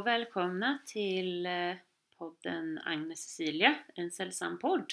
och 0.00 0.06
välkomna 0.06 0.78
till 0.86 1.46
eh, 1.46 1.74
podden 2.18 2.78
Agnes 2.84 3.22
Cecilia, 3.22 3.78
en 3.94 4.10
sällsam 4.10 4.58
podd. 4.58 4.92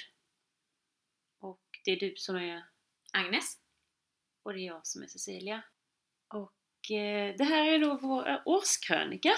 Och 1.40 1.62
det 1.86 1.92
är 1.92 2.00
du 2.00 2.16
som 2.16 2.36
är 2.36 2.64
Agnes? 3.14 3.58
och 4.44 4.54
det 4.54 4.60
är 4.60 4.66
jag 4.66 4.88
som 4.88 5.04
är 5.04 5.08
Cecilia. 5.08 5.64
Och 6.28 6.92
eh, 6.92 7.36
det 7.38 7.44
här 7.44 7.66
är 7.66 7.80
då 7.80 7.98
vår 8.02 8.30
eh, 8.30 8.42
årskrönika. 8.46 9.34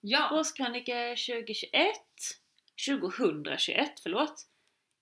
Ja! 0.00 0.40
Årskrönika 0.40 1.08
2021. 1.08 1.96
2021, 2.88 4.00
förlåt. 4.00 4.48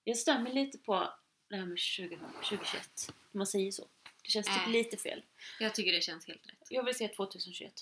Jag 0.04 0.42
mig 0.42 0.52
lite 0.52 0.78
på 0.78 1.14
det 1.48 1.56
här 1.56 1.66
med 1.66 1.78
20, 1.78 2.16
2021. 2.16 2.90
Om 3.08 3.38
man 3.38 3.46
säger 3.46 3.70
så. 3.70 3.88
Det 4.22 4.30
känns 4.30 4.46
typ 4.46 4.66
Äh. 4.66 4.70
lite 4.70 4.96
fel. 4.96 5.22
Jag 5.58 5.74
tycker 5.74 5.92
det 5.92 6.00
känns 6.02 6.26
helt 6.26 6.46
rätt. 6.46 6.66
Jag 6.70 6.84
vill 6.84 6.94
säga 6.94 7.08
2021. 7.08 7.72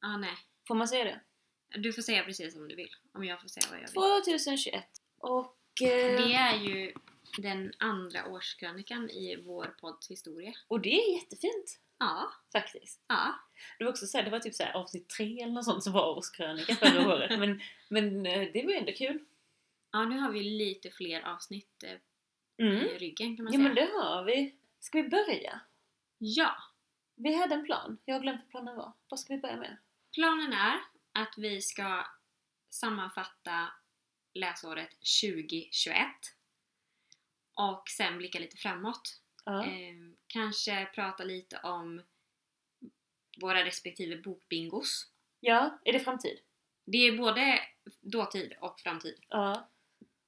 Ah, 0.00 0.16
nej. 0.16 0.34
Får 0.68 0.74
man 0.74 0.88
säga 0.88 1.04
det? 1.04 1.20
Du 1.74 1.92
får 1.92 2.02
säga 2.02 2.24
precis 2.24 2.54
som 2.54 2.68
du 2.68 2.74
vill. 2.74 2.90
Om 3.12 3.24
jag 3.24 3.40
får 3.40 3.48
säga 3.48 3.66
vad 3.70 3.78
jag 3.80 3.88
vill. 4.16 4.22
2021. 4.24 4.84
Och... 5.18 5.56
Eh, 5.82 6.16
Det 6.22 6.32
är 6.34 6.56
ju 6.56 6.92
den 7.38 7.72
andra 7.78 8.26
årskrönikan 8.26 9.10
i 9.10 9.36
vår 9.36 9.76
podds 9.80 10.10
historia. 10.10 10.52
och 10.68 10.80
det 10.80 10.92
är 11.02 11.14
jättefint. 11.14 11.80
Ja. 11.98 12.32
Faktiskt. 12.52 13.04
Ja. 13.08 13.34
Det 13.78 13.84
var 13.84 13.90
också 13.90 14.06
så 14.06 14.16
här, 14.18 14.24
det 14.24 14.30
var 14.30 14.38
typ 14.40 14.54
så 14.54 14.62
här 14.62 14.72
avsnitt 14.72 15.08
tre 15.08 15.42
eller 15.42 15.52
något 15.52 15.64
sånt 15.64 15.84
som 15.84 15.92
var 15.92 16.16
årskrönika 16.16 16.74
förra 16.74 17.08
året. 17.14 17.38
Men, 17.38 17.60
men 17.88 18.26
eh, 18.26 18.48
det 18.52 18.66
var 18.66 18.72
ändå 18.72 18.92
kul. 18.92 19.18
Ja, 19.92 20.04
nu 20.04 20.18
har 20.18 20.30
vi 20.32 20.42
lite 20.42 20.90
fler 20.90 21.22
avsnitt 21.22 21.82
eh, 21.82 21.92
Mm. 22.60 22.76
i 22.76 22.98
ryggen 22.98 23.36
kan 23.36 23.44
man 23.44 23.52
Ja 23.52 23.58
säga. 23.58 23.68
men 23.68 23.74
det 23.74 23.90
har 24.00 24.24
vi. 24.24 24.54
Ska 24.80 25.02
vi 25.02 25.08
börja? 25.08 25.60
Ja! 26.18 26.56
Vi 27.16 27.34
hade 27.34 27.54
en 27.54 27.64
plan. 27.64 27.98
Jag 28.04 28.14
har 28.14 28.20
glömt 28.22 28.40
vad 28.40 28.50
planen 28.50 28.76
var. 28.76 28.92
Vad 29.08 29.20
ska 29.20 29.34
vi 29.34 29.40
börja 29.40 29.56
med? 29.56 29.76
Planen 30.14 30.52
är 30.52 30.78
att 31.22 31.34
vi 31.36 31.62
ska 31.62 32.06
sammanfatta 32.70 33.68
läsåret 34.34 34.90
2021 35.22 35.96
och 37.54 37.82
sen 37.88 38.18
blicka 38.18 38.38
lite 38.38 38.56
framåt. 38.56 39.20
Ja. 39.44 39.64
Eh, 39.66 39.94
kanske 40.26 40.86
prata 40.94 41.24
lite 41.24 41.58
om 41.58 42.02
våra 43.40 43.64
respektive 43.64 44.16
bokbingos. 44.16 45.06
ja, 45.40 45.78
är 45.84 45.92
det 45.92 46.00
framtid? 46.00 46.38
Det 46.84 46.98
är 46.98 47.16
både 47.16 47.60
dåtid 48.00 48.54
och 48.60 48.80
framtid. 48.80 49.18
Ja. 49.28 49.68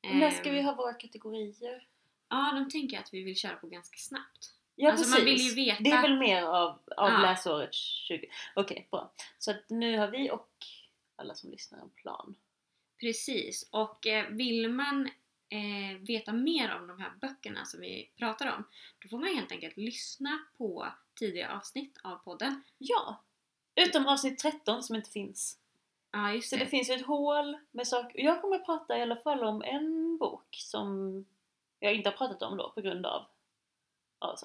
Och 0.08 0.14
när 0.16 0.30
ska 0.30 0.48
Ehm, 0.48 0.54
vi 0.54 0.62
ha 0.62 0.74
våra 0.74 0.94
kategorier? 0.94 1.86
Ja, 2.28 2.52
de 2.54 2.70
tänker 2.70 2.96
jag 2.96 3.02
att 3.04 3.14
vi 3.14 3.22
vill 3.22 3.36
köra 3.36 3.56
på 3.56 3.66
ganska 3.66 3.98
snabbt. 3.98 4.54
Ja 4.74 4.90
alltså, 4.92 5.20
veta- 5.24 5.82
Det 5.82 5.90
är 5.90 6.02
väl 6.02 6.18
mer 6.18 6.42
av, 6.42 6.68
av 6.96 7.10
Ja. 7.10 7.22
läsåret 7.22 7.74
20... 7.74 8.26
Okej, 8.54 8.88
bra. 8.90 9.12
Så 9.38 9.50
att 9.50 9.70
nu 9.70 9.98
har 9.98 10.08
vi 10.08 10.30
och 10.30 10.50
alla 11.20 11.34
som 11.34 11.50
lyssnar 11.50 11.78
en 11.78 11.90
plan. 11.90 12.34
Precis, 13.00 13.68
och 13.70 14.06
eh, 14.06 14.28
vill 14.28 14.68
man 14.68 15.10
eh, 15.48 15.98
veta 16.00 16.32
mer 16.32 16.76
om 16.76 16.86
de 16.86 17.00
här 17.00 17.12
böckerna 17.20 17.64
som 17.64 17.80
vi 17.80 18.10
pratar 18.16 18.56
om, 18.56 18.64
då 18.98 19.08
får 19.08 19.18
man 19.18 19.34
helt 19.34 19.52
enkelt 19.52 19.76
lyssna 19.76 20.38
på 20.58 20.86
tidigare 21.14 21.56
avsnitt 21.56 21.98
av 22.02 22.16
podden. 22.16 22.62
Ja! 22.78 23.22
Utom 23.74 24.06
avsnitt 24.06 24.38
13 24.38 24.82
som 24.82 24.96
inte 24.96 25.10
finns. 25.10 25.58
Ja, 26.12 26.32
just 26.32 26.50
Så 26.50 26.56
det. 26.56 26.64
det 26.64 26.70
finns 26.70 26.90
ett 26.90 27.06
hål 27.06 27.58
med 27.70 27.86
saker. 27.86 28.20
Jag 28.20 28.40
kommer 28.40 28.56
att 28.56 28.66
prata 28.66 28.98
i 28.98 29.02
alla 29.02 29.16
fall 29.16 29.44
om 29.44 29.62
en 29.62 30.18
bok 30.18 30.56
som 30.58 31.24
jag 31.80 31.94
inte 31.94 32.08
har 32.08 32.16
pratat 32.16 32.42
om 32.42 32.56
då 32.56 32.70
på 32.70 32.80
grund 32.80 33.06
av 33.06 33.26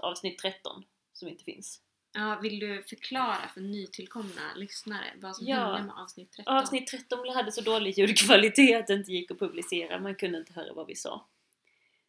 avsnitt 0.01 0.39
13 0.39 0.83
som 1.13 1.27
inte 1.27 1.43
finns. 1.43 1.81
Ja, 2.17 2.39
vill 2.41 2.59
du 2.59 2.83
förklara 2.83 3.47
för 3.53 3.61
nytillkomna 3.61 4.53
lyssnare 4.55 5.05
vad 5.21 5.35
som 5.35 5.47
Ja. 5.47 5.55
hände 5.55 5.83
med 5.93 5.95
avsnitt 6.03 6.31
13? 6.31 6.57
Avsnitt 6.57 6.87
13 6.87 7.29
hade 7.35 7.51
så 7.51 7.61
dålig 7.61 7.97
ljudkvalitet 7.97 8.79
att 8.79 8.87
det 8.87 8.93
inte 8.93 9.11
gick 9.11 9.31
att 9.31 9.39
publicera. 9.39 9.99
Man 9.99 10.15
kunde 10.15 10.37
inte 10.37 10.53
höra 10.53 10.73
vad 10.73 10.87
vi 10.87 10.95
sa. 10.95 11.25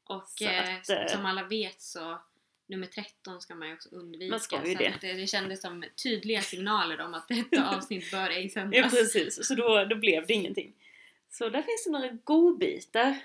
Och 0.04 0.42
eh, 0.42 0.74
att, 0.76 0.90
eh, 0.90 1.06
som 1.06 1.26
alla 1.26 1.44
vet 1.44 1.80
så 1.80 2.18
nummer 2.66 2.86
13 2.86 3.40
ska 3.40 3.54
man 3.54 3.68
ju 3.68 3.74
också 3.74 3.88
undvika. 3.92 4.30
Man 4.30 4.40
ska 4.40 4.66
ju 4.66 4.72
så 4.72 4.78
det. 4.78 4.88
Att 4.94 5.00
det, 5.00 5.12
det 5.12 5.26
kändes 5.26 5.60
som 5.62 5.84
tydliga 6.02 6.40
signaler 6.40 7.00
om 7.00 7.14
att 7.14 7.28
detta 7.28 7.68
avsnitt 7.76 8.10
bör 8.10 8.30
ej 8.30 8.42
Ja 8.44 8.50
sändas. 8.50 8.90
precis, 8.92 9.46
så 9.48 9.54
då, 9.54 9.84
då 9.84 9.96
blev 9.96 10.26
det 10.26 10.32
ingenting. 10.32 10.72
Så 11.30 11.48
där 11.48 11.62
finns 11.62 11.84
det 11.84 11.90
några 11.90 12.08
godbitar 12.24 13.18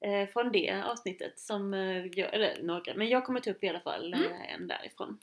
eh, 0.00 0.28
från 0.28 0.52
det 0.52 0.82
avsnittet 0.86 1.38
som, 1.38 1.74
eh, 1.74 2.06
jag, 2.06 2.34
eller 2.34 2.62
några, 2.62 2.94
men 2.94 3.08
jag 3.08 3.24
kommer 3.24 3.40
ta 3.40 3.50
upp 3.50 3.64
i 3.64 3.68
alla 3.68 3.80
fall 3.80 4.14
Mm. 4.14 4.32
eh, 4.32 4.52
en 4.54 4.66
därifrån. 4.66 5.18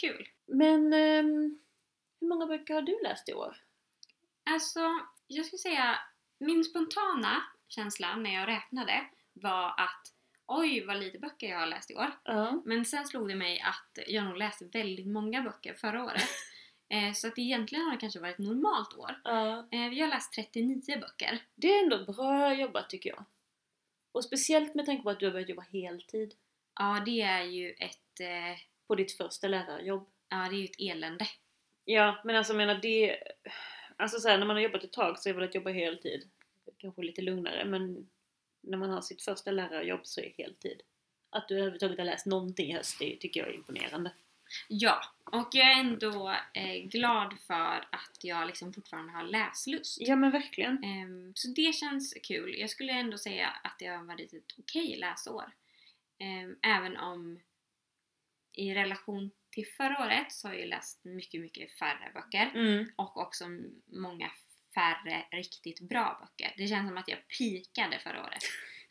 Kul! 0.00 0.28
Men 0.46 0.92
ehm, 0.92 1.58
hur 2.20 2.28
många 2.28 2.46
böcker 2.46 2.74
har 2.74 2.82
du 2.82 3.02
läst 3.02 3.28
i 3.28 3.34
år? 3.34 3.56
Alltså, 4.44 4.80
jag 5.26 5.46
skulle 5.46 5.58
säga 5.58 5.98
min 6.38 6.64
spontana 6.64 7.42
känsla 7.68 8.16
när 8.16 8.34
jag 8.34 8.48
räknade 8.48 9.06
var 9.32 9.68
att 9.68 10.12
oj 10.46 10.84
vad 10.86 10.96
lite 10.96 11.18
böcker 11.18 11.48
jag 11.48 11.58
har 11.58 11.66
läst 11.66 11.90
i 11.90 11.94
år. 11.94 12.10
Ja. 12.24 12.62
Men 12.64 12.84
sen 12.84 13.06
slog 13.06 13.28
det 13.28 13.34
mig 13.34 13.60
att 13.60 13.98
jag 14.06 14.24
nog 14.24 14.36
läste 14.36 14.64
väldigt 14.64 15.06
många 15.06 15.42
böcker 15.42 15.74
förra 15.74 16.04
året. 16.04 16.22
Eh, 16.88 17.12
så 17.12 17.28
att 17.28 17.38
egentligen 17.38 17.84
har 17.84 17.92
det 17.92 17.98
kanske 17.98 18.20
varit 18.20 18.32
ett 18.32 18.46
normalt 18.46 18.94
år. 18.94 19.20
ja. 19.24 19.68
Eh, 19.72 19.88
jag 19.88 20.06
har 20.06 20.14
läst 20.14 20.32
39 20.32 20.82
böcker. 21.00 21.42
Det 21.54 21.74
är 21.74 21.82
ändå 21.82 22.12
bra 22.12 22.54
jobbat 22.54 22.90
tycker 22.90 23.10
jag. 23.10 23.24
Och 24.12 24.24
speciellt 24.24 24.74
med 24.74 24.86
tanke 24.86 25.02
på 25.02 25.10
att 25.10 25.20
du 25.20 25.26
har 25.26 25.32
börjat 25.32 25.48
jobba 25.48 25.62
heltid 25.72 26.34
Ja, 26.78 27.02
det 27.04 27.20
är 27.20 27.42
ju 27.42 27.70
ett, 27.70 28.20
eh, 28.20 28.58
på 28.86 28.94
ditt 28.94 29.12
första 29.12 29.48
lärarjobb. 29.48 30.08
ja, 30.28 30.36
det 30.50 30.56
är 30.56 30.58
ju 30.58 30.64
ett 30.64 30.80
elände. 30.80 31.26
Ja, 31.84 32.20
men 32.24 32.36
alltså 32.36 32.52
jag 32.52 32.56
menar 32.56 32.74
det... 32.82 33.16
Alltså 33.96 34.18
så 34.18 34.28
här, 34.28 34.38
när 34.38 34.46
man 34.46 34.56
har 34.56 34.62
jobbat 34.62 34.84
ett 34.84 34.92
tag 34.92 35.18
så 35.18 35.28
är 35.28 35.34
väl 35.34 35.44
att 35.44 35.54
jobba 35.54 35.70
heltid 35.70 36.30
kanske 36.78 37.02
lite 37.02 37.22
lugnare 37.22 37.64
men 37.64 38.08
när 38.60 38.78
man 38.78 38.90
har 38.90 39.00
sitt 39.00 39.22
första 39.22 39.50
lärarjobb 39.50 40.00
så 40.02 40.20
är 40.20 40.34
heltid. 40.38 40.82
Att 41.30 41.48
du 41.48 41.54
överhuvudtaget 41.54 41.98
har 41.98 42.04
läst 42.04 42.26
någonting 42.26 42.70
i 42.70 42.74
höst, 42.74 42.98
det 42.98 43.16
tycker 43.16 43.40
jag 43.40 43.48
är 43.48 43.54
imponerande. 43.54 44.12
Ja, 44.68 45.00
och 45.24 45.48
jag 45.52 45.72
är 45.72 45.80
ändå 45.80 46.36
eh, 46.54 46.88
glad 46.88 47.34
för 47.46 47.88
att 47.92 48.18
jag 48.22 48.46
liksom 48.46 48.72
fortfarande 48.72 49.12
har 49.12 49.22
läslust. 49.24 49.96
Ja 50.00 50.16
men 50.16 50.30
verkligen. 50.30 50.84
Ehm, 50.84 51.32
så 51.34 51.48
det 51.48 51.74
känns 51.74 52.14
kul. 52.22 52.58
Jag 52.58 52.70
skulle 52.70 52.92
ändå 52.92 53.18
säga 53.18 53.48
att 53.48 53.78
det 53.78 53.86
har 53.86 54.04
varit 54.04 54.32
ett 54.32 54.54
okej 54.58 54.96
läsår. 54.96 55.52
Ehm, 56.18 56.56
även 56.62 56.96
om 56.96 57.40
i 58.56 58.74
relation 58.74 59.30
till 59.50 59.66
förra 59.76 60.04
året 60.06 60.32
så 60.32 60.48
har 60.48 60.54
jag 60.54 60.68
läst 60.68 61.04
mycket, 61.04 61.40
mycket 61.40 61.78
färre 61.78 62.10
böcker. 62.14 62.50
Mm. 62.54 62.86
Och 62.96 63.16
också 63.16 63.44
många 63.86 64.30
färre 64.74 65.24
riktigt 65.32 65.80
bra 65.80 66.18
böcker. 66.20 66.54
Det 66.56 66.66
känns 66.68 66.88
som 66.88 66.98
att 66.98 67.08
jag 67.08 67.18
pikade 67.38 67.98
förra 67.98 68.22
året. 68.24 68.42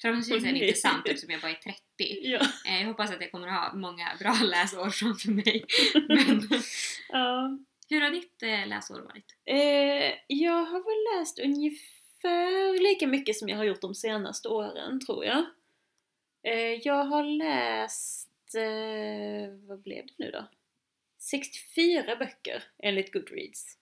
Förhoppningsvis 0.02 0.44
är 0.44 0.48
det 0.48 0.52
Nej. 0.52 0.68
inte 0.68 0.80
sant 0.80 1.08
eftersom 1.08 1.30
jag 1.30 1.42
bara 1.42 1.52
är 1.52 1.56
30. 1.56 1.82
Ja. 2.22 2.40
Eh, 2.68 2.82
Jag 2.82 2.88
hoppas 2.88 3.12
att 3.12 3.22
jag 3.22 3.32
kommer 3.32 3.48
att 3.48 3.72
ha 3.72 3.80
många 3.80 4.16
bra 4.20 4.34
läsår 4.44 4.90
framför 4.90 5.32
mig. 5.32 5.66
Men 6.08 6.50
ja. 7.10 7.58
hur 7.90 8.02
har 8.02 8.12
ditt 8.12 8.44
eh, 8.44 8.68
läsår 8.68 9.02
varit? 9.02 9.36
Eh, 9.46 10.14
jag 10.28 10.66
har 10.66 10.80
väl 10.84 11.20
läst 11.20 11.40
ungefär 11.40 12.84
lika 12.84 13.08
mycket 13.08 13.36
som 13.36 13.50
jag 13.50 13.58
har 13.58 13.64
gjort 13.64 13.82
de 13.82 13.96
senaste 13.96 14.48
åren, 14.50 15.00
tror 15.06 15.26
jag. 15.26 15.46
Eh, 16.48 16.74
jag 16.84 17.04
har 17.06 17.24
läst, 17.24 18.25
vad 19.68 19.82
blev 19.82 20.06
det 20.06 20.14
nu 20.18 20.32
då? 20.32 20.48
64 21.20 22.16
böcker 22.16 22.64
enligt 22.78 23.14
Goodreads. 23.14 23.78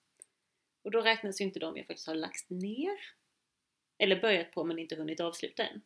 Och 0.82 0.90
då 0.90 1.00
räknas 1.00 1.40
ju 1.40 1.44
inte 1.44 1.58
de 1.58 1.76
jag 1.76 1.86
faktiskt 1.86 2.06
har 2.08 2.14
lagt 2.14 2.50
ner. 2.50 2.98
Eller 3.98 4.20
börjat 4.20 4.52
på 4.52 4.64
men 4.64 4.78
inte 4.78 4.96
hunnit 4.96 5.20
avsluta 5.20 5.62
än. 5.66 5.82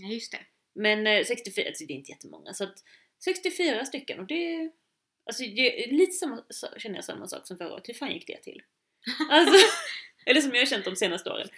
Ja, 0.00 0.08
just 0.08 0.32
det. 0.32 0.40
Men 0.72 1.06
eh, 1.06 1.24
64, 1.24 1.66
alltså 1.68 1.84
det 1.86 1.92
är 1.92 1.96
inte 1.96 2.10
jättemånga. 2.10 2.54
Så 2.54 2.64
att 2.64 2.84
64 3.24 3.84
stycken 3.84 4.20
och 4.20 4.26
det... 4.26 4.70
Alltså 5.24 5.42
det 5.42 5.84
är 5.84 5.92
lite 5.92 6.12
samma, 6.12 6.44
känner 6.76 6.96
jag 6.96 7.04
samma 7.04 7.28
sak 7.28 7.46
som 7.46 7.56
förra 7.56 7.72
året. 7.72 7.88
Hur 7.88 7.94
fan 7.94 8.12
gick 8.12 8.26
det 8.26 8.42
till? 8.42 8.62
Alltså, 9.30 9.66
eller 10.26 10.40
som 10.40 10.50
jag 10.54 10.60
har 10.60 10.66
känt 10.66 10.84
de 10.84 10.96
senaste 10.96 11.30
åren. 11.30 11.48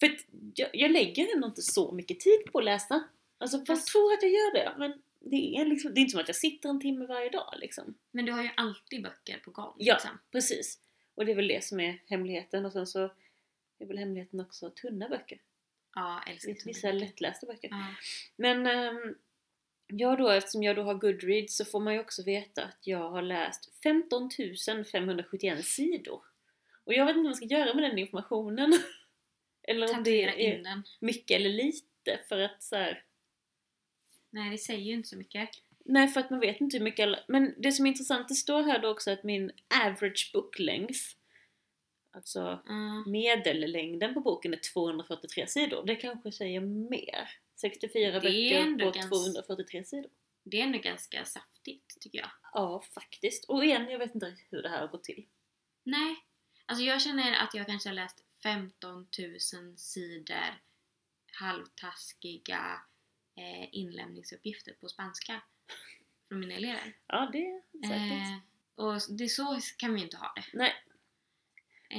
För 0.00 0.16
jag, 0.54 0.70
jag 0.72 0.90
lägger 0.90 1.34
ändå 1.34 1.46
inte 1.46 1.62
så 1.62 1.92
mycket 1.92 2.20
tid 2.20 2.40
på 2.52 2.58
att 2.58 2.64
läsa. 2.64 3.08
Alltså 3.38 3.56
jag 3.56 3.66
Fast- 3.66 3.88
tror 3.88 4.12
att 4.12 4.22
jag 4.22 4.30
gör 4.32 4.54
det. 4.54 4.74
Men 4.78 5.02
det 5.20 5.56
är, 5.56 5.64
liksom, 5.64 5.94
det 5.94 5.98
är 5.98 6.00
inte 6.00 6.10
som 6.10 6.20
att 6.20 6.28
jag 6.28 6.36
sitter 6.36 6.68
en 6.68 6.80
timme 6.80 7.06
varje 7.06 7.30
dag 7.30 7.54
liksom. 7.56 7.94
Men 8.10 8.24
du 8.24 8.32
har 8.32 8.42
ju 8.42 8.50
alltid 8.56 9.02
böcker 9.02 9.38
på 9.38 9.50
gång. 9.50 9.74
Ja. 9.78 9.94
Liksom. 9.94 10.18
Precis. 10.32 10.80
Och 11.14 11.26
det 11.26 11.32
är 11.32 11.36
väl 11.36 11.48
det 11.48 11.64
som 11.64 11.80
är 11.80 12.02
hemligheten. 12.06 12.66
Och 12.66 12.72
sen 12.72 12.86
så 12.86 13.12
är 13.78 13.86
väl 13.86 13.98
hemligheten 13.98 14.40
också 14.40 14.70
tunna 14.70 15.08
böcker. 15.08 15.38
Ja, 15.94 16.22
älskar 16.26 16.52
tunna 16.52 16.62
Vissa 16.64 16.92
böcker. 16.92 17.06
lättlästa 17.06 17.46
böcker. 17.46 17.68
Ja. 17.70 17.86
Men 18.36 18.66
ehm, 18.66 19.14
jag 19.86 20.18
då, 20.18 20.30
eftersom 20.30 20.62
jag 20.62 20.76
då 20.76 20.82
har 20.82 20.94
Goodreads 20.94 21.56
så 21.56 21.64
får 21.64 21.80
man 21.80 21.94
ju 21.94 22.00
också 22.00 22.22
veta 22.22 22.64
att 22.64 22.86
jag 22.86 23.10
har 23.10 23.22
läst 23.22 23.70
15 23.82 24.30
571 24.92 25.64
sidor. 25.64 26.22
Och 26.84 26.94
jag 26.94 27.06
vet 27.06 27.10
inte 27.10 27.18
vad 27.18 27.24
man 27.24 27.34
ska 27.34 27.44
göra 27.44 27.74
med 27.74 27.84
den 27.84 27.98
informationen. 27.98 28.72
eller 29.62 29.86
om 29.90 29.94
Tatuera 29.94 30.30
det 30.34 30.46
är 30.46 30.56
in 30.56 30.62
den. 30.62 30.82
mycket 31.00 31.34
eller 31.36 31.50
lite 31.50 32.20
för 32.28 32.38
att 32.40 32.62
så 32.62 32.76
här, 32.76 33.04
Nej, 34.30 34.50
det 34.50 34.58
säger 34.58 34.80
ju 34.84 34.92
inte 34.92 35.08
så 35.08 35.16
mycket. 35.16 35.50
Nej, 35.84 36.08
för 36.08 36.20
att 36.20 36.30
man 36.30 36.40
vet 36.40 36.60
inte 36.60 36.76
hur 36.76 36.84
mycket 36.84 37.02
alla... 37.02 37.18
Men 37.28 37.54
det 37.58 37.72
som 37.72 37.86
är 37.86 37.90
intressant, 37.90 38.28
det 38.28 38.34
står 38.34 38.62
här 38.62 38.78
då 38.78 38.88
också 38.88 39.10
att 39.10 39.24
min 39.24 39.50
average 39.84 40.30
book 40.32 40.58
length 40.58 41.00
Alltså 42.10 42.62
Ja. 42.66 43.04
medellängden 43.06 44.14
på 44.14 44.20
boken 44.20 44.52
är 44.54 44.60
243 44.72 45.46
sidor. 45.46 45.86
Det 45.86 45.96
kanske 45.96 46.32
säger 46.32 46.60
mer. 46.60 47.28
64 47.60 48.20
Det 48.20 48.28
är 48.28 48.64
böcker 48.64 48.84
på 48.84 48.90
ganska- 48.90 49.08
243 49.08 49.84
sidor. 49.84 50.10
Det 50.44 50.60
är 50.60 50.64
ändå 50.64 50.78
ganska 50.78 51.24
saftigt 51.24 52.00
tycker 52.00 52.18
jag. 52.18 52.30
Ja, 52.52 52.82
faktiskt. 52.94 53.44
Och 53.44 53.64
igen, 53.64 53.88
jag 53.90 53.98
vet 53.98 54.14
inte 54.14 54.36
hur 54.50 54.62
det 54.62 54.68
här 54.68 54.80
har 54.80 54.88
gått 54.88 55.04
till. 55.04 55.26
Nej. 55.84 56.16
Alltså 56.66 56.84
jag 56.84 57.02
känner 57.02 57.32
att 57.34 57.54
jag 57.54 57.66
kanske 57.66 57.88
har 57.88 57.94
läst 57.94 58.24
15 58.42 59.06
000 59.18 59.76
sidor 59.76 60.60
halvtaskiga 61.32 62.80
eh, 63.38 63.68
inlämningsuppgifter 63.72 64.72
på 64.80 64.88
spanska 64.88 65.40
från 66.28 66.40
mina 66.40 66.54
elever. 66.54 66.96
Ja, 67.06 67.30
det 67.32 67.38
är 67.46 67.62
säkert. 67.88 68.28
Eh, 68.28 68.84
och 68.84 69.00
det 69.18 69.28
så 69.28 69.58
kan 69.78 69.92
vi 69.94 69.98
ju 69.98 70.04
inte 70.04 70.16
ha 70.16 70.32
det. 70.36 70.44
Nej, 70.58 70.72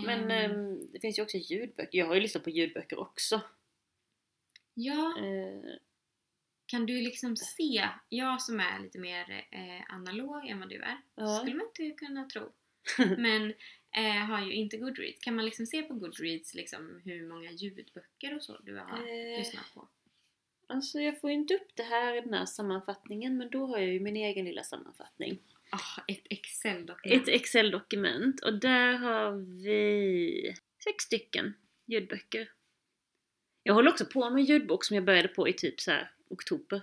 men 0.06 0.32
Ehm, 0.32 0.52
ehm, 0.52 0.92
det 0.92 1.00
finns 1.00 1.20
ju 1.20 1.24
också 1.24 1.38
ljudböcker. 1.38 1.98
Jag 2.00 2.06
har 2.08 2.16
ju 2.16 2.22
lyssnat 2.22 2.44
på 2.44 2.50
ljudböcker 2.50 3.00
också. 3.00 3.42
ja, 4.74 5.18
Eh, 5.20 5.72
kan 6.66 6.86
du 6.86 7.02
liksom 7.02 7.38
se, 7.38 7.90
jag 8.10 8.42
som 8.42 8.60
är 8.60 8.80
lite 8.80 9.00
mer 9.00 9.48
eh, 9.52 9.94
analog 9.94 10.46
än 10.50 10.60
vad 10.60 10.70
du 10.70 10.76
är, 10.82 10.98
Ja. 11.16 11.40
skulle 11.40 11.56
man 11.56 11.66
inte 11.68 11.92
kunna 12.06 12.26
tro. 12.30 12.52
Men 13.18 13.54
eh, 13.92 14.26
har 14.26 14.46
ju 14.46 14.54
inte 14.54 14.78
Goodreads. 14.78 15.20
Kan 15.22 15.36
man 15.36 15.46
liksom 15.46 15.66
se 15.66 15.82
på 15.84 15.94
Goodreads 15.94 16.54
liksom 16.54 17.02
hur 17.06 17.28
många 17.28 17.52
ljudböcker 17.52 18.36
och 18.36 18.44
så 18.44 18.58
du 18.58 18.78
har 18.78 18.98
Eh. 18.98 19.38
lyssnat 19.40 19.74
på? 19.74 19.88
Alltså 20.69 21.00
jag 21.00 21.21
får 21.21 21.30
ju 21.30 21.36
inte 21.36 21.54
upp 21.54 21.75
det 21.75 21.83
här 21.83 22.18
i 22.18 22.21
den 22.21 22.33
här 22.33 22.45
sammanfattningen 22.45 23.38
men 23.38 23.50
då 23.50 23.66
har 23.66 23.77
jag 23.77 23.94
ju 23.94 24.00
min 24.00 24.16
egen 24.16 24.45
lilla 24.45 24.63
sammanfattning. 24.63 25.39
Ah, 25.69 26.01
ett 26.07 26.24
Excel-dokument. 26.30 27.21
Ett 27.21 27.27
Excel-dokument 27.27 28.39
och 28.39 28.60
där 28.60 28.94
har 28.94 29.31
vi 29.63 30.56
sex 30.83 31.04
stycken 31.04 31.54
ljudböcker. 31.86 32.51
Jag 33.63 33.74
håller 33.74 33.92
också 33.92 34.06
på 34.06 34.30
med 34.30 34.39
en 34.39 34.45
ljudbok 34.45 34.86
som 34.86 34.95
jag 34.95 35.04
började 35.04 35.27
på 35.27 35.48
i 35.48 35.54
typ 35.54 35.81
så 35.81 35.92
här 35.92 36.12
oktober. 36.27 36.81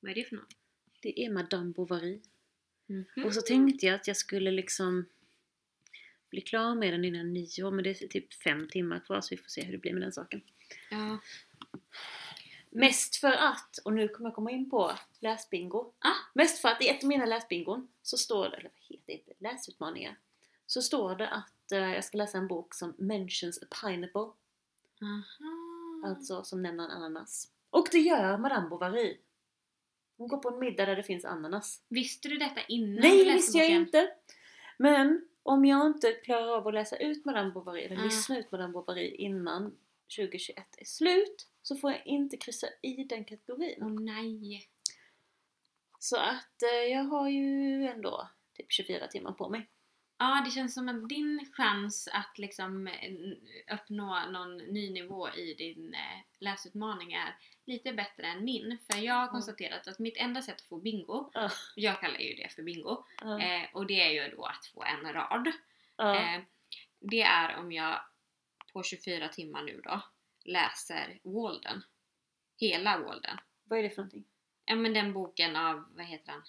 Vad 0.00 0.10
är 0.10 0.14
det 0.14 0.24
för 0.24 0.36
något? 0.36 0.56
Det 1.00 1.24
är 1.24 1.30
Madame 1.30 1.72
Bovary. 1.72 2.20
Mhm. 2.86 3.24
Och 3.24 3.34
så 3.34 3.40
tänkte 3.40 3.86
jag 3.86 3.94
att 3.94 4.06
jag 4.06 4.16
skulle 4.16 4.50
liksom 4.50 5.04
bli 6.30 6.40
klar 6.40 6.74
med 6.74 6.92
den 6.92 7.04
innan 7.04 7.32
nyår 7.32 7.70
men 7.70 7.84
det 7.84 8.02
är 8.02 8.08
typ 8.08 8.34
fem 8.34 8.68
timmar 8.68 9.00
kvar 9.00 9.20
så 9.20 9.34
vi 9.34 9.36
får 9.36 9.48
se 9.48 9.64
hur 9.64 9.72
det 9.72 9.78
blir 9.78 9.92
med 9.92 10.02
den 10.02 10.12
saken. 10.12 10.42
Ja. 10.90 11.18
Mest 12.74 13.16
för 13.16 13.32
att, 13.32 13.78
och 13.84 13.92
nu 13.92 14.08
kommer 14.08 14.28
jag 14.30 14.34
komma 14.34 14.50
in 14.50 14.70
på 14.70 14.92
läsbingo. 15.20 15.92
Ah. 15.98 16.14
Mest 16.34 16.58
för 16.58 16.68
att 16.68 16.82
i 16.82 16.88
ett 16.88 17.02
av 17.02 17.08
mina 17.08 17.26
läsbingon 17.26 17.88
så 18.02 18.16
står 18.16 18.48
det, 18.48 18.56
eller 18.56 18.70
vad 18.88 18.98
heter 19.08 19.34
det, 19.38 19.48
läsutmaningar. 19.48 20.16
Så 20.66 20.82
står 20.82 21.16
det 21.16 21.28
att 21.28 21.72
eh, 21.72 21.78
jag 21.94 22.04
ska 22.04 22.18
läsa 22.18 22.38
en 22.38 22.48
bok 22.48 22.74
som 22.74 22.94
mentions 22.98 23.62
a 23.62 23.66
pineapple. 23.82 24.20
Aha. 25.02 26.08
Alltså 26.10 26.44
som 26.44 26.62
nämner 26.62 26.84
en 26.84 26.90
ananas. 26.90 27.48
Och 27.70 27.88
det 27.92 27.98
gör 27.98 28.38
Madame 28.38 28.68
Bovary. 28.68 29.18
Hon 30.16 30.28
går 30.28 30.38
på 30.38 30.48
en 30.48 30.58
middag 30.58 30.86
där 30.86 30.96
det 30.96 31.02
finns 31.02 31.24
ananas. 31.24 31.82
Visste 31.88 32.28
du 32.28 32.36
detta 32.38 32.60
innan 32.68 33.00
Nej, 33.00 33.24
det 33.24 33.32
visste 33.32 33.58
jag 33.58 33.68
inte! 33.70 34.10
Men 34.78 35.24
om 35.42 35.64
jag 35.64 35.86
inte 35.86 36.12
klarar 36.12 36.56
av 36.56 36.68
att 36.68 36.74
läsa 36.74 36.96
ut 36.96 37.24
Madame 37.24 37.50
Bovary, 37.50 37.82
eller 37.82 37.96
Ah. 37.96 38.04
lyssna 38.04 38.38
ut 38.38 38.52
Madame 38.52 38.72
Bovary 38.72 39.08
innan 39.08 39.76
2021 40.16 40.66
är 40.78 40.84
slut, 40.84 41.48
så 41.62 41.76
får 41.76 41.90
jag 41.92 42.06
inte 42.06 42.36
kryssa 42.36 42.66
i 42.82 43.04
den 43.04 43.24
kategorin. 43.24 43.78
Åh 43.82 44.00
nej. 44.00 44.68
Så 45.98 46.16
att 46.16 46.62
eh, 46.62 46.92
jag 46.92 47.04
har 47.04 47.28
ju 47.28 47.86
ändå 47.86 48.28
typ 48.56 48.72
24 48.72 49.06
timmar 49.06 49.32
på 49.32 49.48
mig. 49.48 49.68
Ja, 50.18 50.42
det 50.44 50.50
känns 50.50 50.74
som 50.74 50.88
att 50.88 51.08
din 51.08 51.50
chans 51.52 52.08
att 52.12 52.38
liksom 52.38 52.86
eh, 52.86 53.74
uppnå 53.74 54.24
någon 54.30 54.56
ny 54.56 54.90
nivå 54.90 55.28
i 55.30 55.54
din 55.54 55.94
eh, 55.94 56.20
läsutmaning 56.40 57.12
är 57.12 57.36
lite 57.66 57.92
bättre 57.92 58.26
än 58.26 58.44
min. 58.44 58.78
För 58.90 58.98
jag 59.00 59.14
har 59.14 59.26
konstaterat 59.26 59.88
att 59.88 59.98
mitt 59.98 60.16
enda 60.16 60.42
sätt 60.42 60.54
att 60.54 60.62
få 60.68 60.78
bingo, 60.80 61.30
Ja. 61.34 61.50
jag 61.76 62.00
kallar 62.00 62.18
ju 62.18 62.34
det 62.34 62.48
för 62.52 62.62
bingo, 62.62 63.04
Ja. 63.22 63.40
eh, 63.40 63.68
och 63.74 63.86
det 63.86 64.00
är 64.00 64.10
ju 64.28 64.36
då 64.36 64.44
att 64.44 64.66
få 64.66 64.82
en 64.84 65.12
rad. 65.12 65.52
Ja. 65.96 66.16
Eh, 66.16 66.42
det 67.00 67.22
är 67.22 67.56
om 67.56 67.72
jag 67.72 68.00
på 68.72 68.82
24 68.82 69.28
timmar 69.28 69.62
nu 69.62 69.80
då 69.84 70.02
läser 70.44 71.20
Walden. 71.22 71.82
Hela 72.56 72.98
Walden. 72.98 73.38
Vad 73.64 73.78
är 73.78 73.82
det 73.82 73.90
för 73.90 73.96
någonting? 73.96 74.24
Ja 74.64 74.74
men 74.74 74.94
den 74.94 75.12
boken 75.12 75.56
av, 75.56 75.84
vad 75.96 76.06
heter 76.06 76.32
han? 76.32 76.42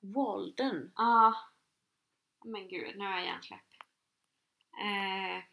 Walden? 0.00 0.92
Ja. 0.96 1.04
Ah, 1.04 1.34
men 2.44 2.68
gud, 2.68 2.98
nu 2.98 3.04
har 3.04 3.12
jag 3.12 3.24
hjärnsläpp. 3.24 3.60
Eh, 4.80 5.44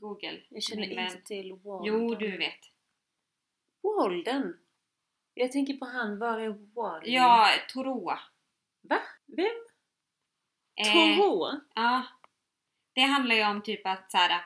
Google. 0.00 0.42
Jag 0.48 0.62
känner 0.62 0.86
min 0.86 0.96
vän. 0.96 1.06
inte 1.06 1.22
till 1.22 1.52
Walden. 1.52 1.94
Jo, 1.94 2.14
du 2.14 2.36
vet. 2.36 2.60
Walden? 3.82 4.58
Jag 5.34 5.52
tänker 5.52 5.76
på 5.76 5.84
han, 5.84 6.18
var 6.18 6.38
är 6.38 6.74
Walden? 6.74 7.12
Ja, 7.12 7.48
Toro. 7.68 8.04
Va? 8.80 9.00
Vem? 9.26 9.46
Eh, 10.74 10.92
Toro? 10.92 11.60
Ja. 11.74 12.06
Det 12.92 13.00
handlar 13.00 13.36
ju 13.36 13.46
om 13.46 13.62
typ 13.62 13.86
att 13.86 14.10
såhär 14.10 14.44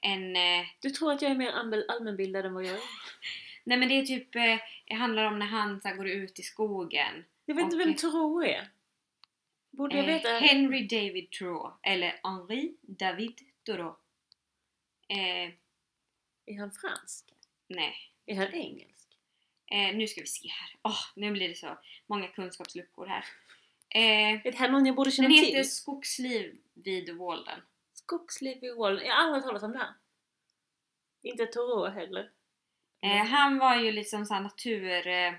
en... 0.00 0.36
Eh, 0.36 0.66
Du 0.80 0.90
tror 0.90 1.12
att 1.12 1.22
jag 1.22 1.30
är 1.30 1.36
mer 1.36 1.50
allmän- 1.52 1.84
allmänbildad 1.88 2.46
än 2.46 2.54
vad 2.54 2.64
jag 2.64 2.74
är? 2.74 2.80
nej 3.64 3.78
men 3.78 3.88
det 3.88 3.94
är 3.98 4.02
typ, 4.06 4.34
eh, 4.36 4.56
det 4.86 4.94
handlar 4.94 5.24
om 5.24 5.38
när 5.38 5.46
han 5.46 5.80
så 5.80 5.88
här, 5.88 5.96
går 5.96 6.08
ut 6.08 6.38
i 6.38 6.42
skogen. 6.42 7.24
Jag 7.44 7.54
vet 7.54 7.64
inte 7.64 7.76
vem. 7.76 7.94
Toro 7.94 8.42
är. 8.44 8.68
Borde 9.70 9.96
jag 9.96 10.08
Eh, 10.08 10.14
veta? 10.14 10.28
Henry 10.28 10.86
David 10.86 11.30
Thoreau. 11.30 11.72
Eller 11.82 12.20
Henri 12.22 12.74
David 12.80 13.38
Thoreau. 13.64 13.94
Eh, 15.08 15.52
Är 16.46 16.58
han 16.58 16.72
fransk? 16.72 17.24
nej. 17.68 17.94
Är 18.26 18.34
han 18.36 18.54
engelsk? 18.54 19.08
Eh, 19.72 19.96
nu 19.96 20.06
ska 20.06 20.20
vi 20.20 20.26
se 20.26 20.48
här. 20.48 20.76
Åh, 20.82 21.00
nu 21.16 21.30
blir 21.30 21.48
det 21.48 21.54
så 21.54 21.78
många 22.06 22.28
kunskapsluckor 22.28 23.06
här. 23.06 23.24
Eh, 23.88 24.32
Är 24.46 24.50
det 24.52 24.56
här 24.58 24.68
någon 24.70 24.86
jag 24.86 24.94
borde 24.96 25.10
känna 25.10 25.28
den 25.28 25.38
till? 25.38 25.46
heter 25.46 25.62
Skogsliv 25.62 26.58
vid 26.74 27.16
Walden. 27.16 27.60
I 28.42 28.70
Walden. 28.70 29.06
Jag 29.06 29.14
har 29.14 29.22
aldrig 29.22 29.44
talat 29.44 29.62
om 29.62 29.72
det 29.72 29.78
här. 29.78 29.94
Inte 31.22 31.46
Toro 31.46 31.86
heller. 31.86 32.30
Eh, 33.02 33.26
han 33.26 33.58
var 33.58 33.76
ju 33.76 33.92
liksom 33.92 34.26
såhär 34.26 34.40
natur... 34.40 35.06
Eh, 35.06 35.34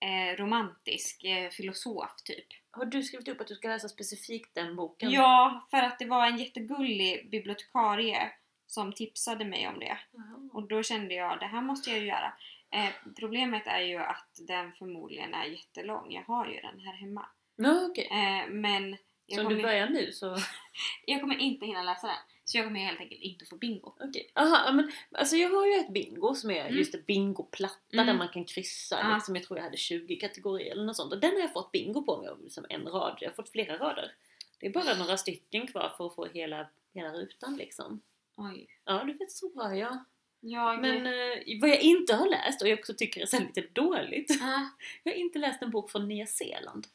eh, 0.00 0.36
romantisk 0.36 1.24
eh, 1.24 1.50
filosof 1.50 2.22
typ. 2.24 2.46
Har 2.70 2.84
du 2.84 3.02
skrivit 3.02 3.28
upp 3.28 3.40
att 3.40 3.46
du 3.46 3.54
ska 3.54 3.68
läsa 3.68 3.88
specifikt 3.88 4.54
den 4.54 4.76
boken? 4.76 5.10
Ja, 5.10 5.66
för 5.70 5.78
att 5.78 5.98
det 5.98 6.06
var 6.06 6.26
en 6.26 6.38
jättegullig 6.38 7.30
bibliotekarie 7.30 8.32
som 8.66 8.92
tipsade 8.92 9.44
mig 9.44 9.68
om 9.68 9.78
det. 9.78 9.98
Jaha. 10.12 10.48
Och 10.52 10.68
då 10.68 10.82
kände 10.82 11.14
jag, 11.14 11.40
det 11.40 11.46
här 11.46 11.62
måste 11.62 11.90
jag 11.90 11.98
ju 11.98 12.06
göra. 12.06 12.32
Eh, 12.70 12.90
problemet 13.16 13.66
är 13.66 13.80
ju 13.80 13.96
att 13.96 14.38
den 14.48 14.72
förmodligen 14.72 15.34
är 15.34 15.44
jättelång. 15.44 16.12
Jag 16.12 16.22
har 16.22 16.46
ju 16.46 16.60
den 16.60 16.80
här 16.80 16.92
hemma. 16.92 17.26
Ja, 17.56 17.86
okej. 17.90 18.08
Eh, 18.10 18.50
men 18.50 18.96
Så 19.36 19.46
om 19.46 19.54
du 19.56 19.62
börjar 19.62 19.88
nu 19.88 20.12
så... 20.12 20.36
jag 21.06 21.20
kommer 21.20 21.38
inte 21.38 21.66
hinna 21.66 21.82
läsa 21.82 22.06
den. 22.06 22.16
Så 22.44 22.58
jag 22.58 22.66
kommer 22.66 22.80
helt 22.80 23.00
enkelt 23.00 23.20
inte 23.22 23.44
få 23.44 23.56
bingo. 23.56 23.92
Okej. 24.00 24.30
Aha, 24.34 24.62
ja, 24.66 24.72
men 24.72 24.92
alltså 25.12 25.36
jag 25.36 25.50
har 25.50 25.66
ju 25.66 25.72
ett 25.74 25.92
bingo 25.92 26.34
som 26.34 26.50
är 26.50 26.64
Mm. 26.64 26.76
just 26.78 26.94
en 26.94 27.02
bingoplatta 27.06 27.76
Mm. 27.92 28.06
där 28.06 28.14
man 28.14 28.28
kan 28.28 28.44
kryssa. 28.44 28.98
Ja. 29.02 29.14
Liksom, 29.14 29.36
jag 29.36 29.44
tror 29.44 29.58
jag 29.58 29.64
hade 29.64 29.76
20 29.76 30.16
kategorier 30.16 30.72
eller 30.72 30.84
något 30.84 30.96
sånt. 30.96 31.12
Och 31.12 31.20
den 31.20 31.30
har 31.32 31.40
jag 31.40 31.52
fått 31.52 31.72
bingo 31.72 32.02
på 32.02 32.22
med 32.22 32.36
liksom 32.42 32.66
en 32.68 32.86
rad. 32.88 33.18
Jag 33.20 33.28
har 33.28 33.34
fått 33.34 33.50
flera 33.50 33.78
rader. 33.78 34.12
Det 34.60 34.66
är 34.66 34.70
bara 34.70 34.94
några 34.94 35.16
stycken 35.16 35.66
kvar 35.66 35.92
för 35.96 36.06
att 36.06 36.14
få 36.14 36.26
hela, 36.26 36.66
hela 36.94 37.12
rutan 37.12 37.56
liksom. 37.56 38.00
Oj. 38.36 38.66
Ja, 38.84 39.04
du 39.04 39.12
vet 39.12 39.32
så 39.32 39.48
bra 39.48 39.76
ja. 39.76 40.04
Jag... 40.40 40.80
Men 40.80 41.06
eh, 41.06 41.60
vad 41.60 41.70
jag 41.70 41.80
inte 41.80 42.14
har 42.14 42.28
läst 42.28 42.62
och 42.62 42.68
jag 42.68 42.78
också 42.78 42.94
tycker 42.94 43.20
är 43.20 43.26
så 43.26 43.38
lite 43.38 43.60
dåligt. 43.72 44.30
Ah, 44.42 44.60
Jag 45.02 45.12
har 45.12 45.16
inte 45.18 45.38
läst 45.38 45.62
en 45.62 45.70
bok 45.70 45.90
från 45.90 46.08
Nya 46.08 46.26
Zeeland. 46.26 46.86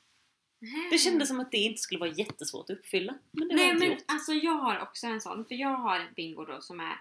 Det 0.92 0.98
kändes 0.98 1.28
som 1.28 1.40
att 1.40 1.52
det 1.52 1.58
inte 1.58 1.82
skulle 1.82 2.00
vara 2.00 2.10
jättesvårt 2.10 2.70
att 2.70 2.78
uppfylla. 2.78 3.14
Men 3.32 3.48
det 3.48 3.54
har 3.54 3.58
Nej 3.58 3.66
jag 3.68 3.76
inte 3.76 3.88
men 3.88 3.96
gjort. 3.98 4.04
alltså 4.08 4.34
jag 4.34 4.52
har 4.54 4.80
också 4.80 5.08
en 5.08 5.22
sån. 5.22 5.46
För 5.46 5.56
jag 5.56 5.70
har 5.76 6.00
ett 6.00 6.16
bingo 6.16 6.46
då 6.46 6.62
som 6.62 6.80
är 6.80 6.94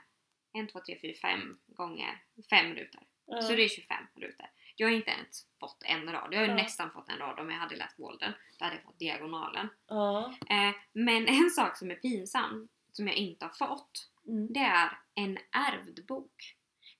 1, 0.65 0.73
2, 0.73 0.81
3, 0.87 0.99
4, 1.01 1.15
5 1.23 1.57
gånger 1.67 2.23
5 2.51 2.75
rutor. 2.75 3.03
Ja. 3.27 3.43
Så 3.43 3.53
det 3.57 3.65
är 3.65 3.69
25 3.69 3.97
rutor. 4.15 4.47
Jag 4.77 4.89
har 4.89 4.95
inte 4.95 5.11
ens 5.11 5.47
fått 5.61 5.83
en 5.85 6.13
rad. 6.13 6.29
Jag 6.35 6.41
har 6.41 6.47
Ja. 6.47 6.55
nästan 6.55 6.91
fått 6.91 7.09
en 7.11 7.19
rad 7.19 7.39
om 7.39 7.51
jag 7.51 7.57
hade 7.59 7.77
läst 7.77 7.99
Walden. 7.99 8.33
Då 8.59 8.65
hade 8.65 8.77
jag 8.77 8.85
fått 8.85 8.99
diagonalen. 8.99 9.69
Ja. 9.89 10.35
Eh, 10.51 10.75
men 10.93 11.27
en 11.29 11.51
sak 11.51 11.77
som 11.79 11.91
är 11.91 11.95
pinsam, 11.95 12.69
som 12.93 13.07
jag 13.09 13.17
inte 13.17 13.45
har 13.45 13.53
fått, 13.53 14.11
Mm. 14.29 14.53
det 14.53 14.61
är 14.61 14.99
en 15.15 15.39
ärvd 15.51 16.07
bok. 16.07 16.57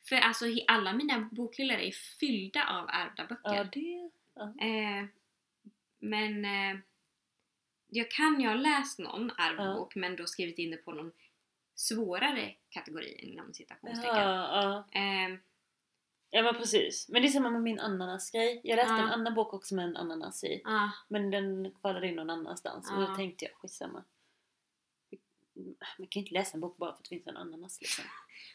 För 0.09 0.17
alltså 0.17 0.45
alla 0.69 0.93
mina 0.93 1.19
bokhyllor 1.33 1.77
är 1.77 1.91
fyllda 2.21 2.65
av 2.69 2.89
ärvda 2.89 3.27
böcker. 3.27 3.55
ja, 3.55 3.65
det... 3.65 4.11
Ja. 4.35 4.43
Eh, 4.67 5.05
men 6.05 6.45
eh, 6.45 6.81
jag 7.89 8.11
kan 8.11 8.41
ju 8.41 8.49
ha 8.49 8.55
läst 8.55 8.99
någon 8.99 9.31
ärvd 9.31 9.61
Ja. 9.61 9.75
bok 9.75 9.95
men 9.97 10.17
då 10.17 10.27
skrivit 10.27 10.59
in 10.59 10.71
det 10.71 10.77
på 10.77 10.93
någon 10.93 11.13
svårare 11.75 12.55
kategori 12.69 13.19
inom 13.33 13.55
citationstecken. 13.55 14.17
Ja, 14.17 14.85
ja. 14.93 15.01
Eh, 15.01 15.39
ja 16.31 16.43
men 16.43 16.55
precis. 16.55 17.09
Men 17.09 17.23
det 17.23 17.29
är 17.29 17.31
samma 17.31 17.51
med 17.51 17.63
min 17.63 17.81
ananasgrej. 17.81 18.61
Jag 18.65 18.77
läste 18.77 18.93
Ja. 18.93 18.99
en 19.03 19.09
annan 19.11 19.35
bok 19.35 19.55
också 19.55 19.75
med 19.75 19.85
en 19.85 19.97
ananas 19.97 20.45
i. 20.45 20.63
ah, 20.65 20.89
Men 21.09 21.31
den 21.31 21.75
kvalade 21.81 22.09
in 22.09 22.15
någon 22.17 22.31
annanstans 22.31 22.91
och 22.91 23.03
Ja. 23.03 23.07
då 23.09 23.15
tänkte 23.15 23.45
jag 23.45 23.55
skitsamma. 23.55 24.05
man 25.99 26.09
kan 26.09 26.21
inte 26.21 26.35
läsa 26.35 26.55
en 26.55 26.61
bok 26.61 26.77
bara 26.77 26.93
för 26.93 26.99
att 26.99 27.05
det 27.05 27.09
finns 27.09 27.27
en 27.27 27.37
ananas 27.37 27.81
liksom. 27.81 28.05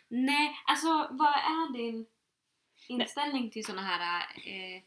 Nej, 0.07 0.55
alltså 0.67 0.87
vad 1.11 1.33
är 1.33 1.73
din 1.73 2.05
inställning 2.87 3.51
till 3.51 3.65
såna 3.65 3.81
här 3.81 4.21
eh, 4.45 4.83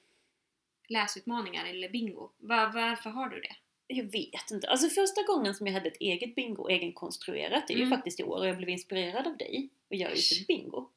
läsutmaningar 0.89 1.65
eller 1.67 1.89
bingo? 1.89 2.31
Var, 2.39 2.73
varför 2.73 3.11
har 3.11 3.29
du 3.29 3.41
det? 3.41 3.57
Jag 3.87 4.05
vet 4.05 4.51
inte. 4.53 4.69
Alltså 4.69 4.89
första 4.89 5.23
gången 5.23 5.55
som 5.55 5.67
jag 5.67 5.75
hade 5.75 5.89
ett 5.89 6.01
eget 6.01 6.35
bingo 6.35 6.69
egenkonstruerat, 6.69 7.67
det 7.69 7.75
är 7.75 7.79
ju 7.79 7.83
Mm. 7.85 7.97
faktiskt 7.97 8.21
i 8.21 8.23
år 8.23 8.39
och 8.39 8.47
jag 8.47 8.57
blev 8.57 8.69
inspirerad 8.69 9.27
av 9.27 9.37
dig 9.37 9.69
och 9.91 9.97
gör 9.97 10.11
just 10.11 10.41
ett 10.41 10.47
bingo. 10.47 10.89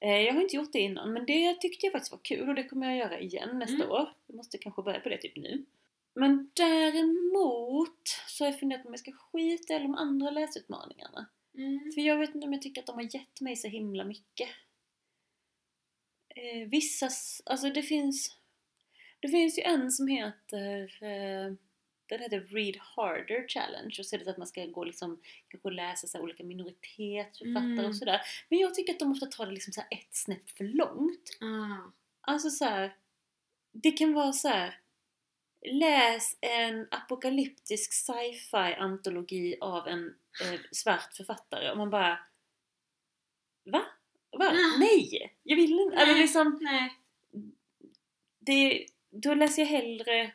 Eh, 0.00 0.10
Jag 0.20 0.34
har 0.34 0.42
inte 0.42 0.56
gjort 0.56 0.72
det 0.72 0.78
innan 0.80 1.12
men 1.12 1.26
det 1.26 1.54
tyckte 1.60 1.86
jag 1.86 1.92
faktiskt 1.92 2.12
var 2.12 2.20
kul 2.22 2.48
och 2.48 2.54
det 2.54 2.64
kommer 2.64 2.86
jag 2.88 2.96
göra 2.98 3.20
igen 3.20 3.58
nästa 3.58 3.74
Mm. 3.84 3.90
år. 3.90 4.12
Jag 4.26 4.36
måste 4.36 4.58
kanske 4.58 4.82
börja 4.82 5.00
på 5.00 5.08
det 5.08 5.18
typ 5.18 5.36
nu. 5.36 5.64
Men 6.14 6.50
däremot 6.54 8.08
så 8.28 8.44
har 8.44 8.50
jag 8.50 8.60
funderat 8.60 8.82
på 8.82 8.88
om 8.88 8.92
jag 8.92 9.00
ska 9.00 9.12
skita 9.12 9.76
i 9.76 9.78
de 9.78 9.94
andra 9.94 10.30
läsutmaningarna. 10.30 11.26
Mm. 11.54 11.92
För 11.94 12.00
jag 12.00 12.16
vet 12.18 12.34
inte 12.34 12.46
om 12.46 12.52
jag 12.52 12.62
tycker 12.62 12.80
att 12.80 12.86
de 12.86 12.96
har 12.96 13.14
gett 13.14 13.40
mig 13.40 13.56
så 13.56 13.68
himla 13.68 14.04
mycket. 14.04 14.48
Eh, 16.36 16.68
vissa, 16.68 17.08
alltså 17.46 17.70
det 17.70 17.82
finns 17.82 18.36
Det 19.20 19.28
finns 19.28 19.58
ju 19.58 19.62
en 19.62 19.90
som 19.92 20.06
heter 20.08 20.98
eh, 21.02 21.52
Den 22.06 22.20
heter 22.20 22.40
Read 22.40 22.76
Harder 22.80 23.48
Challenge 23.48 23.96
och 23.98 24.06
så 24.06 24.16
är 24.16 24.20
det 24.24 24.30
att 24.30 24.38
man 24.38 24.46
ska 24.46 24.66
gå 24.66 24.84
liksom 24.84 25.20
kanske 25.48 25.70
läsa 25.70 26.06
så 26.06 26.20
olika 26.20 26.44
minoritetsförfattare 26.44 27.72
Mm. 27.72 27.84
och 27.86 27.96
sådär. 27.96 28.20
Men 28.48 28.58
jag 28.58 28.74
tycker 28.74 28.92
att 28.92 28.98
de 28.98 29.12
ofta 29.12 29.26
tar 29.26 29.46
det 29.46 29.52
liksom 29.52 29.72
så 29.72 29.80
här 29.80 29.88
ett 29.98 30.08
snäpp 30.16 30.50
för 30.50 30.64
långt. 30.64 31.38
Ah. 31.40 31.90
Alltså 32.20 32.50
så 32.50 32.64
här, 32.64 32.96
Det 33.72 33.90
kan 33.90 34.12
vara 34.12 34.32
så 34.32 34.48
här. 34.48 34.80
Läs 35.72 36.36
en 36.40 36.88
apokalyptisk 36.90 37.92
sci-fi 37.92 38.74
antologi 38.78 39.56
av 39.60 39.88
en 39.88 40.06
eh, 40.44 40.60
svart 40.72 41.14
författare 41.16 41.70
och 41.70 41.76
man 41.78 41.90
bara 41.90 42.18
Va? 43.64 43.82
Va? 44.38 44.44
Ah. 44.46 44.78
Nej! 44.78 45.36
Jag 45.42 45.56
vill 45.56 45.80
inte. 45.80 45.96
Eller 45.96 46.12
Nej. 46.12 46.22
liksom, 46.22 46.58
Nej. 46.60 46.98
det, 48.38 48.86
då 49.10 49.34
läser 49.34 49.62
jag 49.62 49.68
hellre 49.68 50.32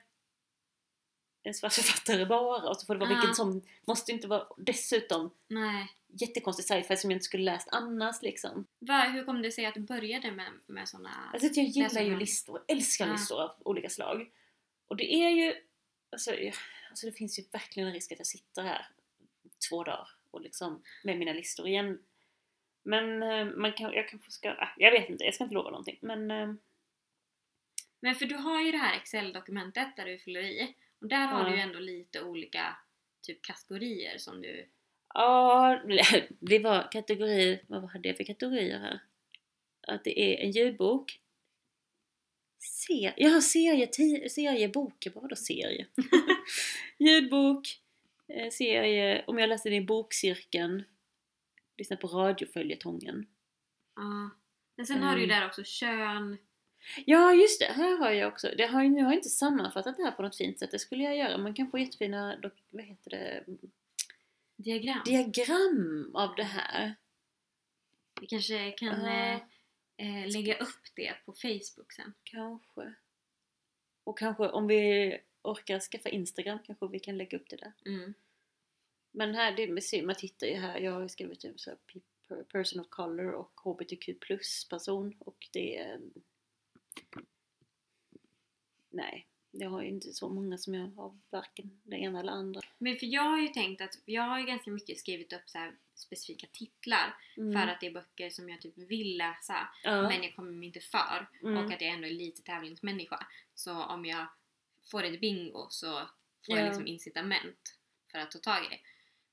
en 1.44 1.54
svart 1.54 1.74
författare 1.74 2.26
bara 2.26 2.70
och 2.70 2.78
så 2.78 2.86
får 2.86 2.94
det 2.96 3.00
vara 3.00 3.10
Ah. 3.10 3.14
vilken 3.14 3.36
som 3.36 3.62
måste 3.88 4.12
inte 4.12 4.28
vara 4.28 4.48
dessutom 4.58 5.32
Nej. 5.48 5.88
jättekonstig 6.08 6.66
sci-fi 6.66 6.98
som 6.98 7.12
jag 7.12 7.16
inte 7.16 7.26
skulle 7.26 7.44
läst 7.44 7.68
annars 7.72 8.22
liksom. 8.22 8.66
Va, 8.80 9.02
hur 9.02 9.24
kom 9.26 9.42
det 9.42 9.52
sig 9.52 9.66
att 9.66 9.74
du 9.74 9.80
började 9.80 10.32
med, 10.32 10.52
med 10.66 10.90
såna... 10.90 11.30
Alltså 11.34 11.48
jag 11.48 11.66
gillar 11.66 11.90
Läser 11.90 12.02
ju 12.04 12.18
listor, 12.18 12.64
älskar 12.68 13.08
Ja. 13.08 13.12
listor 13.12 13.42
av 13.42 13.52
olika 13.66 13.90
slag. 13.90 14.32
Och 14.88 14.96
det 14.96 15.14
är 15.14 15.30
ju, 15.30 15.56
alltså, 16.12 16.32
alltså 16.90 17.06
det 17.06 17.12
finns 17.12 17.40
ju 17.40 17.44
verkligen 17.52 17.88
en 17.88 17.94
risk 17.94 18.12
att 18.12 18.18
jag 18.20 18.28
sitter 18.28 18.62
här 18.64 18.88
två 19.70 19.84
dagar 19.84 20.08
och 20.32 20.42
liksom 20.42 20.84
med 21.04 21.18
mina 21.20 21.34
listor 21.34 21.68
igen. 21.68 22.00
Men 22.84 23.24
eh, 23.24 23.46
man 23.46 23.74
kan, 23.74 23.94
jag 23.94 24.10
kanske 24.10 24.32
ska, 24.32 24.52
ah, 24.52 24.70
jag 24.78 24.92
vet 24.92 25.10
inte, 25.10 25.24
jag 25.24 25.34
ska 25.34 25.44
inte 25.44 25.54
lova 25.56 25.70
någonting. 25.70 25.98
Men 26.02 26.32
eh, 26.32 26.54
Men 28.04 28.16
för 28.16 28.26
du 28.26 28.36
har 28.36 28.62
ju 28.62 28.72
det 28.72 28.78
här 28.78 28.98
Excel-dokumentet 28.98 29.96
där 29.96 30.06
du 30.06 30.18
fyller 30.20 30.42
i. 30.42 30.76
Och 31.02 31.08
där 31.08 31.28
har 31.28 31.40
Ja. 31.44 31.50
du 31.50 31.56
ju 31.56 31.62
ändå 31.62 31.80
lite 31.80 32.22
olika 32.24 32.78
typ 33.22 33.42
kategorier 33.42 34.18
som 34.18 34.42
du... 34.42 34.70
Ja, 35.14 35.82
det 36.40 36.60
var 36.60 36.92
kategori, 36.92 37.60
vad 37.68 37.90
hade 37.92 38.08
jag 38.08 38.18
för 38.18 38.24
kategorier 38.24 38.80
här? 38.80 39.00
Att 39.88 40.04
det 40.04 40.20
är 40.20 40.46
en 40.46 40.52
ljudbok. 40.52 41.20
Se, 42.60 43.14
ja, 43.18 43.42
serie, 43.42 43.86
ti- 43.86 44.28
seriebok, 44.30 45.08
vad 45.14 45.22
var 45.22 45.30
då 45.30 45.36
serie? 45.36 45.88
ljudbok, 47.00 47.68
eh, 48.28 48.50
serie, 48.50 49.24
om 49.28 49.38
jag 49.38 49.50
läste 49.50 49.70
det 49.70 49.76
i 49.76 49.82
bokcirkeln, 49.82 50.84
lyssna 51.78 51.96
på 51.98 52.08
radioföljetongen. 52.08 53.26
Ja. 53.96 54.30
Men 54.78 54.86
sen 54.86 55.04
har 55.04 55.16
du 55.16 55.22
ju 55.22 55.26
Mm. 55.26 55.40
där 55.40 55.48
också 55.48 55.64
kön. 55.64 56.38
Ja 57.06 57.34
just 57.34 57.60
det, 57.60 57.66
här 57.66 57.98
har 57.98 58.12
jag 58.12 58.28
också, 58.34 58.50
det 58.58 58.66
har, 58.66 58.84
jag- 58.84 58.92
nu 58.92 59.04
har 59.04 59.14
inte 59.14 59.30
sammanfattat 59.30 59.98
det 59.98 60.04
här 60.04 60.12
på 60.12 60.22
något 60.22 60.38
fint 60.38 60.60
sätt, 60.60 60.72
det 60.72 60.80
skulle 60.80 61.04
jag 61.04 61.18
göra. 61.18 61.38
Man 61.38 61.54
kan 61.54 61.72
få 61.72 61.78
jättefina, 61.78 62.40
vad 62.70 62.84
heter 62.84 63.10
det, 63.10 63.44
Diagram. 64.56 65.02
diagram 65.06 66.12
av 66.16 66.36
det 66.36 66.44
här. 66.44 66.96
Vi 68.22 68.28
kanske 68.28 68.72
kan 68.72 69.06
Ja. 69.06 69.40
eh, 69.98 70.28
lägga 70.32 70.58
upp 70.58 70.84
det 70.96 71.14
på 71.26 71.34
Facebook 71.34 71.92
sen. 71.94 72.14
Kanske. 72.24 72.94
Och 74.04 74.18
kanske 74.18 74.48
om 74.50 74.68
vi 74.68 75.18
orkar 75.42 75.80
skaffa 75.80 76.10
Instagram 76.10 76.60
kanske 76.66 76.88
vi 76.88 77.00
kan 77.00 77.18
lägga 77.18 77.38
upp 77.38 77.50
det 77.50 77.56
där. 77.56 77.74
Mm. 77.86 78.14
Men 79.12 79.36
här, 79.36 79.52
det, 79.52 80.04
man 80.06 80.16
tittar 80.16 80.48
ju 80.48 80.56
här, 80.56 80.80
jag 80.80 80.92
har 80.92 81.08
skrivit 81.08 81.42
så 81.56 81.70
här, 81.70 81.78
pe- 81.94 82.44
person 82.44 82.80
of 82.80 82.88
color 82.90 83.32
och 83.32 83.52
HBTQ 83.64 84.10
plus 84.20 84.68
person 84.70 85.16
och 85.20 85.48
det 85.52 85.78
är... 85.78 86.00
Nej, 88.90 89.28
jag 89.52 89.70
har 89.70 89.82
ju 89.82 89.88
inte 89.90 90.14
så 90.14 90.30
många 90.30 90.58
som 90.58 90.74
jag 90.74 90.88
har 90.88 91.20
varken 91.30 91.82
det 91.84 91.96
ena 91.98 92.20
eller 92.20 92.32
andra. 92.32 92.62
Men 92.78 92.98
för 92.98 93.06
jag 93.06 93.22
har 93.24 93.38
ju 93.40 93.48
tänkt 93.48 93.82
att 93.82 94.00
jag 94.06 94.24
har 94.24 94.40
ju 94.40 94.46
ganska 94.46 94.72
mycket 94.72 94.98
skrivit 95.00 95.34
upp 95.34 95.50
så 95.50 95.72
specifika 95.96 96.48
titlar 96.52 97.18
Mm. 97.38 97.54
för 97.54 97.68
att 97.72 97.80
det 97.82 97.88
är 97.88 97.92
böcker 97.92 98.30
som 98.30 98.50
jag 98.50 98.62
typ 98.62 98.78
vill 98.78 99.18
läsa 99.18 99.70
ja. 99.84 100.02
men 100.02 100.24
jag 100.24 100.36
kommer 100.36 100.52
mig 100.52 100.68
inte 100.68 100.80
för 100.80 101.28
mm. 101.42 101.58
och 101.66 101.74
att 101.74 101.82
jag 101.82 101.90
ändå 101.92 102.08
är 102.08 102.12
lite 102.12 102.42
tävlingsmänniska. 102.42 103.28
Så 103.56 103.84
om 103.84 104.06
jag 104.06 104.26
får 104.92 105.04
ett 105.04 105.22
bingo 105.22 105.68
så 105.70 105.92
får 106.46 106.56
Ja. 106.56 106.58
jag 106.58 106.66
liksom 106.68 106.88
incitament 106.88 107.78
för 108.12 108.20
att 108.20 108.32
ta 108.32 108.40
tag 108.40 108.66
i 108.66 108.70
det. 108.70 108.80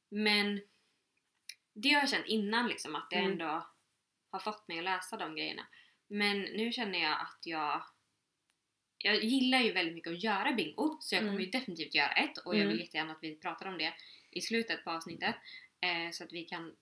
Men 0.09 0.61
det 1.73 1.89
har 1.93 2.01
jag 2.01 2.11
känt 2.11 2.27
innan 2.27 2.69
liksom 2.69 2.95
att 2.95 3.11
det 3.11 3.17
Mm. 3.17 3.33
ändå 3.33 3.67
har 4.31 4.39
fått 4.39 4.69
mig 4.69 4.79
att 4.79 4.85
läsa 4.85 5.17
de 5.17 5.35
grejerna. 5.37 5.67
Men 6.11 6.41
nu 6.41 6.73
känner 6.73 6.99
jag 7.03 7.13
att 7.21 7.39
jag 7.47 7.83
jag 9.03 9.25
gillar 9.25 9.61
ju 9.61 9.73
väldigt 9.73 9.95
mycket 9.95 10.13
att 10.13 10.23
göra 10.23 10.53
bingo 10.53 10.97
så 11.01 11.15
jag 11.15 11.21
kommer 11.21 11.33
Mm. 11.33 11.45
ju 11.45 11.51
definitivt 11.51 11.95
göra 11.95 12.13
ett 12.13 12.39
och 12.39 12.55
jag 12.55 12.61
Mm. 12.61 12.69
vill 12.73 12.81
jättegärna 12.81 13.13
att 13.13 13.19
vi 13.23 13.37
pratar 13.37 13.67
om 13.67 13.79
det 13.79 13.93
i 14.31 14.41
slutet 14.41 14.85
på 14.85 14.91
avsnittet 14.91 15.35
eh, 15.81 16.11
så 16.13 16.25
att 16.25 16.33
vi 16.33 16.45
kan 16.45 16.77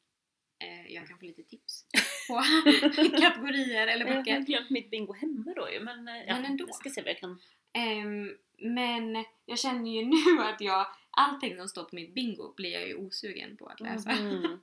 eh, 0.65 0.93
jag 0.93 1.09
kan 1.09 1.19
få 1.19 1.25
lite 1.25 1.43
tips 1.43 1.87
på 2.29 2.35
kategorier 3.21 3.87
eller 3.87 4.07
Jag 4.07 4.17
böcker. 4.17 4.35
har 4.35 4.41
glömt 4.41 4.71
mitt 4.71 4.91
bingo 4.91 5.13
hemma 5.13 5.53
då 5.57 5.71
ju 5.73 5.81
men, 5.81 6.09
eh, 6.09 6.17
ja, 6.27 6.35
Men 6.35 6.45
ändå. 6.45 6.65
Jag 6.69 6.75
ska 6.75 6.91
se 6.91 7.03
vad 7.03 7.11
jag 7.11 7.19
kan... 7.19 7.41
Ehm, 7.73 8.37
men 8.59 9.25
jag 9.47 9.59
känner 9.59 9.91
ju 9.91 10.05
nu 10.37 10.43
att 10.43 10.61
jag, 10.61 10.87
allting 11.11 11.57
som 11.57 11.69
står 11.69 11.85
på 11.85 11.95
mitt 11.97 12.15
bingo 12.15 12.55
blir 12.57 12.71
jag 12.73 12.89
ju 12.89 12.95
osugen 12.95 13.57
på 13.57 13.67
att 13.67 13.81
läsa. 13.81 14.13
Mhm. 14.15 14.61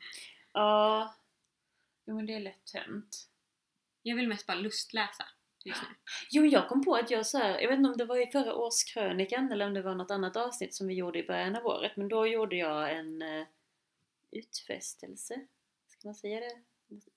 Ja, 0.53 1.15
jo 2.05 2.15
men 2.15 2.25
det 2.25 2.33
är 2.33 2.39
lätt 2.39 2.71
hänt. 2.73 3.29
Jag 4.07 4.15
vill 4.15 4.27
mest 4.27 4.47
bara 4.47 4.57
lustläsa 4.57 5.25
just 5.65 5.81
nu. 5.81 5.87
Jo, 6.31 6.45
jag 6.45 6.69
kom 6.69 6.85
på 6.85 6.95
att 6.95 7.11
jag 7.11 7.25
så 7.25 7.37
här, 7.37 7.59
jag 7.59 7.69
vet 7.69 7.77
inte 7.77 7.89
om 7.89 7.97
det 7.97 8.05
var 8.05 8.27
i 8.27 8.31
förra 8.31 8.55
årskrönikan 8.55 9.51
eller 9.51 9.67
om 9.67 9.73
det 9.73 9.81
var 9.81 9.95
något 9.95 10.11
annat 10.11 10.35
avsnitt 10.37 10.73
som 10.75 10.87
vi 10.87 10.93
gjorde 10.93 11.19
i 11.19 11.23
början 11.27 11.55
av 11.55 11.65
året, 11.65 11.91
men 11.97 12.07
då 12.07 12.27
gjorde 12.27 12.55
jag 12.55 12.97
en 12.97 13.21
eh, 13.21 13.47
utfästelse, 14.31 15.47
ska 15.87 16.07
man 16.07 16.15
säga 16.15 16.39
det? 16.39 16.51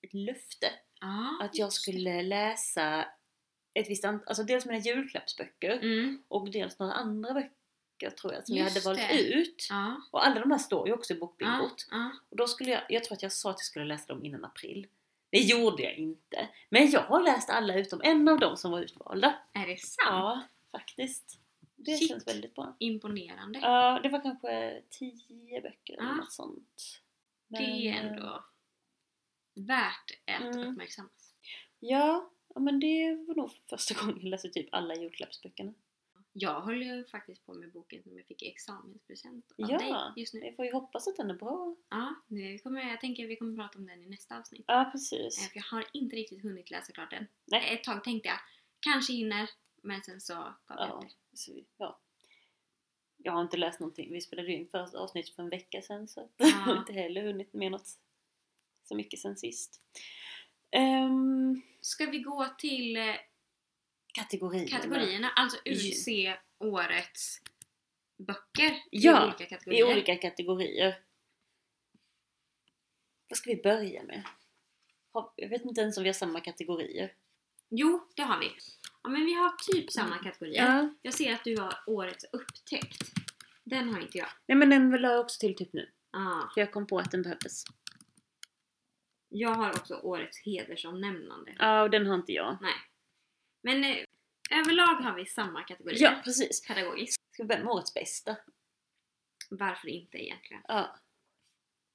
Ett 0.07 0.13
löfte. 0.13 0.67
Ja, 1.01 1.37
Att 1.41 1.55
jag 1.57 1.73
skulle 1.73 2.21
läsa 2.21 3.05
ett 3.73 3.89
visst 3.89 4.05
antal, 4.05 4.27
alltså 4.27 4.43
dels 4.43 4.65
mina 4.65 4.77
julklappsböcker 4.79 5.71
Mm, 5.81 6.23
och 6.27 6.51
dels 6.51 6.79
några 6.79 6.93
andra 6.93 7.33
böcker 7.33 8.09
tror 8.21 8.33
jag 8.33 8.45
som 8.47 8.55
jag 8.55 8.63
hade 8.63 8.75
Just 8.75 8.85
valt 8.85 8.99
det. 8.99 9.23
ut. 9.23 9.67
ja, 9.69 10.01
Och 10.11 10.25
alla 10.27 10.39
de 10.39 10.51
här 10.51 10.57
står 10.57 10.87
ju 10.87 10.93
också 10.93 11.13
i 11.13 11.19
bokbingot. 11.19 11.87
ja. 11.91 12.11
Och 12.29 12.37
då 12.37 12.47
skulle 12.47 12.71
jag, 12.71 12.81
jag 12.89 13.03
tror 13.03 13.15
att 13.15 13.23
jag 13.23 13.31
sa 13.31 13.49
att 13.49 13.57
jag 13.59 13.65
skulle 13.65 13.85
läsa 13.85 14.13
dem 14.13 14.25
innan 14.25 14.45
april. 14.45 14.87
Det 15.31 15.37
gjorde 15.39 15.83
jag 15.83 15.93
inte. 15.95 16.49
Men 16.69 16.91
jag 16.91 17.01
har 17.01 17.23
läst 17.23 17.49
alla 17.49 17.75
utom 17.75 18.01
en 18.03 18.27
av 18.27 18.39
dem 18.39 18.57
som 18.57 18.71
var 18.71 18.79
utvalda. 18.81 19.39
Är 19.53 19.67
det 19.67 19.77
sant? 19.77 19.97
Ja, 20.05 20.41
faktiskt. 20.71 21.39
Det 21.75 21.97
Shit. 21.97 22.09
känns 22.09 22.27
väldigt 22.27 22.55
bra. 22.55 22.75
Imponerande. 22.79 23.59
Ja, 23.59 23.99
det 24.03 24.09
var 24.09 24.21
kanske 24.21 24.81
tio 24.89 25.61
böcker 25.61 25.93
eller 25.93 26.03
Ja. 26.03 26.15
något 26.15 26.31
sånt. 26.31 27.01
det 27.47 27.57
är 27.57 27.93
Men, 27.93 28.05
eh, 28.05 28.11
ändå 28.13 28.43
värt 29.55 30.11
att 30.25 30.55
Mm. 30.55 30.67
uppmärksammas. 30.71 31.33
Ja, 31.79 32.29
ja, 32.55 32.59
men 32.61 32.79
det 32.79 33.25
var 33.27 33.35
nog 33.35 33.51
första 33.69 33.93
gången 34.05 34.19
jag 34.21 34.29
läste 34.29 34.49
typ 34.49 34.69
alla 34.71 34.95
julklappsböckerna. 34.95 35.73
Jag 36.33 36.61
håller 36.61 36.85
ju 36.95 37.05
faktiskt 37.05 37.45
på 37.45 37.53
med 37.53 37.71
boken 37.71 38.03
som 38.03 38.17
jag 38.17 38.25
fick 38.25 38.41
i 38.43 38.47
examenspresent 38.49 39.51
av 39.51 39.71
Ja. 39.71 39.77
dig 39.77 39.93
just 40.21 40.33
nu. 40.33 40.39
Vi 40.39 40.51
får 40.55 40.65
ju 40.65 40.71
hoppas 40.71 41.07
att 41.07 41.17
den 41.17 41.29
är 41.29 41.33
bra. 41.33 41.75
Ja, 41.89 42.15
det 42.27 42.59
kommer, 42.59 42.89
jag 42.89 43.01
tänker 43.01 43.23
att 43.23 43.29
vi 43.29 43.35
kommer 43.35 43.55
prata 43.63 43.77
om 43.79 43.85
den 43.87 44.03
i 44.03 44.05
nästa 44.09 44.39
avsnitt. 44.39 44.63
Ja, 44.67 44.81
Eh, 44.85 44.91
precis. 44.91 45.47
För 45.49 45.57
jag 45.57 45.63
har 45.63 45.85
inte 45.93 46.15
riktigt 46.15 46.41
hunnit 46.43 46.71
läsa 46.71 46.93
klart 46.93 47.09
den. 47.11 47.27
Nej. 47.45 47.73
Ett 47.73 47.83
tag 47.83 48.03
tänkte 48.03 48.29
jag, 48.29 48.39
kanske 48.79 49.13
hinner, 49.13 49.49
men 49.83 50.01
sen 50.03 50.21
så 50.21 50.33
gav 50.33 50.77
jag 50.77 51.11
så, 51.33 51.53
vi- 51.53 51.65
ja. 51.77 51.99
Jag 53.17 53.31
har 53.31 53.41
inte 53.41 53.57
läst 53.57 53.79
någonting. 53.79 54.13
Vi 54.13 54.21
spelade 54.21 54.51
in 54.53 54.67
första 54.71 54.97
avsnittet 54.99 55.35
för 55.35 55.43
en 55.43 55.49
vecka 55.49 55.81
sedan 55.81 56.07
så 56.07 56.29
Ja. 56.37 56.45
jag 56.47 56.51
har 56.51 56.77
inte 56.77 56.93
heller 56.93 57.23
hunnit 57.23 57.53
med 57.53 57.71
något 57.71 57.87
så 58.83 58.95
mycket 58.95 59.19
sen 59.19 59.37
sist. 59.37 59.81
Um, 60.77 61.61
Ska 61.81 62.05
vi 62.05 62.19
gå 62.19 62.47
till 62.57 62.97
eh, 62.97 63.15
kategorierna. 64.13 64.67
kategorierna, 64.67 65.29
alltså 65.29 65.57
utse 65.65 66.37
årets 66.59 67.41
böcker 68.27 68.83
Ja, 68.91 69.23
i 69.23 69.27
olika 69.27 69.45
kategorier? 69.45 69.89
I 69.89 69.93
olika 69.93 70.15
kategorier. 70.15 70.99
Vad 73.29 73.37
ska 73.37 73.49
vi 73.49 73.61
börja 73.61 74.03
med? 74.03 74.23
Jag 75.35 75.49
vet 75.49 75.65
inte 75.65 75.81
ens 75.81 75.97
om 75.97 76.03
vi 76.03 76.09
har 76.09 76.13
samma 76.13 76.39
kategorier. 76.39 77.13
Jo, 77.69 78.07
det 78.15 78.21
har 78.21 78.39
vi. 78.39 78.51
Ja, 79.03 79.09
men 79.09 79.25
vi 79.25 79.33
har 79.33 79.73
typ 79.73 79.91
samma 79.91 80.17
kategorier. 80.17 80.65
Ja. 80.65 80.93
Jag 81.01 81.13
ser 81.13 81.33
att 81.33 81.43
du 81.43 81.57
har 81.57 81.83
årets 81.87 82.25
upptäckt. 82.33 83.11
Den 83.63 83.93
har 83.93 84.01
inte 84.01 84.17
jag. 84.17 84.29
Nej 84.45 84.57
men 84.57 84.69
den 84.69 84.89
la 85.01 85.11
jag 85.11 85.19
också 85.19 85.39
till 85.39 85.55
typ 85.55 85.73
nu. 85.73 85.91
Ah, 86.11 86.49
För 86.53 86.61
jag 86.61 86.71
kom 86.71 86.87
på 86.87 86.99
att 86.99 87.11
den 87.11 87.21
behövdes. 87.21 87.63
jag 89.29 89.55
har 89.55 89.69
också 89.69 89.95
årets 89.95 90.37
hedersomnämnande. 90.45 91.55
Ja, 91.59 91.81
och 91.81 91.89
den 91.89 92.07
har 92.07 92.15
inte 92.15 92.31
jag. 92.33 92.57
Nej. 92.61 92.73
Men 93.61 93.83
eh, 93.83 93.97
överlag 94.51 94.95
har 94.95 95.13
vi 95.15 95.25
samma 95.25 95.63
kategorier. 95.63 96.01
Ja, 96.03 96.21
precis. 96.23 96.67
Pedagogiskt. 96.67 97.21
Ska 97.33 97.43
vi 97.43 97.47
börja 97.47 97.63
med 97.63 97.73
årets 97.73 97.93
bästa? 97.93 98.35
Varför 99.49 99.87
inte 99.87 100.17
egentligen? 100.17 100.63
Ja. 100.67 100.95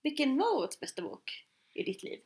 Vilken 0.03 0.39
var 0.39 0.57
årets 0.57 0.81
bästa 0.81 1.03
bok 1.03 1.47
i 1.75 1.83
ditt 1.83 2.03
liv? 2.03 2.21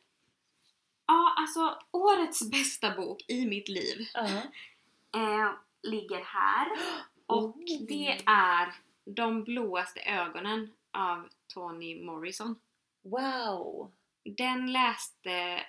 Ja, 1.07 1.35
alltså 1.39 1.79
årets 1.91 2.51
bästa 2.51 2.95
bok 2.95 3.25
i 3.29 3.47
mitt 3.47 3.69
liv 3.69 4.09
Ja. 4.15 4.27
eh, 5.15 5.53
ligger 5.83 6.21
här. 6.25 6.69
Och 7.27 7.45
Oh. 7.57 7.65
det 7.89 8.19
är 8.27 8.75
De 9.05 9.45
blåaste 9.45 10.01
ögonen 10.01 10.73
av 10.91 11.29
Toni 11.55 12.05
Morrison. 12.05 12.61
Wow! 13.03 13.93
Den 14.25 14.73
läste 14.73 15.65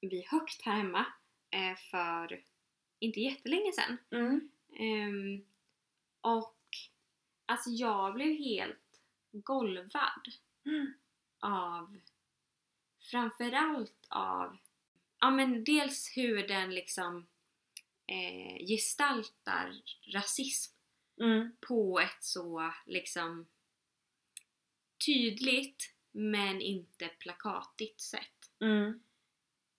vi 0.00 0.26
högt 0.30 0.62
här 0.62 0.72
hemma 0.72 1.06
eh, 1.50 1.76
för 1.90 2.42
inte 3.00 3.20
jättelänge 3.20 3.72
sedan. 3.72 3.96
Mm. 4.10 4.50
Ehm, 4.78 5.44
och 6.20 6.56
alltså 7.46 7.70
jag 7.70 8.14
blev 8.14 8.36
helt 8.38 9.00
golvad 9.32 10.28
Mm. 10.66 10.92
av 11.40 12.00
framförallt 13.10 14.06
av 14.08 14.56
ja 15.20 15.30
men 15.30 15.64
dels 15.64 16.16
hur 16.16 16.48
den 16.48 16.74
liksom 16.74 17.26
eh, 18.06 18.66
gestaltar 18.66 19.82
rasism 20.12 20.74
Mm. 21.20 21.56
på 21.60 22.00
ett 22.00 22.24
så 22.24 22.72
liksom 22.86 23.46
tydligt 25.06 25.94
men 26.12 26.60
inte 26.60 27.08
plakatigt 27.08 28.00
sätt. 28.00 28.50
Mm. 28.60 29.02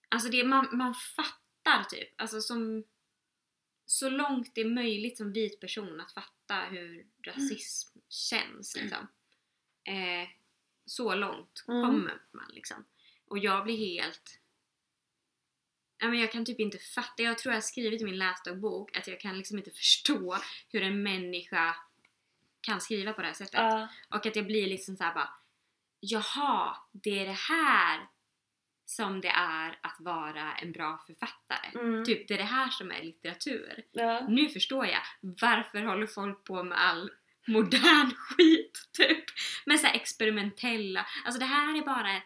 Alltså 0.09 0.29
det, 0.29 0.43
man, 0.43 0.77
man 0.77 0.93
fattar 0.93 1.83
typ, 1.83 2.21
alltså 2.21 2.41
som 2.41 2.83
så 3.91 4.10
långt 4.10 4.55
det 4.55 4.62
är 4.62 4.69
möjligt 4.69 5.17
som 5.17 5.33
vit 5.33 5.60
person 5.60 6.01
att 6.01 6.13
fatta 6.13 6.55
hur 6.69 7.05
rasism 7.27 8.00
känns 8.10 8.75
liksom. 8.75 9.07
Eh, 9.83 10.29
så 10.86 11.15
långt 11.15 11.63
Mm. 11.67 11.86
kommer 11.86 12.21
man 12.31 12.51
liksom. 12.53 12.86
Och 13.25 13.38
jag 13.38 13.63
blir 13.63 13.77
helt... 13.77 14.39
Ja, 15.98 16.07
men 16.07 16.19
jag 16.19 16.31
kan 16.31 16.45
typ 16.45 16.60
inte 16.60 16.77
fatta, 16.77 17.24
jag 17.24 17.38
tror 17.38 17.51
jag 17.51 17.57
har 17.57 17.62
skrivit 17.62 18.01
i 18.01 18.05
min 18.05 18.17
läsdagbok 18.17 18.98
att 18.98 19.07
jag 19.07 19.19
kan 19.19 19.38
liksom 19.38 19.57
inte 19.57 19.71
förstå 19.71 20.38
hur 20.69 20.83
en 20.83 21.03
människa 21.03 21.75
kan 22.62 22.81
skriva 22.81 23.13
på 23.13 23.21
det 23.21 23.27
här 23.27 23.33
sättet. 23.33 23.53
Ja. 23.53 23.89
Och 24.10 24.25
att 24.25 24.36
jag 24.36 24.45
blir 24.45 24.67
liksom 24.67 24.95
såhär 24.95 25.13
bara 25.13 25.33
Jaha, 26.00 26.77
det 26.91 27.19
är 27.19 27.25
det 27.25 27.31
här 27.50 28.07
som 28.91 29.21
det 29.21 29.29
är 29.36 29.79
att 29.81 29.95
vara 30.00 30.55
en 30.55 30.71
bra 30.71 31.03
författare. 31.07 31.79
Mm. 31.79 32.05
Typ, 32.05 32.27
det 32.27 32.33
är 32.33 32.38
det 32.38 32.43
här 32.43 32.69
som 32.69 32.91
är 32.91 33.03
litteratur. 33.03 33.83
Ja. 33.91 34.27
Nu 34.29 34.50
förstår 34.50 34.86
jag 34.86 35.01
varför 35.21 35.81
håller 35.81 36.07
folk 36.07 36.43
på 36.43 36.63
med 36.63 36.81
all 36.81 37.12
modern 37.48 38.12
skit, 38.17 38.89
typ. 38.93 39.23
Med 39.65 39.80
så 39.80 39.88
experimentella, 39.88 41.06
alltså 41.25 41.39
det 41.39 41.45
här 41.45 41.77
är 41.77 41.86
bara 41.86 42.10
en 42.12 42.21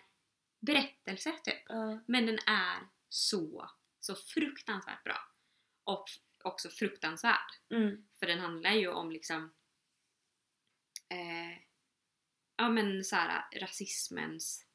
berättelse, 0.59 1.31
typ. 1.43 1.63
Ja. 1.67 1.99
Men 2.07 2.25
den 2.25 2.39
är 2.47 2.79
så, 3.09 3.69
så 3.99 4.15
fruktansvärt 4.15 5.03
bra. 5.03 5.17
Och 5.83 6.05
också 6.43 6.69
fruktansvärd. 6.69 7.51
Mm. 7.71 8.05
För 8.19 8.25
den 8.25 8.39
handlar 8.39 8.71
ju 8.71 8.87
om 8.87 9.11
liksom 9.11 9.53
eh, 11.09 11.57
ja 12.57 12.69
men 12.69 13.03
såhär 13.03 13.59
rasismens 13.59 14.65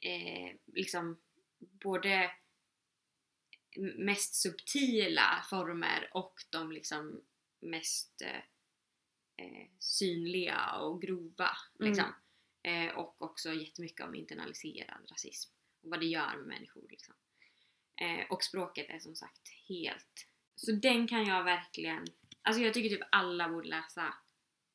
eh, 0.00 0.56
liksom 0.66 1.20
både 1.58 2.30
mest 3.98 4.34
subtila 4.34 5.44
former 5.50 6.10
och 6.12 6.34
de 6.50 6.72
liksom 6.72 7.20
mest 7.60 8.22
eh, 8.22 8.36
eh, 9.46 9.68
synliga 9.78 10.72
och 10.72 11.02
grova 11.02 11.50
Mm. 11.80 11.88
liksom. 11.88 12.14
Eh, 12.62 12.96
och 12.96 13.22
också 13.22 13.52
jättemycket 13.52 14.06
om 14.06 14.14
internaliserad 14.14 15.10
rasism 15.10 15.52
och 15.82 15.90
vad 15.90 16.00
det 16.00 16.06
gör 16.06 16.36
med 16.36 16.46
människor 16.46 16.86
liksom. 16.90 17.14
Eh, 18.00 18.26
och 18.30 18.44
språket 18.44 18.86
är 18.88 18.98
som 18.98 19.14
sagt 19.16 19.48
helt... 19.68 20.26
Så 20.54 20.72
den 20.72 21.08
kan 21.08 21.26
jag 21.26 21.44
verkligen... 21.44 22.06
Alltså 22.42 22.62
jag 22.62 22.74
tycker 22.74 22.96
typ 22.96 23.08
alla 23.12 23.48
borde 23.48 23.68
läsa 23.68 24.14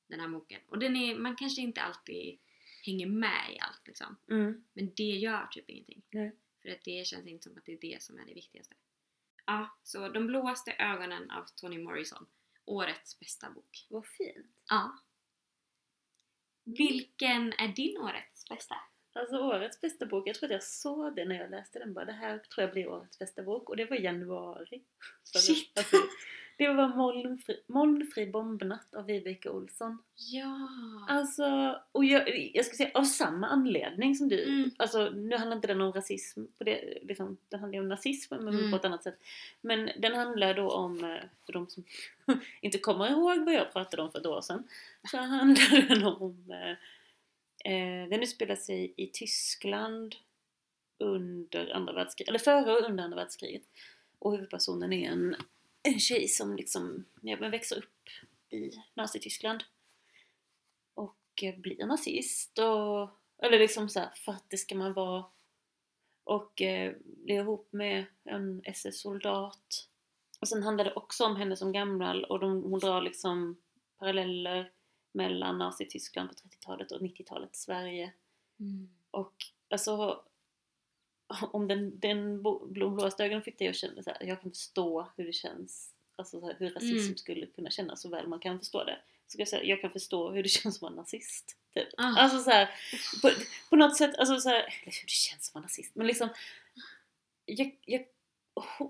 den 0.07 0.19
här 0.19 0.27
boken. 0.27 0.61
Och 0.67 0.79
den 0.79 0.95
är, 0.95 1.15
man 1.15 1.35
kanske 1.35 1.61
inte 1.61 1.81
alltid 1.81 2.39
hänger 2.85 3.07
med 3.07 3.53
i 3.53 3.59
allt 3.59 3.87
liksom. 3.87 4.17
Mm. 4.29 4.63
Men 4.73 4.93
det 4.95 5.03
gör 5.03 5.47
typ 5.51 5.69
ingenting. 5.69 6.01
Nej. 6.09 6.35
För 6.61 6.69
att 6.69 6.83
det 6.83 7.07
känns 7.07 7.27
inte 7.27 7.43
som 7.43 7.57
att 7.57 7.65
det 7.65 7.73
är 7.73 7.81
det 7.81 8.01
som 8.01 8.19
är 8.19 8.25
det 8.25 8.33
viktigaste. 8.33 8.75
Ja, 9.45 9.77
så 9.83 10.09
De 10.09 10.27
blåaste 10.27 10.71
ögonen 10.71 11.31
av 11.31 11.45
Toni 11.55 11.77
Morrison. 11.77 12.25
Årets 12.65 13.19
bästa 13.19 13.49
bok. 13.49 13.87
Vad 13.89 14.07
fint. 14.07 14.63
Ja. 14.69 14.99
Vilken 16.63 17.53
är 17.53 17.67
din 17.67 17.97
årets 17.97 18.49
bästa? 18.49 18.75
Alltså 19.13 19.37
årets 19.37 19.81
bästa 19.81 20.05
bok, 20.05 20.27
jag 20.27 20.35
tror 20.35 20.47
att 20.47 20.53
jag 20.53 20.63
såg 20.63 21.15
det 21.15 21.25
när 21.25 21.35
jag 21.35 21.51
läste 21.51 21.79
den 21.79 21.93
bara. 21.93 22.05
Det 22.05 22.11
här 22.11 22.39
tror 22.39 22.63
jag 22.63 22.71
blir 22.73 22.87
årets 22.87 23.19
bästa 23.19 23.43
bok 23.43 23.69
och 23.69 23.77
det 23.77 23.85
var 23.85 23.97
januari. 23.97 24.83
Shit. 25.23 25.77
Alltså, 25.77 25.97
det 26.57 26.67
var 26.73 26.87
Molnfri, 26.87 27.59
Molnfri 27.67 28.25
bombnatt 28.27 28.93
av 28.95 29.05
Vibeke 29.05 29.49
Olsson. 29.49 29.97
Ja! 30.15 30.69
Alltså, 31.09 31.79
och 31.91 32.05
jag, 32.05 32.51
jag 32.55 32.65
ska 32.65 32.75
säga 32.75 32.91
av 32.93 33.03
samma 33.03 33.47
anledning 33.47 34.15
som 34.15 34.29
du. 34.29 34.43
Mm. 34.43 34.71
Alltså 34.77 35.09
nu 35.09 35.37
handlar 35.37 35.55
inte 35.55 35.67
den 35.67 35.81
om 35.81 35.93
rasism, 35.93 36.43
på 36.57 36.63
det, 36.63 36.99
liksom, 37.01 37.37
den 37.49 37.59
handlar 37.59 37.77
ju 37.77 37.81
om 37.81 37.89
nazism 37.89 38.35
men 38.35 38.47
Mm. 38.55 38.71
på 38.71 38.77
ett 38.77 38.85
annat 38.85 39.03
sätt. 39.03 39.19
Men 39.61 39.89
den 39.97 40.15
handlar 40.15 40.53
då 40.53 40.69
om, 40.71 41.03
eh, 41.03 41.23
för 41.45 41.53
de 41.53 41.67
som 41.69 41.83
inte 42.61 42.77
kommer 42.77 43.09
ihåg 43.09 43.45
vad 43.45 43.53
jag 43.53 43.73
pratade 43.73 44.01
om 44.03 44.11
för 44.11 44.19
ett 44.19 44.25
år 44.25 44.41
sedan, 44.41 44.63
så 45.11 45.17
handlar 45.17 45.87
den 45.89 46.03
om, 46.03 46.51
eh, 46.51 46.71
eh, 47.73 48.09
den 48.09 48.23
utspelar 48.23 48.55
sig 48.55 48.93
i 48.97 49.07
Tyskland 49.07 50.15
under 50.97 51.73
andra 51.73 51.93
världskriget, 51.93 52.29
eller 52.29 52.39
före 52.39 52.71
och 52.71 52.89
under 52.89 53.03
andra 53.03 53.15
världskriget. 53.17 53.63
Och 54.19 54.31
huvudpersonen 54.31 54.93
är 54.93 55.11
en, 55.11 55.35
en 55.85 55.99
tjej 55.99 56.27
som 56.27 56.55
liksom 56.55 57.05
ja, 57.21 57.37
men 57.39 57.51
växer 57.51 57.77
upp 57.77 58.09
i 58.49 58.71
Nazityskland. 58.93 59.63
Och 60.93 61.43
eh, 61.43 61.57
blir 61.57 61.85
nazist 61.85 62.59
och 62.59 63.09
eller 63.37 63.59
liksom 63.59 63.89
så 63.89 63.99
här, 63.99 64.11
det 64.49 64.57
ska 64.57 64.75
man 64.75 64.93
vara. 64.93 65.25
Och 66.23 66.61
eh, 66.61 66.95
blir 67.01 67.35
ihop 67.35 67.67
med 67.71 68.05
en 68.23 68.61
SS-soldat. 68.65 69.87
Och 70.39 70.47
sen 70.47 70.63
handlar 70.63 70.85
det 70.85 70.93
också 70.93 71.25
om 71.25 71.35
henne 71.35 71.55
som 71.55 71.71
gammal 71.71 72.23
och 72.23 72.39
de, 72.39 72.63
hon 72.63 72.79
drar 72.79 73.01
liksom 73.01 73.57
paralleller 73.99 74.71
mellan 75.11 75.57
Nazityskland 75.57 76.29
på 76.29 76.35
30-talet 76.35 76.91
och 76.91 77.01
90-talet 77.01 77.55
Sverige. 77.55 78.13
Mm. 78.59 78.89
och 79.11 79.33
alltså 79.69 80.23
om 81.53 81.67
den, 81.67 81.99
den 81.99 82.43
ögonen 83.19 83.41
fick 83.41 83.57
det 83.59 83.65
jag 83.65 83.75
kände 83.75 84.03
så 84.03 84.09
här, 84.09 84.17
jag 84.27 84.41
kan 84.41 84.51
förstå 84.51 85.07
hur 85.17 85.25
det 85.25 85.33
känns 85.33 85.91
Alltså 86.17 86.39
så 86.39 86.45
här, 86.45 86.55
hur 86.59 86.69
rasism 86.69 87.05
Mm. 87.05 87.17
skulle 87.17 87.45
kunna 87.45 87.69
kännas 87.69 88.01
så 88.01 88.09
väl 88.09 88.27
man 88.27 88.39
kan 88.39 88.59
förstå 88.59 88.83
det. 88.83 88.99
Så 89.27 89.31
ska 89.31 89.39
jag 89.41 89.47
säga, 89.47 89.63
jag 89.63 89.81
kan 89.81 89.91
förstå 89.91 90.31
hur 90.31 90.43
det 90.43 90.49
känns 90.59 90.75
att 90.75 90.81
vara 90.81 90.93
nazist. 90.93 91.57
Typ. 91.73 91.87
Ah. 91.97 92.03
Alltså 92.19 92.39
så 92.39 92.49
här, 92.49 92.69
på, 93.21 93.29
på 93.69 93.75
något 93.75 93.97
sätt, 93.97 94.15
alltså 94.17 94.39
så 94.39 94.49
här, 94.49 94.55
eller 94.59 94.69
hur 95.01 95.05
det 95.05 95.09
känns 95.09 95.49
att 95.49 95.53
vara 95.55 95.61
nazist. 95.61 95.95
Men 95.95 96.07
liksom, 96.07 96.29
jag, 97.45 97.77
jag, 97.85 98.05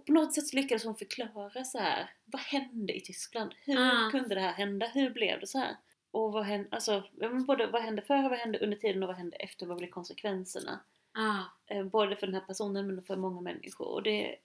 på 0.05 0.11
något 0.11 0.33
sätt 0.33 0.53
lyckades 0.53 0.83
hon 0.83 0.95
förklara 0.95 1.63
så 1.63 1.77
här, 1.79 2.09
vad 2.25 2.41
hände 2.41 2.93
i 2.97 3.01
Tyskland? 3.01 3.53
Hur 3.61 3.77
Ah. 3.77 4.09
kunde 4.11 4.35
det 4.35 4.41
här 4.41 4.53
hända? 4.53 4.85
Hur 4.87 5.09
blev 5.09 5.39
det 5.39 5.47
så 5.47 5.57
här? 5.57 5.75
Och 6.11 6.31
vad 6.31 6.45
hände, 6.45 6.67
alltså, 6.71 7.03
både 7.47 7.67
vad 7.67 7.81
hände 7.81 8.01
före, 8.01 8.29
vad 8.29 8.39
hände 8.39 8.59
under 8.59 8.77
tiden 8.77 9.03
och 9.03 9.07
vad 9.07 9.17
hände 9.17 9.37
efter? 9.37 9.65
Vad 9.65 9.77
blev 9.77 9.89
konsekvenserna? 9.89 10.79
Ah. 11.15 11.43
Eh, 11.67 11.83
både 11.83 12.15
för 12.15 12.27
den 12.27 12.33
här 12.35 12.41
personen 12.47 12.87
men 12.87 13.03
för 13.03 13.15
många 13.15 13.41
människor. 13.41 13.87
Och 13.87 14.03
det, 14.03 14.35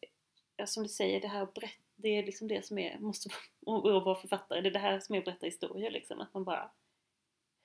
som 0.65 0.83
du 0.83 0.89
säger, 0.89 1.21
det 1.21 1.29
här 1.29 1.47
brett, 1.55 1.71
det 1.97 2.09
är 2.19 2.23
liksom 2.23 2.49
det 2.49 2.67
som 2.67 2.79
är, 2.79 2.99
måste 2.99 3.29
vara 3.61 3.99
att 3.99 4.05
vara 4.05 4.21
författare, 4.21 4.61
det 4.61 4.69
är 4.69 4.73
det 4.73 4.79
här 4.79 5.01
som 5.01 5.15
är 5.15 5.19
att 5.19 5.25
berätta 5.25 5.47
historier 5.47 5.91
liksom. 5.91 6.21
Att 6.21 6.35
man 6.35 6.45
bara 6.45 6.71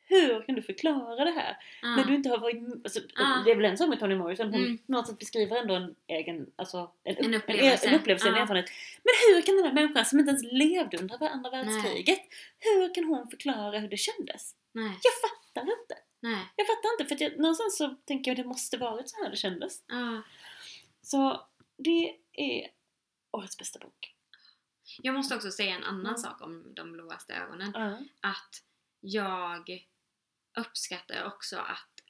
hur 0.08 0.42
kan 0.46 0.56
du 0.56 0.62
förklara 0.62 1.26
det 1.26 1.32
här? 1.32 1.58
Ah. 1.84 1.96
När 1.96 2.04
du 2.04 2.16
inte 2.16 2.30
har 2.30 2.38
varit 2.38 2.64
alltså, 2.84 3.00
Ah. 3.16 3.44
Det 3.46 3.52
är 3.52 3.56
väl 3.56 3.66
en 3.66 3.78
sak 3.78 3.90
med 3.90 4.00
Toni 4.00 4.16
Morrison, 4.16 4.54
hon 4.54 4.64
Mm. 4.64 4.78
på 4.78 4.92
något 4.92 5.08
sätt 5.08 5.20
beskriver 5.20 5.56
ändå 5.58 5.74
en 5.76 5.96
egen, 6.08 6.52
alltså 6.56 6.92
en, 7.04 7.16
En 7.18 7.34
upp- 7.34 7.42
upplevelse. 7.44 7.88
en, 7.88 7.94
en, 7.94 8.00
upplevelse, 8.00 8.28
en 8.28 8.34
Ah. 8.36 8.38
erfarenhet. 8.38 8.70
Men 9.04 9.36
hur 9.36 9.42
kan 9.42 9.56
den 9.56 9.66
här 9.66 9.74
människan 9.74 10.06
som 10.06 10.20
inte 10.20 10.30
ens 10.30 10.44
levde 10.44 10.98
under 10.98 11.28
andra 11.30 11.50
världskriget, 11.50 12.20
hur 12.60 12.94
kan 12.94 13.04
hon 13.04 13.28
förklara 13.30 13.80
hur 13.80 13.88
det 13.90 13.98
kändes? 13.98 14.56
Nej. 14.72 14.84
Jag 15.04 15.14
fattar 15.30 15.62
inte! 15.62 15.96
Nej. 16.32 16.54
Jag 16.56 16.68
fattar 16.68 16.92
inte, 16.92 17.16
för 17.16 17.24
jag, 17.24 17.40
någonstans 17.40 17.78
så 17.78 17.96
tänker 18.06 18.32
jag 18.32 18.40
att 18.40 18.44
det 18.44 18.50
måste 18.50 18.78
varit 18.78 19.10
så 19.10 19.24
här 19.24 19.30
det 19.32 19.38
kändes. 19.38 19.84
Ja. 19.88 20.22
Så 21.02 21.48
det 21.78 22.18
är 22.32 22.72
årets 23.32 23.58
bästa 23.58 23.80
bok. 23.80 24.16
Jag 25.02 25.14
måste 25.16 25.36
också 25.36 25.52
säga 25.52 25.76
en 25.76 25.84
annan 25.84 26.06
Mm. 26.06 26.18
sak 26.18 26.42
om 26.42 26.74
De 26.76 26.92
blåaste 26.92 27.34
ögonen. 27.34 27.72
Ja. 27.76 28.00
Att 28.30 28.64
jag 29.00 29.88
uppskattar 30.58 31.24
också 31.26 31.58
att 31.58 32.02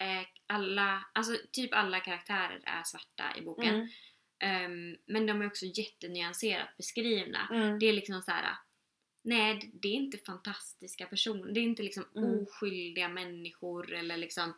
eh, 0.00 0.26
alla, 0.46 1.06
alltså 1.12 1.36
typ 1.52 1.74
alla 1.74 2.00
karaktärer 2.00 2.60
är 2.64 2.82
svarta 2.82 3.36
i 3.36 3.42
boken. 3.42 3.74
Mm. 3.74 3.88
Ehm, 4.38 4.96
men 5.06 5.26
de 5.26 5.42
är 5.42 5.46
också 5.46 5.66
jättenyanserat 5.66 6.76
beskrivna. 6.76 7.48
Mm. 7.50 7.78
Det 7.78 7.86
är 7.86 7.92
liksom 7.92 8.22
så 8.22 8.30
här. 8.30 8.56
Nej, 9.26 9.70
det 9.72 9.88
är 9.88 9.92
inte 9.92 10.18
fantastiska 10.18 11.06
personer. 11.06 11.52
Det 11.52 11.60
är 11.60 11.64
inte 11.64 11.82
liksom 11.82 12.04
Mm. 12.16 12.42
oskyldiga 12.42 13.08
människor 13.08 13.92
eller 13.92 14.16
liksom 14.16 14.54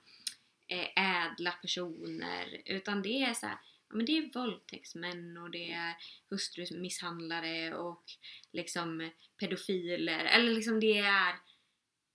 eh, 0.68 1.24
ädla 1.26 1.52
personer. 1.52 2.62
Utan 2.64 3.02
det 3.02 3.22
är 3.22 3.34
så 3.34 3.46
här, 3.46 3.58
ja, 3.88 3.96
men 3.96 4.06
det 4.06 4.18
är 4.18 4.32
våldtäktsmän 4.34 5.36
och 5.36 5.50
det 5.50 5.72
är 5.72 5.94
hustrumisshandlare 6.30 7.74
och 7.76 8.04
liksom 8.52 9.10
pedofiler. 9.40 10.24
Eller 10.24 10.52
liksom 10.52 10.80
det 10.80 10.98
är 10.98 11.34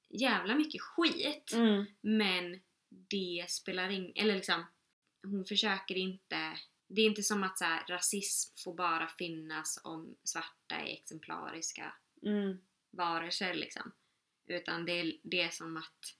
jävla 0.09 0.55
mycket 0.55 0.81
skit. 0.81 1.53
Mm. 1.53 1.85
Men 2.01 2.61
det 2.89 3.45
spelar 3.49 3.89
ingen... 3.89 4.11
Eller 4.15 4.35
liksom, 4.35 4.65
hon 5.23 5.45
försöker 5.45 5.97
inte... 5.97 6.57
Det 6.87 7.01
är 7.01 7.05
inte 7.05 7.23
som 7.23 7.43
att 7.43 7.57
så 7.57 7.65
här, 7.65 7.87
rasism 7.87 8.53
får 8.63 8.73
bara 8.75 9.07
finnas 9.07 9.81
om 9.83 10.15
svarta 10.23 10.75
är 10.75 10.93
exemplariska 10.93 11.93
Mm. 12.25 12.57
varelser 12.91 13.53
liksom. 13.53 13.91
Utan 14.47 14.85
det 14.85 14.99
är, 14.99 15.17
det 15.23 15.41
är 15.41 15.49
som 15.49 15.77
att... 15.77 16.15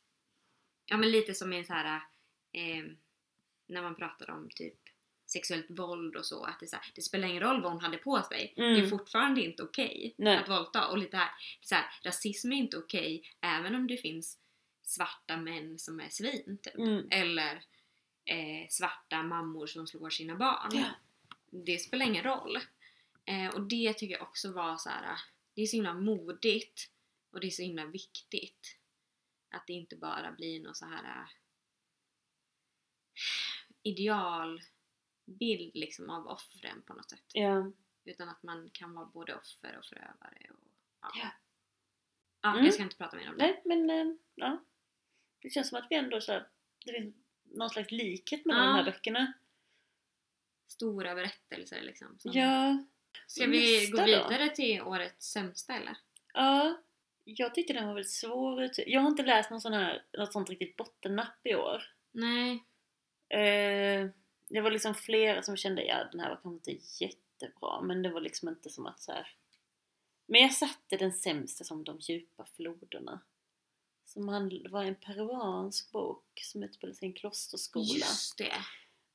Ja 0.86 0.98
men 0.98 1.12
lite 1.12 1.34
som 1.34 1.54
i 1.54 1.64
så 1.64 1.74
här... 1.74 2.02
Eh, 2.52 2.86
när 3.68 3.82
man 3.82 3.96
pratar 3.96 4.30
om 4.30 4.50
typ 4.56 4.80
sexuellt 5.26 5.66
våld 5.70 6.16
och 6.16 6.26
så, 6.26 6.44
att 6.44 6.60
det, 6.60 6.68
så 6.68 6.76
här, 6.76 6.86
det 6.96 7.02
spelar 7.02 7.28
ingen 7.28 7.44
roll 7.44 7.62
vad 7.62 7.72
hon 7.72 7.82
hade 7.82 7.98
på 7.98 8.22
sig. 8.22 8.54
Mm. 8.58 8.74
Det 8.74 8.80
är 8.80 8.90
fortfarande 8.90 9.42
inte 9.42 9.64
okej 9.64 10.16
Nej. 10.18 10.38
att 10.38 10.50
våldta. 10.50 10.88
Och 10.88 10.98
lite 10.98 11.18
här, 11.18 11.30
så 11.62 11.76
här, 11.76 11.86
rasism 12.04 12.52
är 12.52 12.58
inte 12.58 12.78
okej 12.78 13.24
även 13.42 13.76
om 13.76 13.88
det 13.88 13.98
finns 13.98 14.38
svarta 14.82 15.38
män 15.38 15.80
som 15.80 16.00
är 16.00 16.10
svin 16.10 16.58
typ. 16.62 16.76
Mm. 16.76 17.08
Eller 17.12 17.64
eh, 18.26 18.68
svarta 18.70 19.24
mammor 19.24 19.68
som 19.68 19.88
slår 19.88 20.10
sina 20.10 20.36
barn. 20.36 20.72
Ja. 20.72 20.86
Det 21.52 21.78
spelar 21.78 22.06
ingen 22.06 22.24
roll. 22.24 22.60
Eh, 23.26 23.56
och 23.56 23.62
det 23.62 23.94
tycker 23.94 24.14
jag 24.14 24.22
också 24.22 24.52
var 24.52 24.78
så 24.78 24.90
här. 24.90 25.18
Det 25.62 25.66
är 25.66 25.68
så 25.68 25.76
himla 25.76 25.94
modigt 25.94 26.92
och 27.32 27.40
det 27.40 27.48
är 27.48 27.52
så 27.52 27.62
himla 27.62 27.86
viktigt. 27.86 28.78
Att 29.50 29.68
det 29.68 29.74
inte 29.74 29.96
bara 29.96 30.32
blir 30.32 30.60
någon 30.64 30.76
så 30.76 30.86
här 30.86 31.04
eh, 31.04 31.28
idealbild 33.84 35.76
liksom 35.76 36.10
av 36.10 36.28
offren 36.28 36.82
på 36.82 36.94
något 36.94 37.10
sätt. 37.10 37.24
Ja. 37.34 37.72
Utan 38.06 38.30
att 38.30 38.44
man 38.44 38.70
kan 38.74 38.94
vara 38.94 39.06
både 39.06 39.36
offer 39.36 39.78
och 39.78 39.86
förövare. 39.86 40.48
Och, 40.50 40.68
ja. 41.02 41.12
Ja. 41.16 41.32
Ja, 42.42 42.52
Mm. 42.54 42.66
jag 42.66 42.74
ska 42.74 42.84
inte 42.84 42.96
prata 42.98 43.18
mer 43.18 43.30
om 43.30 43.38
det. 43.38 43.44
Nej, 43.44 43.62
men 43.66 43.90
eh, 43.90 44.16
ja. 44.36 44.64
Det 45.40 45.50
känns 45.50 45.70
som 45.70 45.78
att 45.78 45.88
vi 45.90 45.96
ändå 45.96 46.22
så 46.22 46.32
här, 46.32 46.50
det 46.86 46.92
finns 46.94 47.16
någon 47.44 47.70
slags 47.70 47.92
likhet 47.92 48.46
mellan 48.46 48.64
Ja. 48.64 48.70
de 48.70 48.76
här 48.78 48.86
böckerna. 48.92 49.34
Stora 50.68 51.16
berättelser 51.16 51.82
liksom. 51.82 52.20
som- 52.20 52.32
Ja. 52.32 52.86
Ska 53.28 53.46
vi 53.46 53.80
Nästa 53.80 53.92
gå 53.92 53.98
då? 53.98 54.06
vidare 54.06 54.50
till 54.50 54.82
årets 54.82 55.32
sämsta 55.32 55.74
eller? 55.74 55.98
Ja. 56.34 56.78
Jag 57.24 57.56
tyckte 57.56 57.74
den 57.74 57.88
var 57.88 57.94
väldigt 57.94 58.12
svår 58.12 58.64
ut. 58.64 58.80
Jag 58.88 59.02
har 59.02 59.10
inte 59.10 59.24
läst 59.24 59.50
någon 59.50 59.62
sån 59.62 59.74
här, 59.74 60.04
något 60.18 60.34
sånt 60.34 60.50
riktigt 60.50 60.78
bottennapp 60.78 61.46
i 61.46 61.56
år. 61.56 61.84
Nej. 62.12 62.64
Eh, 63.30 64.10
det 64.50 64.62
var 64.62 64.72
liksom 64.72 64.96
flera 64.96 65.42
som 65.42 65.58
kände, 65.58 65.86
ja 65.86 66.08
den 66.12 66.20
här 66.20 66.30
var 66.30 66.36
kanske 66.36 66.72
inte 66.72 67.04
jättebra 67.04 67.82
men 67.82 68.02
det 68.02 68.10
var 68.10 68.22
liksom 68.22 68.50
inte 68.50 68.70
som 68.70 68.86
att 68.86 69.02
så 69.02 69.12
här. 69.12 69.36
Men 70.26 70.42
jag 70.42 70.54
satte 70.54 70.98
den 70.98 71.14
sämsta 71.14 71.64
som 71.64 71.84
De 71.84 71.98
djupa 72.00 72.46
floderna. 72.56 73.22
Som 74.06 74.26
var 74.70 74.84
en 74.84 74.96
peruansk 74.96 75.92
bok 75.92 76.40
som 76.42 76.64
utspelade 76.64 76.98
sig 76.98 77.06
i 77.06 77.12
en 77.12 77.14
klosterskola. 77.14 77.86
Just 77.86 78.38
det. 78.38 78.54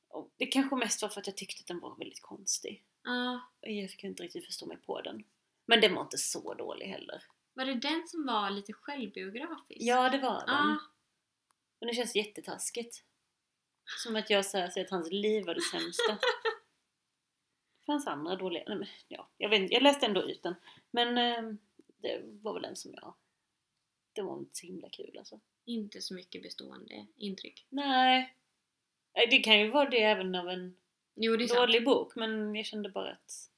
Och 0.07 0.29
det 0.37 0.45
kanske 0.45 0.75
mest 0.75 1.01
var 1.01 1.09
för 1.09 1.21
att 1.21 1.27
jag 1.27 1.37
tyckte 1.37 1.61
att 1.61 1.67
den 1.67 1.79
var 1.79 1.95
väldigt 1.95 2.21
konstig. 2.21 2.83
Ja. 3.07 3.41
Och 3.61 3.69
jag 3.69 3.89
kunde 3.89 4.07
inte 4.07 4.23
riktigt 4.23 4.45
förstå 4.45 4.65
mig 4.65 4.77
på 4.77 5.01
den. 5.01 5.23
Men 5.65 5.81
den 5.81 5.95
var 5.95 6.01
inte 6.01 6.17
så 6.17 6.53
dålig 6.53 6.85
heller. 6.85 7.23
var 7.53 7.65
det 7.65 7.73
den 7.73 8.07
som 8.07 8.25
var 8.25 8.49
lite 8.49 8.73
självbiografisk? 8.73 9.81
Ja, 9.81 10.09
det 10.09 10.17
var 10.17 10.39
den. 10.39 10.55
Ja. 10.55 10.77
Men 11.79 11.87
det 11.87 11.93
känns 11.93 12.15
jättetaskigt. 12.15 13.03
Som 14.03 14.15
att 14.15 14.29
jag 14.29 14.45
säger 14.45 14.81
att 14.81 14.89
hans 14.89 15.11
liv 15.11 15.45
var 15.45 15.55
det 15.55 15.61
sämsta. 15.61 16.13
Det 17.79 17.85
fanns 17.85 18.07
andra 18.07 18.35
dåliga... 18.35 18.63
Nej, 18.67 18.77
men, 18.77 18.87
ja, 19.07 19.29
jag, 19.37 19.49
vet, 19.49 19.71
jag 19.71 19.83
läste 19.83 20.05
ändå 20.05 20.23
ut 20.23 20.43
den. 20.43 20.55
Men 20.91 21.17
eh, 21.17 21.57
det 21.97 22.21
var 22.23 22.53
väl 22.53 22.61
den 22.61 22.75
som 22.75 22.93
jag... 22.93 23.13
Det 24.13 24.21
var 24.21 24.39
inte 24.39 24.55
så 24.55 24.65
himla 24.65 24.89
kul 24.89 25.17
alltså. 25.17 25.39
Inte 25.65 26.01
så 26.01 26.13
mycket 26.13 26.43
bestående 26.43 27.07
intryck. 27.17 27.65
Nej, 27.69 28.35
Det 29.13 29.39
kan 29.39 29.59
ju 29.59 29.69
vara 29.69 29.89
det 29.89 30.03
även 30.03 30.35
av 30.35 30.49
en 30.49 30.77
Jo, 31.19 31.35
det 31.37 31.43
är 31.43 31.47
sant. 31.47 31.59
dålig 31.59 31.85
bok. 31.85 32.15
Men 32.15 32.55
jag 32.55 32.65
kände 32.65 32.89
bara 32.89 33.11
att... 33.11 33.51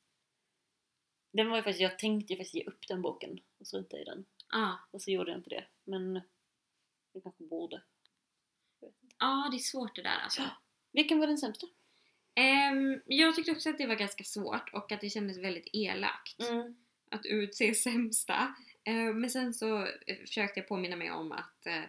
Den 1.34 1.50
var 1.50 1.58
ju 1.58 1.64
faktiskt, 1.64 1.82
jag 1.82 2.00
tänkte 2.00 2.34
ju 2.34 2.38
faktiskt 2.38 2.56
ge 2.56 2.64
upp 2.66 2.88
den 2.88 3.02
boken 3.02 3.40
och 3.60 3.68
strunta 3.68 3.98
i 3.98 4.04
den. 4.04 4.26
Ja. 4.52 4.80
Och 4.92 5.02
så 5.02 5.12
gjorde 5.12 5.32
jag 5.32 5.40
inte 5.40 5.50
det. 5.50 5.66
Men 5.84 6.22
jag 7.14 7.24
kanske 7.24 7.44
borde. 7.44 7.82
Ja, 9.20 9.48
det 9.52 9.58
är 9.58 9.60
svårt 9.60 9.96
det 9.96 10.02
där 10.02 10.20
alltså. 10.24 10.42
Vilken 10.92 11.20
var 11.20 11.28
den 11.28 11.38
sämsta? 11.38 11.68
Ehm, 12.36 13.02
jag 13.06 13.36
tyckte 13.36 13.52
också 13.52 13.70
att 13.70 13.78
det 13.78 13.88
var 13.88 13.96
ganska 13.96 14.24
svårt 14.24 14.70
och 14.74 14.92
att 14.92 15.02
det 15.02 15.10
kändes 15.10 15.38
väldigt 15.38 15.70
elakt 15.74 16.40
Mm. 16.50 16.76
att 17.12 17.26
utse 17.26 17.74
sämsta. 17.76 18.56
Ehm, 18.84 19.22
men 19.22 19.30
sen 19.30 19.54
så 19.54 19.88
försökte 20.22 20.60
jag 20.60 20.68
påminna 20.70 20.96
mig 20.96 21.12
om 21.12 21.32
att 21.32 21.66
eh, 21.66 21.84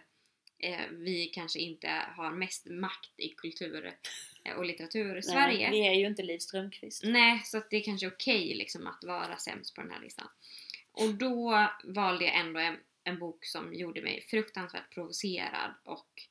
vi 0.91 1.31
kanske 1.33 1.59
inte 1.59 1.87
har 2.15 2.31
mest 2.31 2.65
makt 2.65 3.13
i 3.17 3.29
kultur 3.29 3.93
eh, 4.43 4.53
och 4.53 4.65
litteratur 4.65 5.17
i 5.17 5.23
Sverige. 5.23 5.69
Nej, 5.69 5.81
vi 5.81 5.87
är 5.87 5.93
ju 5.93 6.07
inte 6.07 6.23
Liv 6.23 6.39
Strömquist. 6.39 7.03
Nej, 7.03 7.41
så 7.45 7.61
det 7.69 7.77
är 7.77 7.83
kanske 7.83 8.07
okej 8.07 8.53
liksom 8.53 8.87
att 8.87 9.03
vara 9.03 9.37
sämst 9.37 9.75
på 9.75 9.81
den 9.81 9.91
här 9.91 10.01
listan. 10.01 10.27
Och 10.91 11.13
då 11.13 11.67
valde 11.83 12.25
jag 12.25 12.35
ändå 12.35 12.59
en, 12.59 12.77
en 13.03 13.19
bok 13.19 13.45
som 13.45 13.73
gjorde 13.73 14.01
mig 14.01 14.21
fruktansvärt 14.29 14.93
provocerad 14.93 15.73
och 15.83 16.21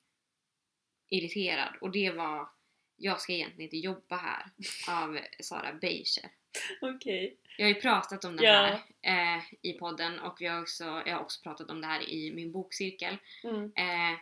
irriterad. 1.08 1.76
Och 1.80 1.90
det 1.90 2.10
var 2.10 2.48
Jag 2.96 3.20
ska 3.20 3.32
egentligen 3.32 3.66
inte 3.66 3.76
jobba 3.76 4.16
här 4.16 4.46
av 4.88 5.18
Sara 5.40 5.72
Beischer. 5.72 6.30
Okej. 6.80 7.36
Jag 7.58 7.66
har 7.66 7.74
ju 7.74 7.80
pratat 7.80 8.24
om 8.24 8.36
den 8.36 8.44
Ja. 8.46 8.80
här 9.02 9.36
eh, 9.36 9.42
i 9.62 9.72
podden 9.72 10.18
och 10.20 10.40
jag 10.40 10.52
har, 10.52 10.60
också, 10.62 10.84
jag 10.84 11.14
har 11.14 11.20
också 11.20 11.42
pratat 11.42 11.70
om 11.70 11.80
det 11.80 11.86
här 11.86 12.08
i 12.08 12.32
min 12.34 12.52
bokcirkel. 12.52 13.16
Mm. 13.44 13.64
Eh, 13.64 14.18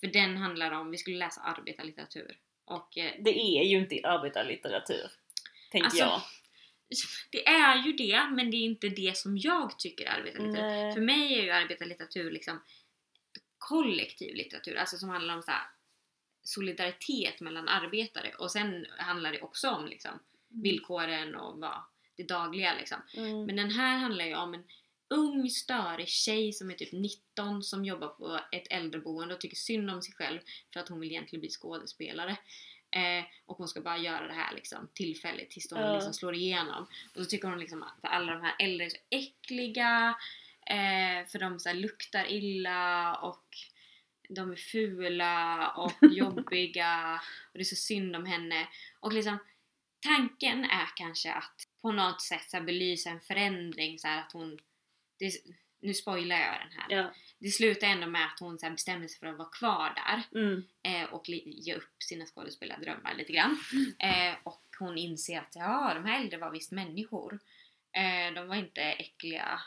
för 0.00 0.06
den 0.06 0.36
handlar 0.36 0.70
om, 0.70 0.90
vi 0.90 0.96
skulle 0.98 1.16
läsa 1.18 1.40
arbetarlitteratur. 1.40 2.38
Och 2.64 2.98
eh, 2.98 3.12
Det 3.20 3.30
är 3.58 3.64
ju 3.64 3.78
inte 3.78 4.00
arbetarlitteratur. 4.08 5.10
Tänker 5.70 5.84
Alltså, 5.86 6.04
jag. 6.04 6.20
det 7.30 7.48
är 7.48 7.76
ju 7.86 7.92
det, 7.92 8.28
men 8.32 8.50
det 8.50 8.56
är 8.56 8.64
inte 8.64 8.88
det 8.88 9.16
som 9.16 9.38
jag 9.38 9.78
tycker 9.78 10.04
är 10.04 10.10
arbetarlitteratur. 10.10 10.62
Nej. 10.84 10.92
För 10.94 11.00
mig 11.00 11.38
är 11.38 11.42
ju 11.42 11.50
arbetarlitteratur 11.50 12.30
liksom 12.30 12.62
kollektiv 13.58 14.34
litteratur, 14.34 14.76
alltså 14.76 14.96
som 14.96 15.08
handlar 15.08 15.34
om 15.36 15.42
så 15.42 15.50
här, 15.50 15.66
solidaritet 16.42 17.40
mellan 17.40 17.68
arbetare 17.68 18.32
och 18.38 18.50
sen 18.52 18.86
handlar 18.98 19.32
det 19.32 19.40
också 19.40 19.70
om 19.70 19.86
liksom, 19.86 20.18
villkoren 20.62 21.34
och 21.34 21.58
vad, 21.60 21.82
det 22.16 22.22
dagliga 22.22 22.74
liksom. 22.74 22.98
Mm. 23.14 23.44
Men 23.44 23.56
den 23.56 23.70
här 23.70 23.98
handlar 23.98 24.24
ju 24.24 24.34
om 24.34 24.54
en 24.54 24.64
ung 25.08 25.50
störig 25.50 26.08
tjej 26.08 26.52
som 26.52 26.70
är 26.70 26.74
typ 26.74 26.92
19 26.92 27.62
som 27.62 27.84
jobbar 27.84 28.08
på 28.08 28.40
ett 28.52 28.66
äldreboende 28.70 29.34
och 29.34 29.40
tycker 29.40 29.56
synd 29.56 29.90
om 29.90 30.02
sig 30.02 30.14
själv 30.14 30.40
för 30.72 30.80
att 30.80 30.88
hon 30.88 31.00
vill 31.00 31.10
egentligen 31.10 31.40
bli 31.40 31.50
skådespelare. 31.50 32.36
Eh, 32.90 33.24
och 33.46 33.56
hon 33.56 33.68
ska 33.68 33.80
bara 33.80 33.98
göra 33.98 34.26
det 34.26 34.34
här 34.34 34.54
liksom 34.54 34.88
tillfälligt 34.94 35.50
tills 35.50 35.70
hon 35.70 35.80
Ja. 35.80 35.94
liksom 35.94 36.12
slår 36.12 36.34
igenom. 36.34 36.86
Och 37.14 37.24
så 37.24 37.24
tycker 37.24 37.48
hon 37.48 37.58
liksom 37.58 37.82
att 37.82 37.98
alla 38.02 38.32
de 38.32 38.42
här 38.42 38.54
äldre 38.58 38.86
är 38.86 38.90
så 38.90 38.96
äckliga 39.10 40.16
eh, 40.66 41.26
för 41.28 41.38
de 41.38 41.58
så 41.60 41.68
här 41.68 41.76
luktar 41.76 42.32
illa 42.32 43.14
och 43.14 43.44
de 44.28 44.52
är 44.52 44.56
fula 44.56 45.68
och 45.70 45.92
jobbiga 46.12 47.20
och 47.52 47.58
det 47.58 47.60
är 47.60 47.64
så 47.64 47.76
synd 47.76 48.16
om 48.16 48.26
henne. 48.26 48.68
Och 49.00 49.12
liksom 49.12 49.38
tanken 50.06 50.64
är 50.64 50.88
kanske 50.96 51.32
att 51.32 51.68
på 51.82 51.92
något 51.92 52.22
sätt 52.22 52.50
så 52.50 52.56
här 52.56 52.64
belysa 52.64 53.10
en 53.10 53.20
förändring 53.20 53.98
så 53.98 54.08
här 54.08 54.20
att 54.20 54.32
hon 54.32 54.58
det, 55.18 55.32
nu 55.80 55.94
spoilar 55.94 56.36
jag 56.36 56.60
den 56.60 56.78
här. 56.78 56.86
Ja. 56.88 57.12
Det 57.38 57.48
slutar 57.48 57.86
ändå 57.86 58.06
med 58.06 58.26
att 58.26 58.40
hon 58.40 58.58
så 58.58 58.66
här 58.66 58.72
bestämmer 58.72 59.08
sig 59.08 59.18
för 59.18 59.26
att 59.26 59.38
vara 59.38 59.48
kvar 59.48 59.92
där 59.96 60.40
Mm. 60.40 60.64
eh, 60.82 61.12
och 61.12 61.28
ge 61.28 61.74
upp 61.74 62.02
sina 62.02 62.26
skådespelardrömmar 62.26 63.14
lite 63.14 63.32
grann. 63.32 63.58
Eh, 63.98 64.34
och 64.42 64.62
hon 64.78 64.98
inser 64.98 65.38
att 65.38 65.54
ja, 65.54 65.94
de 65.94 66.04
här 66.04 66.20
äldre 66.20 66.38
var 66.38 66.50
visst 66.50 66.72
människor. 66.72 67.38
Eh, 67.92 68.34
de 68.34 68.48
var 68.48 68.56
inte 68.56 68.82
äckliga 68.82 69.60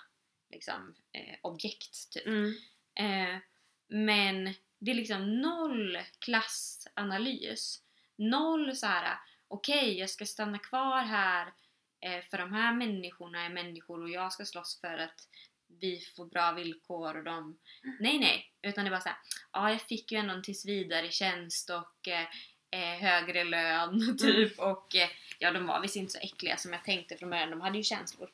liksom, 0.51 0.95
eh, 1.11 1.35
objekt 1.41 2.11
typ. 2.11 2.25
Mm. 2.27 2.53
Eh, 2.95 3.39
men 3.87 4.53
det 4.79 4.91
är 4.91 4.95
liksom 4.95 5.41
noll 5.41 5.99
klassanalys. 6.19 7.81
Noll 8.15 8.75
så 8.75 8.87
här. 8.87 9.19
Okej 9.49 9.99
jag 9.99 10.09
ska 10.09 10.25
stanna 10.25 10.59
kvar 10.59 11.01
här 11.01 11.53
eh, 12.01 12.23
för 12.29 12.37
de 12.37 12.53
här 12.53 12.73
människorna 12.73 13.45
är 13.45 13.49
människor 13.49 14.01
och 14.03 14.09
jag 14.09 14.33
ska 14.33 14.45
slåss 14.45 14.79
för 14.81 14.97
att 14.97 15.27
vi 15.79 15.99
får 16.15 16.25
bra 16.25 16.51
villkor 16.51 17.17
och 17.17 17.23
de... 17.23 17.59
Nej 17.99 18.19
nej! 18.19 18.51
Utan 18.61 18.85
det 18.85 18.91
var 18.91 18.99
så 18.99 19.09
här, 19.09 19.17
ja 19.51 19.71
jag 19.71 19.81
fick 19.81 20.11
ju 20.11 20.17
ändå 20.17 20.33
en 20.33 20.43
tills 20.43 20.65
vidare 20.65 21.11
tjänst 21.11 21.69
och 21.69 22.07
eh, 22.07 22.27
eh, 22.71 22.99
högre 22.99 23.43
lön 23.43 24.17
typ 24.19 24.59
och 24.59 24.95
eh, 24.95 25.09
ja 25.39 25.51
de 25.51 25.67
var 25.67 25.81
visst 25.81 25.95
inte 25.95 26.11
så 26.11 26.19
äckliga 26.19 26.57
som 26.57 26.73
jag 26.73 26.83
tänkte 26.83 27.17
från 27.17 27.29
början, 27.29 27.49
de 27.49 27.61
hade 27.61 27.77
ju 27.77 27.83
känslor. 27.83 28.29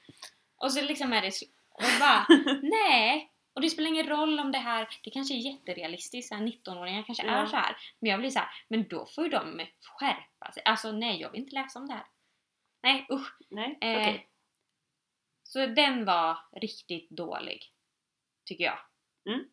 Och 0.58 0.74
så 0.74 0.82
liksom 0.82 1.14
är 1.14 1.22
det 1.22 1.32
och 1.70 2.00
bara, 2.00 2.26
nej! 2.62 3.32
Och 3.56 3.62
det 3.62 3.70
spelar 3.70 3.90
ingen 3.90 4.08
roll 4.08 4.40
om 4.40 4.52
det 4.52 4.58
här, 4.58 4.88
det 5.04 5.10
kanske 5.12 5.34
är 5.34 5.38
jätterealistiskt, 5.38 6.30
så 6.30 6.36
här 6.36 6.42
19-åringar 6.44 7.04
kanske 7.04 7.26
Ja. 7.26 7.32
är 7.34 7.46
så 7.46 7.56
här. 7.56 7.78
Men 8.00 8.12
jag 8.12 8.20
blir 8.20 8.30
så 8.30 8.40
här, 8.40 8.50
men 8.68 8.88
då 8.88 9.06
får 9.06 9.24
ju 9.24 9.30
de 9.30 9.66
skärpa 9.82 10.52
sig. 10.54 10.64
Alltså 10.66 10.92
nej, 10.92 11.22
jag 11.22 11.32
vill 11.32 11.42
inte 11.42 11.56
läsa 11.56 11.80
om 11.80 11.88
det 11.88 11.94
här. 11.94 12.06
Nej 12.84 13.08
usch. 13.12 13.38
Nej, 13.50 13.78
Eh, 13.82 13.98
okej. 13.98 14.30
Så 15.44 15.66
den 15.66 16.06
var 16.06 16.38
riktigt 16.62 17.10
dålig. 17.10 17.72
Tycker 18.46 18.64
jag. 18.64 18.80
Mm. 19.30 19.46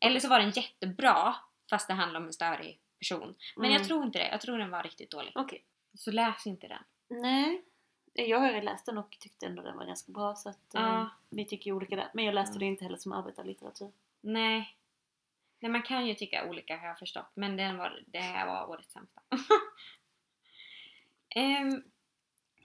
Eller 0.00 0.20
så 0.20 0.28
var 0.28 0.38
den 0.40 0.50
jättebra 0.50 1.36
fast 1.70 1.88
det 1.88 1.94
handlar 1.94 2.20
om 2.20 2.26
en 2.26 2.32
störig 2.32 2.80
person. 2.98 3.34
Men 3.56 3.64
Mm. 3.64 3.76
jag 3.78 3.86
tror 3.88 4.04
inte 4.04 4.18
det. 4.18 4.28
Jag 4.28 4.40
tror 4.40 4.58
den 4.58 4.70
var 4.70 4.82
riktigt 4.82 5.10
dålig. 5.10 5.32
Okej. 5.34 5.64
Så 5.94 6.10
läs 6.10 6.46
inte 6.46 6.68
den. 6.68 6.82
Nej. 7.20 7.64
Jag 8.12 8.38
har 8.40 8.50
ju 8.52 8.60
läst 8.60 8.86
den 8.86 8.98
och 8.98 9.16
tyckte 9.20 9.46
ändå 9.46 9.62
den 9.62 9.76
var 9.76 9.84
ganska 9.84 10.12
bra 10.12 10.34
så 10.34 10.48
att 10.48 10.74
eh, 10.74 10.82
Ja. 10.82 11.08
vi 11.30 11.44
tycker 11.44 11.72
olika 11.72 11.96
där. 11.96 12.10
Men 12.14 12.24
jag 12.24 12.34
läste 12.34 12.50
Mm. 12.52 12.58
det 12.60 12.66
inte 12.66 12.84
heller 12.84 12.96
som 12.98 13.12
arbetarlitteratur. 13.12 13.92
Nej. 14.20 14.76
Nej, 15.60 15.72
man 15.72 15.82
kan 15.82 16.06
ju 16.06 16.14
tycka 16.14 16.48
olika 16.48 16.76
har 16.76 16.86
jag 16.88 16.98
förstått. 16.98 17.30
Men 17.34 17.56
den 17.56 17.78
var, 17.78 18.02
det 18.06 18.18
här 18.18 18.46
var 18.46 18.68
årets 18.70 18.92
sämsta. 18.92 19.20
Ehm, 21.34 21.82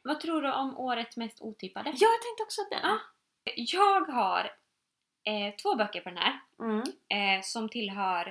vad 0.03 0.19
tror 0.19 0.41
du 0.41 0.51
om 0.53 0.77
årets 0.77 1.17
mest 1.17 1.41
otippade? 1.41 1.89
Ja, 1.89 1.95
jag 1.99 2.21
tänkte 2.21 2.43
också 2.43 2.61
att 2.61 2.69
den. 2.69 2.79
Ja. 2.91 2.99
Jag 3.55 4.05
har 4.05 4.51
eh, 5.23 5.55
två 5.55 5.75
böcker 5.75 6.01
på 6.01 6.09
den 6.09 6.17
här 6.17 6.39
Mm. 6.59 6.81
eh, 7.07 7.41
som 7.43 7.69
tillhör 7.69 8.27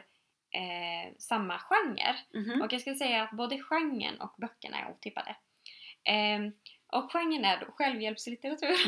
eh, 0.50 1.14
samma 1.18 1.58
genre. 1.58 2.16
Mhm. 2.34 2.62
Och 2.62 2.72
jag 2.72 2.80
ska 2.80 2.94
säga 2.94 3.22
att 3.22 3.30
både 3.30 3.58
genren 3.62 4.20
och 4.20 4.34
böckerna 4.38 4.78
är 4.78 4.90
otippade. 4.90 5.36
Ehm, 6.04 6.52
och 6.94 7.12
genren 7.12 7.44
är 7.44 7.60
då 7.60 7.66
självhjälpslitteratur. 7.72 8.76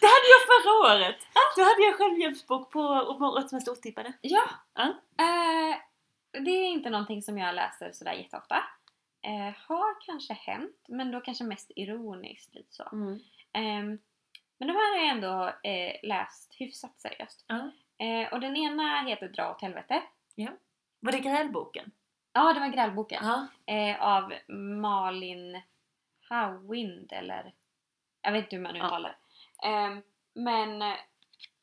Det 0.00 0.06
hade 0.06 0.28
jag 0.28 0.42
förra 0.48 0.94
året! 0.94 1.16
Då 1.56 1.62
hade 1.62 1.82
jag 1.82 1.96
självhjälpsbok 1.96 2.72
på 2.72 2.80
årets 2.80 3.52
mest 3.52 3.68
otippade. 3.68 4.12
ja! 4.20 4.42
Ja. 4.74 4.84
Eh, 5.18 5.76
det 6.44 6.50
är 6.50 6.64
inte 6.64 6.90
någonting 6.90 7.22
som 7.22 7.38
jag 7.38 7.54
läser 7.54 7.92
sådär 7.92 8.12
jätteofta. 8.12 8.56
Eh, 9.22 9.54
har 9.68 10.06
kanske 10.06 10.32
hänt, 10.34 10.84
men 10.88 11.10
då 11.10 11.20
kanske 11.20 11.44
mest 11.44 11.70
ironiskt 11.76 12.54
lite 12.54 12.74
så. 12.74 12.88
Mm. 12.92 13.18
Ehm, 13.52 13.98
men 14.58 14.68
de 14.68 14.74
här 14.74 14.98
har 14.98 15.06
jag 15.06 15.14
ändå 15.14 15.68
eh, 15.70 15.96
läst 16.02 16.54
hyfsat 16.58 17.00
seriöst. 17.00 17.44
Ja. 17.48 17.70
Och 18.32 18.40
den 18.40 18.56
ena 18.56 19.00
heter 19.00 19.28
Dra 19.28 19.50
åt 19.50 19.62
helvete. 19.62 20.02
Var 21.00 21.12
det 21.12 21.18
grälboken? 21.18 21.90
Ja, 22.32 22.52
det 22.52 22.60
var 22.60 22.68
grälboken. 22.68 23.24
Ja. 23.66 23.96
av 23.98 24.32
Malin 24.54 25.62
Hawind 26.28 27.12
eller 27.12 27.52
jag 28.22 28.32
vet 28.32 28.44
inte 28.44 28.56
hur 28.56 28.62
man 28.62 28.76
Ja. 28.76 28.86
uttalar 28.86 29.08
det. 29.62 29.66
Ehm, 29.68 30.02
men 30.34 30.82
eh, 30.82 30.94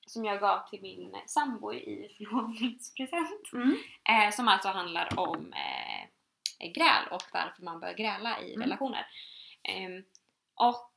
som 0.08 0.26
jag 0.26 0.40
gav 0.40 0.70
till 0.70 0.82
min 0.82 1.16
sambo 1.28 1.74
i 1.74 2.14
förlovningspresent. 2.18 3.54
Mm. 3.54 3.78
Eh, 4.10 4.32
som 4.32 4.48
alltså 4.48 4.70
handlar 4.70 5.20
om 5.20 5.54
eh, 5.54 6.70
gräl 6.74 7.08
och 7.12 7.24
varför 7.34 7.64
man 7.64 7.80
bör 7.80 7.94
gräla 7.94 8.42
i 8.42 8.54
Mm. 8.54 8.62
relationer. 8.64 9.08
Ehm, 9.64 10.04
och 10.56 10.92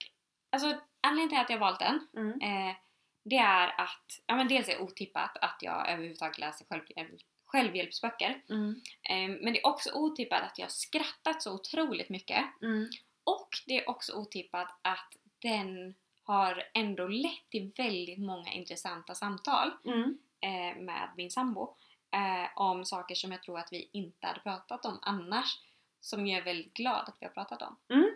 alltså 0.51 0.81
anledningen 1.01 1.29
till 1.29 1.39
att 1.39 1.51
jag 1.51 1.59
valt 1.59 1.79
den 1.79 2.07
Mm. 2.17 2.41
eh, 2.41 2.77
det 3.25 3.37
är 3.37 3.81
att, 3.81 4.21
ja 4.27 4.35
men 4.37 4.49
dels 4.49 4.69
är 4.69 4.73
det 4.73 4.81
otippat 4.83 5.37
att 5.41 5.57
jag 5.61 5.89
överhuvudtaget 5.91 6.39
läser 6.39 6.65
självhjälp, 6.65 7.21
självhjälpsböcker. 7.45 8.43
Mm. 8.51 8.81
Ehm, 9.03 9.33
men 9.33 9.53
det 9.53 9.59
är 9.61 9.67
också 9.67 9.91
otippat 9.95 10.43
att 10.43 10.59
jag 10.59 10.71
skrattat 10.71 11.43
så 11.43 11.55
otroligt 11.55 12.09
mycket. 12.09 12.45
Mm. 13.29 13.35
Och 13.35 13.49
det 13.67 13.85
är 13.85 13.91
också 13.91 14.13
otippat 14.13 14.79
att 14.83 15.17
den 15.39 15.95
har 16.23 16.63
ändå 16.75 17.07
lett 17.09 17.51
till 17.51 17.73
väldigt 17.77 18.19
många 18.19 18.53
intressanta 18.53 19.15
samtal 19.15 19.71
Mm. 19.85 20.19
eh, 20.41 20.83
med 20.83 21.11
min 21.17 21.31
sambo. 21.31 21.77
Eh, 22.11 22.51
om 22.57 22.85
saker 22.85 23.15
som 23.15 23.33
jag 23.33 23.43
tror 23.43 23.59
att 23.59 23.73
vi 23.73 23.89
inte 23.93 24.27
hade 24.27 24.41
pratat 24.41 24.85
om 24.85 24.99
annars. 25.03 25.59
Som 26.01 26.27
jag 26.27 26.39
är 26.39 26.45
väldigt 26.45 26.75
glad 26.75 27.09
att 27.09 27.17
vi 27.21 27.27
har 27.27 27.33
pratat 27.33 27.63
om. 27.63 27.77
Mm. 27.89 28.11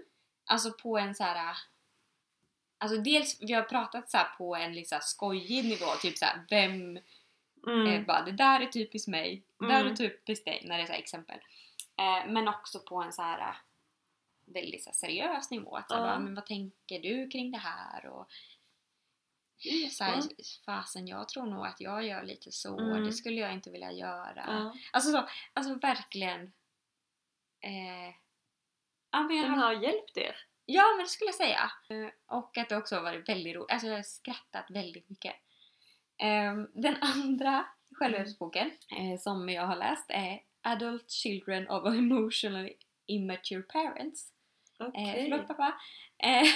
Alltså 0.44 0.72
på 0.72 0.98
en 0.98 1.14
så 1.14 1.24
här. 1.24 1.56
Alltså 2.78 2.98
dels, 3.00 3.38
vi 3.40 3.52
har 3.52 3.62
pratat 3.62 4.10
så 4.10 4.16
här 4.18 4.28
på 4.38 4.56
en 4.56 4.74
liksom 4.74 4.98
skojig 5.02 5.64
nivå, 5.64 5.86
typ 6.02 6.18
så 6.18 6.24
här, 6.24 6.44
vem 6.50 6.98
Mm. 7.66 7.86
Eh, 7.86 8.06
bara, 8.06 8.22
det 8.22 8.32
där 8.32 8.60
är 8.60 8.66
typiskt 8.66 9.08
mig, 9.08 9.42
det 9.58 9.66
där 9.66 9.80
Mm. 9.80 9.92
är 9.92 9.96
typiskt 9.96 10.44
dig, 10.44 10.62
när 10.66 10.76
det 10.76 10.82
är 10.82 10.86
så 10.86 10.92
exempel. 10.92 11.38
Eh, 11.98 12.30
men 12.32 12.48
också 12.48 12.78
på 12.78 13.02
en 13.02 13.12
så 13.12 13.22
här 13.22 13.56
väldigt 14.52 14.84
så 14.84 14.90
här, 14.90 14.94
seriös 14.94 15.50
nivå. 15.50 15.76
Att, 15.76 15.86
Ja. 15.88 15.96
bara, 15.96 16.18
men 16.18 16.34
vad 16.34 16.46
tänker 16.46 17.00
du 17.02 17.28
kring 17.28 17.50
det 17.50 17.58
här? 17.58 18.06
Och, 18.06 18.28
så 19.92 20.04
här, 20.04 20.22
fasen 20.66 21.06
jag 21.06 21.28
tror 21.28 21.46
nog 21.46 21.66
att 21.66 21.80
jag 21.80 22.04
gör 22.06 22.22
lite 22.22 22.52
så, 22.52 22.78
Mm. 22.78 23.04
det 23.04 23.12
skulle 23.12 23.40
jag 23.40 23.52
inte 23.52 23.70
vilja 23.70 23.92
göra. 23.92 24.44
Ja. 24.46 24.74
Alltså, 24.92 25.10
så, 25.12 25.28
alltså 25.52 25.74
verkligen. 25.74 26.42
Eh, 27.60 28.14
ja, 29.10 29.22
men 29.22 29.36
jag 29.36 29.46
Den 29.46 29.58
har, 29.58 29.74
har 29.74 29.82
hjälpt 29.82 30.16
er. 30.16 30.36
ja 30.64 30.82
men 30.96 31.04
det 31.04 31.08
skulle 31.10 31.28
jag 31.28 31.34
säga. 31.34 31.72
Eh, 31.90 32.36
och 32.36 32.58
att 32.58 32.68
det 32.68 32.76
också 32.76 32.94
har 32.96 33.02
varit 33.02 33.28
väldigt 33.28 33.56
roligt. 33.56 33.70
Alltså 33.72 33.86
jag 33.86 33.96
har 33.96 34.02
skrattat 34.02 34.70
väldigt 34.70 35.08
mycket. 35.08 35.34
Ehm, 36.18 36.68
den 36.74 36.96
andra 37.00 37.66
självhjälpsboken 37.94 38.66
eh, 38.98 39.18
som 39.18 39.48
jag 39.48 39.66
har 39.66 39.76
läst 39.76 40.06
är 40.08 40.40
Adult 40.62 41.10
Children 41.10 41.68
of 41.68 41.86
Emotionally 41.86 42.74
Immature 43.06 43.62
Parents. 43.62 44.31
Okej. 44.88 45.18
Eh, 45.18 45.24
förlåt 45.24 45.48
pappa. 45.48 45.74
Eh, 46.18 46.48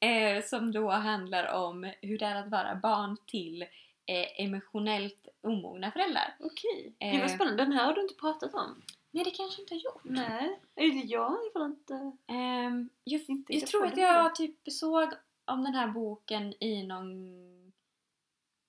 eh, 0.36 0.44
som 0.44 0.72
då 0.72 0.90
handlar 0.90 1.52
om 1.52 1.92
hur 2.02 2.18
det 2.18 2.26
är 2.26 2.34
att 2.34 2.50
vara 2.50 2.74
barn 2.74 3.16
till 3.26 3.62
eh, 4.06 4.44
emotionellt 4.44 5.28
omogna 5.42 5.90
föräldrar. 5.90 6.36
Okej. 6.40 6.94
Eh. 6.98 7.12
Gud 7.12 7.20
vad 7.20 7.30
spännande. 7.30 7.64
Den 7.64 7.72
här 7.72 7.84
har 7.84 7.94
du 7.94 8.00
inte 8.00 8.14
pratat 8.14 8.54
om. 8.54 8.82
Nej, 9.10 9.24
det 9.24 9.30
kanske 9.30 9.62
inte 9.62 9.74
har 9.74 9.80
gjort. 9.80 10.04
Nej. 10.04 10.60
Eller 10.76 11.02
jag 11.04 11.30
har 11.30 11.36
i 11.36 11.40
alla 11.40 11.52
fall 11.52 11.70
inte... 11.70 12.12
Ehm, 12.26 12.90
jag 13.04 13.20
Inte 13.28 13.54
jag 13.54 13.66
tror 13.66 13.86
att 13.86 13.94
det 13.94 14.00
jag 14.00 14.34
typ 14.34 14.58
såg 14.66 15.12
om 15.44 15.64
den 15.64 15.74
här 15.74 15.88
boken 15.88 16.54
i 16.60 16.86
någon 16.86 17.72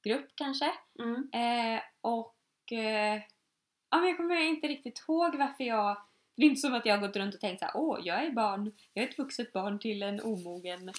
grupp 0.03 0.31
kanske. 0.35 0.73
Mm. 0.99 1.29
Eh, 1.33 1.81
och 2.01 2.71
eh, 2.71 3.21
ja, 3.89 3.97
men 3.97 4.07
jag 4.07 4.17
kommer 4.17 4.35
inte 4.35 4.67
riktigt 4.67 5.03
ihåg 5.07 5.35
varför 5.35 5.63
jag... 5.63 5.97
Det 6.35 6.43
är 6.43 6.49
inte 6.49 6.61
som 6.61 6.73
att 6.73 6.85
jag 6.85 6.97
har 6.97 7.07
gått 7.07 7.15
runt 7.15 7.35
och 7.35 7.41
tänkt 7.41 7.59
såhär, 7.59 7.77
åh, 7.77 7.99
jag 8.03 8.23
är 8.25 8.31
barn, 8.31 8.71
jag 8.93 9.03
är 9.05 9.09
ett 9.09 9.17
vuxet 9.17 9.53
barn 9.53 9.79
till 9.79 10.03
en 10.03 10.21
omogen 10.21 10.89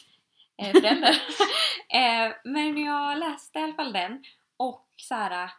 eh, 0.57 0.73
förälder. 0.73 1.11
eh, 1.89 2.33
men 2.45 2.79
jag 2.85 3.19
läste 3.19 3.59
i 3.59 3.63
alla 3.63 3.75
fall 3.75 3.93
den 3.93 4.25
och 4.57 4.89
så 4.97 5.15
här 5.15 5.51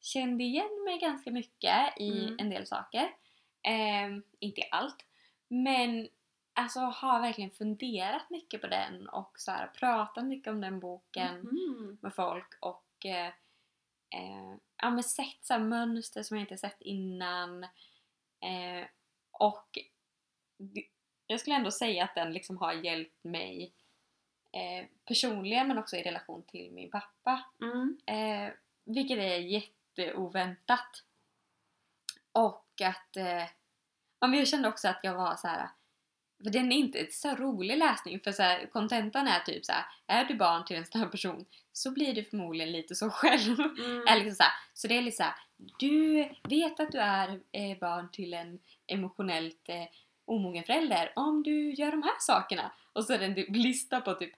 kände 0.00 0.44
igen 0.44 0.84
mig 0.84 0.98
ganska 0.98 1.30
mycket 1.30 1.98
i 2.00 2.22
Mm. 2.24 2.36
en 2.38 2.50
del 2.50 2.66
saker. 2.66 3.14
Eh, 3.62 4.06
inte 4.38 4.60
i 4.60 4.68
allt. 4.70 5.04
Men 5.48 6.08
alltså 6.54 6.80
har 6.80 7.20
verkligen 7.20 7.50
funderat 7.50 8.30
mycket 8.30 8.60
på 8.60 8.66
den 8.66 9.08
och 9.08 9.32
så 9.38 9.50
här, 9.50 9.66
pratat 9.66 10.24
mycket 10.24 10.50
om 10.52 10.60
den 10.60 10.80
boken 10.80 11.34
Mhm. 11.40 11.98
med 12.02 12.14
folk 12.14 12.54
och 12.60 13.06
eh, 13.06 13.26
eh, 14.14 14.54
ja, 14.76 14.90
men 14.90 15.02
sett 15.02 15.38
så 15.44 15.52
här 15.52 15.60
mönster 15.60 16.22
som 16.22 16.36
jag 16.36 16.42
inte 16.44 16.58
sett 16.58 16.80
innan. 16.80 17.66
Eh, 18.42 18.86
och 19.30 19.78
jag 21.26 21.40
skulle 21.40 21.56
ändå 21.56 21.70
säga 21.70 22.04
att 22.04 22.14
den 22.14 22.32
liksom 22.32 22.58
har 22.58 22.72
hjälpt 22.72 23.24
mig 23.24 23.72
eh, 24.52 24.86
personligen 25.04 25.68
men 25.68 25.78
också 25.78 25.96
i 25.96 26.02
relation 26.02 26.42
till 26.42 26.72
min 26.72 26.90
pappa. 26.90 27.44
Mm. 27.60 27.98
Eh, 28.06 28.52
vilket 28.84 29.18
är 29.18 29.38
jätteoväntat. 29.38 31.04
Och 32.32 32.80
att 32.84 33.16
eh, 33.16 33.48
ja, 34.20 34.26
men 34.26 34.38
jag 34.38 34.48
kände 34.48 34.68
också 34.68 34.88
att 34.88 35.00
jag 35.02 35.14
var 35.14 35.36
så 35.36 35.48
här. 35.48 35.68
För 36.42 36.50
den 36.50 36.72
är 36.72 36.76
inte 36.76 37.06
så 37.10 37.34
rolig 37.34 37.76
läsning 37.76 38.20
för 38.20 38.32
så 38.32 38.42
här, 38.42 38.66
kontentan 38.66 39.28
är 39.28 39.40
typ 39.40 39.64
så 39.64 39.72
här, 39.72 39.84
är 40.06 40.24
du 40.24 40.34
barn 40.34 40.64
till 40.64 40.76
en 40.76 40.86
sån 40.86 41.00
här 41.00 41.08
person 41.08 41.46
så 41.72 41.90
blir 41.90 42.14
du 42.14 42.24
förmodligen 42.24 42.72
lite 42.72 42.94
så 42.94 43.10
själv. 43.10 43.60
Mm. 43.60 44.06
Eller 44.08 44.24
liksom 44.24 44.36
så, 44.36 44.42
här, 44.42 44.52
så 44.74 44.88
det 44.88 44.96
är 44.96 45.02
lite 45.02 45.16
så 45.16 45.22
här, 45.22 45.34
du 45.78 46.28
vet 46.48 46.80
att 46.80 46.92
du 46.92 46.98
är 46.98 47.40
eh, 47.52 47.78
barn 47.78 48.10
till 48.12 48.34
en 48.34 48.58
emotionellt 48.86 49.68
eh, 49.68 49.84
omogen 50.24 50.64
förälder 50.64 51.12
om 51.16 51.42
du 51.42 51.72
gör 51.72 51.90
de 51.90 52.02
här 52.02 52.16
sakerna. 52.20 52.72
Och 52.92 53.04
så 53.04 53.12
är 53.12 53.18
det 53.18 53.24
en 53.24 53.34
typ 53.34 53.56
lista 53.56 54.00
på 54.00 54.14
typ 54.14 54.32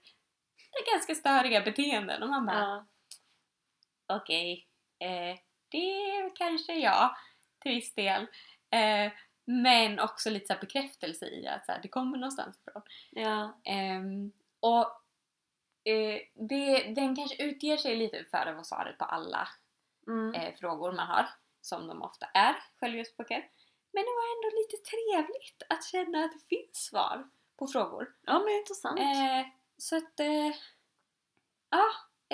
är 0.75 0.93
ganska 0.93 1.15
störiga 1.15 1.61
beteenden 1.61 2.23
och 2.23 2.29
man 2.29 2.45
bara 2.45 2.59
Ja. 2.59 2.85
okej, 4.15 4.67
eh, 4.99 5.37
det 5.69 6.31
kanske 6.35 6.73
jag 6.73 7.15
till 7.59 7.71
viss 7.75 7.93
del. 7.95 8.27
Eh, 8.69 9.11
men 9.45 9.99
också 9.99 10.29
lite 10.29 10.53
så 10.53 10.59
bekräftelse 10.59 11.25
i 11.25 11.47
att 11.47 11.65
så 11.65 11.71
här, 11.71 11.79
det 11.81 11.87
kommer 11.87 12.17
någonstans 12.17 12.59
ifrån. 12.59 12.81
Ja. 13.11 13.59
Ehm, 13.63 14.31
och 14.59 14.85
eh, 15.83 16.21
det, 16.33 16.83
den 16.95 17.15
kanske 17.15 17.43
utger 17.43 17.77
sig 17.77 17.95
lite 17.95 18.25
för 18.31 18.37
att 18.37 18.53
vara 18.55 18.63
svaret 18.63 18.97
på 18.97 19.05
alla 19.05 19.47
Mm. 20.07 20.33
eh, 20.33 20.55
frågor 20.55 20.91
man 20.91 21.07
har, 21.07 21.29
som 21.61 21.87
de 21.87 22.01
ofta 22.01 22.25
är, 22.25 22.55
självhjälpsböcker. 22.79 23.49
Men 23.91 24.03
det 24.03 24.15
var 24.19 24.35
ändå 24.35 24.57
lite 24.57 24.77
trevligt 24.77 25.63
att 25.69 25.85
känna 25.85 26.25
att 26.25 26.31
det 26.31 26.55
finns 26.55 26.85
svar 26.85 27.29
på 27.57 27.67
frågor. 27.67 28.15
ja, 28.21 28.39
men 28.39 28.49
intressant. 28.53 28.99
Eh, 28.99 29.47
så 29.77 29.97
att, 29.97 30.19
eh, 30.19 30.55
ja, 31.69 31.85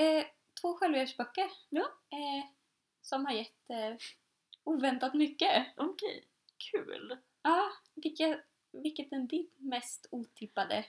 eh, 0.04 0.26
två 0.62 0.78
självhjälpsböcker. 0.78 1.52
Ja. 1.70 1.86
Eh, 2.10 2.46
som 3.02 3.26
har 3.26 3.34
gett 3.34 3.70
eh, 3.70 3.96
oväntat 4.64 5.14
mycket. 5.14 5.68
Okej, 5.78 6.28
kul. 6.72 7.18
Ja, 7.42 7.72
vilket, 7.96 8.46
vilket 8.72 9.12
är 9.14 9.20
din 9.20 9.50
mest 9.58 10.08
otippade 10.12 10.86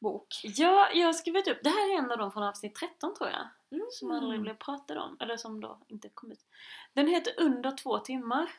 bok? 0.00 0.26
Ja, 0.42 0.88
jag 0.94 1.06
har 1.06 1.12
skrivit 1.12 1.48
upp, 1.48 1.58
det 1.62 1.70
här 1.70 1.94
är 1.94 1.98
en 1.98 2.10
av 2.10 2.18
dem 2.18 2.32
från 2.32 2.42
avsnitt 2.42 2.74
13 2.74 3.14
tror 3.14 3.30
jag. 3.30 3.48
Mm. 3.70 3.86
Som 3.90 4.10
aldrig 4.10 4.40
blev 4.40 4.54
pratad 4.54 4.98
om, 4.98 5.16
eller 5.20 5.36
som 5.36 5.60
då 5.60 5.78
inte 5.88 6.08
kom 6.08 6.32
ut. 6.32 6.46
Den 6.92 7.08
heter 7.08 7.32
Under 7.36 7.70
två 7.70 7.98
timmar. 7.98 8.50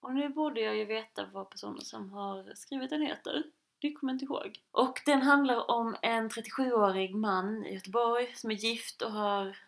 Och 0.00 0.14
nu 0.14 0.28
borde 0.28 0.60
jag 0.60 0.76
ju 0.76 0.84
veta 0.84 1.26
vad 1.32 1.50
personen 1.50 1.80
som 1.80 2.10
har 2.10 2.54
skrivit 2.54 2.90
den 2.90 3.02
heter. 3.02 3.42
Det 3.78 3.92
kommer 3.92 4.12
jag 4.12 4.14
inte 4.14 4.24
ihåg. 4.24 4.60
Och 4.70 5.00
den 5.06 5.22
handlar 5.22 5.70
om 5.70 5.96
en 6.02 6.28
37-årig 6.28 7.14
man 7.14 7.66
i 7.66 7.74
Göteborg 7.74 8.32
som 8.36 8.50
är 8.50 8.54
gift 8.54 9.02
och 9.02 9.12
har 9.12 9.58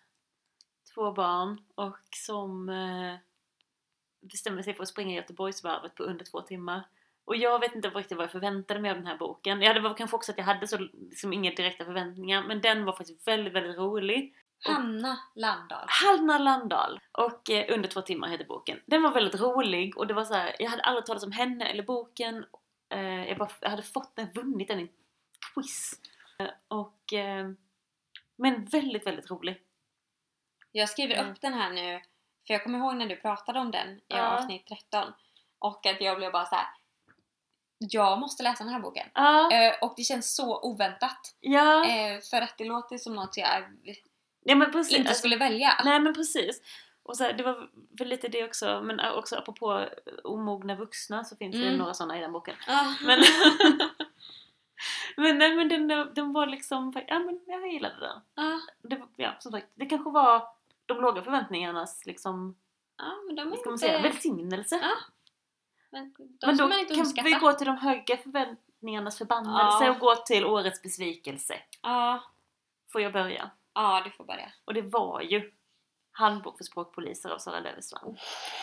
två 0.95 1.13
barn 1.13 1.65
och 1.75 2.09
som 2.11 2.69
eh, 2.69 3.17
bestämmer 4.21 4.63
sig 4.63 4.75
för 4.75 4.83
att 4.83 4.89
springa 4.89 5.15
Göteborgsvarvet 5.15 5.95
på 5.95 6.03
under 6.03 6.25
två 6.25 6.41
timmar. 6.41 6.89
Och 7.25 7.37
jag 7.37 7.59
vet 7.61 7.75
inte 7.75 7.89
riktigt 7.89 8.17
vad 8.17 8.25
jag 8.25 8.33
förväntade 8.33 8.81
mig 8.81 8.91
av 8.91 8.97
den 8.97 9.07
här 9.07 9.17
boken. 9.17 9.63
Ja, 9.63 9.75
det 9.75 9.81
var 9.81 9.95
kanske 9.95 10.17
också 10.17 10.33
att 10.33 10.39
jag 10.39 10.45
hade 10.45 10.69
så 10.69 10.79
liksom 10.79 11.33
inga 11.33 11.51
direkta 11.51 11.85
förväntningar 11.85 12.43
men 12.43 12.61
den 12.61 12.85
var 12.85 12.93
faktiskt 12.93 13.29
väldigt, 13.29 13.53
väldigt 13.53 13.79
rolig. 13.79 14.35
Hanna 14.67 15.19
Landahl. 15.35 15.87
Hanna 15.89 16.39
Landahl 16.39 17.01
och 17.13 17.51
eh, 17.51 17.75
Under 17.75 17.89
två 17.89 18.01
timmar 18.01 18.29
heter 18.29 18.45
boken. 18.45 18.81
Den 18.87 19.03
var 19.03 19.11
väldigt 19.11 19.41
rolig 19.41 19.99
och 19.99 20.07
det 20.07 20.15
var 20.15 20.25
så 20.25 20.35
här, 20.35 20.57
jag 20.59 20.71
hade 20.71 20.83
aldrig 20.83 21.07
talat 21.07 21.23
om 21.25 21.33
henne 21.33 21.65
eller 21.67 21.83
boken. 21.83 22.47
Eh, 22.89 23.29
jag, 23.29 23.39
bara, 23.39 23.49
jag 23.61 23.71
hade 23.71 23.83
fått 23.83 24.17
den, 24.17 24.33
vunnit 24.35 24.69
den 24.69 24.79
i 24.79 24.83
en 24.83 24.89
quiz. 25.55 26.01
Eh, 26.39 26.49
och, 26.69 27.13
eh, 27.13 27.49
men 28.37 28.65
väldigt, 28.65 29.07
väldigt 29.07 29.31
rolig. 29.31 29.61
Jag 30.73 30.89
skriver 30.89 31.15
Mm. 31.15 31.31
upp 31.33 31.41
den 31.41 31.55
här 31.55 31.71
nu, 31.71 32.01
för 32.47 32.55
jag 32.55 32.63
kommer 32.65 32.79
ihåg 32.79 32.97
när 32.97 33.07
du 33.07 33.17
pratade 33.17 33.59
om 33.61 33.71
den 33.71 33.89
i 33.89 34.03
Ja. 34.09 34.39
avsnitt 34.39 34.67
13. 34.67 35.13
Och 35.59 35.87
att 35.87 36.01
jag 36.01 36.17
blev 36.17 36.33
bara 36.33 36.45
så 36.47 36.55
här. 36.55 36.67
Jag 37.90 38.18
måste 38.20 38.42
läsa 38.42 38.64
den 38.64 38.73
här 38.73 38.81
boken. 38.81 39.07
Ja, 39.14 39.53
Eh, 39.53 39.75
och 39.81 39.94
det 39.97 40.03
känns 40.03 40.35
så 40.37 40.61
oväntat. 40.62 41.35
ja, 41.40 41.85
Eh, 41.90 42.20
för 42.20 42.40
att 42.42 42.59
det 42.59 42.64
låter 42.64 42.99
som 42.99 43.14
något 43.14 43.37
jag 43.37 43.49
ja 44.47 44.66
inte 44.90 45.14
skulle 45.14 45.37
välja. 45.37 45.73
Nej 45.85 46.01
men 46.01 46.14
precis. 46.14 46.61
Och 47.03 47.16
så 47.16 47.25
här, 47.25 47.33
det 47.33 47.42
var 47.42 47.68
väl 47.99 48.09
lite 48.09 48.29
det 48.29 48.44
också, 48.44 48.81
men 48.85 49.01
också 49.01 49.37
apropå 49.37 49.85
omogna 50.25 50.75
vuxna 50.75 51.25
så 51.25 51.37
finns 51.37 51.57
det 51.57 51.66
Mm. 51.66 51.79
några 51.79 51.94
sådana 51.94 52.18
i 52.18 52.20
den 52.20 52.33
boken. 52.33 52.55
Ah. 52.68 52.94
Men, 53.03 53.20
men, 55.16 55.38
nej, 55.38 55.57
men 55.57 55.68
den, 55.68 55.88
den 56.14 56.33
var 56.33 56.47
liksom, 56.47 56.92
ja 57.09 57.18
men 57.18 57.40
jag 57.47 57.73
gillade 57.73 57.97
den. 58.01 58.44
Ah. 58.47 58.59
Det, 58.83 59.03
ja, 59.16 59.31
som 59.38 59.53
sagt, 59.53 59.66
det 59.75 59.87
kanske 59.87 60.11
var 60.11 60.49
de 60.87 61.01
låga 61.01 61.23
förväntningarnas 61.23 62.07
liksom, 62.07 62.57
Ja, 62.99 63.12
men 63.27 63.37
de 63.37 63.42
är 63.42 63.47
vad 63.51 63.59
ska 63.59 63.68
man 63.70 63.75
inte... 63.75 63.87
säga, 63.87 64.03
välsignelse. 64.03 64.79
Ja, 64.83 64.92
Men, 65.94 66.14
de 66.18 66.46
men 66.46 66.57
då 66.57 66.68
man 66.68 66.78
inte 66.78 66.94
kan 66.94 67.00
underskatta. 67.00 67.28
vi 67.28 67.35
gå 67.35 67.52
till 67.52 67.66
de 67.66 67.76
höga 67.76 68.16
förväntningarnas 68.16 69.18
förbannelse 69.18 69.85
Ja. 69.85 69.90
och 69.90 69.98
gå 69.98 70.16
till 70.16 70.44
årets 70.44 70.83
besvikelse. 70.83 71.54
Ja, 71.83 72.22
Får 72.92 73.00
jag 73.00 73.12
börja? 73.12 73.50
ja, 73.74 74.02
du 74.04 74.11
får 74.11 74.24
börja. 74.24 74.52
Och 74.64 74.74
det 74.74 74.83
var 74.83 75.20
ju 75.20 75.52
Handbok 76.16 76.57
för 76.57 76.64
språkpoliser 76.64 77.30
av 77.30 77.38
Sara 77.38 77.61
Lövestam. 77.61 78.16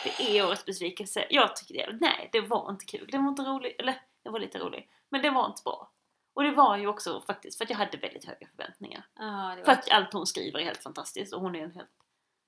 Det 0.04 0.38
är 0.38 0.46
årets 0.48 0.64
besvikelse. 0.64 1.26
Jag 1.30 1.56
tyckte 1.56 1.74
det, 1.74 1.98
nej 2.00 2.28
det 2.32 2.40
var 2.40 2.70
inte 2.70 2.84
kul. 2.84 3.08
Det 3.12 3.18
var 3.18 3.28
inte 3.28 3.42
roligt, 3.42 3.76
eller 3.80 4.00
det 4.22 4.30
var 4.30 4.40
lite 4.40 4.58
roligt. 4.58 4.90
Men 5.08 5.22
det 5.22 5.30
var 5.30 5.46
inte 5.46 5.62
bra. 5.64 5.90
Och 6.34 6.42
det 6.42 6.50
var 6.50 6.76
ju 6.76 6.86
också 6.86 7.20
faktiskt 7.26 7.58
för 7.58 7.64
att 7.64 7.70
jag 7.70 7.76
hade 7.76 7.96
väldigt 7.98 8.24
höga 8.24 8.46
förväntningar. 8.56 9.06
Ja, 9.14 9.56
För 9.64 9.72
att 9.72 9.90
allt 9.90 10.12
hon 10.12 10.26
skriver 10.26 10.58
är 10.58 10.64
helt 10.64 10.82
fantastiskt 10.82 11.32
och 11.34 11.40
hon 11.40 11.54
är 11.54 11.62
en 11.62 11.72
helt... 11.72 11.90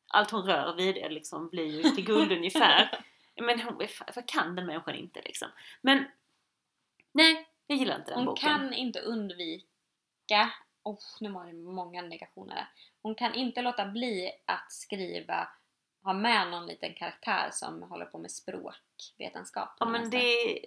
Allt 0.09 0.31
hon 0.31 0.43
rör 0.43 0.75
vid 0.77 0.97
är 0.97 1.11
liksom 1.11 1.49
blir 1.49 1.65
ju 1.67 1.83
till 1.83 2.05
guld 2.05 2.33
ungefär. 2.39 3.05
Men 3.43 3.61
hon, 3.61 3.87
vad 4.15 4.29
kan 4.29 4.57
den 4.57 4.67
människan 4.67 4.95
inte 4.95 5.23
liksom? 5.23 5.49
Men 5.83 6.05
nej, 7.13 7.49
jag 7.67 7.79
gillar 7.79 7.97
inte 7.97 8.11
den 8.11 8.19
Hon 8.19 8.27
boken. 8.27 8.49
kan 8.49 8.73
inte 8.73 9.01
undvika, 9.01 10.51
oh, 10.83 10.99
nu 11.21 11.31
var 11.31 11.47
det 11.47 11.53
många 11.53 12.03
negationer 12.03 12.55
där. 12.55 12.69
Hon 13.03 13.15
kan 13.15 13.35
inte 13.35 13.63
låta 13.63 13.87
bli 13.87 14.31
att 14.47 14.73
skriva, 14.73 15.49
ha 16.03 16.13
med 16.13 16.51
någon 16.51 16.67
liten 16.67 16.95
karaktär 16.95 17.51
som 17.53 17.83
håller 17.83 18.07
på 18.07 18.19
med 18.19 18.31
språkvetenskap. 18.31 19.77
Ja 19.81 19.87
men 19.87 20.11
det... 20.11 20.59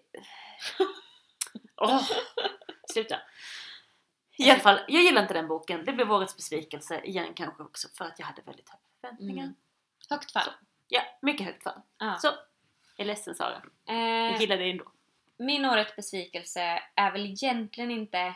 Åh! 1.82 2.10
Sluta! 2.92 3.20
I 4.38 4.52
alla 4.52 4.60
fall, 4.60 4.80
jag 4.88 5.04
gillar 5.04 5.22
inte 5.22 5.34
den 5.34 5.48
boken. 5.48 5.86
Det 5.86 5.94
blev 5.94 6.12
årets 6.12 6.36
besvikelse 6.36 7.02
igen 7.02 7.34
kanske 7.34 7.64
också 7.64 7.88
för 7.98 8.06
att 8.06 8.20
jag 8.20 8.26
hade 8.26 8.42
väldigt 8.42 8.70
höga 8.70 8.84
förväntningar. 9.02 9.44
Mm. 9.44 9.56
Högt 10.10 10.32
fall. 10.32 10.50
Ja, 10.88 11.02
mycket 11.22 11.46
högt 11.46 11.64
fall. 11.64 11.82
Ja. 11.98 12.16
Så, 12.16 12.32
jag 12.98 13.04
är 13.04 13.08
ledsen 13.08 13.36
Sara. 13.36 13.62
Jag 13.86 14.34
Eh, 14.34 14.42
gillar 14.42 14.58
det 14.58 14.70
ändå. 14.72 14.92
min 15.38 15.66
årets 15.66 15.96
besvikelse 15.96 16.82
är 16.96 17.12
väl 17.12 17.26
egentligen 17.26 17.92
inte, 17.92 18.36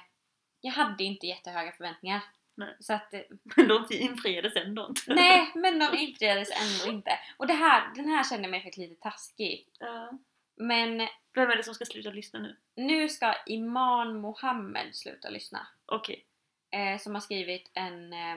jag 0.62 0.71
hade 0.71 1.04
inte 1.04 1.28
jättehöga 1.28 1.71
förväntningar. 1.71 2.21
Nej. 2.56 2.76
Så 2.80 2.93
att, 2.93 3.13
eh, 3.13 3.21
Men 3.43 3.67
de 3.67 3.88
infriades 3.91 4.56
ändå 4.56 4.88
inte. 4.89 5.13
nej 5.13 5.52
men 5.56 5.80
de 5.80 5.86
infriades 5.97 6.50
ändå 6.62 6.93
inte. 6.97 7.19
Och 7.38 7.47
det 7.47 7.54
här, 7.54 7.95
den 7.95 8.10
här 8.10 8.24
kände 8.24 8.43
jag 8.43 8.52
mig 8.52 8.63
faktiskt 8.63 8.89
lite 8.89 9.02
taskig. 9.02 9.67
Ja. 9.80 10.12
Men 10.56 11.08
Vem 11.34 11.50
är 11.50 11.56
det 11.56 11.63
som 11.63 11.74
ska 11.74 11.86
sluta 11.86 12.10
lyssna 12.10 12.39
nu? 12.39 12.58
nu 12.76 13.10
ska 13.10 13.36
Iman 13.45 14.15
Mohammed 14.21 14.95
sluta 14.95 15.30
lyssna. 15.30 15.67
Okej. 15.86 16.26
eh, 16.69 16.97
som 17.00 17.13
har 17.13 17.21
skrivit 17.21 17.71
en 17.74 18.13
eh, 18.13 18.36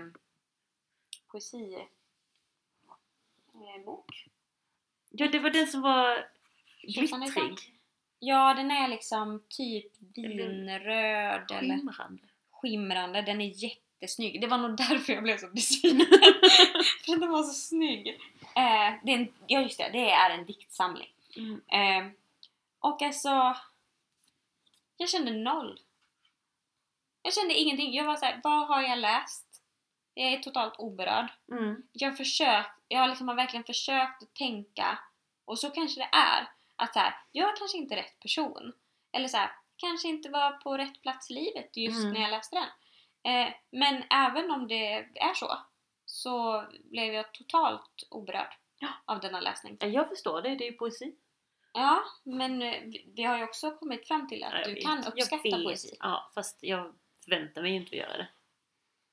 poesi 1.26 1.74
eh. 1.74 1.86
Ja, 5.16 5.28
det 5.28 5.38
var 5.38 5.50
den 5.50 5.66
som 5.66 5.80
var 5.80 6.28
glittrig. 6.82 7.72
Ja, 8.18 8.54
den 8.54 8.70
är 8.70 8.88
liksom 8.88 9.42
typ 9.48 9.92
vinröd 10.14 11.50
eller 11.50 11.76
Skimrande. 11.76 12.22
skimrande. 12.50 13.22
Den 13.22 13.40
är 13.40 13.64
jättesnygg. 13.64 14.40
Det 14.40 14.46
var 14.46 14.58
nog 14.58 14.76
därför 14.76 15.12
jag 15.12 15.22
blev 15.22 15.38
så 15.38 15.48
besviken. 15.48 15.98
För 17.04 17.20
den 17.20 17.30
var 17.30 17.42
så 17.42 17.52
snygg. 17.52 18.08
Eh, 18.56 18.94
det 19.04 19.12
är 19.12 19.18
en, 19.18 19.28
ja 19.46 19.60
just 19.60 19.78
det, 19.78 19.88
det 19.92 20.10
är 20.10 20.30
en 20.30 20.46
diktsamling. 20.46 21.08
Mm. 21.36 21.60
Eh, 21.68 22.12
och 22.78 23.02
alltså, 23.02 23.56
jag 24.96 25.08
kände 25.08 25.30
noll. 25.30 25.80
Jag 27.22 27.34
kände 27.34 27.54
ingenting. 27.54 27.94
Jag 27.94 28.04
var 28.04 28.16
såhär, 28.16 28.40
vad 28.44 28.66
har 28.68 28.82
jag 28.82 28.98
läst? 28.98 29.43
Jag 30.14 30.32
är 30.32 30.38
totalt 30.38 30.74
oberörd. 30.78 31.32
Mm. 31.52 31.82
jag 31.92 32.16
försökt, 32.16 32.70
jag 32.88 33.00
har 33.00 33.08
liksom 33.08 33.28
har 33.28 33.34
verkligen 33.34 33.64
försökt 33.64 34.22
att 34.22 34.34
tänka 34.34 34.98
och 35.44 35.58
så 35.58 35.70
kanske 35.70 36.00
det 36.00 36.08
är 36.12 36.48
att 36.76 36.92
så 36.92 36.98
här, 36.98 37.14
jag 37.32 37.52
är 37.52 37.56
kanske 37.56 37.78
inte 37.78 37.96
rätt 37.96 38.20
person 38.20 38.72
eller 39.12 39.28
så 39.28 39.36
här, 39.36 39.50
kanske 39.76 40.08
inte 40.08 40.28
var 40.30 40.50
på 40.50 40.76
rätt 40.78 41.02
plats 41.02 41.30
i 41.30 41.34
livet 41.34 41.76
just 41.76 41.98
Mm. 42.00 42.12
när 42.12 42.20
jag 42.20 42.30
läste 42.30 42.56
den. 42.56 42.68
Eh, 43.32 43.52
men 43.70 44.04
även 44.10 44.50
om 44.50 44.68
det 44.68 44.94
är 45.14 45.34
så 45.34 45.58
så 46.06 46.64
blev 46.90 47.14
jag 47.14 47.32
totalt 47.34 48.06
oberörd 48.10 48.54
Ja. 48.78 48.88
av 49.04 49.20
denna 49.20 49.40
läsning. 49.40 49.76
Ja, 49.80 49.86
Jag 49.86 50.08
förstår 50.08 50.42
det, 50.42 50.54
det 50.54 50.66
är 50.66 50.70
ju 50.70 50.76
poesi. 50.76 51.14
Ja, 51.72 52.02
men 52.24 52.62
eh, 52.62 52.82
vi- 53.14 53.22
har 53.22 53.38
ju 53.38 53.44
också 53.44 53.70
kommit 53.70 54.08
fram 54.08 54.28
till 54.28 54.44
att 54.44 54.52
Ja, 54.52 54.58
jag 54.58 54.68
du 54.68 54.74
vet. 54.74 54.84
kan 54.84 54.98
uppskatta 55.04 55.42
poesi. 55.62 55.96
Ja, 56.00 56.30
fast 56.34 56.58
jag 56.62 56.94
förväntar 57.24 57.62
mig 57.62 57.72
inte 57.74 57.88
att 57.88 57.92
göra 58.02 58.16
det. 58.16 58.28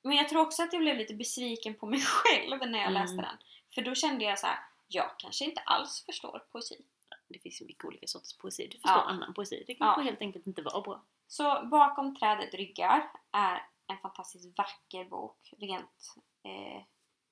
Men 0.02 0.18
jag 0.18 0.30
tror 0.30 0.42
också 0.42 0.64
att 0.64 0.74
jag 0.74 0.82
blev 0.82 0.98
lite 0.98 1.14
besviken 1.14 1.76
på 1.76 1.86
mig 1.86 2.00
själv 2.06 2.60
när 2.60 2.80
jag 2.80 2.88
Mm. 2.88 2.94
läste 3.02 3.16
den. 3.18 3.38
För 3.76 3.82
då 3.82 3.96
kände 3.96 4.24
jag 4.26 4.40
så 4.40 4.48
här, 4.48 4.60
jag 4.88 5.20
kanske 5.20 5.46
inte 5.46 5.62
alls 5.62 6.06
förstår 6.06 6.40
poesi. 6.52 6.82
Det 7.28 7.40
finns 7.40 7.62
ju 7.62 7.66
mycket 7.66 7.86
olika 7.86 8.08
sorters 8.08 8.38
poesi. 8.38 8.68
Du 8.68 8.78
förstår 8.78 8.92
Ja. 8.92 9.02
annan 9.02 9.34
poesi. 9.34 9.64
Det 9.68 9.76
kanske 9.76 10.02
Ja. 10.02 10.06
helt 10.06 10.22
enkelt 10.22 10.48
inte 10.48 10.62
var 10.62 10.82
bra. 10.82 11.04
Så 11.28 11.66
Bakom 11.72 12.16
trädet 12.16 12.54
ryggar 12.54 13.12
är 13.32 13.68
en 13.88 13.98
fantastiskt 13.98 14.58
vacker 14.58 15.06
bok 15.06 15.54
rent 15.58 16.14
eh, 16.44 16.84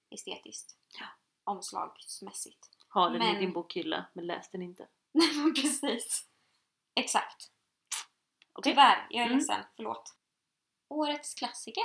estetiskt. 0.10 0.76
Ja. 1.00 1.06
Omslagsmässigt. 1.44 2.70
Ha 2.94 3.10
den 3.10 3.20
Men- 3.20 3.36
i 3.36 3.40
din 3.40 3.54
bokhylla, 3.54 4.06
men 4.14 4.28
läs 4.28 4.50
den 4.52 4.62
inte. 4.62 4.88
Nej 5.12 5.34
men 5.36 5.54
precis. 5.54 6.26
Exakt. 6.96 7.52
Okej. 8.54 8.72
Tyvärr, 8.74 9.08
jag 9.10 9.22
är 9.22 9.26
Mm. 9.26 9.38
ledsen. 9.38 9.64
Förlåt. 9.76 10.16
Årets 10.88 11.34
klassiker. 11.34 11.84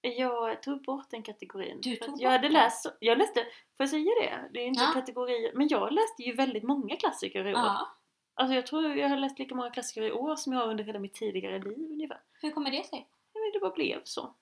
Jag 0.00 0.62
tog 0.62 0.82
bort 0.82 1.10
den 1.10 1.22
kategorin. 1.22 1.80
Du 1.80 1.96
tog 1.96 2.14
att 2.14 2.20
jag 2.20 2.30
bort 2.30 2.36
hade 2.40 2.48
läst, 2.48 2.96
jag 3.00 3.18
läste, 3.18 3.40
får 3.44 3.50
jag 3.76 3.88
säga 3.88 4.04
det? 4.20 4.48
Det 4.52 4.58
är 4.58 4.62
ju 4.62 4.68
inte 4.68 4.82
Ja. 4.82 4.90
kategorier, 4.94 5.52
men 5.54 5.68
jag 5.68 5.92
läste 5.92 6.22
ju 6.22 6.32
väldigt 6.32 6.62
många 6.62 6.96
klassiker 6.96 7.44
i 7.46 7.54
år. 7.54 7.60
Ja. 7.60 7.88
Alltså 8.34 8.54
jag 8.54 8.66
tror 8.66 8.96
jag 8.96 9.08
har 9.08 9.16
läst 9.16 9.38
lika 9.38 9.54
många 9.54 9.70
klassiker 9.70 10.02
i 10.02 10.12
år 10.12 10.36
som 10.36 10.52
jag 10.52 10.60
har 10.60 10.68
under 10.68 10.84
hela 10.84 10.98
mitt 10.98 11.14
tidigare 11.14 11.58
liv 11.58 11.90
ungefär. 11.90 12.20
Hur 12.42 12.50
kommer 12.50 12.70
det 12.70 12.84
sig? 12.86 13.08
Ja, 13.32 13.40
men 13.40 13.52
det 13.52 13.60
bara 13.60 13.70
blev 13.74 14.00
så. 14.04 14.34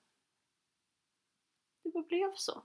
Det 1.83 1.89
bara 1.89 2.03
blev 2.03 2.31
så. 2.35 2.63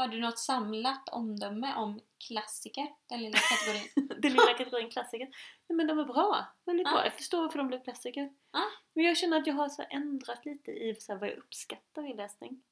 Har 0.00 0.08
du 0.08 0.20
något 0.20 0.38
samlat 0.38 1.08
omdöme 1.08 1.74
om 1.76 2.00
klassiker? 2.28 2.88
Den 3.08 3.22
lilla 3.22 3.38
kategorin. 3.38 4.18
Den 4.22 4.32
lilla 4.32 4.54
kategorin 4.58 4.90
klassiker. 4.90 5.26
Nej 5.68 5.76
men 5.76 5.86
de 5.86 5.98
är 5.98 6.04
bra. 6.04 6.46
Väldigt 6.66 6.86
Ja. 6.86 6.92
bra. 6.92 7.04
Jag 7.04 7.14
förstår 7.14 7.42
varför 7.42 7.58
de 7.58 7.68
blev 7.68 7.84
klassiker. 7.84 8.30
Ja. 8.52 8.62
Men 8.94 9.04
jag 9.04 9.16
känner 9.16 9.36
att 9.36 9.46
jag 9.46 9.54
har 9.54 9.68
så 9.68 9.84
ändrat 9.90 10.44
lite 10.44 10.70
i 10.70 10.96
så 11.00 11.16
vad 11.16 11.28
jag 11.28 11.38
uppskattar 11.38 12.10
i 12.10 12.16
läsning. 12.16 12.62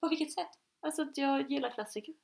På 0.00 0.08
vilket 0.08 0.32
sätt? 0.32 0.50
Alltså 0.80 1.02
att 1.02 1.18
jag 1.18 1.50
gillar 1.50 1.70
klassiker. 1.70 2.14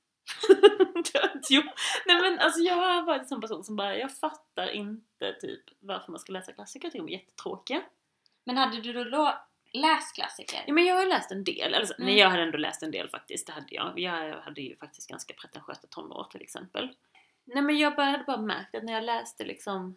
jo. 1.51 1.63
Nej 2.07 2.21
men 2.23 2.39
alltså 2.39 2.61
jag 2.61 2.75
har 2.75 3.03
varit 3.03 3.23
en 3.23 3.29
sån 3.29 3.41
person 3.41 3.65
som 3.65 3.77
bara, 3.77 3.97
jag 3.97 4.17
fattar 4.17 4.69
inte 4.69 5.33
typ 5.41 5.65
varför 5.81 6.13
man 6.13 6.19
ska 6.21 6.33
läsa 6.33 6.53
klassiker. 6.53 6.87
Jag 6.87 6.93
tycker 6.93 7.07
de 7.07 7.13
är 7.15 7.19
jättetråkiga. 7.19 7.83
Men 8.45 8.57
hade 8.57 8.81
du 8.81 9.05
då 9.11 9.35
läst 9.81 10.15
klassiker? 10.15 10.65
Ja, 10.67 10.73
men 10.73 10.85
jag 10.85 10.95
har 10.95 11.07
läst 11.07 11.31
en 11.31 11.45
del. 11.45 11.75
Alltså, 11.75 11.95
Mm. 11.95 12.07
Nej 12.07 12.19
jag 12.19 12.31
hade 12.31 12.43
ändå 12.43 12.59
läst 12.59 12.83
en 12.83 12.91
del 12.91 13.09
faktiskt. 13.09 13.47
Det 13.47 13.53
hade 13.53 13.75
jag. 13.75 13.99
Jag 13.99 14.41
hade 14.41 14.61
ju 14.61 14.77
faktiskt 14.77 15.09
ganska 15.09 15.35
pretentiösa 15.35 15.87
tonår 15.91 16.27
till 16.31 16.43
exempel. 16.43 16.97
Nej 17.45 17.63
men 17.63 17.79
jag 17.79 17.97
bara, 17.97 18.07
hade 18.07 18.25
bara 18.25 18.41
märkt 18.41 18.75
att 18.75 18.85
när 18.85 18.93
jag 18.93 19.05
läste 19.05 19.45
liksom 19.45 19.97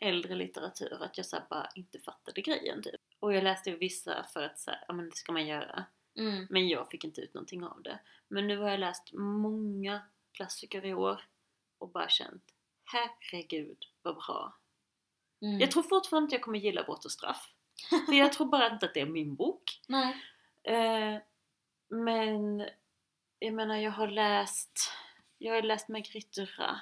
äldre 0.00 0.34
litteratur 0.34 1.02
att 1.02 1.16
jag 1.16 1.26
så 1.26 1.38
bara 1.50 1.68
inte 1.74 1.98
fattade 1.98 2.40
grejen 2.40 2.82
typ. 2.82 3.00
Och 3.18 3.34
jag 3.34 3.44
läste 3.44 3.70
ju 3.70 3.76
vissa 3.76 4.24
för 4.32 4.42
att 4.42 4.58
så 4.58 4.70
här, 4.70 4.84
ja 4.88 4.94
men 4.94 5.10
det 5.10 5.16
ska 5.16 5.32
man 5.32 5.46
göra. 5.46 5.84
Mm. 6.18 6.46
Men 6.50 6.68
jag 6.68 6.90
fick 6.90 7.04
inte 7.04 7.20
ut 7.20 7.34
någonting 7.34 7.64
av 7.64 7.82
det. 7.82 7.98
Men 8.28 8.46
nu 8.46 8.58
har 8.58 8.70
jag 8.70 8.80
läst 8.80 9.12
många 9.12 10.02
klassiker 10.32 10.84
i 10.84 10.94
år 10.94 11.20
och 11.78 11.88
bara 11.88 12.08
känt 12.08 12.44
herregud 12.84 13.78
vad 14.02 14.14
bra. 14.14 14.56
Mm. 15.42 15.60
Jag 15.60 15.70
tror 15.70 15.82
fortfarande 15.82 16.24
inte 16.24 16.34
jag 16.34 16.42
kommer 16.42 16.58
gilla 16.58 16.82
Brott 16.82 17.04
och 17.04 17.12
straff. 17.12 17.54
För 18.06 18.12
jag 18.12 18.32
tror 18.32 18.46
bara 18.46 18.72
inte 18.72 18.86
att 18.86 18.94
det 18.94 19.00
är 19.00 19.06
min 19.06 19.34
bok. 19.34 19.80
Nej. 19.88 20.16
Eh, 20.62 21.20
men 21.88 22.68
jag 23.38 23.54
menar 23.54 23.76
jag 23.76 23.90
har 23.90 24.08
läst 24.08 24.90
jag 25.38 25.54
har 25.54 25.62
läst 25.62 25.88
Marguerite 25.88 26.40
Duras. 26.40 26.80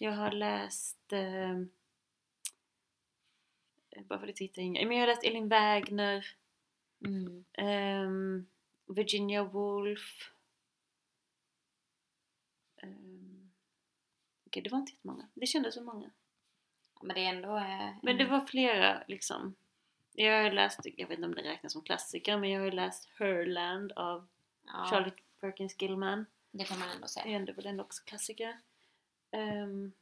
Jag 0.00 0.12
har 0.12 0.30
läst 0.30 1.12
eh, 1.12 1.60
bara 4.04 4.18
för 4.20 4.28
att 4.28 4.38
hitta 4.38 4.60
inga. 4.60 4.86
Men 4.88 4.96
jag 4.96 5.02
har 5.02 5.06
läst 5.06 5.24
Elin 5.24 5.48
Wägner, 5.48 6.26
Mm. 7.06 7.44
ehm, 7.52 8.46
Virginia 8.86 9.44
Woolf. 9.44 10.30
Um, 12.82 13.50
Okej, 14.46 14.62
det 14.62 14.70
var 14.70 14.78
inte 14.78 14.92
jättemånga. 14.92 15.28
Det 15.34 15.46
kändes 15.46 15.74
som 15.74 15.84
många. 15.84 16.10
Men 17.02 17.14
det 17.14 17.24
är 17.24 17.28
ändå... 17.34 17.56
Eh, 17.56 17.90
Men 18.02 18.16
det 18.18 18.24
var 18.24 18.40
flera 18.40 19.04
liksom. 19.08 19.54
Jag 20.16 20.42
har 20.42 20.50
läst, 20.50 20.80
jag 20.96 21.08
vet 21.08 21.18
inte 21.18 21.26
om 21.28 21.34
det 21.34 21.42
räknas 21.42 21.72
som 21.72 21.82
klassiker, 21.82 22.36
men 22.38 22.50
jag 22.50 22.60
har 22.60 22.70
läst 22.70 23.08
Herland 23.18 23.92
av 23.92 24.26
ja, 24.66 24.86
Charlotte 24.90 25.20
Perkins 25.40 25.82
Gilman. 25.82 26.26
Det 26.50 26.64
får 26.64 26.74
man 26.78 26.88
ändå 26.88 27.00
Det 27.00 27.20
är 27.20 27.44
säga. 27.44 27.54
väl 27.54 27.66
ändå 27.66 27.84
också 27.84 28.02
klassiker. 28.04 28.58
Ehm, 29.30 29.92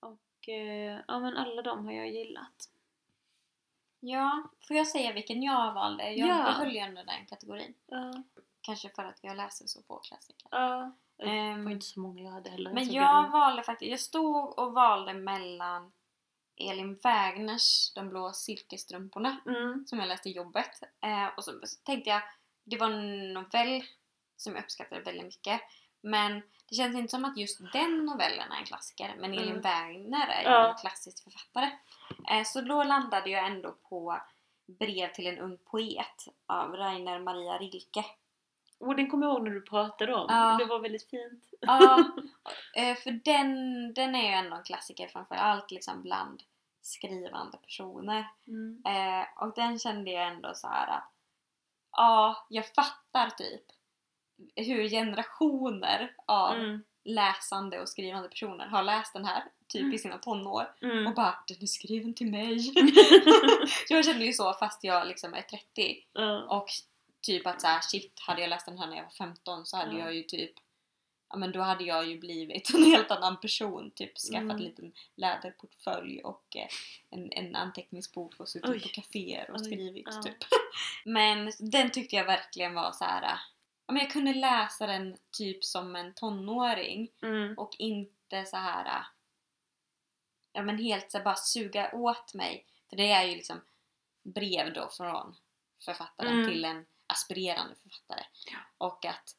och 0.00 0.48
eh, 0.48 1.00
ja 1.08 1.18
men 1.20 1.36
alla 1.36 1.62
de 1.62 1.84
har 1.84 1.92
jag 1.92 2.10
gillat. 2.10 2.68
Ja, 4.00 4.48
får 4.68 4.76
jag 4.76 4.86
säga 4.88 5.12
vilken 5.12 5.42
jag 5.42 5.72
valde? 5.74 6.10
Jag 6.12 6.28
Ja. 6.28 6.44
behöll 6.44 6.72
ju 6.72 6.78
ändå 6.78 7.02
den 7.02 7.26
kategorin. 7.26 7.74
Ja. 7.86 8.22
Kanske 8.60 8.88
för 8.88 9.04
att 9.04 9.18
jag 9.24 9.36
läser 9.36 9.66
så 9.66 9.82
få 9.82 9.98
klassiker. 9.98 10.48
Ja. 10.50 10.92
Det 11.16 11.62
var 11.64 11.70
inte 11.70 11.86
så 11.86 12.00
många 12.00 12.22
jag 12.22 12.30
hade 12.30 12.50
heller. 12.50 12.72
Men 12.72 12.86
såg 12.86 12.94
jag 12.94 13.30
valde 13.30 13.62
faktiskt, 13.62 13.90
jag 13.90 14.00
stod 14.00 14.58
och 14.58 14.72
valde 14.72 15.14
mellan 15.14 15.92
Elin 16.60 16.98
Wägners 17.02 17.92
De 17.94 18.08
blå 18.08 18.32
silkesstrumporna 18.32 19.36
Mm. 19.46 19.84
som 19.86 19.98
jag 19.98 20.08
läste 20.08 20.28
i 20.28 20.32
jobbet. 20.32 20.82
Eh, 21.02 21.26
och 21.36 21.44
så, 21.44 21.52
så 21.66 21.80
tänkte 21.84 22.10
jag, 22.10 22.22
det 22.64 22.76
var 22.76 22.90
en 22.90 23.32
novell 23.32 23.84
som 24.36 24.54
jag 24.54 24.62
uppskattade 24.64 25.00
väldigt 25.00 25.24
mycket. 25.24 25.60
Men 26.02 26.42
det 26.68 26.74
känns 26.74 26.96
inte 26.96 27.10
som 27.10 27.24
att 27.24 27.36
just 27.36 27.72
den 27.72 28.04
novellen 28.06 28.52
är 28.52 28.56
en 28.58 28.64
klassiker. 28.64 29.14
Men 29.18 29.32
Elin 29.32 29.48
Mm. 29.48 29.60
Wägner 29.62 30.26
är 30.28 30.42
ju 30.42 30.48
Ja. 30.48 30.68
en 30.70 30.76
klassisk 30.78 31.24
författare. 31.24 31.70
Eh, 32.30 32.44
så 32.44 32.60
då 32.60 32.82
landade 32.84 33.30
jag 33.30 33.46
ändå 33.46 33.72
på 33.72 34.20
Brev 34.66 35.12
till 35.12 35.26
en 35.26 35.38
ung 35.38 35.58
poet 35.58 36.24
av 36.46 36.72
Rainer 36.72 37.18
Maria 37.18 37.58
Rilke. 37.58 38.04
Och 38.80 38.96
den 38.96 39.10
kommer 39.10 39.26
jag 39.26 39.34
ihåg 39.34 39.44
när 39.44 39.50
du 39.50 39.60
pratade 39.62 40.14
om. 40.14 40.26
Ja. 40.28 40.56
Det 40.58 40.64
var 40.64 40.78
väldigt 40.80 41.10
fint. 41.10 41.44
Ja, 41.60 42.04
eh, 42.76 42.96
för 42.96 43.10
den, 43.24 43.54
den 43.94 44.14
är 44.14 44.22
ju 44.28 44.34
ändå 44.34 44.56
en 44.56 44.62
klassiker 44.62 45.08
framförallt 45.08 45.70
liksom 45.70 46.02
bland 46.02 46.42
skrivande 46.82 47.58
personer. 47.58 48.26
Mm. 48.46 48.82
Eh, 48.86 49.26
och 49.42 49.54
den 49.54 49.78
kände 49.78 50.10
jag 50.10 50.26
ändå 50.28 50.54
så 50.54 50.68
här 50.68 50.86
att 50.96 51.12
ja, 51.92 52.46
jag 52.50 52.66
fattar 52.66 53.30
typ 53.30 53.62
hur 54.56 54.88
generationer 54.88 56.14
av 56.26 56.54
Mm. 56.54 56.84
läsande 57.04 57.80
och 57.80 57.88
skrivande 57.88 58.28
personer 58.28 58.66
har 58.66 58.82
läst 58.82 59.12
den 59.12 59.24
här 59.24 59.44
typ 59.68 59.94
i 59.94 59.98
sina 59.98 60.18
tonår 60.18 60.74
Mm. 60.82 61.06
och 61.06 61.14
bara 61.14 61.34
den 61.48 61.62
är 61.62 61.66
skriven 61.66 62.14
till 62.14 62.30
mig. 62.30 62.72
jag 63.88 64.04
kände 64.04 64.24
ju 64.24 64.32
så 64.32 64.52
fast 64.52 64.84
jag 64.84 65.06
liksom 65.06 65.34
är 65.34 65.42
30 65.42 65.96
Ja. 66.12 66.42
och 66.42 66.68
typ 67.22 67.46
att 67.46 67.60
så 67.60 67.66
här, 67.66 67.80
shit, 67.80 68.20
hade 68.20 68.40
jag 68.40 68.50
läst 68.50 68.66
den 68.66 68.78
här 68.78 68.86
när 68.86 68.96
jag 68.96 69.02
var 69.04 69.10
15 69.10 69.66
så 69.66 69.76
hade 69.76 69.92
Ja. 69.98 69.98
jag 70.04 70.14
ju 70.14 70.22
typ 70.22 70.52
Ja 71.32 71.36
men 71.36 71.52
då 71.52 71.60
hade 71.60 71.84
jag 71.84 72.06
ju 72.08 72.18
blivit 72.18 72.74
en 72.74 72.84
helt 72.84 73.10
annan 73.10 73.40
person. 73.40 73.90
Typ 73.90 74.18
skaffat 74.18 74.42
Mm. 74.42 74.56
en 74.56 74.62
liten 74.62 74.92
läderportfölj 75.14 76.20
och 76.22 76.56
eh, 76.56 76.66
en, 77.10 77.32
en 77.32 77.56
anteckningsbok 77.56 78.40
och 78.40 78.48
suttit 78.48 78.70
Oj. 78.70 78.80
på 78.80 78.88
kaféer 78.88 79.50
och 79.50 79.56
Oj, 79.60 79.64
skrivit 79.64 80.06
ja. 80.10 80.22
typ. 80.22 80.36
Men 81.04 81.52
den 81.58 81.90
tyckte 81.90 82.16
jag 82.16 82.24
verkligen 82.24 82.74
var 82.74 82.92
så 82.92 83.04
här. 83.04 83.22
eh, 83.22 83.38
Ja, 83.86 83.92
men 83.92 84.02
jag 84.02 84.10
kunde 84.12 84.34
läsa 84.34 84.86
den 84.86 85.16
typ 85.38 85.64
som 85.64 85.96
en 85.96 86.14
tonåring 86.14 87.08
Mm. 87.22 87.58
och 87.58 87.76
inte 87.78 88.44
så 88.44 88.56
här. 88.56 89.04
Ja 90.52 90.62
men 90.62 90.78
helt 90.78 91.10
så 91.10 91.18
här, 91.18 91.24
bara 91.24 91.36
suga 91.36 91.90
åt 91.94 92.34
mig. 92.34 92.66
För 92.90 92.96
det 92.96 93.10
är 93.10 93.24
ju 93.24 93.34
liksom 93.34 93.60
brev 94.22 94.72
då 94.72 94.88
från 94.88 95.36
författaren 95.84 96.32
Mm. 96.32 96.48
till 96.50 96.64
en 96.64 96.86
aspirerande 97.10 97.74
författare. 97.82 98.24
Ja. 98.46 98.58
Och 98.78 99.04
att 99.04 99.36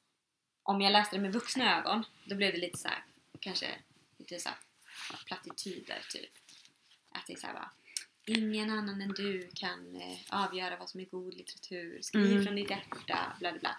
om 0.64 0.82
jag 0.82 0.92
läste 0.92 1.16
det 1.16 1.22
med 1.22 1.34
vuxna 1.34 1.80
ögon 1.80 2.06
då 2.26 2.36
blev 2.36 2.52
det 2.52 2.58
lite 2.60 2.78
så 2.78 2.88
här, 2.88 3.04
kanske 3.40 3.68
lite 4.18 4.40
så 4.40 4.50
här 4.50 4.58
plattityder 5.26 6.02
typ. 6.10 6.32
Att 7.12 7.28
det 7.28 7.34
är 7.34 7.38
så 7.38 7.48
här 7.48 7.54
bara 7.54 7.72
Ingen 8.26 8.70
annan 8.70 9.02
än 9.02 9.10
du 9.10 9.50
kan 9.56 9.96
eh, 9.96 10.18
avgöra 10.30 10.78
vad 10.78 10.90
som 10.90 11.00
är 11.00 11.06
god 11.06 11.34
litteratur. 11.34 12.02
Skriv 12.02 12.32
Mm. 12.32 12.46
från 12.46 12.56
ditt 12.56 12.70
hjärta, 12.70 13.36
bla 13.40 13.52
bla 13.52 13.60
bla. 13.60 13.76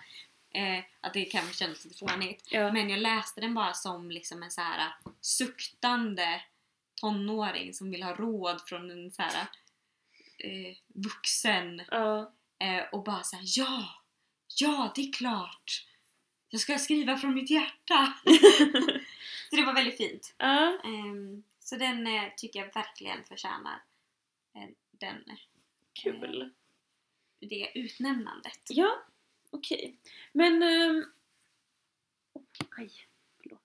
Eh, 0.60 0.84
att 1.00 1.12
det 1.12 1.24
kan 1.24 1.52
kännas 1.52 1.84
lite 1.84 1.98
fånigt. 1.98 2.48
Ja. 2.50 2.72
Men 2.72 2.90
jag 2.90 2.98
läste 3.00 3.40
den 3.40 3.54
bara 3.54 3.74
som 3.74 4.10
liksom 4.10 4.42
en 4.42 4.50
så 4.50 4.60
här 4.60 4.94
suktande 5.20 6.42
tonåring 6.94 7.74
som 7.74 7.90
vill 7.90 8.02
ha 8.02 8.14
råd 8.14 8.62
från 8.66 8.90
en 8.90 9.10
så 9.10 9.22
här 9.22 9.46
eh, 10.38 10.76
vuxen 10.86 11.82
Ja. 11.90 12.32
Eh, 12.62 12.84
och 12.92 13.04
bara 13.04 13.22
såhär 13.22 13.44
ja, 13.46 13.88
ja 14.60 14.92
det 14.94 15.02
är 15.02 15.12
klart. 15.12 15.86
Jag 16.48 16.60
ska 16.60 16.78
skriva 16.78 17.16
från 17.16 17.34
mitt 17.34 17.50
hjärta. 17.50 18.14
så 19.50 19.56
det 19.56 19.64
var 19.64 19.74
väldigt 19.74 19.96
fint. 19.96 20.34
Ja. 20.38 20.80
Ehm, 20.84 21.42
så 21.58 21.76
den 21.76 22.06
eh, 22.06 22.22
tycker 22.36 22.60
jag 22.60 22.74
verkligen 22.74 23.24
förtjänar 23.24 23.82
eh, 24.54 24.68
den, 24.90 25.24
Kul. 26.02 26.52
det 27.40 27.78
utnämnandet. 27.78 28.60
Ja, 28.68 29.02
okej. 29.50 29.96
Men... 30.32 30.62
ehm, 30.62 31.04
aj, 32.76 32.90
förlåt. 33.42 33.60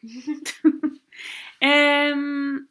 Ehm, 1.60 2.68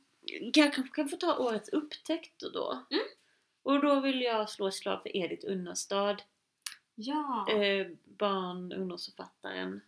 jag 0.54 0.74
kanske 0.74 0.96
kan 0.96 1.10
få 1.10 1.16
ta 1.16 1.38
årets 1.38 1.70
upptäckter 1.70 2.50
då. 2.54 2.86
Mm. 2.92 3.06
Och 3.68 3.82
då 3.82 4.00
vill 4.00 4.22
jag 4.22 4.50
slå 4.50 4.68
ett 4.68 4.74
slag 4.74 5.02
för 5.02 5.18
Edith 5.18 5.48
Unnestad. 5.48 6.22
Ja. 6.96 7.48
Eh, 7.52 7.88
barn 8.06 8.72
och 8.72 8.78
ungdomsförfattaren. 8.78 9.82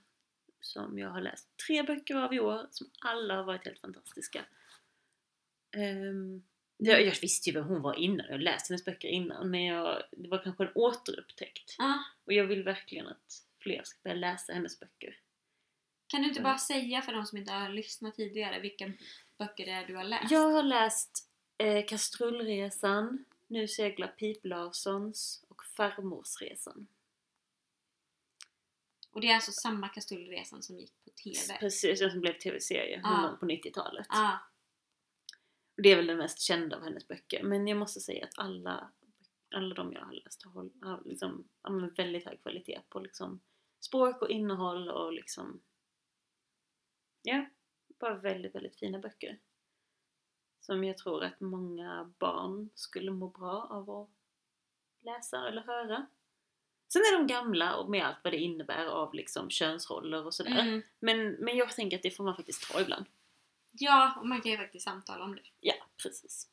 Som 0.61 0.99
jag 0.99 1.09
har 1.09 1.21
läst 1.21 1.57
tre 1.67 1.84
böcker 1.84 2.15
av 2.15 2.34
i 2.34 2.39
år. 2.39 2.67
Som 2.71 2.91
alla 2.99 3.36
har 3.36 3.43
varit 3.43 3.65
helt 3.65 3.80
fantastiska. 3.80 4.45
Ehm, 5.77 6.43
jag, 6.77 7.01
jag 7.01 7.21
visste 7.21 7.49
ju 7.49 7.53
vem 7.53 7.67
hon 7.67 7.82
var 7.82 7.93
innan. 7.93 8.25
Jag 8.25 8.34
har 8.34 8.39
läst 8.39 8.69
hennes 8.69 8.86
böcker 8.86 9.07
innan. 9.07 9.49
Men 9.49 9.63
jag, 9.63 10.03
det 10.11 10.30
var 10.30 10.43
kanske 10.43 10.63
en 10.63 10.71
återupptäckt. 10.75 11.75
Ja. 11.77 12.03
Och 12.25 12.34
jag 12.34 12.45
vill 12.45 12.63
verkligen 12.63 13.07
att 13.07 13.45
fler 13.59 13.82
ska 13.84 13.99
börja 14.03 14.15
läsa 14.15 14.53
hennes 14.53 14.80
böcker. 14.80 15.17
Kan 16.07 16.21
du 16.21 16.27
inte 16.30 16.41
bara 16.41 16.57
säga 16.57 17.01
för 17.01 17.13
de 17.13 17.25
som 17.25 17.38
inte 17.38 17.51
har 17.51 17.69
lyssnat 17.69 18.15
tidigare 18.15 18.59
vilka 18.59 18.91
böcker 19.38 19.65
det 19.65 19.71
är 19.71 19.88
du 19.88 19.95
har 19.95 20.03
läst? 20.03 20.32
Jag 20.32 20.51
har 20.51 20.63
läst 20.63 21.30
eh, 21.57 21.86
Kastrullresan 21.86 23.25
Nu 23.50 23.68
seglar 23.68 24.08
Pip 24.08 24.45
Larssons 24.45 25.45
och 25.47 25.66
Farmorsresan. 25.66 26.88
Och 29.12 29.22
det 29.22 29.28
är 29.28 29.36
alltså 29.36 29.52
samma 29.52 29.89
Kastrullresan 29.89 30.64
som 30.64 30.80
gick 30.80 31.04
på 31.04 31.10
TV. 31.10 31.58
Precis, 31.60 32.00
som 32.00 32.22
blev 32.22 32.34
tv-serie 32.34 33.02
gång 33.02 33.38
på 33.39 33.45
90-talet. 33.45 34.08
Ah, 34.10 34.38
Det 35.76 35.89
är 35.89 35.95
väl 35.95 36.08
den 36.08 36.18
mest 36.18 36.39
kända 36.39 36.76
av 36.78 36.84
hennes 36.84 37.08
böcker. 37.08 37.43
Men 37.43 37.68
jag 37.68 37.78
måste 37.78 38.00
säga 38.00 38.26
att 38.26 38.39
alla, 38.39 38.91
alla 39.56 39.76
de 39.76 39.93
jag 39.93 40.02
har 40.02 40.14
läst 40.14 40.43
har, 40.43 40.70
har 40.82 41.02
liksom, 41.06 41.50
men 41.70 41.93
väldigt 41.93 42.26
hög 42.26 42.41
kvalitet 42.41 42.82
på 42.89 43.00
liksom 43.00 43.41
språk 43.80 44.22
och 44.22 44.30
innehåll 44.30 44.89
och 44.89 45.14
liksom 45.14 45.62
Ja, 47.22 47.45
bara 48.00 48.16
väldigt, 48.16 48.56
väldigt 48.56 48.80
fina 48.80 49.00
böcker. 49.00 49.39
Som 50.70 50.84
jag 50.84 50.97
tror 50.97 51.24
att 51.24 51.39
många 51.39 52.13
barn 52.20 52.70
skulle 52.76 53.11
må 53.11 53.28
bra 53.28 53.67
av 53.70 53.89
att 53.89 54.09
läsa 55.01 55.47
eller 55.47 55.61
höra. 55.61 56.07
Sen 56.93 57.01
är 57.01 57.17
de 57.17 57.28
gamla 57.28 57.76
och 57.76 57.89
med 57.89 58.05
allt 58.05 58.17
vad 58.24 58.34
det 58.34 58.38
innebär 58.38 58.86
av 58.86 59.13
liksom 59.13 59.49
könsroller 59.49 60.26
och 60.26 60.34
sådär. 60.34 60.59
mm. 60.59 60.82
Men, 60.99 61.32
men 61.32 61.57
jag 61.57 61.76
tänker 61.76 61.97
att 61.97 62.03
det 62.03 62.11
får 62.11 62.24
man 62.24 62.36
faktiskt 62.36 62.72
ta 62.72 62.82
ibland. 62.82 63.05
Ja, 63.72 64.15
och 64.20 64.28
man 64.28 64.41
kan 64.41 64.51
ju 64.51 64.57
faktiskt 64.57 64.86
samtala 64.86 65.24
om 65.24 65.36
det. 65.36 65.41
Ja, 65.59 65.74
precis. 66.03 66.49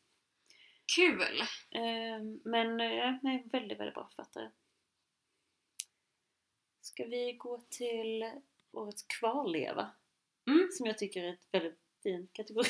Kul! 0.96 1.42
Ehm, 1.70 2.40
Men 2.44 2.80
eh, 2.80 3.14
nej, 3.22 3.48
väldigt, 3.52 3.80
väldigt 3.80 3.94
bra 3.94 4.08
författare. 4.08 4.50
Ska 6.80 7.04
vi 7.04 7.32
gå 7.32 7.60
till 7.70 8.30
årets 8.72 9.02
kvarleva? 9.02 9.90
Mm. 10.46 10.68
Som 10.72 10.86
jag 10.86 10.98
tycker 10.98 11.22
är 11.24 11.32
ett 11.32 11.48
väldigt 11.52 11.80
fin 12.06 12.28
kategori. 12.32 12.68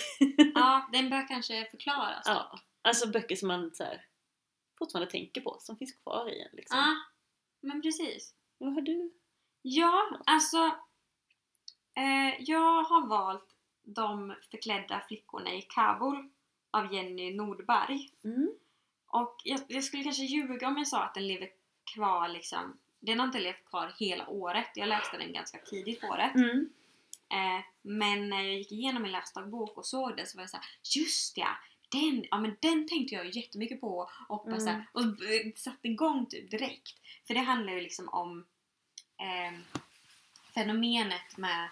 Ja, 0.54 0.88
den 0.92 1.10
bör 1.10 1.28
kanske 1.28 1.64
förklaras. 1.70 2.22
ja, 2.26 2.58
alltså 2.82 3.08
böcker 3.08 3.36
som 3.36 3.48
man 3.48 3.74
så 3.74 3.84
här, 3.84 4.04
fortfarande 4.78 5.10
tänker 5.10 5.40
på, 5.40 5.56
som 5.60 5.76
finns 5.76 5.92
kvar 5.92 6.28
i 6.32 6.42
en. 6.42 6.48
Liksom. 6.52 6.78
Ja, 6.78 6.96
men 7.60 7.82
precis. 7.82 8.34
Vad 8.58 8.74
har 8.74 8.80
du? 8.80 9.12
Ja, 9.62 10.20
alltså. 10.26 10.56
Eh, 11.94 12.34
jag 12.40 12.82
har 12.82 13.06
valt 13.06 13.54
De 13.82 14.34
förklädda 14.50 15.04
flickorna 15.08 15.54
i 15.54 15.62
Kabul 15.62 16.30
av 16.70 16.94
Jenny 16.94 17.36
Nordberg. 17.36 18.10
Mm. 18.24 18.50
Och 19.06 19.36
jag, 19.44 19.60
jag 19.68 19.84
skulle 19.84 20.04
kanske 20.04 20.22
ljuga 20.22 20.68
om 20.68 20.76
jag 20.78 20.88
sa 20.88 21.02
att 21.04 21.14
den 21.14 21.26
lever 21.26 21.48
kvar 21.94 22.28
liksom. 22.28 22.78
Den 23.00 23.18
har 23.18 23.26
inte 23.26 23.40
levt 23.40 23.64
kvar 23.64 23.94
hela 23.98 24.28
året. 24.28 24.70
Jag 24.74 24.88
läste 24.88 25.16
den 25.16 25.32
ganska 25.32 25.58
tidigt 25.58 26.00
på 26.00 26.06
året. 26.06 26.34
Mm. 26.34 26.68
Eh, 27.32 27.64
men 27.82 28.28
när 28.28 28.42
jag 28.42 28.54
gick 28.54 28.72
igenom 28.72 29.02
min 29.02 29.12
läsdagbok 29.12 29.76
och 29.78 29.86
såg 29.86 30.16
den 30.16 30.26
så 30.26 30.36
var 30.38 30.42
jag 30.42 30.50
såhär, 30.50 30.66
just 30.96 31.36
ja! 31.36 31.48
Den, 31.88 32.24
ja 32.30 32.38
men 32.38 32.56
den 32.60 32.88
tänkte 32.88 33.14
jag 33.14 33.26
ju 33.26 33.40
jättemycket 33.40 33.80
på 33.80 34.10
och, 34.28 34.44
bara 34.44 34.56
Mm. 34.56 34.60
så 34.60 34.68
här, 34.68 34.86
och 34.92 35.02
satte 35.58 35.88
igång 35.88 36.26
typ 36.26 36.50
direkt. 36.50 36.94
För 37.26 37.34
det 37.34 37.40
handlar 37.40 37.72
ju 37.72 37.80
liksom 37.80 38.08
om 38.08 38.46
eh, 39.18 39.58
fenomenet 40.54 41.36
med 41.36 41.68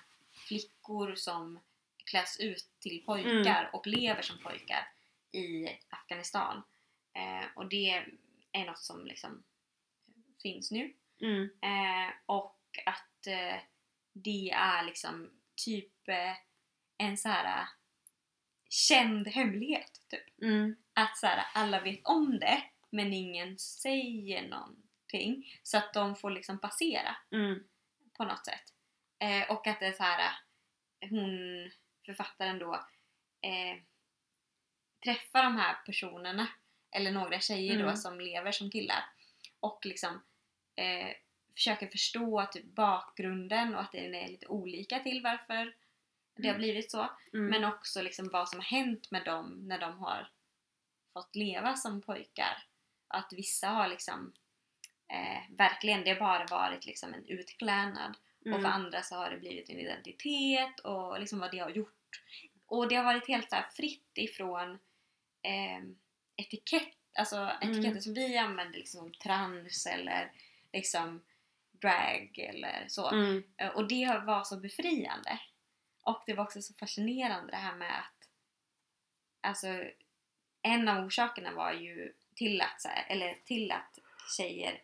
flickor 0.49 1.15
som 1.15 1.59
kläs 2.05 2.41
ut 2.41 2.69
till 2.81 3.03
pojkar 3.07 3.61
Mm. 3.61 3.71
och 3.73 3.87
lever 3.87 4.23
som 4.23 4.39
pojkar 4.39 4.89
i 5.33 5.69
Afghanistan. 5.89 6.63
Eh, 7.13 7.47
och 7.55 7.67
det 7.69 8.05
är 8.53 8.65
något 8.67 8.79
som 8.83 9.07
liksom 9.07 9.43
finns 10.43 10.71
nu. 10.71 10.95
Mm. 11.21 11.43
Eh, 11.45 12.13
och 12.27 12.61
att 12.87 13.27
eh, 13.27 13.61
det 14.13 14.51
är 14.51 14.83
liksom 14.85 15.31
typ 15.57 16.09
eh, 16.09 16.35
en 16.99 17.17
så 17.19 17.29
här 17.29 17.61
eh, 17.61 17.67
känd 18.71 19.29
hemlighet. 19.29 20.01
Typ. 20.11 20.43
Mm. 20.43 20.77
Att 20.95 21.19
så 21.19 21.27
här, 21.27 21.45
alla 21.55 21.81
vet 21.81 22.01
om 22.05 22.39
det 22.39 22.63
men 22.91 23.13
ingen 23.13 23.59
säger 23.59 24.49
någonting. 24.49 25.59
Så 25.63 25.77
att 25.79 25.95
de 25.95 26.17
får 26.17 26.31
liksom 26.31 26.59
passera 26.61 27.17
Mm. 27.31 27.65
på 28.17 28.25
något 28.25 28.45
sätt. 28.47 28.65
Eh, 29.19 29.51
och 29.51 29.67
att 29.67 29.81
det 29.81 29.87
är 29.87 29.93
så 29.93 30.03
här 30.03 30.33
eh, 31.01 31.11
hon, 31.11 31.71
författaren 32.07 32.59
då, 32.59 32.75
eh, 33.41 33.77
träffar 35.05 35.43
de 35.45 35.57
här 35.57 35.75
personerna, 35.87 36.49
eller 36.97 37.13
några 37.13 37.41
tjejer 37.41 37.75
då 37.77 37.83
Mm. 37.83 37.97
som 37.97 38.21
lever 38.21 38.53
som 38.53 38.71
killar 38.71 39.05
och 39.61 39.87
liksom 39.87 40.23
eh, 40.77 41.09
försöker 41.55 41.87
förstå 41.87 42.47
typ 42.53 42.65
bakgrunden 42.65 43.75
och 43.75 43.81
att 43.81 43.93
den 43.93 44.15
är 44.15 44.29
lite 44.29 44.47
olika 44.47 44.99
till 45.01 45.23
varför 45.23 45.75
det 46.37 46.49
har 46.49 46.55
Mm. 46.55 46.59
blivit 46.59 46.91
så. 46.91 47.11
Mm. 47.33 47.47
Men 47.47 47.65
också 47.65 48.03
liksom 48.03 48.29
vad 48.33 48.49
som 48.49 48.59
har 48.59 48.65
hänt 48.65 49.11
med 49.11 49.25
dem 49.25 49.69
när 49.69 49.79
de 49.79 49.99
har 49.99 50.29
fått 51.13 51.37
leva 51.37 51.77
som 51.77 52.03
pojkar. 52.03 52.63
Att 53.09 53.33
vissa 53.33 53.69
har 53.69 53.89
liksom 53.89 54.33
eh, 55.09 55.57
verkligen, 55.57 56.05
det 56.05 56.11
har 56.11 56.21
bara 56.21 56.47
varit 56.47 56.87
liksom 56.87 57.15
en 57.15 57.27
utklädnad 57.27 58.17
och 58.39 58.45
för 58.45 58.59
Mm. 58.59 58.73
andra 58.73 59.03
så 59.03 59.15
har 59.17 59.31
det 59.31 59.37
blivit 59.37 59.71
en 59.71 59.79
identitet 59.79 60.81
och 60.81 61.21
liksom 61.21 61.39
vad 61.39 61.51
det 61.51 61.59
har 61.59 61.71
gjort. 61.71 62.23
Och 62.67 62.89
det 62.89 62.95
har 62.97 63.05
varit 63.05 63.29
helt 63.29 63.51
så 63.51 63.57
fritt 63.77 64.11
ifrån 64.19 64.79
eh, 65.43 65.83
etikett, 66.37 66.95
alltså 67.19 67.51
etiketter 67.61 67.89
Mm. 67.91 68.01
som 68.01 68.15
vi 68.15 68.37
använder 68.39 68.79
liksom 68.79 69.01
som 69.01 69.13
trans 69.13 69.87
eller 69.87 70.33
liksom 70.73 71.23
drag 71.85 72.39
eller 72.39 72.85
så. 72.89 73.11
Mm. 73.11 73.43
Eh, 73.57 73.69
Och 73.69 73.89
det 73.89 74.23
var 74.27 74.45
så 74.45 74.57
befriande. 74.57 75.39
Och 76.03 76.23
det 76.27 76.35
var 76.35 76.45
också 76.45 76.63
så 76.63 76.75
fascinerande 76.75 77.51
det 77.51 77.57
här 77.57 77.75
med 77.77 77.99
att 77.99 78.29
alltså 79.41 79.85
en 80.63 80.89
av 80.89 81.05
orsakerna 81.05 81.53
var 81.53 81.73
ju 81.73 82.13
till 82.35 82.61
att, 82.61 82.87
eller 83.09 83.35
till 83.45 83.73
att 83.73 83.99
tjejer 84.37 84.83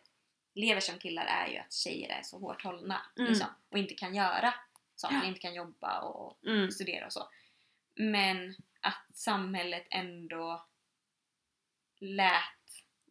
lever 0.53 0.81
som 0.81 0.99
killar 0.99 1.25
är 1.25 1.47
ju 1.47 1.57
att 1.57 1.73
tjejer 1.73 2.09
är 2.09 2.21
så 2.23 2.39
hårt 2.39 2.63
hållna 2.63 3.01
Mm. 3.17 3.29
liksom, 3.31 3.47
och 3.69 3.77
inte 3.77 3.93
kan 3.93 4.15
göra 4.15 4.53
saker, 4.95 5.15
Ja. 5.15 5.23
inte 5.25 5.39
kan 5.39 5.53
jobba 5.53 5.99
och 6.01 6.37
Mm. 6.47 6.71
studera 6.71 7.05
och 7.05 7.13
så. 7.13 7.29
Men 7.95 8.55
att 8.81 9.05
samhället 9.13 9.87
ändå 9.91 10.65
lät 11.99 12.60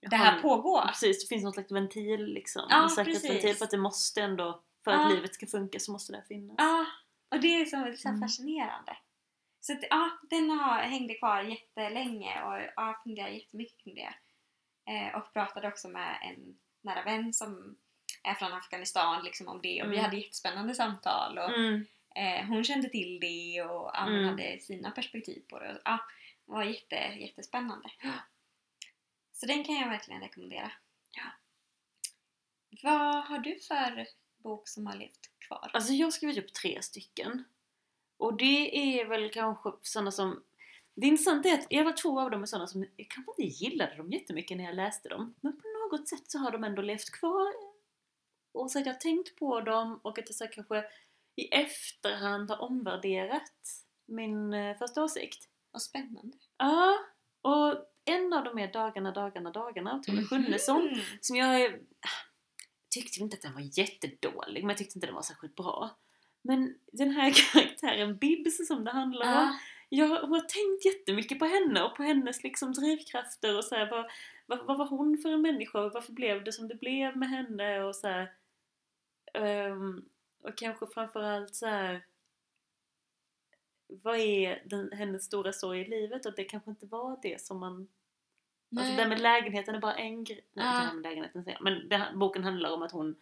det 0.00 0.16
här 0.16 0.32
Har- 0.32 0.42
pågå. 0.42 0.82
Precis, 0.86 1.24
det 1.24 1.28
finns 1.34 1.44
någon 1.44 1.52
slags 1.52 1.72
ventil 1.72 2.24
liksom. 2.24 2.66
Ja, 2.70 2.82
en 2.82 2.90
säkerhetsventil 2.90 3.54
för 3.56 3.64
att 3.64 3.70
det 3.70 3.78
måste 3.78 4.22
ändå, 4.22 4.62
för 4.84 4.90
Ja. 4.90 5.06
att 5.06 5.14
livet 5.14 5.34
ska 5.34 5.46
funka 5.46 5.78
så 5.80 5.92
måste 5.92 6.12
det 6.12 6.24
finnas. 6.28 6.54
Ja, 6.58 6.86
och 7.30 7.40
det 7.40 7.48
är 7.60 7.64
så, 7.64 7.70
så 7.70 8.08
här 8.08 8.14
Mm. 8.16 8.20
fascinerande. 8.28 8.96
Så 9.60 9.72
att, 9.72 9.78
ja, 9.90 10.10
den 10.30 10.50
har, 10.50 10.78
hängde 10.78 11.14
kvar 11.14 11.42
jättelänge 11.42 12.42
och 12.42 12.54
jag 12.54 12.72
har 12.84 13.02
funderat 13.02 13.32
jättemycket 13.32 13.78
kring 13.84 13.94
det. 13.94 14.14
Eh, 14.92 15.16
och 15.18 15.32
pratade 15.32 15.68
också 15.68 15.88
med 15.88 16.18
en 16.22 16.58
nära 16.82 17.02
vän 17.04 17.32
som 17.32 17.76
är 18.22 18.34
från 18.34 18.52
Afghanistan 18.52 19.24
liksom 19.24 19.48
om 19.48 19.60
det 19.62 19.82
och 19.82 19.90
vi 19.92 19.96
Mm. 19.96 20.04
hade 20.04 20.16
jättespännande 20.16 20.74
samtal 20.74 21.38
och 21.38 21.50
Mm. 21.58 21.86
eh, 22.16 22.46
hon 22.46 22.64
kände 22.64 22.88
till 22.88 23.20
det 23.20 23.62
och 23.62 23.90
ja, 23.94 24.00
hon 24.04 24.14
Mm. 24.14 24.28
hade 24.28 24.60
sina 24.60 24.90
perspektiv 24.90 25.42
på 25.48 25.58
det. 25.58 25.72
Och, 25.72 25.78
ja, 25.84 25.98
det 26.46 26.52
var 26.52 26.62
jätte, 26.64 26.94
jättespännande. 27.20 27.90
Så 29.40 29.46
den 29.46 29.64
kan 29.64 29.74
jag 29.74 29.88
verkligen 29.88 30.20
rekommendera. 30.20 30.72
Ja. 31.10 31.22
Vad 32.82 33.24
har 33.24 33.38
du 33.38 33.58
för 33.60 34.06
bok 34.36 34.68
som 34.68 34.86
har 34.86 34.96
levt 34.96 35.38
kvar? 35.38 35.70
Alltså 35.72 35.92
jag 35.92 36.06
har 36.06 36.10
skrivit 36.10 36.38
upp 36.38 36.52
tre 36.52 36.82
stycken. 36.82 37.44
Och 38.16 38.36
det 38.36 39.00
är 39.00 39.06
väl 39.06 39.30
kanske 39.30 39.72
sådana 39.82 40.10
som... 40.10 40.42
Det 40.94 41.06
intressanta 41.06 41.48
är 41.48 41.58
att 41.58 41.66
jag 41.70 41.84
var 41.84 41.92
två 41.92 42.20
av 42.20 42.30
dem 42.30 42.42
är 42.42 42.46
sådana 42.46 42.66
som 42.66 42.86
jag 42.96 43.08
kanske 43.08 43.32
inte 43.38 43.64
gillade 43.64 43.96
dem 43.96 44.10
jättemycket 44.10 44.56
när 44.56 44.64
jag 44.64 44.74
läste 44.74 45.08
dem. 45.08 45.34
Men 45.40 45.52
på 45.52 45.68
något 45.68 46.08
sätt 46.08 46.30
så 46.30 46.38
har 46.38 46.50
de 46.50 46.64
ändå 46.64 46.82
levt 46.82 47.10
kvar. 47.10 47.52
Och 48.52 48.70
så 48.70 48.78
att 48.78 48.86
jag 48.86 48.92
har 48.92 49.00
tänkt 49.00 49.36
på 49.36 49.60
dem 49.60 50.00
och 50.02 50.18
att 50.18 50.28
jag 50.28 50.34
så 50.34 50.46
kanske 50.46 50.84
i 51.36 51.48
efterhand 51.54 52.50
har 52.50 52.62
omvärderat 52.62 53.84
min 54.06 54.54
eh, 54.54 54.78
första 54.78 55.02
åsikt. 55.02 55.48
Vad 55.70 55.82
spännande. 55.82 56.38
Ja, 56.58 56.98
och 57.42 57.89
en 58.10 58.32
av 58.32 58.44
dem 58.44 58.58
är 58.58 58.72
Dagarna, 58.72 59.12
dagarna, 59.12 59.50
dagarna 59.50 59.92
av 59.92 60.02
Tove 60.02 60.22
Schunnesson. 60.22 60.84
Mhm. 60.86 61.00
Som 61.20 61.36
jag 61.36 61.64
eh, 61.64 61.72
tyckte 62.90 63.20
inte 63.20 63.34
att 63.36 63.42
den 63.42 63.54
var 63.54 63.78
jättedålig, 63.78 64.62
men 64.62 64.68
jag 64.68 64.78
tyckte 64.78 64.96
inte 64.98 65.06
den 65.06 65.14
var 65.14 65.22
särskilt 65.22 65.54
bra. 65.56 65.90
Men 66.42 66.74
den 66.92 67.10
här 67.10 67.32
karaktären 67.52 68.16
Bibs 68.16 68.66
som 68.68 68.84
det 68.84 68.90
handlar 68.90 69.26
om, 69.26 69.32
Ja. 69.32 69.58
jag 69.88 70.08
har 70.08 70.40
tänkt 70.40 70.84
jättemycket 70.84 71.38
på 71.38 71.44
henne 71.44 71.82
och 71.82 71.96
på 71.96 72.02
hennes 72.02 72.42
liksom 72.42 72.72
drivkrafter 72.72 73.56
och 73.58 73.64
så 73.64 73.74
här, 73.74 73.90
vad, 73.90 74.10
vad, 74.46 74.66
vad 74.66 74.78
var 74.78 74.86
hon 74.86 75.18
för 75.18 75.32
en 75.32 75.42
människa 75.42 75.80
och 75.80 75.92
varför 75.92 76.12
blev 76.12 76.44
det 76.44 76.52
som 76.52 76.68
det 76.68 76.74
blev 76.74 77.16
med 77.16 77.28
henne 77.30 77.82
och 77.82 77.96
så 77.96 78.08
här, 78.08 78.32
ehm, 79.34 80.04
och 80.42 80.56
kanske 80.56 80.86
framförallt 80.86 81.54
så 81.54 81.66
här. 81.66 82.04
Vad 84.02 84.16
är 84.18 84.62
den, 84.66 84.92
hennes 84.92 85.24
stora 85.24 85.52
sorg 85.52 85.80
i 85.80 85.88
livet? 85.88 86.26
Och 86.26 86.34
det 86.36 86.44
kanske 86.44 86.70
inte 86.70 86.86
var 86.86 87.18
det 87.22 87.40
som 87.40 87.58
man 87.60 87.88
Alltså 88.76 88.92
Nej. 88.92 88.96
det 88.96 89.08
med 89.08 89.20
lägenheten 89.20 89.74
är 89.74 89.80
bara 89.80 89.94
en 89.94 90.24
grej. 90.24 90.44
Nej, 90.52 90.66
Ja. 90.66 90.70
inte 90.72 90.80
det 90.82 90.86
här 90.88 90.94
med 90.94 91.02
lägenheten 91.02 91.44
säger 91.44 91.56
jag. 91.56 91.64
Men 91.64 91.88
det 91.88 91.96
här, 91.96 92.14
boken 92.16 92.44
handlar 92.44 92.70
om 92.72 92.82
att 92.82 92.92
hon 92.92 93.16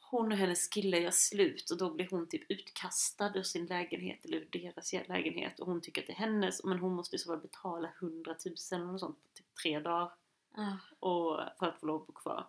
hon 0.00 0.32
och 0.32 0.38
hennes 0.38 0.68
kille 0.68 0.98
gör 0.98 1.10
slut 1.10 1.70
och 1.70 1.78
då 1.78 1.90
blir 1.94 2.08
hon 2.10 2.28
typ 2.28 2.50
utkastad 2.50 3.32
ur 3.34 3.42
sin 3.42 3.66
lägenhet 3.66 4.24
eller 4.24 4.36
ur 4.38 4.48
deras 4.50 4.92
lägenhet 4.92 5.60
och 5.60 5.66
hon 5.66 5.80
tycker 5.80 6.00
att 6.02 6.06
det 6.06 6.12
är 6.12 6.16
hennes 6.16 6.64
men 6.64 6.78
hon 6.78 6.94
måste 6.94 7.16
i 7.16 7.18
så 7.18 7.26
fall 7.32 7.38
betala 7.40 7.88
100 8.00 8.34
000 8.46 8.54
eller 8.72 8.84
något 8.86 9.00
sånt 9.00 9.22
på 9.22 9.28
typ 9.34 9.54
tre 9.62 9.80
dagar. 9.80 10.12
Ah. 10.54 10.76
och 11.06 11.40
för 11.58 11.66
att 11.66 11.80
få 11.80 11.86
lov 11.86 12.00
att 12.00 12.06
bo 12.06 12.12
kvar. 12.12 12.46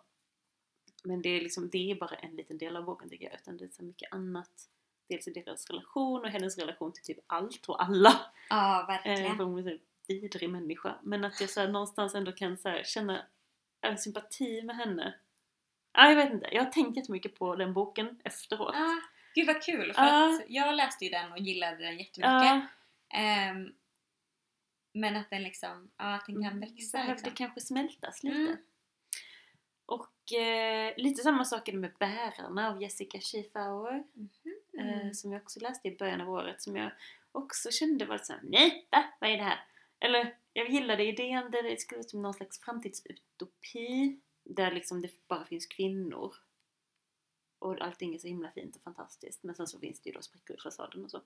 Men 1.04 1.22
det 1.22 1.28
är, 1.28 1.40
liksom, 1.40 1.70
det 1.70 1.90
är 1.90 1.94
bara 1.94 2.14
en 2.16 2.36
liten 2.36 2.58
del 2.58 2.76
av 2.76 2.84
boken 2.84 3.10
tycker 3.10 3.24
jag, 3.24 3.34
utan 3.34 3.56
det 3.56 3.64
är 3.64 3.68
så 3.68 3.84
mycket 3.84 4.12
annat. 4.12 4.68
Dels 5.08 5.28
i 5.28 5.30
deras 5.30 5.70
relation 5.70 6.20
och 6.24 6.30
hennes 6.30 6.58
relation 6.58 6.92
till 6.92 7.02
typ 7.02 7.18
allt 7.26 7.66
och 7.66 7.82
alla. 7.82 8.20
Ja, 8.50 8.80
Eh, 8.80 8.86
verkligen. 8.86 9.30
en 9.30 9.38
vidrig 10.08 10.50
människa. 10.50 10.94
Men 11.02 11.24
att 11.24 11.40
jag 11.40 11.50
så 11.50 11.66
någonstans 11.66 12.14
ändå 12.14 12.32
kan 12.32 12.56
så 12.58 12.80
känna 12.84 13.26
en 13.80 13.98
sympati 13.98 14.62
med 14.62 14.76
henne. 14.76 15.14
Ja, 15.92 16.08
jag 16.08 16.16
vet 16.16 16.32
inte. 16.32 16.48
Jag 16.52 16.64
har 16.64 16.70
tänkt 16.70 16.96
jättemycket 16.96 17.38
på 17.38 17.56
den 17.56 17.72
boken 17.72 18.20
efteråt. 18.24 18.74
Ah, 18.74 19.00
gud 19.34 19.46
vad 19.46 19.62
kul! 19.62 19.92
För 19.92 20.02
att 20.02 20.42
jag 20.48 20.74
läste 20.74 21.04
ju 21.04 21.10
den 21.10 21.32
och 21.32 21.38
gillade 21.38 21.76
den 21.76 21.98
jättemycket. 21.98 22.42
Ja, 22.42 22.66
Ehm, 23.14 23.72
men 24.92 25.16
att 25.16 25.30
den 25.30 25.42
liksom, 25.42 25.90
ja 25.96 26.14
att 26.14 26.26
den 26.26 26.42
kan 26.42 26.60
växa 26.60 26.98
behövde 26.98 27.14
liksom. 27.14 27.32
kanske 27.34 27.60
smältas 27.60 28.22
lite. 28.22 28.36
Mm. 28.36 28.56
Och 29.86 30.32
eh, 30.32 30.94
lite 30.96 31.22
samma 31.22 31.44
sak 31.44 31.72
med 31.72 31.92
Bärarna 31.98 32.68
av 32.68 32.82
Jessica 32.82 33.20
Schiefauer. 33.20 34.04
Mhm. 34.14 34.88
eh, 34.88 35.10
som 35.12 35.32
jag 35.32 35.42
också 35.42 35.60
läste 35.60 35.88
i 35.88 35.96
början 35.96 36.20
av 36.20 36.30
året 36.30 36.62
som 36.62 36.76
jag 36.76 36.90
också 37.32 37.70
kände 37.70 38.04
var 38.04 38.18
såhär, 38.18 38.40
nej, 38.44 38.86
va? 38.90 39.04
Vad 39.20 39.30
är 39.30 39.36
det 39.36 39.42
här? 39.42 39.64
Eller 40.04 40.36
jag 40.52 40.70
gillade 40.70 41.04
idén 41.04 41.50
där 41.50 41.62
det 41.62 41.80
skulle 41.80 41.98
vara 41.98 42.08
som 42.08 42.22
någon 42.22 42.34
slags 42.34 42.60
framtidsutopi 42.60 44.20
där 44.44 44.72
liksom 44.72 45.00
det 45.00 45.28
bara 45.28 45.44
finns 45.44 45.66
kvinnor 45.66 46.34
och 47.58 47.80
allting 47.80 48.14
är 48.14 48.18
så 48.18 48.26
himla 48.26 48.50
fint 48.50 48.76
och 48.76 48.82
fantastiskt 48.82 49.42
men 49.42 49.54
sen 49.54 49.66
så 49.66 49.78
finns 49.78 50.00
det 50.00 50.10
ju 50.10 50.14
då 50.14 50.22
sprickor 50.22 50.56
i 50.56 50.60
fasaden 50.60 51.04
och 51.04 51.10
så. 51.10 51.22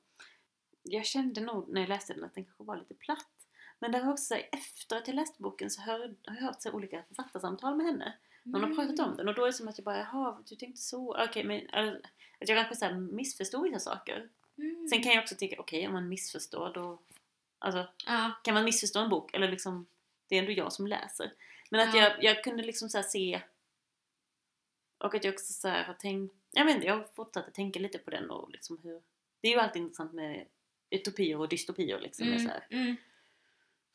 Jag 0.82 1.06
kände 1.06 1.40
nog 1.40 1.68
när 1.68 1.80
jag 1.80 1.88
läste 1.88 2.14
den 2.14 2.24
att 2.24 2.34
den 2.34 2.44
kanske 2.44 2.64
var 2.64 2.76
lite 2.76 2.94
platt 2.94 3.46
men 3.78 3.92
det 3.92 3.98
har 3.98 4.12
också 4.12 4.34
efter 4.34 4.96
att 4.96 5.08
jag 5.08 5.14
läste 5.14 5.42
boken 5.42 5.70
så 5.70 5.80
hör, 5.80 5.98
har 6.26 6.34
jag 6.34 6.42
hört 6.42 6.62
så 6.62 6.72
olika 6.72 7.02
författarsamtal 7.02 7.76
med 7.76 7.86
henne 7.86 8.18
någon 8.42 8.62
har 8.62 8.74
pratat 8.74 8.98
Mm. 8.98 9.10
om 9.10 9.16
den 9.16 9.28
och 9.28 9.34
då 9.34 9.42
är 9.42 9.46
det 9.46 9.52
som 9.52 9.68
att 9.68 9.78
jag 9.78 9.84
bara, 9.84 9.98
jaha, 9.98 10.42
du 10.48 10.56
tänkte 10.56 10.80
så, 10.82 11.24
okej 11.24 11.44
men 11.44 11.68
eller, 11.68 11.94
att 12.40 12.48
jag 12.48 12.58
kanske 12.58 12.76
så 12.76 12.84
här 12.84 12.94
missförstod 12.94 13.62
vissa 13.62 13.78
saker. 13.78 14.28
Mm. 14.58 14.88
Sen 14.88 15.02
kan 15.02 15.12
jag 15.12 15.22
också 15.22 15.34
tycka, 15.34 15.60
okej 15.60 15.86
om 15.86 15.92
man 15.92 16.08
missförstår 16.08 16.72
då, 16.74 17.02
alltså 17.58 17.88
Ja, 18.06 18.32
kan 18.44 18.54
man 18.54 18.64
missförstå 18.64 19.00
en 19.00 19.08
bok 19.08 19.34
eller 19.34 19.48
liksom, 19.48 19.86
det 20.28 20.34
är 20.34 20.38
ändå 20.38 20.52
jag 20.52 20.72
som 20.72 20.86
läser. 20.86 21.32
Men 21.70 21.88
att 21.88 21.94
Ja. 21.94 22.02
jag, 22.02 22.24
jag 22.24 22.44
kunde 22.44 22.62
liksom 22.62 22.88
så 22.88 23.02
se 23.02 23.42
och 24.98 25.14
att 25.14 25.24
jag 25.24 25.34
också 25.34 25.52
så 25.52 25.68
här 25.68 25.84
har 25.84 25.94
tänkt, 25.94 26.34
jag 26.50 26.64
vet 26.64 26.74
inte, 26.74 26.86
jag 26.86 26.96
har 26.96 27.04
fortsatt 27.14 27.48
att 27.48 27.54
tänka 27.54 27.80
lite 27.80 27.98
på 27.98 28.10
den 28.10 28.30
och 28.30 28.50
liksom 28.50 28.78
hur, 28.82 29.02
det 29.40 29.48
är 29.48 29.52
ju 29.52 29.58
alltid 29.58 29.82
intressant 29.82 30.12
med 30.12 30.46
utopier 30.90 31.38
och 31.38 31.48
dystopier 31.48 32.00
liksom, 32.00 32.28
med 32.28 32.40
så 32.40 32.48
här, 32.48 32.66
mm. 32.70 32.96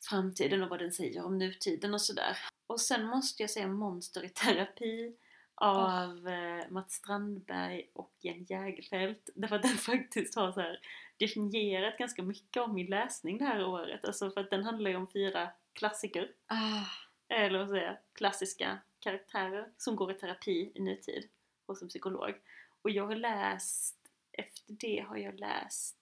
framtiden 0.08 0.62
och 0.62 0.68
vad 0.68 0.78
den 0.78 0.92
säger 0.92 1.24
om 1.24 1.38
nutiden 1.38 1.94
och 1.94 2.02
sådär. 2.02 2.38
Och 2.66 2.80
sen 2.80 3.06
måste 3.06 3.42
jag 3.42 3.50
säga 3.50 3.68
Monster 3.68 4.24
i 4.24 4.28
terapi 4.28 5.16
av 5.54 6.28
eh, 6.28 6.70
Mats 6.70 6.92
Strandberg 6.92 7.90
och 7.92 8.12
Jen 8.20 8.44
Jägerfeld. 8.44 9.16
Därför 9.34 9.56
att 9.56 9.62
den 9.62 9.70
faktiskt 9.76 10.34
har 10.34 10.52
så 10.52 10.60
här 10.60 10.80
definierat 11.16 11.98
ganska 11.98 12.22
mycket 12.22 12.62
om 12.62 12.74
min 12.74 12.86
läsning 12.86 13.38
det 13.38 13.44
här 13.44 13.64
året. 13.66 14.04
Alltså 14.04 14.30
för 14.30 14.40
att 14.40 14.50
den 14.50 14.64
handlar 14.64 14.90
ju 14.90 14.96
om 14.96 15.08
fyra 15.12 15.50
klassiker, 15.72 16.30
Ah, 16.46 16.84
eller 17.28 17.58
vad 17.58 17.68
säga, 17.68 17.96
klassiska 18.12 18.78
karaktärer 18.98 19.68
som 19.76 19.96
går 19.96 20.10
i 20.12 20.14
terapi 20.14 20.72
i 20.74 20.80
nutid 20.80 21.28
hos 21.66 21.82
en 21.82 21.88
psykolog. 21.88 22.34
Och 22.82 22.90
jag 22.90 23.06
har 23.06 23.16
läst, 23.16 23.96
efter 24.32 24.72
det 24.80 25.04
har 25.08 25.16
jag 25.16 25.40
läst 25.40 25.96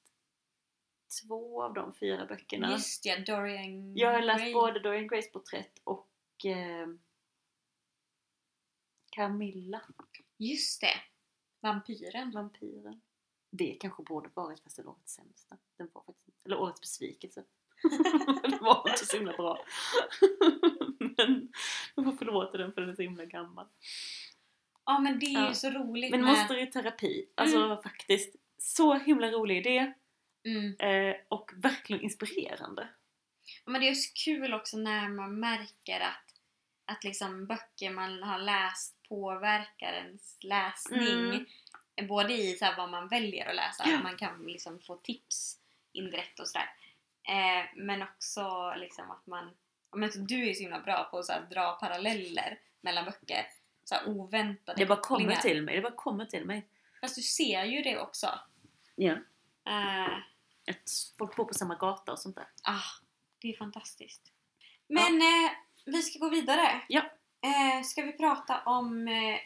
två 1.22 1.62
av 1.62 1.74
de 1.74 1.94
fyra 1.94 2.26
böckerna. 2.26 2.72
just 2.72 3.07
ja, 3.07 3.18
Dorian 3.26 3.96
Jag 3.96 4.12
har 4.12 4.22
läst 4.22 4.40
Gray. 4.40 4.53
både 4.53 4.80
Dorian 4.80 5.07
Grays 5.09 5.32
porträtt 5.32 5.80
och 5.84 6.09
eh, 6.46 6.86
Camilla, 9.13 9.81
Just 10.39 10.81
det! 10.81 10.95
Vampyren. 11.61 12.31
vampyren. 12.31 13.01
Det 13.51 13.77
kanske 13.81 14.03
borde 14.03 14.31
varit 14.35 14.61
fast 14.61 14.77
den 14.77 14.87
årets 14.89 15.15
sämsta. 15.15 15.57
Den 15.79 15.91
var 15.93 16.03
faktiskt 16.03 16.37
eller 16.47 16.57
årets 16.61 16.81
besvikelse. 16.81 17.45
den 18.43 18.59
var 18.65 18.89
inte 18.91 19.07
så 19.07 19.17
himla 19.17 19.33
bra. 19.33 19.65
men 20.99 21.53
man 21.97 22.05
får 22.05 22.13
förlåta 22.13 22.59
den 22.59 22.73
för 22.73 22.81
den 22.81 22.91
är 22.91 22.95
så 22.95 23.03
himla 23.03 23.25
gammal. 23.25 23.67
Ja 24.85 24.99
men 24.99 25.19
det 25.19 25.27
är 25.27 25.33
Ja. 25.43 25.49
ju 25.49 25.55
så 25.55 25.71
roligt 25.71 26.11
Men 26.11 26.21
med... 26.21 26.29
Monster 26.35 26.57
i 26.63 26.67
terapi, 26.67 27.27
alltså 27.35 27.81
faktiskt 27.83 28.37
så 28.59 28.95
himla 28.95 29.31
rolig 29.31 29.57
idé 29.59 29.93
Mm. 30.45 30.75
eh, 30.81 31.17
och 31.29 31.51
verkligen 31.57 32.03
inspirerande. 32.03 32.89
Men 33.65 33.81
det 33.81 33.89
är 33.89 33.95
så 33.95 34.13
kul 34.25 34.55
också 34.55 34.77
när 34.77 35.09
man 35.09 35.41
märker 35.41 36.01
att, 36.01 36.35
att 36.85 37.05
liksom 37.05 37.47
böcker 37.47 37.91
man 37.91 38.23
har 38.23 38.39
läst 38.39 38.97
påverkar 39.13 39.93
ens 39.93 40.37
läsning. 40.41 41.47
Både 42.09 42.33
i 42.33 42.55
så 42.57 42.65
här 42.65 42.77
vad 42.77 42.91
man 42.91 43.09
väljer 43.09 43.47
att 43.49 43.55
läsa, 43.57 43.85
Ja. 43.87 43.99
man 44.03 44.17
kan 44.17 44.43
liksom 44.47 44.81
få 44.81 44.97
tips 44.97 45.59
indirekt 45.93 46.41
och 46.41 46.49
sådär. 46.49 46.71
Eh, 47.29 47.67
men 47.77 48.03
också 48.03 48.75
liksom 48.77 49.11
att 49.11 49.27
man... 49.27 49.51
ja, 49.91 49.97
Men 49.97 50.11
du 50.27 50.49
är 50.49 50.55
så 50.55 50.61
himla 50.63 50.81
bra 50.81 51.09
på 51.11 51.19
att 51.19 51.27
så 51.27 51.33
här, 51.33 51.41
dra 51.41 51.73
paralleller 51.73 52.59
mellan 52.81 53.05
böcker. 53.05 53.47
Så 53.85 53.95
här, 53.95 54.09
oväntade 54.09 54.79
Det 54.79 54.87
bara 54.87 55.01
kommer 55.01 55.37
till 55.37 55.63
mig, 55.63 55.77
det 55.77 55.83
bara 55.83 55.93
kommer 55.93 56.27
till 56.27 56.45
mig. 56.45 56.67
Fast 57.01 57.17
du 57.17 57.23
ser 57.23 57.65
ju 57.65 57.83
det 57.83 57.99
också. 57.99 58.39
Ja. 58.97 59.13
Eh, 59.67 60.13
Att 60.71 60.91
folk 61.19 61.37
bor 61.37 61.45
på 61.45 61.55
samma 61.55 61.75
gata 61.75 62.13
och 62.13 62.19
sånt 62.19 62.37
där. 62.37 62.47
Ah, 62.63 62.83
det 63.39 63.49
är 63.49 63.57
fantastiskt. 63.57 64.33
Men 64.87 65.23
eh, 65.23 65.51
vi 65.85 66.03
ska 66.03 66.19
gå 66.19 66.29
vidare. 66.29 66.81
Ja. 66.89 67.03
Eh, 67.43 67.82
ska 67.82 68.03
vi 68.03 68.12
prata 68.12 68.62
om... 68.66 69.09
Eh, 69.09 69.38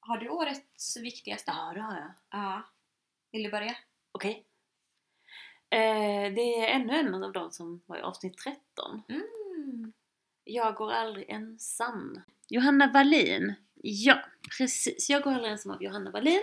har 0.00 0.18
du 0.18 0.28
årets 0.28 0.96
viktigaste? 0.96 1.50
Ja, 1.50 1.72
det 1.74 1.80
har 1.80 1.96
jag. 1.96 2.12
Ja. 2.30 2.62
Vill 3.32 3.42
du 3.42 3.50
börja? 3.50 3.76
Okej. 4.12 4.46
Eh, 5.70 6.34
det 6.34 6.60
är 6.60 6.68
ännu 6.68 6.92
en 6.92 7.24
av 7.24 7.32
de 7.32 7.50
som 7.50 7.82
var 7.86 7.96
i 7.96 8.00
avsnitt 8.00 8.38
13. 8.38 9.02
Mm. 9.08 9.92
Jag 10.44 10.74
går 10.74 10.92
aldrig 10.92 11.30
ensam. 11.30 12.20
Johanna 12.48 12.92
Wallin. 12.92 13.54
Ja, 13.74 14.24
precis. 14.58 15.10
Jag 15.10 15.22
går 15.22 15.32
aldrig 15.32 15.52
ensam 15.52 15.72
av 15.72 15.82
Johanna 15.82 16.10
Wallin. 16.10 16.42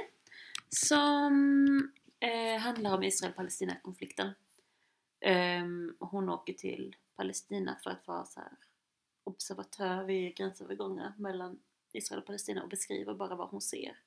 Som 0.70 1.91
eh, 2.20 2.62
handlar 2.62 2.93
om 2.97 3.03
Israel-Palestina-konflikten. 3.03 4.32
Ehm, 5.22 5.95
hon 5.99 6.30
åker 6.30 6.53
till 6.53 6.95
Palestina 7.16 7.78
för 7.84 7.89
att 7.89 8.07
vara 8.07 8.26
så 8.26 8.39
här 8.39 8.51
observatör 9.24 10.03
vid 10.03 10.36
gränsövergångar 10.36 11.13
mellan 11.17 11.59
Israel 11.91 12.19
och 12.19 12.26
Palestina 12.26 12.63
och 12.63 12.69
beskriver 12.69 13.13
bara 13.13 13.36
vad 13.36 13.49
hon 13.49 13.61
ser. 13.61 13.97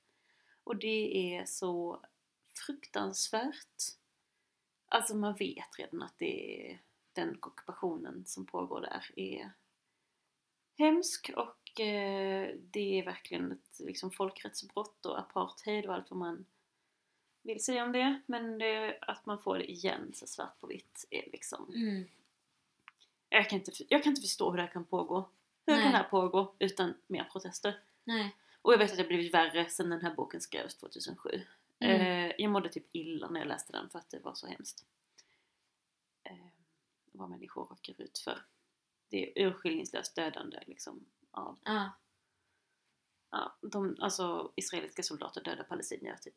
Och 0.64 0.76
det 0.76 1.34
är 1.34 1.44
så 1.44 2.00
fruktansvärt. 2.66 3.82
Alltså 4.86 5.16
man 5.16 5.34
vet 5.34 5.78
redan 5.78 6.02
att 6.02 6.18
det 6.18 6.70
är 6.70 6.82
den 7.12 7.38
ockupationen 7.42 8.24
som 8.26 8.46
pågår 8.46 8.80
där 8.80 9.10
är 9.16 9.50
hemsk 10.78 11.30
och 11.36 11.80
eh, 11.80 12.54
det 12.60 12.98
är 13.00 13.04
verkligen 13.04 13.52
ett 13.52 13.80
liksom, 13.80 14.10
folkrättsbrott 14.10 15.06
och 15.06 15.18
apartheid 15.18 15.86
och 15.86 15.94
allt 15.94 16.10
vad 16.10 16.18
man 16.18 16.46
vill 17.42 17.64
säga 17.64 17.84
om 17.84 17.92
det. 17.92 18.20
Men 18.26 18.58
det, 18.58 18.98
att 19.00 19.26
man 19.26 19.38
får 19.38 19.58
det 19.58 19.70
igen 19.70 20.12
så 20.14 20.26
svart 20.26 20.60
på 20.60 20.66
vitt 20.66 21.06
är 21.10 21.30
liksom... 21.32 21.72
Mm. 21.74 22.04
Jag 23.34 23.50
kan, 23.50 23.58
inte, 23.58 23.72
jag 23.88 24.02
kan 24.02 24.10
inte 24.10 24.22
förstå 24.22 24.50
hur 24.50 24.56
det 24.56 24.62
här 24.62 24.72
kan 24.72 24.84
pågå. 24.84 25.28
Hur 25.66 25.74
Nej. 25.74 25.82
kan 25.82 25.92
det 25.92 25.98
här 25.98 26.08
pågå 26.08 26.54
utan 26.58 26.94
mer 27.06 27.24
protester? 27.24 27.80
Nej. 28.04 28.36
Och 28.62 28.72
jag 28.72 28.78
vet 28.78 28.90
att 28.90 28.96
det 28.96 29.02
har 29.02 29.08
blivit 29.08 29.34
värre 29.34 29.68
sedan 29.68 29.90
den 29.90 30.00
här 30.02 30.14
boken 30.14 30.40
skrevs 30.40 30.74
2007. 30.74 31.42
Mm. 31.78 32.00
Eh, 32.00 32.32
jag 32.38 32.50
mådde 32.50 32.68
typ 32.68 32.86
illa 32.92 33.28
när 33.30 33.40
jag 33.40 33.48
läste 33.48 33.72
den 33.72 33.90
för 33.90 33.98
att 33.98 34.10
det 34.10 34.18
var 34.18 34.34
så 34.34 34.46
hemskt. 34.46 34.86
Eh, 36.22 36.46
vad 37.12 37.30
människor 37.30 37.64
råkar 37.64 37.94
ut 37.98 38.18
för. 38.18 38.44
Det 39.08 39.42
är 39.42 39.46
urskillningslöst 39.46 40.16
dödande 40.16 40.60
liksom 40.66 41.04
av, 41.30 41.58
Ja. 41.64 41.90
ja, 43.30 43.56
de, 43.60 43.96
alltså 44.00 44.52
israeliska 44.56 45.02
soldater 45.02 45.44
dödar 45.44 45.64
palestinier 45.64 46.16
typ 46.16 46.34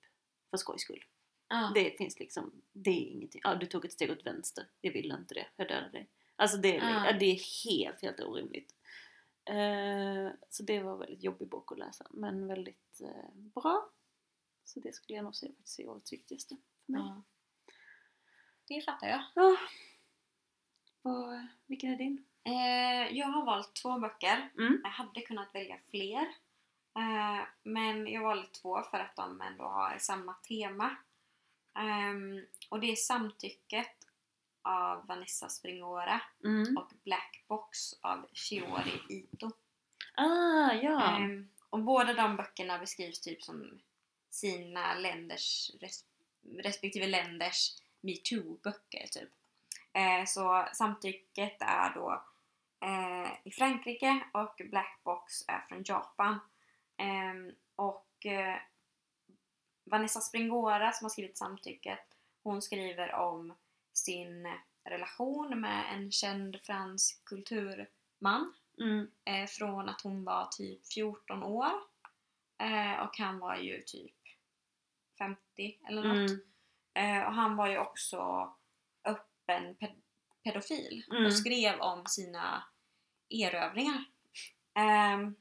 för 0.50 0.58
skojs 0.58 0.82
skull. 0.82 1.04
Ja. 1.48 1.72
Det 1.76 1.98
finns 1.98 2.20
liksom, 2.20 2.62
det 2.74 2.89
är 2.89 3.12
ingenting. 3.12 3.41
Ja, 3.43 3.56
du 3.56 3.66
tog 3.66 3.86
ett 3.86 3.93
steg 3.93 4.12
åt 4.12 4.26
vänster. 4.26 4.68
Jag 4.82 4.91
ville 4.93 5.16
inte 5.16 5.34
det. 5.34 5.48
Jag 5.56 5.68
dödade 5.68 5.89
dig. 5.91 6.08
Alltså 6.40 6.58
det 6.58 6.78
är, 6.78 7.14
det 7.20 7.26
är 7.26 7.66
helt, 7.70 8.02
helt 8.02 8.20
orimligt. 8.20 8.76
Eh, 9.46 10.32
så 10.50 10.64
det 10.64 10.80
var 10.84 10.94
en 10.94 11.00
väldigt 11.00 11.24
jobbig 11.24 11.48
bok 11.48 11.72
att 11.72 11.78
läsa. 11.80 12.08
Men 12.12 12.48
väldigt 12.48 13.02
eh, 13.02 13.32
bra. 13.34 13.90
Så 14.66 14.80
det 14.80 14.96
skulle 14.96 15.16
jag 15.16 15.24
nog 15.24 15.36
säga 15.36 15.52
faktiskt 15.54 15.80
är 15.80 15.90
årets 15.90 16.14
viktigaste 16.14 16.56
för 16.86 16.92
mig. 16.92 17.02
ja. 17.02 17.24
Det 18.68 18.82
fattar 18.82 19.08
jag. 19.08 19.24
Ja. 19.36 19.58
Vad- 21.02 21.48
vilken 21.66 21.94
är 21.94 21.98
din? 21.98 22.26
Eh, 22.44 23.18
jag 23.18 23.28
har 23.28 23.46
valt 23.46 23.74
två 23.76 24.00
böcker. 24.00 24.50
Mm. 24.58 24.82
Jag 24.84 24.90
hade 24.90 25.22
kunnat 25.22 25.56
välja 25.56 25.78
fler. 25.90 26.28
Men 27.64 28.08
jag 28.08 28.22
valde 28.24 28.48
två 28.48 28.84
för 28.84 29.00
att 29.00 29.16
de 29.16 29.42
ändå 29.42 29.64
har 29.64 29.98
samma 30.00 30.34
tema. 30.34 30.96
Ehm, 31.74 32.46
och 32.70 32.80
det 32.80 32.92
är 32.92 32.96
Samtycket 32.96 33.97
av 34.68 35.05
Vanessa 35.07 35.49
Springora 35.49 36.22
Mm. 36.43 36.78
och 36.78 36.91
Black 37.03 37.45
Box 37.47 37.93
av 38.01 38.28
Shiori 38.34 39.01
Ito. 39.09 39.51
Ah, 40.15 40.74
ja. 40.74 41.18
Ehm, 41.18 41.49
och 41.70 41.80
båda 41.80 42.13
de 42.13 42.36
böckerna 42.36 42.80
beskrivs 42.80 43.22
typ 43.22 43.43
som 43.43 43.80
sina 44.30 44.95
länders, 44.95 45.72
res, 45.82 46.05
respektive 46.57 47.07
länders 47.07 47.82
metoo-böcker 48.01 49.07
typ. 49.07 49.30
Eh, 49.93 50.26
så 50.26 50.68
samtycket 50.74 51.57
är 51.61 51.93
då 51.93 52.24
eh, 52.82 53.32
i 53.43 53.51
Frankrike 53.51 54.20
och 54.34 54.61
Black 54.70 54.99
Box 55.03 55.34
är 55.47 55.65
från 55.70 55.84
Japan. 55.86 56.39
Ehm, 56.97 57.51
och 57.76 58.26
eh, 58.26 58.55
Vanessa 59.84 60.20
Springora 60.20 60.91
som 60.91 61.05
har 61.05 61.09
skrivit 61.09 61.38
samtycket, 61.38 61.99
hon 62.43 62.61
skriver 62.61 63.13
om 63.13 63.53
sin 63.98 64.48
relation 64.84 65.62
med 65.62 65.93
en 65.93 66.12
känd 66.12 66.58
fransk 66.64 67.26
kulturman 67.26 68.54
Mm. 68.82 69.12
eh, 69.26 69.48
från 69.48 69.89
att 69.89 70.02
hon 70.02 70.24
var 70.24 70.48
typ 70.52 70.93
14 70.93 71.43
år 71.43 71.72
eh, 72.58 72.93
och 73.00 73.18
han 73.18 73.39
var 73.39 73.56
ju 73.56 73.82
typ 73.82 74.16
50 75.18 75.80
eller 75.88 76.04
något. 76.04 76.32
Mm. 76.32 76.41
Eh, 77.22 77.28
och 77.28 77.34
han 77.34 77.56
var 77.56 77.68
ju 77.68 77.78
också 77.78 78.52
öppen 79.04 79.76
ped- 79.76 80.02
pedofil 80.43 81.04
Mm. 81.12 81.26
och 81.26 81.34
skrev 81.34 81.80
om 81.80 82.06
sina 82.06 82.64
erövringar. 83.30 84.04
Ehm, 84.74 85.36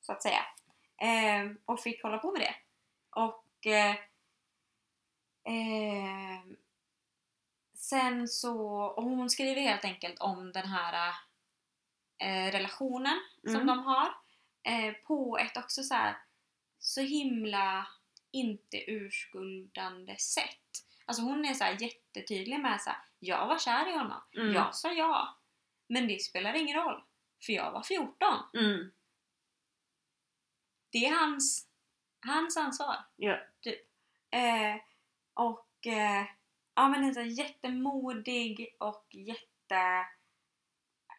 så 0.00 0.12
att 0.12 0.22
säga. 0.22 0.46
Ehm, 1.02 1.58
och 1.64 1.80
fick 1.80 2.02
hålla 2.02 2.18
på 2.18 2.32
med 2.32 2.40
det. 2.40 2.54
Och 3.10 3.66
eh, 3.66 3.96
ehm, 5.44 6.56
sen 7.88 8.28
så, 8.28 8.56
och 8.82 9.02
hon 9.02 9.30
skriver 9.30 9.60
helt 9.60 9.84
enkelt 9.84 10.18
om 10.20 10.52
den 10.52 10.66
här 10.66 11.14
eh, 12.18 12.52
relationen 12.52 13.20
som 13.42 13.54
Mm. 13.54 13.66
de 13.66 13.78
har 13.78 14.14
eh, 14.62 14.94
på 14.94 15.38
ett 15.38 15.56
också 15.56 15.82
så 15.82 15.94
här 15.94 16.16
så 16.78 17.00
himla 17.00 17.86
inte 18.30 18.90
urskuldande 18.90 20.16
sätt. 20.16 20.60
Alltså 21.06 21.22
hon 21.22 21.44
är 21.44 21.54
så 21.54 21.64
här 21.64 21.82
jättetydlig 21.82 22.60
med 22.60 22.80
så 22.80 22.90
här, 22.90 22.98
jag 23.18 23.46
var 23.46 23.58
kär 23.58 23.88
i 23.88 23.96
honom, 23.96 24.20
Mm. 24.36 24.52
jag 24.54 24.74
sa 24.74 24.92
ja. 24.92 25.38
Men 25.86 26.08
det 26.08 26.22
spelar 26.22 26.54
ingen 26.54 26.76
roll, 26.82 27.02
för 27.46 27.52
jag 27.52 27.72
var 27.72 27.82
14. 27.82 28.38
Mm. 28.54 28.90
Det 30.90 31.06
är 31.06 31.14
hans, 31.20 31.68
hans 32.26 32.56
ansvar. 32.56 32.96
Ja. 33.16 33.38
Typ. 33.60 33.80
Eh, 34.30 34.76
och 35.34 35.86
eh, 35.86 36.26
ja 36.74 36.88
men 36.88 37.04
en 37.04 37.14
så 37.14 37.20
här 37.20 37.26
jättemodig 37.26 38.76
och 38.78 39.06
jätte... 39.10 40.06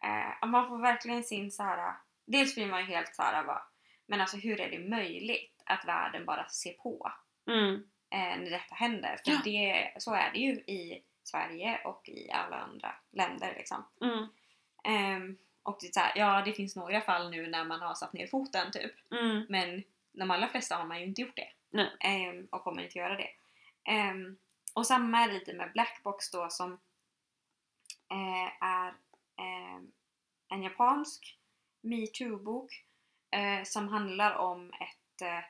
Eh, 0.02 0.48
man 0.48 0.68
får 0.68 0.78
verkligen 0.78 1.24
sin 1.24 1.50
så 1.50 1.62
här. 1.62 1.94
Dels 2.26 2.54
blir 2.54 2.66
man 2.66 2.80
ju 2.80 2.86
helt 2.86 3.14
så 3.14 3.22
här 3.22 3.44
bara, 3.44 3.62
men 4.06 4.20
alltså 4.20 4.36
hur 4.36 4.60
är 4.60 4.70
det 4.70 4.88
möjligt 4.88 5.62
att 5.66 5.84
världen 5.84 6.24
bara 6.26 6.48
ser 6.48 6.72
på 6.72 7.12
Mm. 7.48 7.74
eh, 8.10 8.38
när 8.38 8.50
detta 8.50 8.74
händer? 8.74 9.16
För 9.24 9.32
Ja. 9.32 9.40
det, 9.44 9.92
så 9.98 10.14
är 10.14 10.32
det 10.32 10.38
ju 10.38 10.52
i 10.52 11.02
Sverige 11.22 11.80
och 11.84 12.08
i 12.08 12.30
alla 12.30 12.56
andra 12.56 12.94
länder 13.12 13.54
liksom. 13.56 13.84
Mm. 14.00 14.26
Ehm, 14.84 15.36
och 15.62 15.78
det 15.80 15.86
är 15.86 15.92
så 15.92 16.00
här, 16.00 16.12
ja 16.16 16.42
det 16.44 16.52
finns 16.52 16.76
några 16.76 17.00
fall 17.00 17.30
nu 17.30 17.46
när 17.46 17.64
man 17.64 17.80
har 17.80 17.94
satt 17.94 18.12
ner 18.12 18.26
foten 18.26 18.72
typ. 18.72 19.12
Mm. 19.12 19.46
Men 19.48 19.82
de 20.12 20.30
allra 20.30 20.48
flesta 20.48 20.76
har 20.76 20.84
man 20.84 21.00
ju 21.00 21.06
inte 21.06 21.20
gjort 21.22 21.36
det. 21.36 21.78
Ehm, 22.00 22.48
och 22.50 22.62
kommer 22.64 22.82
inte 22.82 22.98
göra 22.98 23.16
det. 23.16 23.28
Ehm, 23.84 24.36
och 24.76 24.86
samma 24.86 25.18
är 25.18 25.28
det 25.28 25.34
lite 25.34 25.52
med 25.52 25.72
Blackbox 25.72 26.30
då 26.30 26.50
som 26.50 26.72
eh, 28.10 28.52
är 28.60 28.94
ehm, 29.38 29.92
en 30.48 30.62
japansk 30.62 31.38
metoo-bok 31.82 32.84
eh, 33.30 33.62
som 33.64 33.88
handlar 33.88 34.34
om 34.34 34.72
ett, 34.72 35.22
eh, 35.22 35.44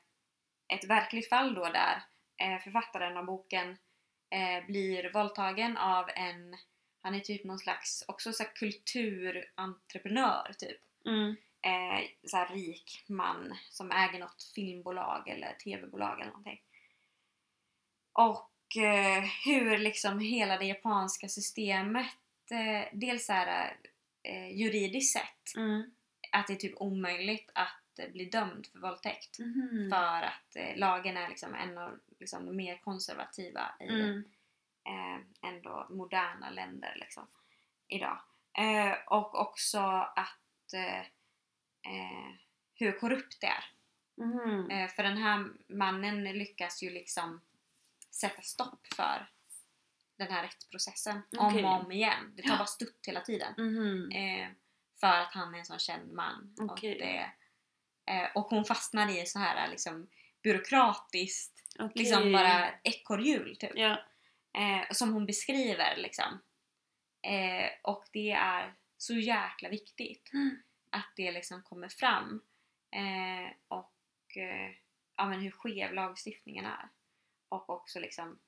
ett 0.77 0.85
verkligt 0.85 1.29
fall 1.29 1.55
då 1.55 1.64
där 1.64 2.03
eh, 2.43 2.59
författaren 2.59 3.16
av 3.16 3.24
boken 3.24 3.79
eh, 4.31 4.66
blir 4.66 5.12
våldtagen 5.12 5.77
av 5.77 6.11
en 6.14 6.57
han 7.03 7.14
är 7.14 7.20
typ 7.20 7.45
någon 7.45 7.59
slags 7.59 8.05
också 8.09 8.33
så 8.33 8.45
kulturentreprenör 8.45 10.53
typ 10.59 10.81
Mm. 11.07 11.37
eh, 11.62 12.01
så 12.24 12.45
rik 12.45 13.05
man 13.09 13.59
som 13.70 13.91
äger 13.91 14.18
något 14.18 14.53
filmbolag 14.55 15.29
eller 15.29 15.53
tv-bolag 15.53 16.20
eller 16.20 16.31
någonting. 16.31 16.61
Och 18.12 18.39
eh, 18.39 18.47
hur 19.44 19.78
liksom 19.78 20.18
hela 20.20 20.58
det 20.58 20.64
japanska 20.64 21.28
systemet, 21.28 22.06
eh, 22.50 22.88
dels 22.92 23.28
här, 23.28 23.76
eh, 24.22 24.48
juridiskt 24.56 25.12
sett, 25.12 25.56
Mm. 25.56 25.90
att 26.32 26.46
det 26.46 26.52
är 26.52 26.56
typ 26.56 26.74
omöjligt 26.80 27.50
att 27.54 27.98
eh, 27.98 28.10
bli 28.12 28.24
dömd 28.24 28.66
för 28.66 28.78
våldtäkt. 28.78 29.38
Mhm. 29.38 29.90
För 29.90 30.22
att 30.22 30.56
eh, 30.56 30.76
lagen 30.76 31.16
är 31.16 31.28
liksom 31.28 31.54
en 31.54 31.78
av 31.78 31.98
liksom, 32.20 32.46
de 32.46 32.56
mer 32.56 32.78
konservativa 32.78 33.74
i 33.80 33.88
Mm. 33.88 34.24
eh, 34.84 35.48
ändå 35.50 35.86
moderna 35.90 36.50
länder 36.50 36.96
liksom, 36.96 37.26
idag. 37.88 38.18
Eh, 38.58 38.92
och 39.06 39.40
också 39.40 39.78
att 40.16 40.72
eh, 40.74 41.00
eh, 41.92 42.32
hur 42.74 42.92
korrupt 42.98 43.40
det 43.40 43.46
är. 43.46 43.64
Eh, 44.70 44.88
för 44.88 45.02
den 45.02 45.16
här 45.16 45.48
mannen 45.68 46.24
lyckas 46.24 46.82
ju 46.82 46.90
liksom 46.90 47.40
sätta 48.20 48.42
stopp 48.42 48.86
för 48.96 49.30
den 50.18 50.32
här 50.32 50.42
rättsprocessen 50.42 51.22
Okej. 51.38 51.64
om 51.64 51.70
och 51.70 51.80
om 51.84 51.92
igen. 51.92 52.32
Det 52.36 52.42
tar 52.42 52.50
Ja. 52.50 52.56
bara 52.56 52.66
stutt 52.66 53.04
hela 53.06 53.20
tiden. 53.20 53.54
Mhm. 53.58 54.10
Eh, 54.12 54.48
för 55.00 55.06
att 55.20 55.32
han 55.34 55.54
är 55.54 55.58
en 55.58 55.64
sån 55.64 55.78
känd 55.78 56.12
man. 56.12 56.54
Okej. 56.60 56.92
Och, 56.92 56.98
det, 56.98 57.30
eh, 58.12 58.28
och 58.34 58.44
hon 58.44 58.64
fastnar 58.64 59.10
i 59.22 59.26
så 59.26 59.38
här 59.38 59.68
liksom 59.68 60.10
byråkratiskt, 60.42 61.62
Okej. 61.78 61.92
liksom 61.94 62.32
bara 62.32 62.70
ekorrhjul 62.82 63.56
typ. 63.56 63.70
Ja. 63.74 63.98
Eh, 64.52 64.86
som 64.92 65.12
hon 65.12 65.26
beskriver 65.26 65.96
liksom. 65.96 66.38
Eh, 67.22 67.70
och 67.82 68.04
det 68.12 68.30
är 68.30 68.74
så 68.96 69.14
jäkla 69.14 69.68
viktigt 69.68 70.30
Mm. 70.32 70.62
att 70.90 71.12
det 71.16 71.32
liksom 71.32 71.62
kommer 71.62 71.88
fram. 71.88 72.42
Eh, 72.90 73.52
och 73.68 74.36
eh, 74.36 74.74
ja, 75.16 75.26
men 75.26 75.40
hur 75.40 75.50
skev 75.50 75.94
lagstiftningen 75.94 76.64
är. 76.64 76.88
Och 77.57 77.70
också 77.70 78.00
liksom 78.00 78.38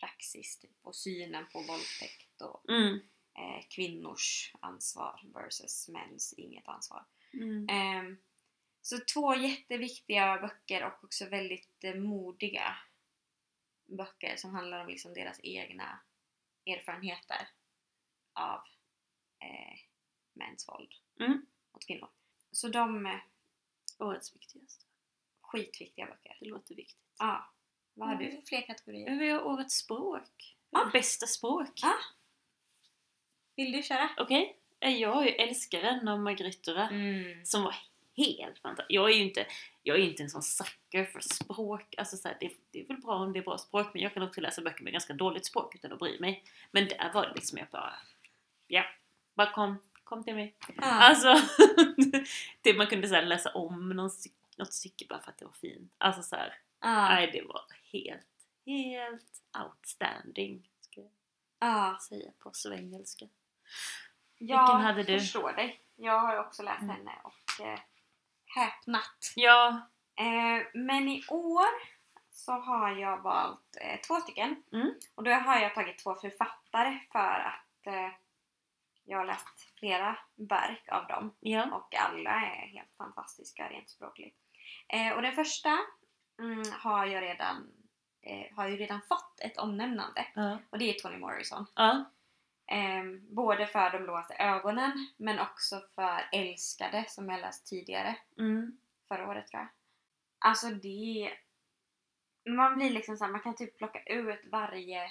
praxis 0.00 0.58
typ, 0.58 0.76
och 0.82 0.96
synen 0.96 1.46
på 1.52 1.58
våldtäkt 1.62 2.40
och 2.42 2.70
Mm. 2.70 2.94
eh, 3.38 3.64
kvinnors 3.68 4.54
ansvar 4.60 5.22
versus 5.34 5.88
mäns 5.88 6.32
inget 6.32 6.68
ansvar. 6.68 7.04
Mm. 7.32 7.66
Ehm, 7.70 8.16
så 8.82 8.98
två 9.14 9.34
jätteviktiga 9.34 10.38
böcker 10.38 10.84
och 10.86 11.04
också 11.04 11.28
väldigt 11.28 11.84
eh, 11.84 11.94
modiga 11.94 12.76
böcker 13.86 14.36
som 14.36 14.54
handlar 14.54 14.80
om 14.80 14.88
liksom 14.88 15.14
deras 15.14 15.40
egna 15.42 16.00
erfarenheter 16.66 17.48
av 18.32 18.60
eh, 19.38 19.78
mäns 20.32 20.68
våld 20.68 20.94
Mm. 21.20 21.46
mot 21.72 21.86
kvinnor. 21.86 22.08
Så 22.50 22.68
de 22.68 23.06
är 23.06 23.24
Årets 23.98 24.36
viktigaste. 24.36 24.84
skitviktiga 25.40 26.06
böcker. 26.06 26.36
Det 26.40 26.46
låter 26.46 26.74
viktigt. 26.74 27.14
Ja. 27.18 27.52
Vad 28.00 28.08
har 28.08 28.16
du 28.16 28.24
Mm. 28.24 28.36
för 28.40 28.46
fler 28.48 28.60
kategorier? 28.66 29.18
Vi 29.18 29.30
har 29.30 29.42
årets 29.46 29.74
språk. 29.74 30.56
Ah. 30.72 30.90
Bästa 30.92 31.26
språk. 31.26 31.80
Ah. 31.82 31.92
Vill 33.56 33.72
du 33.72 33.82
köra? 33.82 34.10
Okej. 34.16 34.56
Jag 34.80 35.22
är 35.22 35.22
ju 35.26 35.28
älskaren 35.30 36.08
av 36.08 36.20
Margritora. 36.20 36.88
Mm. 36.88 37.44
Som 37.44 37.62
var 37.62 37.74
helt 38.16 38.58
fantastisk. 38.58 38.86
Jag 38.90 39.10
är 39.10 39.14
ju 39.14 39.22
inte, 39.22 39.46
jag 39.82 39.96
är 39.96 40.02
inte 40.02 40.22
en 40.22 40.30
sån 40.30 40.42
sucker 40.42 41.04
för 41.04 41.20
språk. 41.20 41.94
Alltså 41.98 42.16
så 42.16 42.28
här, 42.28 42.36
det, 42.40 42.52
det 42.70 42.80
är 42.80 42.86
väl 42.86 42.96
bra 43.00 43.14
om 43.14 43.32
det 43.32 43.38
är 43.38 43.42
bra 43.42 43.58
språk 43.58 43.86
men 43.94 44.02
jag 44.02 44.14
kan 44.14 44.22
också 44.22 44.40
läsa 44.40 44.62
böcker 44.62 44.84
med 44.84 44.92
ganska 44.92 45.12
dåligt 45.14 45.46
språk 45.46 45.74
utan 45.74 45.92
att 45.92 45.98
bry 45.98 46.20
mig. 46.20 46.44
Men 46.70 46.88
där 46.88 47.10
var 47.14 47.26
det 47.26 47.34
liksom 47.34 47.58
jag 47.58 47.68
bara... 47.68 47.94
Ja, 48.66 48.84
bara 49.34 49.52
kom, 49.52 49.78
kom 50.04 50.24
till 50.24 50.34
mig. 50.34 50.54
Ja. 50.76 50.82
Alltså, 50.82 51.34
det 52.62 52.74
man 52.76 52.86
kunde 52.86 53.08
så 53.08 53.20
läsa 53.20 53.50
om 53.50 53.88
någon, 53.88 54.10
något 54.56 54.72
stycke 54.72 55.06
bara 55.08 55.20
för 55.20 55.30
att 55.30 55.38
det 55.38 55.44
var 55.44 55.52
fint. 55.52 55.92
Alltså 55.98 56.22
så 56.22 56.36
här, 56.36 56.54
Ja. 56.80 57.08
nej 57.08 57.30
det 57.32 57.42
var 57.42 57.62
helt, 57.92 58.26
helt 58.66 59.42
outstanding. 59.66 60.68
Ska 60.80 61.00
jag 61.00 61.10
Ja. 61.58 61.98
säga 62.08 62.30
på 62.38 62.50
svengelska. 62.52 63.26
Jag 64.38 64.62
Vilken 64.62 64.80
hade 64.80 65.02
du? 65.02 65.18
förstår 65.20 65.52
dig. 65.52 65.80
Jag 65.96 66.18
har 66.18 66.32
ju 66.34 66.40
också 66.40 66.62
läst 66.62 66.82
Mm. 66.82 66.96
henne 66.96 67.12
och 67.24 67.64
eh, 67.66 67.80
häpnat. 68.46 69.32
Ja. 69.36 69.88
Eh, 70.16 70.66
men 70.74 71.08
i 71.08 71.24
år 71.28 71.66
så 72.30 72.52
har 72.52 72.90
jag 72.96 73.22
valt 73.22 73.76
eh, 73.80 74.00
två 74.00 74.14
stycken. 74.20 74.62
Mm. 74.72 74.94
Och 75.14 75.24
då 75.24 75.30
har 75.30 75.58
jag 75.58 75.74
tagit 75.74 75.98
två 75.98 76.14
författare 76.14 76.98
för 77.12 77.40
att 77.40 77.86
eh, 77.86 78.10
jag 79.04 79.18
har 79.18 79.24
läst 79.24 79.78
flera 79.78 80.18
verk 80.36 80.88
av 80.88 81.06
dem. 81.06 81.34
Ja. 81.40 81.74
Och 81.76 81.94
alla 81.94 82.30
är 82.30 82.66
helt 82.68 82.96
fantastiska 82.96 83.68
rent 83.68 83.90
språkligt. 83.90 84.36
Eh, 84.88 85.12
och 85.12 85.22
den 85.22 85.32
första 85.34 85.78
mm, 86.40 86.62
har 86.72 87.06
jag 87.06 87.22
redan 87.22 87.72
eh, 88.22 88.56
har 88.56 88.68
ju 88.68 88.76
redan 88.76 89.00
fått 89.08 89.40
ett 89.40 89.58
omnämnande 89.58 90.26
Ja. 90.34 90.58
och 90.70 90.78
det 90.78 90.84
är 90.84 91.00
Toni 91.00 91.16
Morrison. 91.18 91.66
Ja. 91.74 92.04
Ehm, 92.66 93.34
både 93.34 93.66
för 93.66 93.90
De 93.90 93.98
blåaste 93.98 94.34
ögonen 94.34 95.08
men 95.16 95.38
också 95.38 95.80
för 95.94 96.28
Älskade 96.32 97.04
som 97.08 97.28
jag 97.28 97.40
läst 97.40 97.66
tidigare. 97.66 98.16
Mm. 98.38 98.78
Förra 99.08 99.28
året 99.28 99.46
tror 99.46 99.60
jag. 99.60 99.68
Alltså 100.38 100.68
det... 100.70 101.32
Man 102.48 102.76
blir 102.76 102.90
liksom 102.90 103.16
så 103.16 103.24
här, 103.24 103.32
man 103.32 103.40
kan 103.40 103.56
typ 103.56 103.78
plocka 103.78 104.02
ut 104.02 104.40
varje 104.52 105.10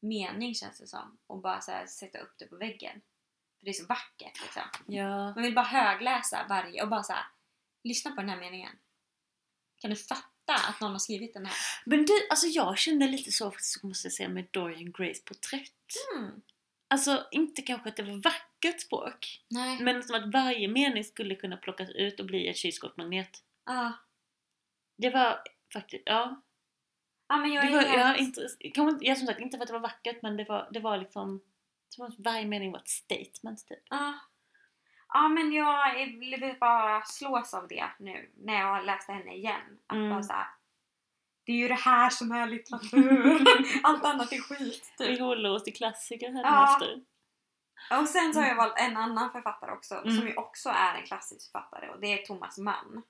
mening 0.00 0.54
känns 0.54 0.80
det 0.80 0.86
som 0.86 1.18
och 1.26 1.38
bara 1.38 1.60
så 1.60 1.72
här, 1.72 1.86
sätta 1.86 2.18
upp 2.18 2.34
det 2.38 2.46
på 2.46 2.56
väggen. 2.56 3.00
För 3.58 3.64
det 3.64 3.70
är 3.70 3.72
så 3.72 3.86
vackert 3.86 4.42
liksom. 4.42 4.62
Ja. 4.86 5.34
Man 5.34 5.42
vill 5.42 5.54
bara 5.54 5.64
högläsa 5.64 6.46
varje 6.48 6.82
och 6.82 6.88
bara 6.88 7.02
så 7.02 7.12
här, 7.12 7.24
lyssna 7.84 8.10
på 8.10 8.20
den 8.20 8.30
här 8.30 8.40
meningen. 8.40 8.78
Kan 9.84 9.90
du 9.90 9.96
fatta 9.96 10.54
att 10.68 10.80
någon 10.80 10.92
har 10.92 10.98
skrivit 10.98 11.34
den 11.34 11.46
här? 11.46 11.54
Men 11.84 12.04
du, 12.06 12.12
alltså 12.30 12.46
jag 12.46 12.78
kände 12.78 13.06
lite 13.06 13.32
så 13.32 13.50
faktiskt 13.50 13.82
måste 13.82 14.06
jag 14.06 14.12
säga 14.12 14.28
med 14.28 14.46
Dorian 14.50 14.92
Grays 14.92 15.24
porträtt. 15.24 15.70
Mm. 16.16 16.42
Alltså 16.88 17.26
inte 17.30 17.62
kanske 17.62 17.88
att 17.88 17.96
det 17.96 18.02
var 18.02 18.22
vackert 18.22 18.80
språk. 18.80 19.44
Nej. 19.50 19.82
Men 19.82 20.02
som 20.02 20.14
att 20.16 20.32
varje 20.32 20.68
mening 20.68 21.04
skulle 21.04 21.34
kunna 21.34 21.56
plockas 21.56 21.90
ut 21.90 22.20
och 22.20 22.26
bli 22.26 22.48
ett 22.48 22.56
kylskåpsmagnet. 22.56 23.42
Ja. 23.66 23.92
Det 24.96 25.10
var 25.10 25.42
faktiskt, 25.72 26.02
ja. 26.06 26.42
Ja 27.28 27.36
men 27.36 27.52
jag 27.52 27.64
Det 27.64 27.68
är 27.68 27.72
var, 27.72 27.82
helt... 27.82 27.98
ja, 27.98 28.16
inte, 28.16 28.40
kanske 28.74 28.94
inte, 28.94 29.06
ja, 29.06 29.14
som 29.14 29.26
sagt, 29.26 29.40
inte 29.40 29.56
för 29.56 29.62
att 29.62 29.68
det 29.68 29.72
var 29.72 29.80
vackert 29.80 30.22
men 30.22 30.36
det 30.36 30.44
var, 30.44 30.68
det 30.72 30.80
var 30.80 30.98
liksom 30.98 31.40
som 31.88 32.06
att 32.06 32.18
varje 32.18 32.46
mening 32.46 32.72
var 32.72 32.78
ett 32.78 32.88
statement 32.88 33.66
typ. 33.66 33.82
Ja. 33.90 34.14
Ja 35.16 35.28
men 35.28 35.52
jag 35.52 35.94
vill 35.94 36.56
bara 36.60 37.02
slås 37.04 37.54
av 37.54 37.68
det 37.68 37.84
nu 37.98 38.30
när 38.36 38.54
jag 38.60 38.66
har 38.66 38.82
läst 38.82 39.08
henne 39.08 39.34
igen. 39.34 39.78
Att 39.86 39.96
Mm. 39.96 40.10
bara 40.10 40.22
så 40.22 40.32
här, 40.32 40.46
Det 41.46 41.52
är 41.52 41.56
ju 41.56 41.68
det 41.68 41.74
här 41.74 42.10
som 42.10 42.32
är 42.32 42.46
litteratur. 42.46 43.44
Allt 43.82 44.04
annat 44.04 44.32
är 44.32 44.38
skit. 44.38 44.94
Vi 44.98 45.06
Typ. 45.06 45.20
håller 45.20 45.50
oss 45.54 45.64
till 45.64 45.76
klassiker 45.76 46.32
här 46.32 46.42
Ja. 46.44 46.72
efter. 46.72 47.04
Och 48.00 48.08
sen 48.08 48.34
så 48.34 48.40
har 48.40 48.46
jag 48.48 48.56
valt 48.56 48.78
en 48.78 48.96
annan 48.96 49.32
författare 49.32 49.72
också 49.72 49.94
Mm. 49.94 50.16
som 50.16 50.26
ju 50.28 50.34
också 50.36 50.68
är 50.68 50.94
en 50.94 51.06
klassisk 51.06 51.52
författare 51.52 51.88
och 51.88 52.00
det 52.00 52.06
är 52.06 52.26
Thomas 52.26 52.58
Mann. 52.58 53.02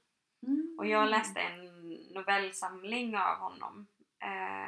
Mm. 0.46 0.74
Och 0.78 0.86
jag 0.86 1.08
läste 1.08 1.40
en 1.40 1.90
novellsamling 2.14 3.16
av 3.16 3.36
honom 3.38 3.86
eh, 4.22 4.66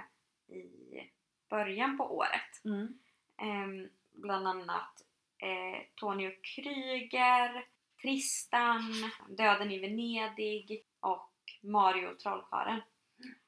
i 0.56 1.10
början 1.50 1.96
på 1.98 2.16
året. 2.16 2.64
Mm. 2.64 2.98
Ehm, 3.42 3.88
bland 4.12 4.48
annat 4.48 5.02
eh, 5.38 5.82
Tony 5.94 6.28
och 6.28 6.44
Kryger, 6.44 7.64
Tristan, 8.02 8.82
Döden 9.28 9.70
i 9.70 9.78
Venedig 9.78 10.84
och 11.00 11.32
Mario 11.62 12.06
och 12.06 12.18
Trollkarlen. 12.18 12.80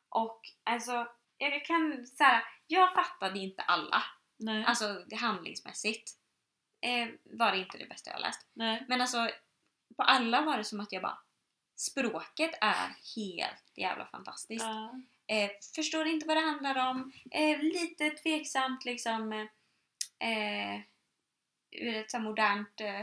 Och 0.09 0.41
alltså, 0.65 1.07
jag 1.39 1.65
kan 1.65 2.07
säga, 2.07 2.43
jag 2.67 2.95
fattade 2.95 3.39
inte 3.39 3.63
alla. 3.63 4.03
Nej. 4.37 4.65
Alltså 4.65 5.05
det 5.07 5.17
handlingsmässigt 5.17 6.11
eh, 6.81 7.09
var 7.25 7.53
det 7.53 7.59
inte 7.59 7.79
det 7.79 7.89
bästa 7.89 8.11
jag 8.11 8.21
läst. 8.21 8.49
Nej. 8.53 8.85
Men 8.89 9.01
alltså, 9.01 9.31
på 9.97 10.03
alla 10.03 10.43
var 10.43 10.59
det 10.59 10.65
som 10.65 10.81
att 10.81 10.93
jag 10.93 11.03
bara 11.03 11.19
Språket 11.79 12.51
är 12.61 12.97
helt 13.17 13.73
jävla 13.77 14.07
fantastiskt. 14.07 14.65
Ja. 14.65 15.01
Eh, 15.27 15.51
förstår 15.75 16.07
inte 16.07 16.27
vad 16.27 16.37
det 16.37 16.41
handlar 16.41 16.91
om. 16.91 17.13
Eh, 17.31 17.59
lite 17.59 18.11
tveksamt 18.11 18.85
liksom 18.85 19.33
eh, 20.19 20.81
ur 21.71 21.95
ett 21.95 22.11
så 22.11 22.19
modernt 22.19 22.81
eh, 22.81 23.01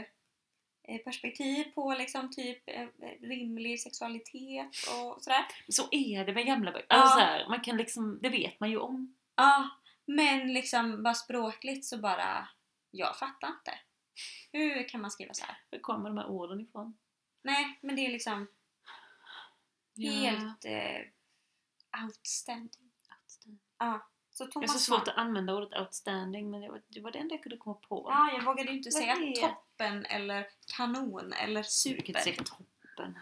eh, 0.88 0.98
perspektiv 1.04 1.64
på 1.64 1.94
liksom 1.94 2.30
typ 2.30 2.62
eh, 2.66 2.86
rimlig 3.20 3.80
sexualitet 3.80 4.66
och 4.66 5.22
sådär. 5.22 5.44
Så 5.68 5.88
är 5.90 6.24
det 6.24 6.32
med 6.32 6.46
gamla 6.46 6.72
böcker. 6.72 6.86
Ja. 6.88 6.96
Alltså 6.96 7.18
så 7.18 7.24
här, 7.24 7.48
man 7.48 7.60
kan 7.60 7.76
liksom, 7.76 8.18
det 8.22 8.28
vet 8.28 8.60
man 8.60 8.70
ju 8.70 8.76
om. 8.78 9.16
Ja, 9.36 9.68
men 10.04 10.52
liksom 10.52 11.02
bara 11.02 11.14
språkligt 11.14 11.84
så 11.86 11.98
bara, 11.98 12.48
jag 12.90 13.18
fattar 13.18 13.48
inte. 13.48 13.78
Hur 14.52 14.88
kan 14.88 15.00
man 15.00 15.10
skriva 15.10 15.34
så 15.34 15.44
här? 15.46 15.56
Var 15.70 15.78
kommer 15.78 16.08
de 16.08 16.18
här 16.18 16.26
orden 16.26 16.60
ifrån? 16.60 16.98
Nej, 17.42 17.78
men 17.82 17.96
det 17.96 18.06
är 18.06 18.10
liksom 18.12 18.46
Ja. 19.94 20.12
helt 20.12 20.64
eh, 20.64 21.00
outstanding. 22.04 22.92
Ja, 23.78 24.08
så 24.36 24.42
Jag 24.42 24.46
har 24.46 24.52
Thomas 24.52 24.72
så 24.72 24.78
svårt 24.78 24.98
Mann- 24.98 25.08
att 25.08 25.16
använda 25.18 25.54
ordet 25.54 25.78
outstanding 25.80 26.50
men 26.50 26.60
det 26.60 26.68
var 26.68 26.82
det, 26.88 27.00
var 27.00 27.10
det 27.10 27.18
enda 27.18 27.34
jag 27.34 27.42
kunde 27.42 27.56
komma 27.56 27.74
på. 27.76 28.06
Ja, 28.10 28.32
jag 28.32 28.44
vågade 28.44 28.70
ju 28.70 28.76
inte 28.76 28.90
Vad 28.92 29.02
säga 29.02 29.12
är- 29.12 29.40
toppen 29.48 30.06
eller 30.06 30.48
kanon 30.76 31.32
eller 31.32 31.62
Du 31.84 31.96
kan 31.96 32.06
inte 32.06 32.20
säga 32.20 32.36
super. 32.36 32.44
toppen. 32.44 33.18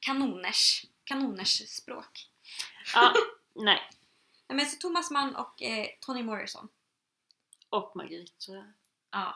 Kanoners. 0.00 0.86
Kanoners 1.04 1.68
språk. 1.68 2.30
Ja, 2.94 3.14
nej. 3.54 3.90
Nej, 4.48 4.56
men 4.56 4.66
så 4.66 4.76
Thomas 4.76 5.10
Mann 5.10 5.36
och 5.36 5.62
eh, 5.62 5.86
Toni 6.00 6.22
Morrison. 6.22 6.68
Och 7.68 7.96
Margrit. 7.96 8.46
Ja. 9.10 9.34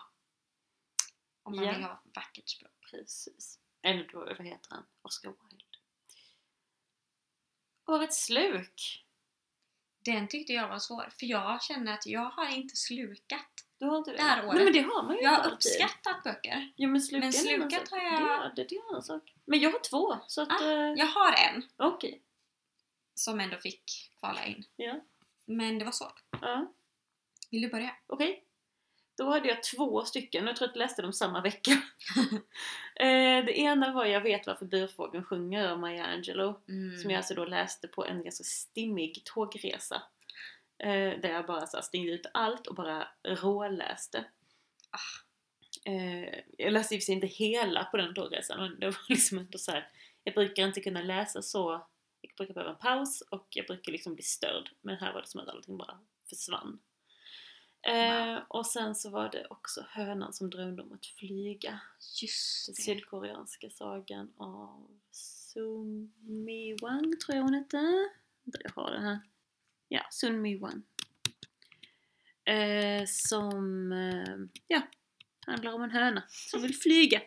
Om 1.43 1.57
man 1.57 1.65
Ja. 1.65 1.73
vill 1.73 1.83
ha 1.83 2.03
vackert 2.15 2.49
språk. 2.49 2.71
Precis. 2.91 3.59
Eller 3.83 4.09
då, 4.13 4.19
vad 4.19 4.47
heter 4.47 4.71
han? 4.71 4.85
Oscar 5.03 5.29
Wilde. 5.29 5.65
Årets 7.87 8.25
sluk. 8.25 9.05
Den 10.05 10.29
tyckte 10.29 10.53
jag 10.53 10.69
var 10.69 10.79
svår, 10.79 11.09
för 11.19 11.27
jag 11.27 11.63
känner 11.63 11.93
att 11.95 12.07
jag 12.07 12.31
har 12.31 12.55
inte 12.57 12.77
slukat. 12.77 13.47
Du 13.79 13.87
har 13.87 13.99
inte 13.99 14.11
det? 14.11 14.17
Det 14.17 14.23
här 14.23 14.45
året. 14.47 14.55
Nej 14.55 14.65
men 14.65 14.73
det 14.73 14.81
har 14.83 15.03
man 15.03 15.17
ju 15.17 15.23
Jag 15.23 15.31
har 15.31 15.37
alltid. 15.39 15.53
uppskattat 15.53 16.23
böcker. 16.25 16.73
Ja, 16.77 16.89
men, 16.89 17.03
Men 17.13 17.33
slukat 17.33 17.89
har 17.91 17.99
jag- 17.99 18.23
Det, 18.57 18.63
det, 18.63 18.69
det 18.69 18.75
är 18.77 18.81
en 18.81 18.87
annan 18.91 19.03
sak. 19.03 19.35
Men 19.45 19.61
jag 19.61 19.73
har 19.73 19.79
två 19.79 20.17
så 20.27 20.43
att... 20.43 20.49
Ah, 20.63 20.65
eh, 20.65 20.93
Jag 20.97 21.07
har 21.07 21.33
en 21.33 21.63
Okej. 21.77 22.23
som 23.15 23.41
ändå 23.41 23.57
fick 23.59 24.13
kvala 24.21 24.45
in. 24.47 24.65
Ja. 24.77 25.01
Men 25.47 25.79
det 25.79 25.85
var 25.85 25.93
svårt. 25.93 26.23
Ja. 26.41 26.73
Vill 27.51 27.63
du 27.63 27.69
börja? 27.69 27.97
Okej. 28.07 28.45
Då 29.23 29.31
hade 29.31 29.49
jag 29.49 29.63
två 29.63 30.05
stycken, 30.05 30.47
jag 30.47 30.57
tror 30.57 30.69
att 30.69 30.75
jag 30.75 30.83
läste 30.83 31.03
dem 31.03 31.13
samma 31.13 31.41
vecka. 31.41 31.71
eh, 32.97 33.45
det 33.45 33.59
ena 33.59 33.93
var 33.93 34.05
Jag 34.05 34.21
vet 34.21 34.47
varför 34.47 34.67
burfågeln 34.67 35.25
sjunger 35.25 35.69
av 35.69 35.79
Maya 35.79 36.05
Angelou. 36.05 36.55
Mm. 36.69 36.99
Som 36.99 37.11
jag 37.11 37.19
alltså 37.19 37.35
då 37.35 37.45
läste 37.45 37.89
på 37.89 38.07
en 38.07 38.23
ganska 38.23 38.45
stimmig 38.45 39.23
tågresa. 39.25 40.03
Eh, 40.79 41.21
där 41.21 41.29
jag 41.29 41.47
bara 41.47 41.67
så 41.67 41.83
stängde 41.83 42.13
ut 42.13 42.27
allt 42.35 42.67
och 42.67 42.75
bara 42.75 43.09
råläste. 43.25 44.25
Eh, 45.85 46.39
jag 46.59 46.73
läste 46.73 46.95
i 46.95 46.99
och 46.99 47.03
för 47.03 47.05
sig 47.05 47.15
inte 47.15 47.27
hela 47.27 47.85
på 47.85 47.97
den 47.97 48.15
tågresan 48.15 48.61
men 48.61 48.81
det 48.81 48.87
var 48.87 48.97
liksom 49.09 49.39
ändå 49.39 49.59
så 49.59 49.71
här. 49.71 49.89
Jag 50.25 50.35
brukar 50.35 50.67
inte 50.67 50.81
kunna 50.81 51.03
läsa 51.03 51.43
så. 51.43 51.87
Jag 52.21 52.33
brukar 52.37 52.55
behöva 52.55 52.73
en 52.73 52.79
paus 52.79 53.21
och 53.21 53.47
jag 53.51 53.67
brukar 53.67 53.93
liksom 53.93 54.15
bli 54.15 54.23
störd. 54.23 54.71
Men 54.81 54.97
här 54.97 55.13
var 55.13 55.21
det 55.21 55.29
som 55.29 55.41
att 55.41 55.49
allting 55.49 55.77
bara 55.77 55.99
försvann. 56.29 56.79
Eh, 57.83 58.39
och 58.49 58.67
sen 58.67 58.95
så 58.95 59.11
var 59.11 59.29
det 59.29 59.47
också 59.51 59.87
Hönan 59.91 60.33
som 60.33 60.51
drömde 60.51 60.83
om 60.83 60.93
att 60.93 61.07
flyga. 61.07 61.81
Just 62.23 62.67
Den 62.67 62.75
det. 62.75 62.83
sydkoreanska 62.83 63.71
sagan 63.71 64.33
av 64.37 64.87
Sun 65.11 66.13
Mi-Wan 66.21 67.17
tror 67.25 67.37
jag 67.37 67.43
hon 67.43 67.55
hette. 67.55 68.09
Jag 68.45 68.71
har 68.75 68.91
den 68.91 69.03
här. 69.03 69.19
Ja, 69.89 70.07
Sun 70.11 70.47
Mi-Wan. 70.47 70.83
Eh, 72.45 73.05
som, 73.07 73.93
eh, 73.93 74.63
ja, 74.67 74.83
handlar 75.47 75.73
om 75.73 75.83
en 75.83 75.91
höna 75.91 76.23
som 76.29 76.63
vill 76.63 76.75
flyga. 76.75 77.21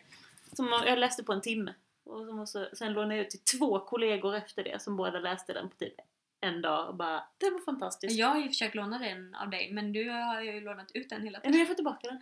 Som 0.52 0.68
jag 0.86 0.98
läste 0.98 1.24
på 1.24 1.32
en 1.32 1.40
timme. 1.40 1.74
Och 2.04 2.26
som 2.26 2.40
också, 2.40 2.68
sen 2.72 2.92
lånade 2.92 3.16
jag 3.16 3.24
ut 3.24 3.30
till 3.30 3.58
två 3.58 3.80
kollegor 3.80 4.34
efter 4.34 4.64
det 4.64 4.82
som 4.82 4.96
båda 4.96 5.20
läste 5.20 5.52
den 5.52 5.70
på 5.70 5.76
typ 5.76 5.94
en 6.40 6.62
dag 6.62 6.88
och 6.88 6.94
bara 6.96 7.24
Det 7.38 7.50
var 7.50 7.60
fantastiskt. 7.64 8.16
Jag 8.18 8.26
har 8.28 8.40
ju 8.40 8.48
försökt 8.48 8.74
låna 8.74 8.98
den 8.98 9.34
av 9.34 9.50
dig, 9.50 9.72
men 9.72 9.92
du 9.92 10.10
har 10.10 10.40
ju 10.40 10.60
lånat 10.60 10.90
ut 10.94 11.08
den 11.10 11.22
hela 11.22 11.38
Men 11.38 11.42
tiden. 11.42 11.58
jag 11.58 11.68
får 11.68 11.74
tillbaka 11.74 12.08
den. 12.08 12.20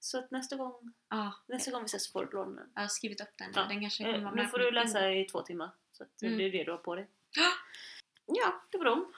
Så 0.00 0.18
att 0.18 0.30
nästa 0.30 0.56
gång, 0.56 0.92
Ja, 1.08 1.32
nästa 1.46 1.70
gång 1.70 1.80
vi 1.82 1.84
ses 1.86 2.12
får 2.12 2.24
du 2.26 2.32
låna 2.32 2.60
den. 2.60 2.70
jag 2.74 2.80
har 2.82 2.88
skrivit 2.88 3.20
upp 3.20 3.34
den. 3.38 3.52
Ja. 3.54 3.64
Den 3.64 3.80
kanske 3.80 4.04
Eh, 4.04 4.12
kommer 4.12 4.24
vara 4.24 4.34
nu 4.34 4.46
får 4.48 4.58
du 4.58 4.70
läsa 4.70 5.10
i 5.12 5.24
två 5.24 5.40
timmar. 5.42 5.70
Så 5.92 6.02
att 6.02 6.22
Mm. 6.22 6.38
det 6.38 6.44
är 6.44 6.52
det 6.52 6.64
du 6.64 6.70
har 6.70 6.78
på 6.78 6.94
dig. 6.94 7.08
Ja, 8.26 8.62
det 8.70 8.78
var 8.78 8.84
dem. 8.84 9.12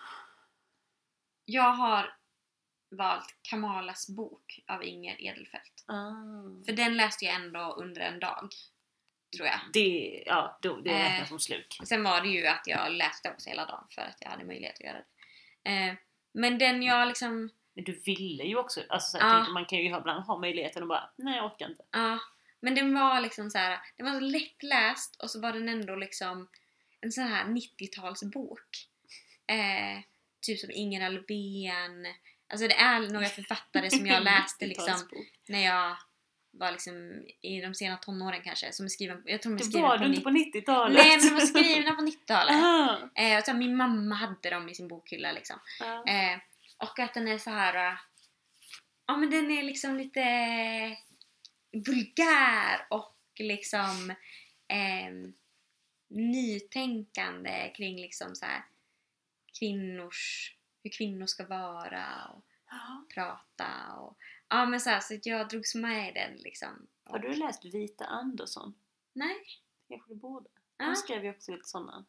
Jag 1.44 1.72
har 1.72 2.16
valt 2.90 3.36
Kamalas 3.42 4.08
bok 4.08 4.60
av 4.66 4.84
Inger 4.84 5.20
Edelfelt. 5.22 5.84
Ah. 5.86 6.10
För 6.66 6.72
den 6.72 6.96
läste 6.96 7.24
jag 7.24 7.34
ändå 7.34 7.72
under 7.78 8.00
en 8.00 8.20
dag. 8.20 8.48
Tror 9.36 9.46
jag. 9.48 9.60
Det, 9.72 10.22
ja, 10.26 10.58
då, 10.62 10.76
det 10.80 10.90
Eh. 10.90 11.10
räknas 11.10 11.28
som 11.28 11.40
sluk. 11.40 11.78
Sen 11.84 12.02
var 12.02 12.20
det 12.20 12.28
ju 12.28 12.46
att 12.46 12.62
jag 12.66 12.92
läste 12.92 13.30
också 13.30 13.48
hela 13.48 13.66
dagen 13.66 13.84
för 13.90 14.02
att 14.02 14.16
jag 14.20 14.28
hade 14.30 14.44
möjlighet 14.44 14.74
att 14.74 14.84
göra 14.84 14.98
det. 15.62 15.70
Eh, 15.70 15.94
men 16.32 16.58
den 16.58 16.82
jag 16.82 17.08
liksom, 17.08 17.50
Men 17.74 17.84
du 17.84 17.92
ville 18.06 18.44
ju 18.44 18.56
också, 18.56 18.82
alltså 18.88 19.18
här, 19.18 19.34
tänkte, 19.34 19.52
man 19.52 19.64
kan 19.64 19.78
ju 19.78 19.84
ibland 19.86 20.24
ha 20.24 20.38
möjligheten 20.38 20.82
och 20.82 20.88
bara, 20.88 21.10
nej 21.16 21.36
jag 21.36 21.44
orkar 21.52 21.68
inte. 21.70 21.82
ja. 21.90 22.18
men 22.60 22.74
den 22.74 22.94
var 22.94 23.20
liksom 23.20 23.50
så 23.50 23.58
här, 23.58 23.78
den 23.96 24.06
var 24.06 24.12
så 24.12 24.20
lättläst 24.20 25.22
och 25.22 25.30
så 25.30 25.40
var 25.40 25.52
den 25.52 25.68
ändå 25.68 25.96
liksom 25.96 26.48
en 27.00 27.12
sån 27.12 27.24
här 27.24 27.44
90-talsbok. 27.44 28.88
Eh, 29.46 30.00
typ 30.40 30.58
som 30.60 30.70
Inger 30.70 31.06
Alvén. 31.06 32.06
Alltså 32.48 32.68
det 32.68 32.74
är 32.74 33.00
några 33.00 33.26
författare 33.26 33.90
som 33.90 34.06
jag 34.06 34.22
läste 34.32 34.66
liksom 34.66 34.88
90-talsbok. 34.94 35.26
när 35.48 35.64
jag 35.64 35.96
var 36.58 36.72
liksom 36.72 37.24
i 37.42 37.60
de 37.60 37.74
sena 37.74 37.96
tonåren 37.96 38.40
kanske. 38.44 38.72
Som 38.72 38.84
är 38.84 38.88
skriven, 38.88 39.22
jag 39.24 39.42
tror 39.42 39.50
de 39.52 39.54
är 39.54 39.58
Det 39.58 39.64
skrivna 39.64 39.88
var 39.88 39.98
på 39.98 40.04
du 40.04 40.14
inte 40.14 40.30
90 40.30 40.52
på 40.52 40.58
90-talet? 40.58 40.96
Nej 40.96 41.16
men 41.18 41.28
de 41.28 41.34
var 41.34 41.40
skrivna 41.40 41.92
på 41.94 42.02
90-talet. 42.06 42.54
Aha. 42.54 42.98
Eh, 43.14 43.38
och 43.38 43.44
så 43.44 43.50
här, 43.50 43.58
min 43.58 43.76
mamma 43.76 44.14
hade 44.14 44.50
dem 44.50 44.68
i 44.68 44.74
sin 44.74 44.88
bokhylla 44.88 45.32
liksom. 45.32 45.56
Ja. 45.80 46.04
Eh, 46.06 46.38
och 46.78 46.98
att 46.98 47.14
den 47.14 47.28
är 47.28 47.38
så 47.38 47.50
här. 47.50 47.74
eh, 47.92 47.98
Ja 49.06 49.16
men 49.16 49.30
den 49.30 49.50
är 49.50 49.62
liksom 49.62 49.96
lite 49.96 50.20
vulgär 51.86 52.86
och 52.90 53.16
liksom 53.38 54.14
ehm, 54.68 55.32
nytänkande 56.10 57.72
kring 57.76 57.96
liksom 58.00 58.34
så 58.34 58.46
här 58.46 58.64
kvinnors, 59.58 60.54
hur 60.82 60.90
kvinnor 60.90 61.26
ska 61.26 61.46
vara 61.46 62.04
och 62.34 62.44
Ja. 62.70 63.04
prata 63.14 63.92
och 63.98 64.16
ja 64.48 64.66
men 64.66 64.80
så 64.80 64.90
här, 64.90 65.00
så 65.00 65.14
att 65.14 65.26
jag 65.26 65.48
drogs 65.48 65.74
med 65.74 66.08
i 66.08 66.12
den 66.12 66.36
liksom. 66.36 66.86
Har 67.04 67.18
du 67.18 67.34
läst 67.34 67.64
Vita 67.64 68.04
Andersson? 68.04 68.74
Nej? 69.12 69.36
Kanske 69.88 70.12
du 70.12 70.16
borde? 70.16 70.48
Hon 70.78 70.96
skrev 70.96 71.24
ju 71.24 71.30
också 71.30 71.52
lite 71.52 71.68
sådana. 71.68 72.04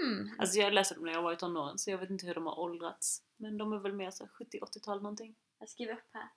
Hmm. 0.00 0.30
Alltså 0.38 0.58
jag 0.58 0.72
läste 0.72 0.94
dem 0.94 1.04
när 1.04 1.12
jag 1.12 1.22
var 1.22 1.32
i 1.32 1.36
tonåren 1.36 1.78
så 1.78 1.90
jag 1.90 1.98
vet 1.98 2.10
inte 2.10 2.26
hur 2.26 2.34
de 2.34 2.46
har 2.46 2.58
åldrats. 2.58 3.22
Men 3.36 3.58
de 3.58 3.72
är 3.72 3.78
väl 3.78 3.92
mer 3.92 4.10
så 4.10 4.24
70-80-tal 4.24 5.02
någonting. 5.02 5.36
Jag 5.58 5.68
skriver 5.68 5.92
upp 5.92 6.08
här. 6.12 6.28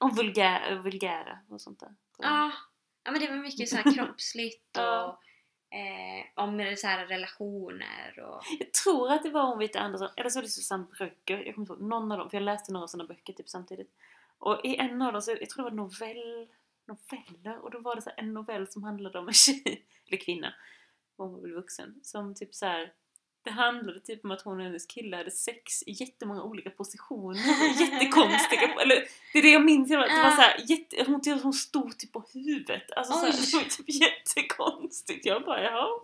Och 0.00 0.16
vulgär, 0.16 0.76
vulgära 0.82 1.38
och 1.48 1.60
sånt 1.60 1.80
där. 1.80 1.94
Ja, 2.18 2.52
ja 3.04 3.10
men 3.10 3.20
det 3.20 3.30
var 3.30 3.36
mycket 3.36 3.68
så 3.68 3.76
här 3.76 3.92
kroppsligt 3.94 4.76
och 4.76 5.08
eh, 5.76 6.24
om 6.34 6.74
så 6.76 6.86
här 6.86 7.06
relationer 7.06 8.20
och 8.20 8.42
Jag 8.58 8.72
tror 8.72 9.12
att 9.12 9.22
det 9.22 9.30
var 9.30 9.46
hon 9.46 9.58
Vita 9.58 9.80
Andersson, 9.80 10.08
eller 10.16 10.30
så 10.30 10.38
var 10.38 10.42
det 10.42 10.48
Susanne 10.48 10.86
Brögger, 10.98 11.44
jag 11.44 11.54
kommer 11.54 11.64
inte 11.64 11.72
ihåg, 11.72 11.82
någon 11.82 12.12
av 12.12 12.18
dem, 12.18 12.30
för 12.30 12.36
jag 12.36 12.44
läste 12.44 12.72
några 12.72 12.88
sådana 12.88 13.08
böcker 13.08 13.32
typ 13.32 13.48
samtidigt. 13.48 13.90
Och 14.38 14.60
i 14.64 14.76
en 14.76 15.02
av 15.02 15.12
dem, 15.12 15.22
så, 15.22 15.30
jag 15.30 15.50
tror 15.50 15.64
det 15.64 15.70
var 15.70 15.76
novell, 15.76 16.48
noveller, 16.86 17.58
och 17.64 17.70
då 17.70 17.78
var 17.80 17.96
det 17.96 18.02
så 18.02 18.10
en 18.16 18.34
novell 18.34 18.68
som 18.68 18.82
handlade 18.82 19.18
om 19.18 19.28
en 19.28 19.34
tjej, 19.34 19.86
eller 20.08 20.18
kvinna, 20.18 20.54
hon 21.16 21.32
var 21.32 21.40
väl 21.40 21.52
vuxen, 21.52 22.00
som 22.02 22.34
typ 22.34 22.54
så 22.54 22.66
här. 22.66 22.92
Det 23.42 23.50
handlade 23.50 24.00
typ 24.00 24.24
om 24.24 24.30
att 24.30 24.42
hon 24.42 24.58
och 24.58 24.64
hennes 24.64 24.86
kille 24.86 25.16
hade 25.16 25.30
sex 25.30 25.82
i 25.82 25.90
jättemånga 25.92 26.42
olika 26.42 26.70
positioner. 26.70 27.36
Jättekonstiga. 27.80 28.74
Eller, 28.82 28.96
det 29.32 29.38
är 29.38 29.42
det 29.42 29.50
jag 29.50 29.64
minns. 29.64 29.88
Det 29.88 29.96
var, 29.96 30.08
så 30.08 30.40
här, 30.40 30.56
jätte, 30.68 31.04
hon, 31.06 31.20
typ- 31.20 31.42
hon 31.42 31.52
stod 31.52 31.98
typ 31.98 32.12
på 32.12 32.24
huvudet. 32.34 32.90
Alltså 32.92 33.12
så 33.12 33.18
här, 33.26 33.32
det 33.32 33.56
var 33.56 33.70
typ 33.70 34.00
jättekonstigt. 34.00 35.26
Jag 35.26 35.44
bara 35.44 35.62
jaha, 35.62 36.00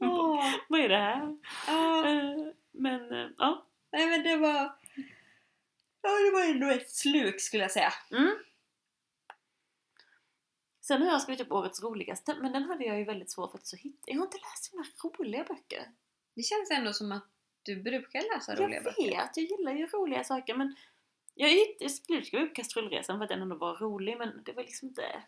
Åh, 0.00 0.50
vad 0.68 0.80
är 0.80 0.88
det 0.88 0.96
här? 0.96 1.22
Eh, 1.68 2.52
Men 2.72 3.12
eh, 3.12 3.28
ja. 3.38 3.66
Nej 3.92 4.06
men 4.06 4.22
det 4.22 4.36
var... 4.36 4.72
Ja 6.02 6.10
det 6.10 6.30
var 6.30 6.44
ändå 6.44 6.66
ett 6.66 6.90
sluk 6.90 7.40
skulle 7.40 7.62
jag 7.62 7.72
säga. 7.72 7.92
Mm. 8.10 8.36
Sen 10.80 11.02
har 11.02 11.08
jag 11.08 11.22
skrivit 11.22 11.40
upp 11.40 11.52
årets 11.52 11.82
roligaste, 11.82 12.36
men 12.40 12.52
den 12.52 12.62
hade 12.62 12.84
jag 12.84 12.98
ju 12.98 13.04
väldigt 13.04 13.30
svårt 13.30 13.54
att 13.54 13.74
hitta. 13.74 13.98
Jag 14.06 14.16
har 14.16 14.24
inte 14.24 14.38
läst 14.38 14.64
så 14.64 14.76
många 14.76 14.88
roliga 15.18 15.44
böcker. 15.44 15.90
Det 16.34 16.42
känns 16.42 16.70
ändå 16.70 16.92
som 16.92 17.12
att 17.12 17.26
du 17.62 17.82
brukar 17.82 18.34
läsa 18.34 18.54
roliga 18.54 18.74
jag 18.76 18.84
böcker. 18.84 19.02
vet, 19.02 19.36
jag 19.36 19.46
gillar 19.46 19.72
ju 19.72 19.86
roliga 19.86 20.24
saker 20.24 20.54
men 20.54 20.76
jag, 21.34 21.50
jag 21.78 21.90
skulle 21.90 22.24
skriva 22.24 22.44
upp 22.44 22.54
Kastrullresan 22.54 23.18
för 23.18 23.24
att 23.24 23.28
den 23.28 23.42
ändå 23.42 23.56
var 23.56 23.76
rolig 23.76 24.18
men 24.18 24.42
det 24.44 24.52
var 24.52 24.62
liksom 24.62 24.88
inte... 24.88 25.22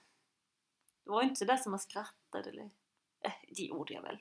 Det 1.05 1.11
var 1.11 1.23
inte 1.23 1.37
sådär 1.37 1.57
som 1.57 1.71
man 1.71 1.81
skrattade 1.81 2.51
eller... 2.51 2.71
Eh, 3.21 3.33
det 3.49 3.63
gjorde 3.63 3.95
jag 3.95 4.03
väl. 4.03 4.19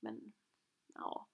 Men, 0.00 0.32
ja. 0.94 1.26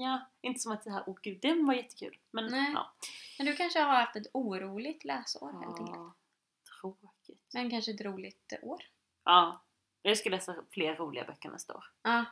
Ja, 0.00 0.30
inte 0.40 0.60
som 0.60 0.72
att 0.72 0.84
det 0.84 0.90
här, 0.90 1.02
åh 1.06 1.16
gud, 1.22 1.38
den 1.42 1.66
var 1.66 1.74
jättekul. 1.74 2.16
Men, 2.30 2.46
Nej. 2.46 2.70
ja. 2.74 2.92
Men 3.38 3.46
du 3.46 3.56
kanske 3.56 3.78
har 3.80 3.94
haft 3.94 4.16
ett 4.16 4.26
oroligt 4.32 5.04
läsår 5.04 5.52
helt 5.52 5.66
enkelt. 5.66 5.88
ja. 5.96 6.14
Tråkigt. 6.80 7.50
Men 7.54 7.70
kanske 7.70 7.90
ett 7.92 8.00
roligt 8.00 8.52
år. 8.62 8.82
Ja. 9.24 9.64
Jag 10.02 10.18
ska 10.18 10.30
läsa 10.30 10.56
fler 10.70 10.94
roliga 10.96 11.24
böcker 11.24 11.48
nästa 11.50 11.74
år. 11.74 11.84
Ja. 12.02 12.24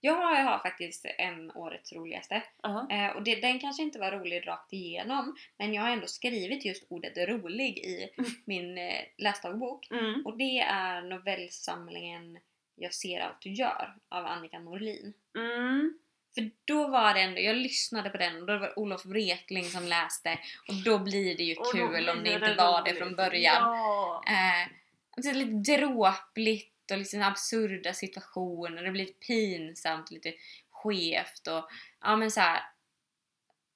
Jag 0.00 0.14
har, 0.14 0.36
jag 0.36 0.44
har 0.44 0.58
faktiskt 0.58 1.04
en 1.18 1.50
årets 1.50 1.92
roligaste. 1.92 2.42
Ja. 2.62 2.90
Eh, 2.90 3.16
och 3.16 3.22
det, 3.22 3.34
den 3.40 3.58
kanske 3.58 3.82
inte 3.82 3.98
var 3.98 4.12
rolig 4.12 4.48
rakt 4.48 4.72
igenom. 4.72 5.36
Men 5.58 5.74
jag 5.74 5.82
har 5.82 5.90
ändå 5.90 6.06
skrivit 6.06 6.64
just 6.64 6.84
ordet 6.88 7.28
rolig 7.28 7.78
i 7.78 8.10
Mm. 8.18 8.30
min 8.44 8.78
eh, 8.78 9.04
läsdagbok. 9.18 9.90
Mm. 9.90 10.26
Och 10.26 10.36
det 10.38 10.58
är 10.58 11.02
novellsamlingen 11.02 12.38
Jag 12.74 12.94
ser 12.94 13.20
allt 13.20 13.40
du 13.40 13.52
gör 13.52 13.94
av 14.08 14.26
Annika 14.26 14.58
Norlin. 14.58 15.12
Mm. 15.38 15.98
För 16.34 16.50
då 16.64 16.88
var 16.88 17.14
det 17.14 17.20
ändå, 17.20 17.40
jag 17.40 17.56
lyssnade 17.56 18.10
på 18.10 18.16
den 18.16 18.40
och 18.40 18.46
då 18.46 18.58
var 18.58 18.66
det 18.66 18.74
Olof 18.76 19.06
Wretling 19.06 19.64
som 19.64 19.84
läste 19.84 20.38
och 20.68 20.74
då 20.84 20.98
blir 20.98 21.36
det 21.36 21.42
ju 21.42 21.56
Och 21.56 21.72
kul 21.72 22.08
om 22.08 22.24
det 22.24 22.32
inte 22.32 22.54
var 22.54 22.84
det 22.84 22.94
från 22.94 23.16
början. 23.16 23.62
Ja. 23.62 24.24
Eh, 24.26 24.72
alltså 25.16 25.32
lite 25.32 25.72
dråpligt 25.72 26.90
och 26.90 26.98
liksom 26.98 27.22
absurda 27.22 27.92
situationer. 27.92 28.82
Det 28.82 28.90
blir 28.90 29.06
lite 29.06 29.26
pinsamt, 29.26 30.10
lite 30.10 30.34
skevt 30.70 31.46
och 31.46 31.70
ja 32.00 32.16
men 32.16 32.30
så 32.30 32.40
här. 32.40 32.62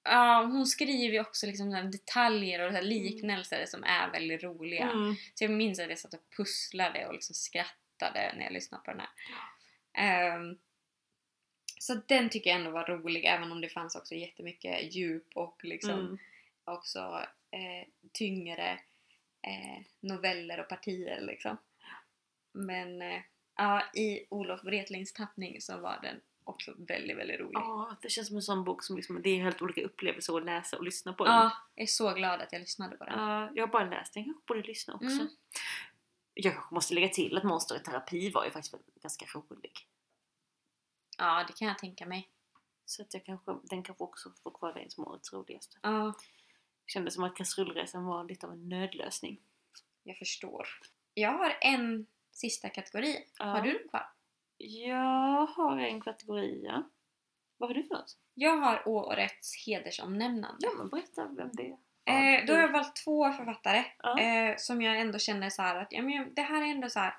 Ja, 0.04 0.42
hon 0.42 0.66
skriver 0.66 1.14
ju 1.14 1.20
också 1.20 1.46
liksom 1.46 1.90
detaljer 1.90 2.66
och 2.66 2.70
så 2.70 2.76
här 2.76 2.82
liknelser 2.82 3.64
som 3.66 3.84
är 3.84 4.10
väldigt 4.12 4.42
roliga. 4.42 4.90
Mm. 4.90 5.14
Så 5.34 5.44
jag 5.44 5.50
minns 5.50 5.80
att 5.80 5.88
jag 5.88 5.98
satt 5.98 6.14
och 6.14 6.36
pusslade 6.36 7.06
och 7.06 7.14
liksom 7.14 7.34
skrattade 7.34 8.32
när 8.36 8.42
jag 8.42 8.52
lyssnade 8.52 8.84
på 8.84 8.90
den 8.90 9.00
här. 9.00 9.10
Ehm, 9.98 10.58
så 11.78 11.94
den 12.06 12.30
tycker 12.30 12.50
jag 12.50 12.58
ändå 12.58 12.70
var 12.70 12.84
rolig 12.84 13.24
även 13.24 13.52
om 13.52 13.60
det 13.60 13.68
fanns 13.68 13.96
också 13.96 14.14
jättemycket 14.14 14.94
djup 14.94 15.26
och 15.34 15.64
liksom 15.64 15.90
Mm. 16.00 16.18
också 16.64 17.00
eh, 17.50 17.88
tyngre 18.12 18.70
eh, 19.42 19.82
noveller 20.00 20.60
och 20.60 20.68
partier 20.68 21.20
liksom. 21.20 21.56
Men 22.52 23.02
eh, 23.02 23.20
ja, 23.56 23.82
i 23.94 24.26
Olof 24.30 24.64
Wretlings 24.64 25.12
tappning 25.12 25.60
så 25.60 25.78
var 25.78 25.98
den 26.02 26.20
också 26.44 26.74
väldigt, 26.78 27.16
väldigt 27.16 27.40
rolig. 27.40 27.54
Ja, 27.54 27.96
det 28.02 28.08
känns 28.08 28.28
som 28.28 28.36
en 28.36 28.42
sån 28.42 28.64
bok 28.64 28.82
som 28.82 28.96
liksom, 28.96 29.22
det 29.22 29.30
är 29.30 29.42
helt 29.42 29.62
olika 29.62 29.82
upplevelser 29.82 30.36
att 30.36 30.44
läsa 30.44 30.76
och 30.76 30.84
lyssna 30.84 31.12
på 31.12 31.24
den. 31.24 31.34
Ja, 31.34 31.50
jag 31.74 31.82
är 31.82 31.86
så 31.86 32.14
glad 32.14 32.40
att 32.40 32.52
jag 32.52 32.60
lyssnade 32.60 32.96
på 32.96 33.04
den. 33.04 33.18
Ja, 33.18 33.50
jag 33.54 33.66
har 33.66 33.72
bara 33.72 33.84
läst 33.90 34.14
den, 34.14 34.22
jag 34.22 34.26
kanske 34.34 34.46
borde 34.46 34.62
lyssna 34.62 34.94
också. 34.94 35.06
Mm. 35.06 35.28
Jag 36.34 36.54
kanske 36.54 36.74
måste 36.74 36.94
lägga 36.94 37.08
till 37.08 37.36
att 37.36 37.44
Monster 37.44 37.76
i 37.76 37.78
terapi 37.78 38.30
var 38.30 38.44
ju 38.44 38.50
faktiskt 38.50 38.74
ganska 39.02 39.26
rolig. 39.38 39.72
Ja, 41.16 41.44
det 41.48 41.52
kan 41.52 41.68
jag 41.68 41.78
tänka 41.78 42.06
mig. 42.06 42.28
Så 42.84 43.02
att 43.02 43.14
jag 43.14 43.24
kanske, 43.24 43.52
den 43.62 43.82
kanske 43.82 44.04
också 44.04 44.30
får 44.42 44.50
kvar 44.50 44.72
den 44.74 44.90
som 44.90 45.06
årets 45.08 45.32
roligaste. 45.32 45.76
Ja, 45.82 46.12
Det 46.84 46.90
kändes 46.92 47.14
som 47.14 47.24
att 47.24 47.36
Kastrullresan 47.36 48.04
var 48.04 48.24
lite 48.24 48.46
av 48.46 48.52
en 48.52 48.68
nödlösning. 48.68 49.40
jag 50.02 50.16
förstår. 50.18 50.68
Jag 51.14 51.32
har 51.38 51.56
en 51.60 52.06
sista 52.32 52.68
kategori. 52.68 53.24
Ja. 53.38 53.44
Har 53.44 53.60
du 53.60 53.72
den 53.78 53.88
kvar? 53.88 54.08
Jag 54.58 55.46
har 55.46 55.78
en 55.78 56.00
kategori, 56.00 56.62
ja. 56.64 56.82
Vad 57.56 57.70
har 57.70 57.74
du 57.74 57.82
för 57.84 57.94
något? 57.94 58.16
Jag 58.34 58.56
har 58.56 58.88
årets 58.88 59.66
hedersomnämnande. 59.66 60.56
Ja 60.60 60.70
men 60.78 60.88
berätta 60.88 61.26
vem 61.28 61.50
det 61.52 61.66
är. 61.66 61.76
Eh, 62.40 62.46
då 62.46 62.52
har 62.52 62.60
jag 62.60 62.72
valt 62.72 62.96
två 62.96 63.32
författare 63.32 63.84
Ja. 64.02 64.20
eh, 64.20 64.56
som 64.58 64.82
jag 64.82 65.00
ändå 65.00 65.18
känner 65.18 65.50
så 65.50 65.62
här 65.62 65.76
att 65.76 65.92
ja, 65.92 66.02
men 66.02 66.34
det 66.34 66.42
här 66.42 66.62
är 66.62 66.66
ändå 66.66 66.88
så 66.88 66.98
här 67.00 67.14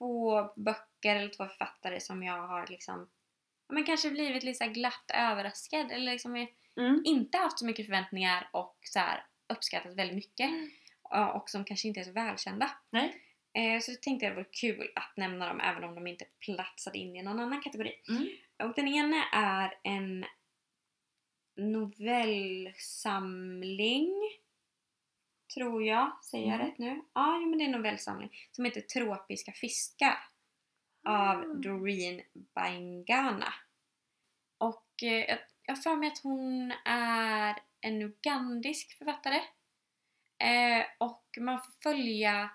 två 0.00 0.42
böcker 0.56 1.16
eller 1.16 1.28
två 1.28 1.46
författare 1.46 2.00
som 2.00 2.22
jag 2.22 2.46
har 2.46 2.66
liksom 2.66 3.08
men 3.68 3.84
kanske 3.84 4.10
blivit 4.10 4.42
lite 4.42 4.64
så 4.64 4.70
glatt 4.70 5.10
överraskad 5.14 5.92
eller 5.92 6.12
liksom 6.12 6.46
Mm. 6.76 7.02
inte 7.04 7.38
haft 7.38 7.58
så 7.58 7.66
mycket 7.66 7.86
förväntningar 7.86 8.48
och 8.52 8.78
så 8.82 8.98
här 8.98 9.24
uppskattat 9.48 9.94
väldigt 9.94 10.16
mycket 10.16 10.50
Mm. 10.50 10.70
Och 11.28 11.50
som 11.50 11.64
kanske 11.64 11.88
inte 11.88 12.00
är 12.00 12.04
så 12.04 12.12
välkända. 12.12 12.70
Nej. 12.90 13.22
Eh, 13.54 13.80
så 13.80 13.92
tänkte 13.94 14.26
jag 14.26 14.32
det 14.32 14.36
vore 14.36 14.48
kul 14.52 14.92
att 14.94 15.16
nämna 15.16 15.48
dem 15.48 15.60
även 15.60 15.84
om 15.84 15.94
de 15.94 16.06
inte 16.06 16.24
platsade 16.38 16.98
in 16.98 17.16
i 17.16 17.22
någon 17.22 17.40
annan 17.40 17.62
kategori. 17.62 17.92
Mm. 18.08 18.28
Och 18.62 18.72
den 18.76 18.88
ena 18.88 19.24
är 19.32 19.74
en 19.82 20.24
novellsamling. 21.56 24.29
Tror 25.54 25.82
jag. 25.84 26.24
Säger 26.24 26.46
jag 26.46 26.54
Mm. 26.54 26.66
rätt 26.66 26.78
nu? 26.78 27.02
Ja, 27.14 27.38
jo, 27.42 27.48
men 27.48 27.58
det 27.58 27.64
är 27.64 27.66
en 27.66 27.72
novellsamling. 27.72 28.30
Som 28.52 28.64
heter 28.64 28.80
Tropiska 28.80 29.52
fiskar. 29.52 30.18
Av 31.08 31.44
Mm. 31.44 31.60
Doreen 31.62 32.22
Baingana. 32.54 33.54
Och 34.58 35.02
eh, 35.02 35.08
jag- 35.28 35.38
jag 35.62 35.74
har 35.74 35.82
för 35.82 35.96
mig 35.96 36.08
att 36.08 36.18
hon 36.18 36.72
är 36.84 37.62
en 37.80 38.02
ugandisk 38.02 38.98
författare. 38.98 39.36
Eh, 40.38 40.84
och 40.98 41.24
man 41.40 41.58
får 41.58 41.72
följa 41.82 42.50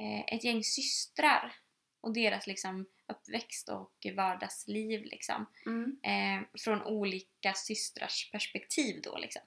eh, 0.00 0.34
ett 0.34 0.44
gäng 0.44 0.64
systrar 0.64 1.54
och 2.00 2.12
deras 2.14 2.46
liksom 2.46 2.86
uppväxt 3.06 3.68
och 3.68 4.06
vardagsliv 4.16 5.04
liksom. 5.04 5.46
Mm. 5.66 5.98
Eh, 6.02 6.46
från 6.64 6.82
olika 6.82 7.52
systrars 7.54 8.30
perspektiv 8.32 9.00
då 9.02 9.16
liksom. 9.18 9.42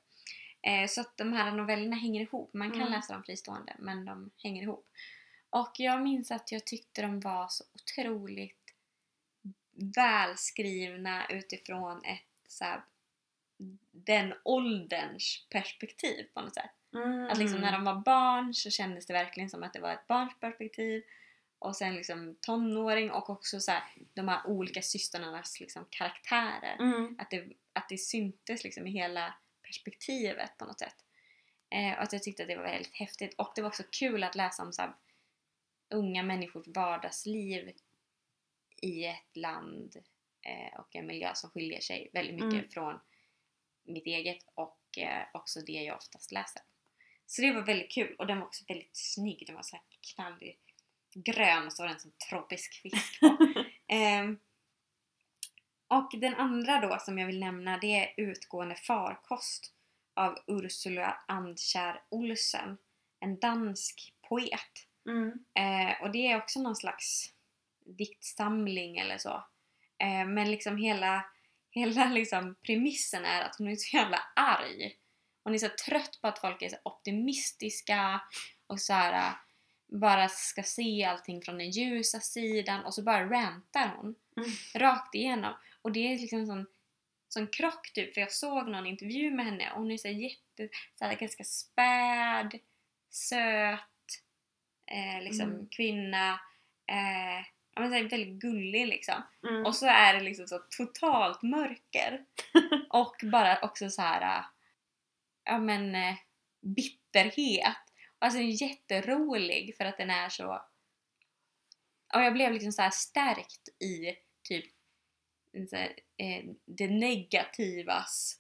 Eh, 0.66 0.88
så 0.88 1.02
att 1.02 1.18
de 1.18 1.34
här 1.34 1.52
novellerna 1.52 1.96
hänger 1.96 2.22
ihop. 2.22 2.54
Man 2.54 2.72
kan 2.72 2.82
Mm. 2.82 2.92
läsa 2.94 3.14
dem 3.14 3.24
fristående 3.24 3.76
men 3.80 4.06
de 4.06 4.32
hänger 4.44 4.64
ihop. 4.64 4.88
Och 5.50 5.72
jag 5.78 6.02
minns 6.02 6.32
att 6.32 6.52
jag 6.52 6.66
tyckte 6.66 7.02
de 7.02 7.20
var 7.20 7.48
så 7.48 7.64
otroligt 7.74 8.74
välskrivna 9.96 11.26
utifrån 11.30 11.98
ett 12.06 12.22
så 12.48 12.64
här, 12.64 12.82
den 13.92 14.34
ålderns 14.44 15.48
perspektiv 15.50 16.28
på 16.34 16.42
något 16.42 16.54
sätt. 16.54 16.72
Mm. 16.94 17.28
Att 17.30 17.38
liksom 17.38 17.62
när 17.62 17.72
de 17.72 17.84
var 17.84 17.96
barn 17.96 18.54
så 18.54 18.70
kändes 18.70 19.06
det 19.06 19.14
verkligen 19.14 19.50
som 19.50 19.64
att 19.64 19.74
det 19.74 19.80
var 19.80 19.94
ett 19.94 20.08
barns 20.08 20.40
perspektiv. 20.40 21.04
Och 21.60 21.76
sen 21.76 21.96
liksom 21.96 22.36
tonåring 22.42 23.12
och 23.12 23.30
också 23.30 23.60
så 23.60 23.72
här, 23.72 23.84
de 24.14 24.28
här 24.28 24.48
olika 24.48 24.82
systrarnas 24.82 25.60
liksom 25.60 25.86
karaktärer. 25.90 26.76
Mm. 26.80 27.16
Att, 27.20 27.30
det, 27.30 27.48
att 27.74 27.90
det 27.90 27.98
syntes 27.98 28.64
liksom 28.64 28.88
i 28.88 28.92
hela 28.92 29.34
perspektivet 29.66 30.58
på 30.58 30.66
något 30.66 30.80
sätt. 30.80 30.96
Eh, 31.70 31.94
och 31.98 32.04
att 32.04 32.14
jag 32.14 32.24
tyckte 32.24 32.44
att 32.44 32.50
det 32.50 32.56
var 32.56 32.64
väldigt 32.64 32.96
häftigt. 32.96 33.34
Och 33.38 33.52
det 33.56 33.62
var 33.62 33.70
också 33.70 33.84
kul 33.92 34.24
att 34.24 34.36
läsa 34.36 34.64
om 34.64 34.74
så 34.74 34.82
här, 34.82 34.94
unga 35.90 36.24
människors 36.24 36.68
vardagsliv 36.68 37.74
i 38.82 39.06
ett 39.06 39.36
land 39.36 39.96
eh, 40.42 40.80
och 40.80 40.96
en 40.96 41.08
miljö 41.08 41.32
som 41.34 41.50
skiljer 41.50 41.82
sig 41.82 42.10
väldigt 42.14 42.36
mycket 42.36 42.54
Mm. 42.54 42.70
från 42.70 43.00
mitt 43.84 44.06
eget 44.06 44.46
och 44.54 44.98
eh, 44.98 45.24
också 45.34 45.62
det 45.62 45.72
jag 45.72 45.98
oftast 45.98 46.32
läser. 46.32 46.62
Så 47.26 47.42
det 47.42 47.52
var 47.52 47.62
väldigt 47.62 47.92
kul 47.92 48.16
och 48.16 48.28
den 48.28 48.40
var 48.40 48.46
också 48.46 48.66
väldigt 48.68 48.98
snygg. 48.98 49.44
Den 49.48 49.56
var 49.56 49.64
så 49.64 49.76
här 49.76 49.86
knallig 50.14 50.60
grön 51.14 51.66
och 51.66 51.74
så 51.74 51.84
var 51.84 51.90
den 51.90 52.00
som 52.00 52.12
tropisk 52.30 52.82
fisk 52.82 53.20
på. 53.20 53.38
Ehm, 53.88 54.40
och 55.88 56.12
den 56.20 56.36
andra 56.36 56.80
då 56.80 56.98
som 57.00 57.18
jag 57.18 57.28
vill 57.28 57.40
nämna 57.40 57.78
det 57.78 58.00
är 58.00 58.14
Utgående 58.18 58.76
farkost 58.76 59.74
av 60.16 60.38
Ursula 60.48 61.18
Andkjær 61.28 62.02
Olsen. 62.10 62.78
En 63.20 63.40
dansk 63.40 64.14
poet. 64.30 64.88
Mm. 65.10 65.32
Eh, 65.54 66.02
och 66.02 66.12
det 66.12 66.32
är 66.32 66.38
också 66.38 66.62
någon 66.62 66.76
slags 66.76 67.34
diktsamling 67.86 68.98
eller 68.98 69.18
så. 69.18 69.44
Eh, 69.98 70.28
men 70.28 70.52
liksom 70.52 70.78
hela, 70.78 71.26
hela 71.72 72.06
liksom 72.06 72.56
premissen 72.66 73.26
är 73.26 73.42
att 73.42 73.56
hon 73.58 73.68
är 73.68 73.76
så 73.76 73.98
jävla 73.98 74.20
arg. 74.36 74.96
Hon 75.44 75.54
är 75.54 75.58
så 75.58 75.70
trött 75.86 76.20
på 76.22 76.28
att 76.28 76.40
folk 76.40 76.62
är 76.62 76.70
så 76.70 76.78
optimistiska 76.84 78.22
och 78.68 78.80
så 78.80 78.94
här, 78.94 79.14
äh, 79.14 79.34
bara 79.88 80.30
ska 80.30 80.64
se 80.64 81.04
allting 81.04 81.42
från 81.42 81.58
den 81.58 81.72
ljusa 81.72 82.20
sidan 82.20 82.86
och 82.86 82.94
så 82.94 83.04
bara 83.04 83.30
rantar 83.30 83.96
hon. 83.98 84.16
Mm. 84.38 84.50
Rakt 84.76 85.16
igenom. 85.16 85.54
Och 85.86 85.92
det 85.92 86.00
är 86.14 86.18
liksom 86.20 86.40
en 86.40 86.48
sån, 86.48 86.66
sån 87.28 87.48
krock 87.48 87.94
typ, 87.94 88.14
för 88.14 88.22
jag 88.22 88.32
såg 88.32 88.68
någon 88.70 88.86
intervju 88.86 89.32
med 89.32 89.46
henne 89.46 89.72
och 89.72 89.78
hon 89.80 89.92
är 89.92 89.98
så 89.98 90.08
jätte, 90.08 90.70
så 90.96 91.06
här, 91.06 91.16
ganska 91.16 91.44
späd, 91.44 92.60
söt, 93.10 93.80
eh, 94.92 95.24
liksom 95.24 95.50
Mm. 95.52 95.68
kvinna. 95.70 96.30
Eh, 96.88 97.40
ja, 97.76 97.82
men 97.82 97.92
så 97.92 98.10
väldigt 98.10 98.42
gullig 98.42 98.88
liksom. 98.88 99.24
Mm. 99.48 99.66
Och 99.66 99.76
så 99.76 99.86
är 99.86 100.14
det 100.14 100.20
liksom 100.20 100.48
så 100.48 100.60
totalt 100.78 101.42
mörker. 101.42 102.26
och 102.90 103.16
bara 103.32 103.60
också 103.62 103.90
så 103.90 104.02
här, 104.02 104.40
äh, 104.40 104.46
ja 105.44 105.58
men 105.58 105.96
eh, 105.96 106.16
bitterhet. 106.62 107.78
Alltså 108.20 108.40
den 108.40 108.48
är 108.48 108.62
jätterolig 108.62 109.78
för 109.78 109.86
att 109.86 109.98
den 109.98 110.10
är 110.10 110.30
så... 110.30 110.54
Och 112.14 112.22
jag 112.22 112.34
blev 112.34 112.54
liksom 112.54 112.72
så 112.72 112.82
här 112.82 112.90
stärkt 112.90 113.70
i 113.82 114.16
typ 114.44 114.75
så 115.70 115.76
här, 115.76 115.88
eh, 116.18 116.46
det 116.66 116.88
negativas 116.88 118.40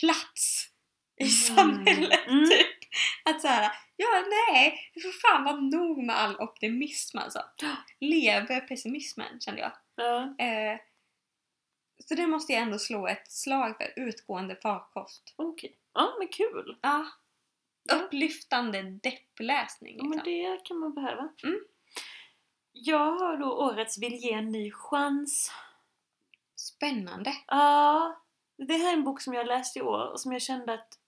plats 0.00 0.66
i 1.20 1.22
Mm. 1.22 1.30
samhället. 1.56 2.26
Mm. 2.26 2.44
Typ. 2.50 2.66
Att 3.24 3.40
såhär, 3.40 3.72
ja 3.96 4.08
nej, 4.48 4.90
det 4.94 5.00
får 5.00 5.12
fan 5.28 5.44
vara 5.44 5.56
nog 5.60 6.04
med 6.04 6.16
all 6.18 6.36
optimism 6.40 7.18
alltså. 7.18 7.42
Leve 8.00 8.60
pessimismen 8.60 9.40
kände 9.40 9.60
jag. 9.60 9.72
Ja. 9.94 10.44
Eh, 10.44 10.78
så 12.04 12.14
det 12.14 12.26
måste 12.26 12.52
jag 12.52 12.62
ändå 12.62 12.78
slå 12.78 13.06
ett 13.08 13.32
slag 13.32 13.76
för, 13.76 13.92
utgående 13.96 14.56
farkost. 14.56 15.34
Okej. 15.36 15.76
Ja 15.94 16.14
men 16.18 16.28
kul. 16.28 16.78
Ja. 16.82 17.06
Upplyftande 17.92 18.82
deppläsning 18.82 19.96
Ja, 19.98 20.04
men 20.04 20.18
liksom. 20.18 20.32
det 20.32 20.64
kan 20.64 20.78
man 20.78 20.94
behöva. 20.94 21.28
Mm. 21.44 21.60
Jag 22.72 23.12
har 23.18 23.36
då 23.36 23.52
årets 23.52 23.98
Vill 24.02 24.14
ge 24.14 24.32
en 24.32 24.48
ny 24.52 24.72
chans. 24.72 25.52
Spännande. 26.60 27.32
Ja, 27.46 28.20
det 28.56 28.74
här 28.74 28.88
är 28.88 28.92
en 28.92 29.04
bok 29.04 29.20
som 29.20 29.34
jag 29.34 29.46
läste 29.46 29.78
i 29.78 29.82
år 29.82 30.12
och 30.12 30.20
som 30.20 30.32
jag 30.32 30.42
kände 30.42 30.74
att 30.74 30.98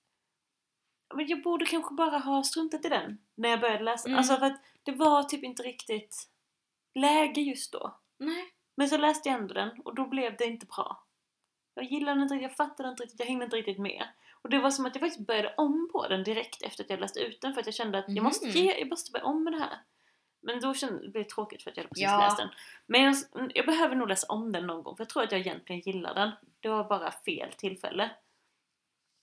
men 1.15 1.29
jag 1.29 1.43
borde 1.43 1.67
kanske 1.67 1.95
bara 1.95 2.19
ha 2.19 2.43
struntat 2.43 2.85
i 2.85 2.89
den 2.89 3.19
när 3.35 3.49
jag 3.49 3.61
började 3.61 3.85
läsa. 3.85 4.09
Mm. 4.09 4.19
Alltså 4.19 4.37
för 4.37 4.47
att 4.47 4.61
det 4.83 4.93
var 4.93 5.23
typ 5.23 5.45
inte 5.45 5.63
riktigt 5.63 6.29
läge 6.95 7.41
just 7.41 7.73
då. 7.73 7.99
Nej. 8.19 8.53
Men 8.75 8.89
så 8.89 8.97
läste 8.97 9.29
jag 9.29 9.39
ändå 9.39 9.55
den 9.55 9.81
och 9.85 9.95
då 9.95 10.09
blev 10.09 10.37
det 10.37 10.45
inte 10.45 10.67
bra. 10.67 11.05
Jag 11.75 11.85
gillade 11.85 12.15
den 12.15 12.23
inte 12.23 12.35
riktigt, 12.35 12.51
jag 12.51 12.69
fattade 12.69 12.89
inte 12.89 13.03
riktigt, 13.03 13.21
jag 13.21 13.27
hängde 13.27 13.45
inte 13.45 13.57
riktigt 13.57 13.79
med. 13.79 14.09
Och 14.43 14.51
det 14.51 14.59
var 14.59 14.71
som 14.71 14.87
att 14.87 14.95
jag 14.95 15.01
faktiskt 15.01 15.27
började 15.27 15.55
om 15.57 15.89
på 15.93 16.09
den 16.09 16.25
direkt 16.25 16.63
efter 16.63 16.85
att 16.85 16.91
jag 16.91 17.01
läste 17.01 17.21
ut 17.21 17.41
den 17.41 17.55
för 17.55 17.61
att 17.61 17.67
jag 17.67 17.75
kände 17.75 17.99
att 17.99 18.05
jag 18.09 18.25
måste 18.25 18.49
ge, 18.49 18.79
jag 18.79 18.89
måste 18.89 19.13
börja 19.13 19.25
om 19.25 19.45
med 19.45 19.53
det 19.53 19.59
här. 19.59 19.79
Men 20.43 20.61
då 20.61 20.75
kände, 20.75 21.03
det 21.03 21.09
blev 21.09 21.25
det 21.25 21.31
tråkigt 21.31 21.63
för 21.63 21.71
att 21.71 21.77
jag 21.77 21.83
hade 21.85 21.89
precis 21.95 22.03
Ja. 22.05 22.21
läst 22.21 22.37
den. 22.37 22.49
Men 22.87 23.03
jag, 23.03 23.17
jag 23.55 23.67
behöver 23.67 23.97
nog 23.97 24.09
läsa 24.09 24.27
om 24.33 24.53
den 24.53 24.67
någon 24.67 24.83
gång 24.83 24.97
för 24.97 25.05
jag 25.05 25.09
tror 25.09 25.23
att 25.23 25.33
jag 25.33 25.41
egentligen 25.41 25.83
gillar 25.85 26.15
den. 26.15 26.31
Det 26.61 26.69
var 26.69 26.85
bara 26.85 27.11
fel 27.13 27.53
tillfälle. 27.53 28.11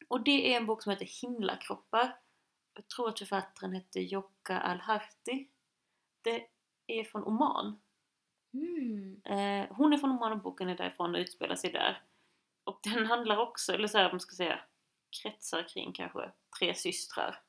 Och 0.08 0.22
det 0.22 0.54
är 0.54 0.58
en 0.58 0.66
bok 0.66 0.84
som 0.84 0.90
heter 0.90 1.22
Himlakroppar. 1.22 2.16
Jag 2.74 2.88
tror 2.88 3.10
att 3.10 3.20
författaren 3.20 3.74
heter 3.74 4.00
Jokka 4.00 4.60
Al-Harti. 4.60 5.48
Det 6.22 6.48
är 6.88 7.04
från 7.04 7.24
Oman. 7.24 7.80
Mm. 8.54 9.22
Eh, 9.26 9.76
hon 9.76 9.94
är 9.94 9.98
från 9.98 10.12
Oman 10.12 10.32
och 10.32 10.40
boken 10.40 10.70
är 10.70 10.76
därifrån 10.78 11.16
och 11.16 11.20
utspelar 11.20 11.56
sig 11.56 11.72
där. 11.72 12.02
Och 12.64 12.80
den 12.84 13.06
handlar 13.06 13.38
också, 13.38 13.74
eller 13.74 13.88
så 13.88 13.98
här, 13.98 14.06
om 14.06 14.12
man 14.12 14.20
ska 14.20 14.36
säga, 14.36 14.60
kretsar 15.22 15.68
kring 15.68 15.94
kanske 15.94 16.32
tre 16.60 16.74
systrar. 16.74 17.42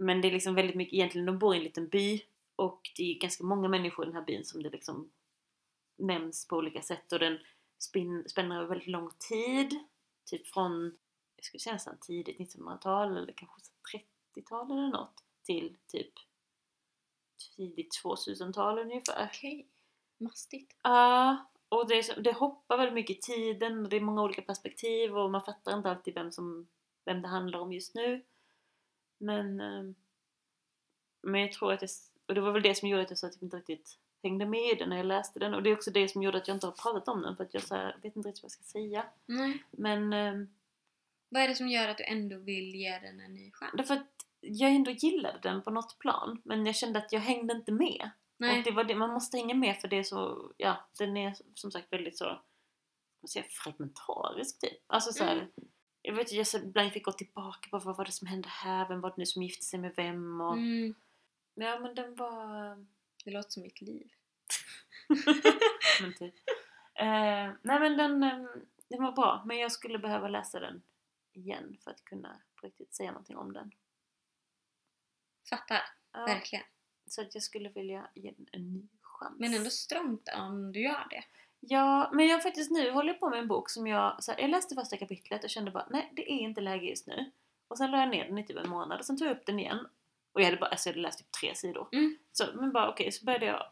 Men 0.00 0.20
det 0.20 0.28
är 0.28 0.32
liksom 0.32 0.54
väldigt 0.54 0.76
mycket, 0.76 0.94
egentligen 0.94 1.26
de 1.26 1.38
bor 1.38 1.54
i 1.54 1.58
en 1.58 1.64
liten 1.64 1.88
by 1.88 2.20
och 2.58 2.80
det 2.96 3.02
är 3.02 3.18
ganska 3.18 3.44
många 3.44 3.68
människor 3.68 4.04
i 4.04 4.06
den 4.06 4.16
här 4.16 4.24
byn 4.24 4.44
som 4.44 4.62
det 4.62 4.70
liksom 4.70 5.10
nämns 5.96 6.48
på 6.48 6.56
olika 6.56 6.82
sätt 6.82 7.12
och 7.12 7.18
den 7.18 7.38
spänner 8.26 8.56
över 8.56 8.66
väldigt 8.66 8.88
lång 8.88 9.10
tid. 9.28 9.78
Typ 10.24 10.46
från, 10.46 10.98
jag 11.36 11.44
skulle 11.44 11.60
säga 11.60 11.72
nästan 11.72 11.98
tidigt 12.00 12.38
1900-tal 12.38 13.16
eller 13.16 13.32
kanske 13.32 13.60
så 13.60 13.72
30-tal 14.36 14.70
eller 14.70 14.88
något 14.88 15.24
till 15.42 15.76
typ 15.86 16.12
tidigt 17.56 18.00
2000-tal 18.04 18.78
ungefär. 18.78 19.30
Okej. 19.32 19.68
Mastigt. 20.18 20.76
Ja, 20.82 21.50
och 21.68 21.88
det, 21.88 21.94
är 21.94 22.20
det 22.20 22.32
hoppar 22.32 22.76
väldigt 22.76 22.94
mycket 22.94 23.16
i 23.16 23.20
tiden 23.20 23.84
och 23.84 23.88
det 23.88 23.96
är 23.96 24.00
många 24.00 24.22
olika 24.22 24.42
perspektiv 24.42 25.18
och 25.18 25.30
man 25.30 25.44
fattar 25.44 25.76
inte 25.76 25.90
alltid 25.90 26.14
vem, 26.14 26.32
som, 26.32 26.68
vem 27.04 27.22
det 27.22 27.28
handlar 27.28 27.58
om 27.58 27.72
just 27.72 27.94
nu. 27.94 28.24
Men, 29.18 29.60
eh, 29.60 29.82
men 31.22 31.40
jag 31.40 31.52
tror 31.52 31.72
att 31.72 31.80
det, 31.80 31.88
och 32.28 32.34
det 32.34 32.40
var 32.40 32.52
väl 32.52 32.62
det 32.62 32.74
som 32.74 32.88
gjorde 32.88 33.02
att 33.02 33.10
jag 33.10 33.18
så 33.18 33.28
typ 33.28 33.42
inte 33.42 33.56
riktigt 33.56 33.98
hängde 34.22 34.46
med 34.46 34.72
i 34.72 34.74
den 34.74 34.88
när 34.88 34.96
jag 34.96 35.06
läste 35.06 35.38
den 35.38 35.54
och 35.54 35.62
det 35.62 35.70
är 35.70 35.74
också 35.76 35.90
det 35.90 36.08
som 36.08 36.22
gjorde 36.22 36.38
att 36.38 36.48
jag 36.48 36.56
inte 36.56 36.66
har 36.66 36.72
pratat 36.72 37.08
om 37.08 37.22
den 37.22 37.36
för 37.36 37.44
att 37.44 37.54
jag 37.54 37.62
så 37.62 37.74
här, 37.74 37.96
vet 38.02 38.16
inte 38.16 38.28
riktigt 38.28 38.42
vad 38.42 38.46
jag 38.46 38.52
ska 38.52 38.62
säga. 38.62 39.06
Nej. 39.26 39.64
Men 39.70 40.12
eh, 40.12 40.34
Vad 41.28 41.42
är 41.42 41.48
det 41.48 41.54
som 41.54 41.68
gör 41.68 41.88
att 41.88 41.98
du 41.98 42.04
ändå 42.04 42.38
vill 42.38 42.74
ge 42.74 42.98
den 42.98 43.20
en 43.20 43.34
ny 43.34 43.50
chans? 43.52 43.72
därför 43.74 43.94
att 43.94 44.06
jag 44.40 44.70
ändå 44.70 44.90
gillade 44.90 45.38
den 45.42 45.62
på 45.62 45.70
något 45.70 45.98
plan 45.98 46.40
men 46.44 46.66
jag 46.66 46.74
kände 46.76 46.98
att 46.98 47.12
jag 47.12 47.20
hängde 47.20 47.54
inte 47.54 47.72
med. 47.72 48.10
Nej. 48.36 48.58
Och 48.58 48.64
det 48.64 48.70
var 48.70 48.84
det, 48.84 48.94
man 48.94 49.10
måste 49.10 49.36
hänga 49.36 49.54
med 49.54 49.76
för 49.76 49.88
det 49.88 49.96
är 49.98 50.02
så, 50.02 50.52
ja, 50.56 50.76
den 50.98 51.16
är 51.16 51.34
som 51.54 51.70
sagt 51.70 51.92
väldigt 51.92 52.18
så, 52.18 52.24
man 53.22 53.28
säga, 53.28 53.44
fragmentarisk 53.48 54.60
typ. 54.60 54.78
Alltså 54.86 55.12
så 55.12 55.24
här, 55.24 55.36
Mm. 55.36 55.50
jag 56.02 56.14
vet 56.14 56.32
jag 56.32 56.46
så 56.46 56.58
ibland 56.58 56.92
fick 56.92 57.04
gå 57.04 57.12
tillbaka 57.12 57.68
på 57.70 57.78
vad 57.78 57.96
var 57.96 58.04
det 58.04 58.12
som 58.12 58.26
hände 58.28 58.48
här, 58.48 58.88
vem 58.88 59.00
var 59.00 59.10
det 59.10 59.14
nu 59.18 59.26
som 59.26 59.42
gifte 59.42 59.64
sig 59.64 59.78
med 59.80 59.92
vem 59.96 60.40
och, 60.40 60.52
Mm. 60.52 60.94
Ja 61.60 61.78
men 61.80 61.94
den 61.94 62.14
var, 62.14 62.76
Det 63.24 63.30
låter 63.30 63.50
som 63.50 63.62
mitt 63.62 63.80
liv. 63.80 64.10
men 66.00 66.14
typ. 66.14 66.34
Eh, 66.94 67.50
nej 67.62 67.80
men 67.80 67.96
den, 67.96 68.22
eh, 68.22 68.46
den 68.88 69.02
var 69.02 69.12
bra, 69.12 69.42
men 69.46 69.58
jag 69.58 69.72
skulle 69.72 69.98
behöva 69.98 70.28
läsa 70.28 70.60
den 70.60 70.82
igen 71.32 71.76
för 71.84 71.90
att 71.90 72.04
kunna 72.04 72.40
på 72.54 72.66
riktigt 72.66 72.94
säga 72.94 73.10
någonting 73.10 73.36
om 73.36 73.52
den. 73.52 73.70
Fattar. 75.50 75.82
Ja, 76.12 76.24
Verkligen. 76.26 76.64
så 77.06 77.22
att 77.22 77.34
jag 77.34 77.42
skulle 77.42 77.68
vilja 77.68 78.10
ge 78.14 78.30
den 78.30 78.46
en 78.52 78.72
ny 78.72 78.88
chans. 79.02 79.36
Men 79.38 79.54
ändå 79.54 79.70
strångt 79.70 80.28
om 80.36 80.72
du 80.72 80.82
gör 80.82 81.06
det. 81.10 81.24
Ja, 81.60 82.10
men 82.14 82.26
jag 82.26 82.42
faktiskt 82.42 82.70
nu 82.70 82.90
håller 82.90 83.14
på 83.14 83.30
med 83.30 83.38
en 83.38 83.48
bok 83.48 83.70
som 83.70 83.86
jag, 83.86 84.24
så 84.24 84.32
här, 84.32 84.40
jag 84.40 84.50
läste 84.50 84.74
första 84.74 84.96
kapitlet 84.96 85.44
och 85.44 85.50
kände 85.50 85.70
bara 85.70 85.86
nej 85.90 86.12
det 86.16 86.32
är 86.32 86.38
inte 86.38 86.60
läge 86.60 86.86
just 86.86 87.06
nu. 87.06 87.30
Och 87.68 87.78
sen 87.78 87.90
la 87.90 87.98
jag 87.98 88.10
ner 88.10 88.24
den 88.24 88.38
i 88.38 88.46
typ 88.46 88.56
en 88.56 88.68
månad 88.68 88.98
och 88.98 89.06
sen 89.06 89.16
tog 89.16 89.28
jag 89.28 89.36
upp 89.36 89.46
den 89.46 89.58
igen. 89.58 89.86
Och 90.38 90.42
jag 90.42 90.46
hade 90.46 90.56
bara, 90.56 90.70
alltså 90.70 90.88
jag 90.88 90.92
hade 90.94 91.02
läst 91.02 91.18
typ 91.18 91.32
tre 91.32 91.54
sidor. 91.54 91.88
Mm. 91.92 92.18
Så, 92.32 92.44
men 92.54 92.72
bara 92.72 92.90
okej, 92.90 93.12
så 93.12 93.24
började 93.24 93.46
jag, 93.46 93.66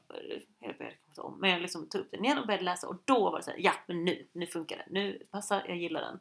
jag 0.59 0.79
började 0.79 0.97
kanske 1.05 1.23
om, 1.23 1.41
men 1.41 1.51
jag 1.51 1.63
liksom 1.63 1.89
tog 1.89 2.01
upp 2.01 2.11
den 2.11 2.25
igen 2.25 2.39
och 2.39 2.47
började 2.47 2.65
läsa 2.65 2.89
och 2.89 3.03
då 3.05 3.31
var 3.31 3.37
det 3.39 3.43
så 3.45 3.51
här, 3.51 3.59
ja 3.59 3.73
men 3.89 4.05
nu, 4.05 4.29
nu 4.33 4.47
funkar 4.47 4.77
det, 4.77 4.87
nu 4.91 5.27
passar, 5.31 5.65
jag 5.69 5.77
gillar 5.77 6.01
den. 6.01 6.21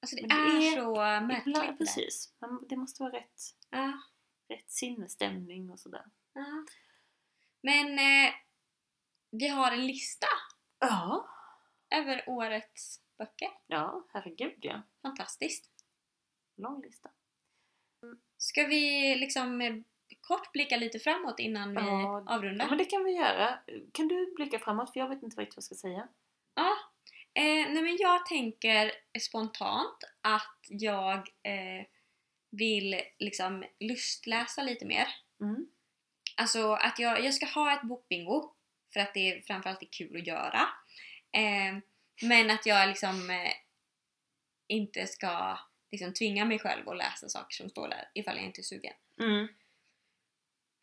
Alltså 0.00 0.16
det, 0.16 0.22
det 0.26 0.34
är, 0.34 0.72
är 0.72 0.76
så 1.20 1.26
märkligt. 1.26 1.78
Precis, 1.78 2.34
Man- 2.40 2.66
det 2.68 2.76
måste 2.76 3.02
vara 3.02 3.12
rätt, 3.12 3.40
Ja, 3.70 3.98
rätt 4.48 4.70
sinnesstämning 4.70 5.70
och 5.70 5.78
sådär. 5.80 6.04
ja. 6.32 6.64
Men 7.62 7.98
eh, 7.98 8.32
vi 9.30 9.48
har 9.48 9.72
en 9.72 9.86
lista 9.86 10.26
Ja. 10.80 11.28
över 11.90 12.24
årets 12.28 13.00
böcker. 13.18 13.48
Ja, 13.66 14.06
herregud 14.12 14.58
ja. 14.60 14.82
Fantastiskt. 15.02 15.70
Lång 16.56 16.82
lista. 16.82 17.10
Ska 18.44 18.66
vi 18.66 19.14
liksom 19.14 19.60
eh, 19.60 19.74
kort 20.20 20.52
blicka 20.52 20.76
lite 20.76 20.98
framåt 20.98 21.38
innan 21.38 21.70
vi 21.70 21.80
Ja, 21.80 22.24
avrundar? 22.26 22.64
Ja, 22.64 22.68
men 22.68 22.78
det 22.78 22.84
kan 22.84 23.04
vi 23.04 23.10
göra. 23.10 23.58
Kan 23.92 24.08
du 24.08 24.34
blicka 24.36 24.58
framåt? 24.58 24.92
För 24.92 25.00
jag 25.00 25.08
vet 25.08 25.22
inte 25.22 25.40
riktigt 25.40 25.56
vad 25.56 25.62
jag 25.62 25.64
ska 25.64 25.74
säga. 25.74 26.08
Ja. 26.54 26.76
Eh, 27.34 27.72
nej 27.72 27.82
men 27.82 27.96
jag 28.00 28.26
tänker 28.26 28.92
spontant 29.20 30.04
att 30.20 30.58
jag 30.68 31.18
eh, 31.18 31.86
vill 32.50 33.00
liksom 33.18 33.64
lustläsa 33.80 34.62
lite 34.62 34.86
mer. 34.86 35.06
Mm. 35.40 35.66
Alltså 36.36 36.72
att 36.72 36.98
jag, 36.98 37.24
jag 37.24 37.34
ska 37.34 37.46
ha 37.46 37.72
ett 37.72 37.82
bokbingo 37.82 38.52
för 38.92 39.00
att 39.00 39.14
det 39.14 39.46
framförallt 39.46 39.82
är 39.82 39.88
kul 39.90 40.16
att 40.20 40.26
göra. 40.26 40.60
Eh, 41.32 41.78
men 42.22 42.50
att 42.50 42.66
jag 42.66 42.88
liksom 42.88 43.30
eh, 43.30 43.52
inte 44.68 45.06
ska 45.06 45.58
liksom 45.94 46.12
tvinga 46.14 46.44
mig 46.44 46.58
själv 46.58 46.88
att 46.88 46.96
läsa 46.96 47.28
saker 47.28 47.54
som 47.54 47.68
står 47.70 47.88
där 47.88 48.08
ifall 48.14 48.36
jag 48.36 48.44
inte 48.44 48.60
är 48.60 48.62
sugen. 48.62 48.92
Mm. 49.20 49.48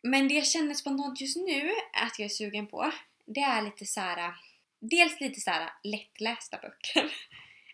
Men 0.04 0.28
det 0.28 0.34
jag 0.34 0.48
känner 0.48 0.74
spontant 0.74 1.22
just 1.22 1.38
nu 1.38 1.72
att 1.94 2.20
jag 2.20 2.26
är 2.26 2.30
sugen 2.30 2.68
på, 2.68 2.92
det 3.26 3.40
är 3.42 3.62
lite 3.62 3.86
så 3.86 4.02
här. 4.02 4.34
Dels 4.80 5.20
lite 5.20 5.42
så 5.42 5.52
här 5.52 5.74
lättlästa 5.84 6.58
böcker. 6.58 7.12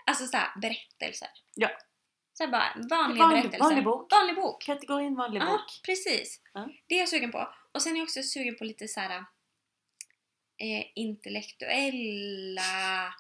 Alltså 0.10 0.28
så 0.28 0.38
här 0.38 0.60
berättelser. 0.62 1.28
Ja. 1.56 1.70
Så 2.34 2.48
bara 2.48 2.74
vanliga 2.90 3.24
Vanlig- 3.24 3.42
berättelser. 3.42 3.60
vanlig 3.64 3.84
bok. 3.84 4.12
Vanlig 4.12 4.36
bok. 4.36 4.64
Kategorin 4.64 5.16
vanlig 5.16 5.42
Ja, 5.42 5.46
bok. 5.46 5.82
precis. 5.86 6.42
Ja. 6.54 6.70
Det 6.88 6.96
är 6.96 7.00
jag 7.00 7.10
sugen 7.10 7.32
på. 7.32 7.54
Och 7.72 7.82
sen 7.82 7.94
är 7.94 7.98
jag 7.98 8.04
också 8.04 8.24
sugen 8.24 8.56
på 8.56 8.64
lite 8.64 8.88
så 8.88 9.00
här 9.00 9.18
eh, 10.58 10.86
intellektuella... 10.96 13.14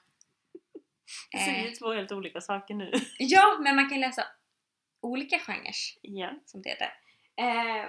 Det 1.32 1.38
säger 1.38 1.64
Eh, 1.64 1.70
ju 1.70 1.72
två 1.72 1.94
helt 1.94 2.12
olika 2.12 2.42
saker 2.42 2.74
nu. 2.74 2.92
ja, 3.20 3.58
men 3.60 3.76
man 3.76 3.90
kan 3.90 4.00
läsa 4.00 4.24
olika 5.02 5.40
genrer 5.40 5.76
ja. 6.02 6.34
som 6.46 6.62
det 6.62 6.70
heter. 6.70 6.94
Eh, 7.36 7.86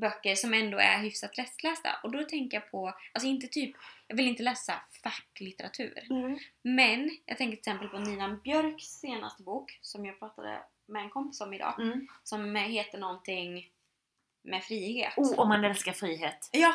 böcker 0.00 0.34
som 0.34 0.54
ändå 0.54 0.78
är 0.78 0.98
hyfsat 0.98 1.36
lättlästa. 1.36 1.88
Och 2.02 2.10
då 2.10 2.22
tänker 2.22 2.56
jag 2.56 2.70
på, 2.70 2.94
alltså 3.12 3.28
inte 3.28 3.46
typ, 3.46 3.76
jag 4.06 4.16
vill 4.16 4.28
inte 4.28 4.42
läsa 4.42 4.74
facklitteratur. 5.02 6.06
Mm. 6.10 6.38
Men 6.62 7.18
jag 7.26 7.38
tänker 7.38 7.56
till 7.56 7.72
exempel 7.72 7.88
på 7.88 7.98
Nina 7.98 8.28
Björks 8.28 8.84
senaste 8.84 9.42
bok 9.42 9.78
som 9.80 10.06
jag 10.06 10.18
pratade 10.18 10.62
med 10.86 11.02
en 11.02 11.10
kompis 11.10 11.40
om 11.40 11.54
idag. 11.54 11.80
Mm. 11.80 12.06
Som 12.22 12.56
heter 12.56 12.98
någonting 12.98 13.70
med 14.42 14.64
frihet. 14.64 15.14
Oh, 15.16 15.40
om 15.40 15.48
man 15.48 15.64
älskar 15.64 15.92
frihet. 15.92 16.48
Ja! 16.52 16.74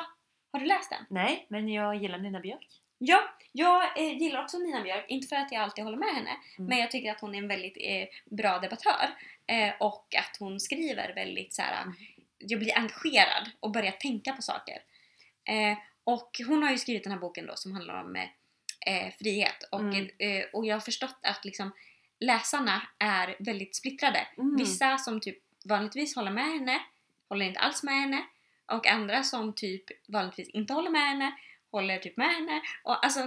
Har 0.52 0.60
du 0.60 0.66
läst 0.66 0.90
den? 0.90 1.06
Nej, 1.10 1.46
men 1.50 1.70
jag 1.70 1.96
gillar 1.96 2.18
Nina 2.18 2.40
Björk. 2.40 2.81
Ja, 3.04 3.36
jag 3.52 3.98
eh, 4.00 4.18
gillar 4.18 4.44
också 4.44 4.58
Nina 4.58 4.82
Björk. 4.82 5.06
Inte 5.08 5.28
för 5.28 5.36
att 5.36 5.52
jag 5.52 5.62
alltid 5.62 5.84
håller 5.84 5.98
med 5.98 6.16
henne. 6.16 6.30
Mm. 6.58 6.70
Men 6.70 6.78
jag 6.78 6.92
tycker 6.92 7.12
att 7.12 7.22
hon 7.22 7.36
är 7.36 7.40
en 7.40 7.48
väldigt 7.48 7.78
eh, 7.80 8.36
bra 8.36 8.60
debattör. 8.60 9.10
Eh, 9.48 9.74
och 9.80 10.16
att 10.16 10.38
hon 10.40 10.60
skriver 10.60 11.14
väldigt 11.16 11.54
så 11.54 11.62
här. 11.62 11.82
Mm. 11.82 11.96
Jag 12.38 12.60
blir 12.60 12.78
engagerad 12.78 13.52
och 13.60 13.72
börjar 13.72 13.92
tänka 13.92 14.34
på 14.34 14.42
saker. 14.42 14.78
Eh, 15.44 15.78
och 16.04 16.42
hon 16.48 16.64
har 16.64 16.72
ju 16.72 16.78
skrivit 16.78 17.04
den 17.04 17.12
här 17.14 17.20
boken 17.20 17.46
då 17.46 17.56
som 17.56 17.72
handlar 17.72 18.04
om 18.04 18.16
eh, 18.16 19.14
frihet. 19.20 19.64
Och, 19.72 19.80
Mm. 19.80 20.10
eh, 20.18 20.44
och 20.54 20.66
jag 20.66 20.76
har 20.76 20.82
förstått 20.82 21.20
att 21.22 21.46
liksom 21.46 21.72
läsarna 22.20 22.82
är 23.00 23.36
väldigt 23.40 23.76
splittrade. 23.76 24.28
Mm. 24.38 24.56
Vissa 24.56 24.98
som 24.98 25.20
typ 25.22 25.38
vanligtvis 25.66 26.16
håller 26.16 26.32
med 26.32 26.46
henne 26.46 26.80
håller 27.30 27.46
inte 27.46 27.60
alls 27.60 27.84
med 27.84 27.94
henne. 27.94 28.24
Och 28.66 28.88
andra 28.88 29.24
som 29.24 29.54
typ 29.54 29.84
vanligtvis 30.08 30.50
inte 30.50 30.74
håller 30.74 30.90
med 30.90 31.02
henne 31.02 31.32
håller 31.72 31.98
typ 31.98 32.18
med 32.18 32.28
henne. 32.36 32.62
Och 32.84 33.06
alltså, 33.06 33.20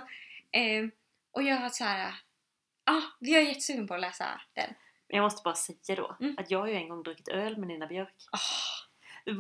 eh, 0.53 0.85
och 1.33 1.43
jag 1.43 1.57
har 1.57 1.69
såhär, 1.71 2.15
ja, 2.87 2.93
ah, 2.93 3.03
vi 3.21 3.35
är 3.37 3.41
jättesugen 3.41 3.87
på 3.89 3.95
att 3.95 4.01
läsa 4.01 4.41
den. 4.53 4.75
Jag 5.07 5.23
måste 5.23 5.43
bara 5.45 5.55
säga 5.55 5.97
då 5.97 6.17
Mm. 6.21 6.37
att 6.39 6.51
jag 6.51 6.59
har 6.59 6.67
ju 6.67 6.75
en 6.75 6.89
gång 6.89 7.03
druckit 7.03 7.29
öl 7.29 7.57
med 7.57 7.69
Nina 7.69 7.87
Björk. 7.87 8.15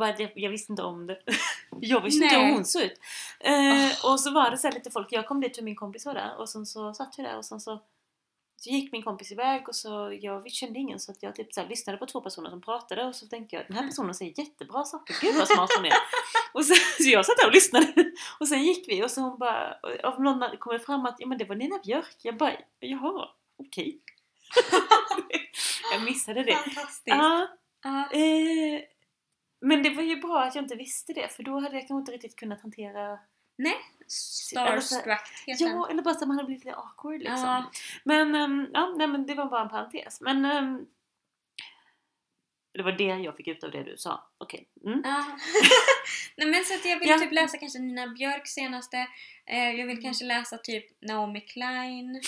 Att 0.00 0.18
jag, 0.20 0.32
jag 0.34 0.50
visste 0.50 0.72
inte 0.72 0.82
om 0.82 1.06
det. 1.06 1.20
Jag 1.80 2.00
visste 2.00 2.24
inte 2.24 2.36
hur 2.38 2.52
hon 2.52 2.64
såg 2.64 2.82
ut. 2.82 3.00
Eh, 3.40 4.10
Och 4.12 4.20
så 4.20 4.30
var 4.30 4.50
det 4.50 4.58
så 4.58 4.70
lite 4.70 4.90
folk, 4.90 5.08
jag 5.12 5.26
kom 5.26 5.40
dit 5.40 5.58
och 5.58 5.64
min 5.64 5.76
kompis 5.76 6.06
var 6.06 6.14
där 6.14 6.36
och 6.38 6.48
sen 6.48 6.66
så 6.66 6.94
satt 6.94 7.14
vi 7.18 7.22
där 7.22 7.36
och 7.36 7.44
sen 7.44 7.60
så, 7.60 7.82
så 8.56 8.70
gick 8.70 8.92
min 8.92 9.02
kompis 9.02 9.32
iväg 9.32 9.68
och 9.68 9.76
så 9.76 10.18
jag 10.20 10.40
vi 10.40 10.50
kände 10.50 10.78
ingen 10.78 11.00
så 11.00 11.12
att 11.12 11.22
jag 11.22 11.34
typ 11.34 11.52
så 11.52 11.60
här, 11.60 11.68
lyssnade 11.68 11.98
på 11.98 12.06
två 12.06 12.20
personer 12.20 12.50
som 12.50 12.60
pratade 12.60 13.04
och 13.04 13.16
så 13.16 13.26
tänkte 13.26 13.56
jag 13.56 13.66
den 13.68 13.76
här 13.76 13.86
personen 13.86 14.14
säger 14.14 14.38
jättebra 14.38 14.84
saker, 14.84 15.16
gud 15.20 15.36
vad 15.36 15.48
smart 15.48 15.70
hon 15.76 15.84
är. 15.84 15.92
och 16.52 16.64
så, 16.64 16.74
så 16.74 17.10
jag 17.10 17.26
satt 17.26 17.36
där 17.36 17.46
och 17.46 17.52
lyssnade 17.52 17.86
och 18.40 18.48
sen 18.48 18.62
gick 18.62 18.88
vi 18.88 19.04
och 19.04 19.10
så 19.10 19.20
hon 19.20 19.38
bara, 19.38 19.76
av 20.02 20.22
någon 20.22 20.56
kom 20.58 20.72
det 20.72 20.80
fram 20.80 21.06
att 21.06 21.16
ja, 21.18 21.26
men 21.26 21.38
det 21.38 21.44
var 21.44 21.56
Nina 21.56 21.78
Björk. 21.84 22.16
Jag 22.22 22.36
bara, 22.36 22.52
jaha, 22.80 23.28
okej. 23.56 24.00
jag 25.92 26.02
missade 26.02 26.42
det. 26.42 26.52
fantastiskt! 26.52 27.02
Ja. 27.06 27.48
Eh, 28.12 28.80
men 29.60 29.82
det 29.82 29.90
var 29.90 30.02
ju 30.02 30.16
bra 30.16 30.42
att 30.42 30.54
jag 30.54 30.64
inte 30.64 30.74
visste 30.74 31.12
det 31.12 31.28
för 31.28 31.42
då 31.42 31.52
hade 31.52 31.76
jag 31.76 31.88
kanske 31.88 31.94
inte 31.94 32.12
riktigt 32.12 32.36
kunnat 32.36 32.62
hantera 32.62 33.18
Nej, 33.56 33.72
Eller 34.56 34.80
så- 34.80 34.94
starstruckheten. 34.94 35.66
Ja, 35.68 35.88
eller 35.90 36.02
bara 36.02 36.14
så 36.14 36.20
att 36.20 36.28
man 36.28 36.36
hade 36.36 36.46
blivit 36.46 36.64
lite 36.64 36.76
awkward 36.76 37.18
liksom. 37.20 37.38
Ja. 37.38 37.70
Men, 38.04 38.34
ehm, 38.34 38.66
ja, 38.72 38.94
nej, 38.96 39.06
men 39.06 39.26
det 39.26 39.34
var 39.34 39.46
bara 39.46 39.62
en 39.62 39.68
parentes. 39.68 40.20
Men 40.20 40.44
ehm, 40.44 40.86
det 42.74 42.82
var 42.82 42.92
det 42.92 43.04
jag 43.04 43.36
fick 43.36 43.48
ut 43.48 43.64
av 43.64 43.70
det 43.70 43.82
du 43.82 43.96
sa. 43.96 44.30
Okej. 44.38 44.68
Mm. 44.84 45.00
Ja. 45.04 45.24
Nej 46.36 46.48
men 46.48 46.64
så 46.64 46.74
att 46.74 46.84
jag 46.84 46.98
vill 46.98 47.08
Ja. 47.08 47.18
typ 47.18 47.32
läsa 47.32 47.58
kanske 47.58 47.78
Nina 47.78 48.06
Björks 48.06 48.50
senaste. 48.50 49.06
Eh, 49.46 49.70
jag 49.70 49.86
vill 49.86 50.02
kanske 50.02 50.24
läsa 50.24 50.58
typ 50.58 51.02
Naomi 51.02 51.40
Klein. 51.40 52.20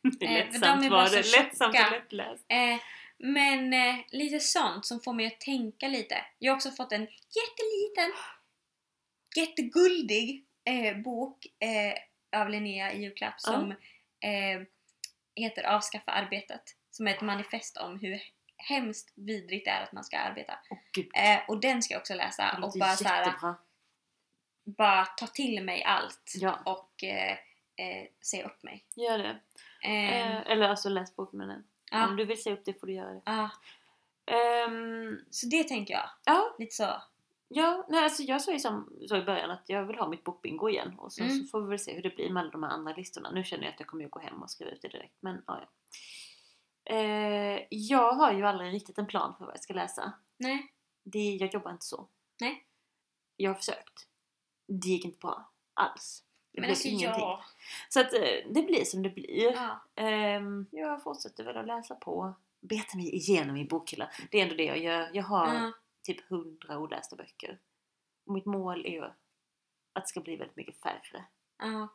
Det 0.18 0.26
Eh, 0.26 0.32
lättsamt 0.32 0.82
de 0.82 0.88
var 0.88 1.10
det. 1.10 1.16
Lättsamt 1.38 1.74
och 1.74 1.90
lättläst. 1.92 2.44
Eh, 2.48 2.78
men 3.18 3.72
eh, 3.72 3.96
lite 4.10 4.40
sånt 4.40 4.86
som 4.86 5.00
får 5.00 5.12
mig 5.12 5.26
att 5.26 5.40
tänka 5.40 5.88
lite. 5.88 6.24
Jag 6.38 6.52
har 6.52 6.56
också 6.56 6.70
fått 6.70 6.92
en 6.92 7.00
jätteliten, 7.00 8.12
jätteguldig 9.36 10.44
eh, 10.68 10.96
bok 10.96 11.46
eh, 11.58 12.40
av 12.40 12.48
Linnea 12.50 12.92
i 12.92 13.02
julklapp 13.02 13.40
som 13.40 13.70
eh, 14.20 14.62
heter 15.36 15.64
Avskaffa 15.64 16.10
arbetet. 16.12 16.62
Som 16.90 17.06
är 17.06 17.14
ett 17.14 17.20
manifest 17.20 17.76
om 17.76 17.98
hur 17.98 18.20
hemskt 18.56 19.12
vidrigt 19.14 19.64
det 19.64 19.70
är 19.70 19.82
att 19.82 19.92
man 19.92 20.04
ska 20.04 20.18
arbeta. 20.18 20.58
Eh, 21.14 21.40
och 21.48 21.60
den 21.60 21.82
ska 21.82 21.94
jag 21.94 22.00
också 22.00 22.14
läsa 22.14 22.58
och 22.62 22.72
bara, 22.78 22.96
så 22.96 23.08
här, 23.08 23.26
jättebra. 23.26 23.54
bara 24.64 25.04
ta 25.04 25.26
till 25.26 25.64
mig 25.64 25.84
allt 25.84 26.32
Ja, 26.34 26.58
och 26.64 27.04
eh, 27.04 27.32
eh, 27.76 28.06
se 28.20 28.42
upp 28.44 28.62
mig. 28.62 28.84
gör 28.94 29.18
det. 29.18 29.38
Eh, 29.82 30.20
Eh, 30.36 30.36
eller 30.50 30.68
alltså 30.68 30.88
läs 30.88 31.16
boken 31.16 31.38
med 31.38 31.48
den. 31.48 31.64
ja, 31.90 32.06
Om 32.08 32.16
du 32.16 32.24
vill 32.24 32.42
se 32.42 32.52
upp 32.52 32.64
det 32.64 32.80
får 32.80 32.86
du 32.86 32.92
göra 32.92 33.12
det. 33.14 33.22
ja. 33.24 33.50
Ehm, 34.26 35.24
Så 35.30 35.46
det 35.46 35.64
tänker 35.64 35.94
jag. 35.94 36.10
ja, 36.24 36.54
Lite 36.58 36.74
så. 36.74 37.02
Ja, 37.48 37.86
nej, 37.88 38.04
alltså 38.04 38.22
jag 38.22 38.42
sa 38.42 38.52
ju 38.52 38.58
som, 38.58 38.92
så 39.08 39.16
i 39.16 39.22
början 39.22 39.50
att 39.50 39.62
jag 39.66 39.84
vill 39.86 39.98
ha 39.98 40.08
mitt 40.08 40.24
bokbingo 40.24 40.68
igen 40.68 40.94
och 40.98 41.12
sen 41.12 41.26
Mm. 41.26 41.38
så 41.38 41.46
får 41.50 41.60
vi 41.62 41.68
väl 41.68 41.78
se 41.78 41.94
hur 41.94 42.02
det 42.02 42.16
blir 42.16 42.30
med 42.30 42.40
alla 42.40 42.50
de 42.50 42.62
här 42.62 42.70
andra 42.70 42.92
listorna. 42.92 43.30
Nu 43.30 43.44
känner 43.44 43.64
jag 43.64 43.72
att 43.74 43.80
jag 43.80 43.86
kommer 43.88 44.02
ju 44.04 44.08
gå 44.10 44.18
hem 44.20 44.42
och 44.42 44.50
skriva 44.50 44.70
ut 44.70 44.82
det 44.82 44.88
direkt 44.88 45.16
men 45.20 45.42
ja, 45.46 45.60
ja. 45.60 45.68
Eh, 46.94 47.60
jag 47.70 48.12
har 48.12 48.32
ju 48.32 48.46
aldrig 48.46 48.72
riktigt 48.72 48.98
en 48.98 49.06
plan 49.06 49.34
för 49.38 49.44
vad 49.44 49.54
jag 49.54 49.62
ska 49.62 49.74
läsa. 49.74 50.12
Nej. 50.36 50.72
Det, 51.04 51.34
jag 51.40 51.54
jobbar 51.54 51.70
inte 51.70 51.84
så. 51.86 52.08
Nej. 52.40 52.64
Jag 53.36 53.50
har 53.50 53.54
försökt. 53.54 54.06
Det 54.68 54.88
gick 54.88 55.04
inte 55.04 55.18
bra 55.18 55.50
alls. 55.74 56.24
Det 56.52 56.60
Men 56.60 56.62
blev 56.62 56.70
alltså 56.70 56.88
ingenting. 56.88 57.20
jag... 57.22 57.44
Så 57.88 58.00
att 58.00 58.14
eh, 58.14 58.20
det 58.50 58.62
blir 58.62 58.84
som 58.84 59.02
det 59.02 59.10
blir. 59.10 59.52
Ja. 59.52 59.80
Ehm, 59.94 60.66
jag 60.70 61.02
fortsätter 61.02 61.44
väl 61.44 61.56
att 61.56 61.66
läsa 61.66 61.94
på. 61.94 62.34
Beta 62.60 62.96
mig 62.96 63.14
igenom 63.14 63.54
min 63.54 63.68
bokhylla. 63.68 64.10
Det 64.30 64.38
är 64.38 64.42
ändå 64.42 64.54
det 64.54 64.64
jag 64.64 64.78
gör. 64.78 65.10
Jag 65.12 65.22
har 65.24 65.54
Ja. 65.54 65.72
Typ 66.14 66.28
hundra 66.28 66.78
olästa 66.78 67.16
böcker. 67.16 67.58
Och 68.26 68.32
mitt 68.34 68.46
mål 68.46 68.86
är 68.86 68.90
ju 68.90 69.02
att 69.04 69.14
det 70.04 70.06
ska 70.08 70.20
bli 70.20 70.36
väldigt 70.36 70.56
mycket 70.56 70.82
färre. 70.82 71.24
Ja. 71.58 71.88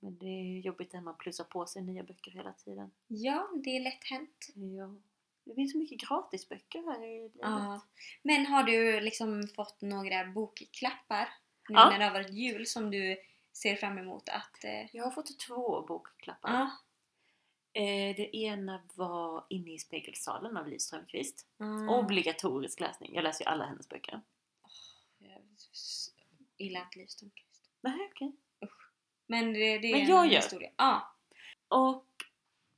Men 0.00 0.18
det 0.18 0.26
är 0.26 0.60
jobbigt 0.60 0.92
när 0.92 1.00
man 1.00 1.16
plussar 1.18 1.44
på 1.44 1.66
sig 1.66 1.82
nya 1.82 2.02
böcker 2.02 2.30
hela 2.30 2.52
tiden. 2.52 2.90
ja, 3.06 3.48
det 3.64 3.76
är 3.76 3.80
lätt 3.80 4.04
hänt. 4.04 4.46
Ja. 4.54 4.94
Det 5.44 5.54
finns 5.54 5.72
så 5.72 5.78
mycket 5.78 6.08
gratisböcker 6.08 6.82
här 6.82 7.04
i 7.04 7.18
livet. 7.18 7.32
Ja. 7.40 7.80
Men 8.22 8.46
har 8.46 8.62
du 8.62 9.00
liksom 9.00 9.48
fått 9.56 9.80
några 9.80 10.24
bokklappar 10.24 11.28
nu 11.68 11.74
Ja. 11.74 11.90
när 11.90 11.98
det 11.98 12.04
har 12.04 12.12
varit 12.12 12.30
jul 12.32 12.66
som 12.66 12.90
du 12.90 13.16
ser 13.52 13.76
fram 13.76 13.98
emot 13.98 14.28
att... 14.28 14.64
Eh, 14.64 14.96
Jag 14.96 15.04
har 15.04 15.10
fått 15.10 15.38
två 15.48 15.82
bokklappar. 15.86 16.50
ja. 16.52 16.70
Eh, 17.74 18.16
det 18.16 18.36
ena 18.36 18.82
var 18.94 19.44
Inne 19.48 19.72
i 19.72 19.78
spegelsalen 19.78 20.56
av 20.56 20.68
Liv 20.68 20.78
Strömquist. 20.78 21.46
Mm. 21.60 21.88
Obligatorisk 21.88 22.80
läsning. 22.80 23.14
Jag 23.14 23.24
läser 23.24 23.44
ju 23.44 23.50
alla 23.50 23.64
hennes 23.64 23.88
böcker. 23.88 24.20
Jag 25.18 25.42
gillar 26.58 26.80
inte 26.80 26.98
Liv 26.98 27.06
Strömquist. 27.06 27.70
Nej, 27.80 28.08
okej. 28.12 28.32
Men 29.26 29.52
det, 29.52 29.78
det 29.78 29.88
är 29.88 29.92
Men 29.92 30.00
en 30.00 30.08
jag 30.08 30.26
gör. 30.26 30.36
historia. 30.40 30.70
Ja. 30.76 31.14
Och 31.68 32.06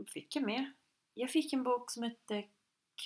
fick 0.08 0.36
jag 0.36 0.44
med? 0.44 0.72
Jag 1.14 1.30
fick 1.30 1.52
en 1.52 1.62
bok 1.62 1.90
som 1.90 2.02
hette 2.02 2.44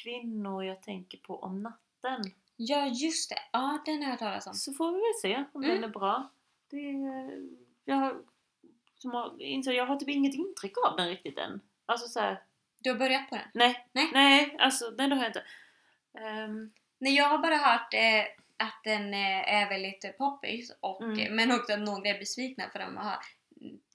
Kvinnor 0.02 0.64
jag 0.64 0.82
tänker 0.82 1.18
på 1.18 1.38
om 1.42 1.62
natten. 1.62 2.22
ja, 2.56 2.86
just 2.86 3.30
det. 3.30 3.38
Ja, 3.52 3.82
den 3.86 4.02
har 4.02 4.10
jag 4.10 4.18
talas 4.18 4.46
om. 4.46 4.54
Så 4.54 4.72
får 4.72 4.92
vi 4.92 4.98
väl 4.98 5.20
se 5.36 5.44
om 5.52 5.64
Mm. 5.64 5.74
den 5.80 5.84
är 5.90 5.94
bra. 5.94 6.30
Det, 6.70 6.80
jag, 7.84 7.96
har- 7.96 8.22
som 8.98 9.10
har, 9.10 9.36
jag 9.72 9.86
har 9.86 9.96
typ 9.96 10.08
inget 10.08 10.34
intryck 10.34 10.72
av 10.86 10.96
den 10.96 11.08
riktigt 11.08 11.38
än. 11.38 11.60
Alltså 11.88 12.08
så 12.08 12.20
här, 12.20 12.42
Du 12.78 12.90
har 12.90 12.96
börjat 12.98 13.28
på 13.30 13.34
den? 13.36 13.44
nej, 13.54 13.86
Nej. 13.92 14.10
nej, 14.12 14.56
alltså 14.58 14.90
det 14.90 15.02
har 15.02 15.16
jag 15.16 15.26
inte. 15.26 15.44
Ehm, 16.20 16.70
Nej, 17.00 17.14
jag 17.14 17.24
har 17.28 17.38
bara 17.38 17.56
hört 17.56 17.94
eh, 17.94 18.20
att 18.66 18.80
den 18.84 19.14
eh, 19.14 19.54
är 19.54 19.68
väldigt 19.68 20.18
poppis 20.18 20.72
och, 20.80 21.02
Mm. 21.02 21.36
men 21.36 21.52
också 21.52 21.72
att 21.72 21.78
några 21.80 22.08
är 22.10 22.18
besvikna 22.18 22.64
för 22.72 22.78
de 22.78 22.96
har 22.96 23.16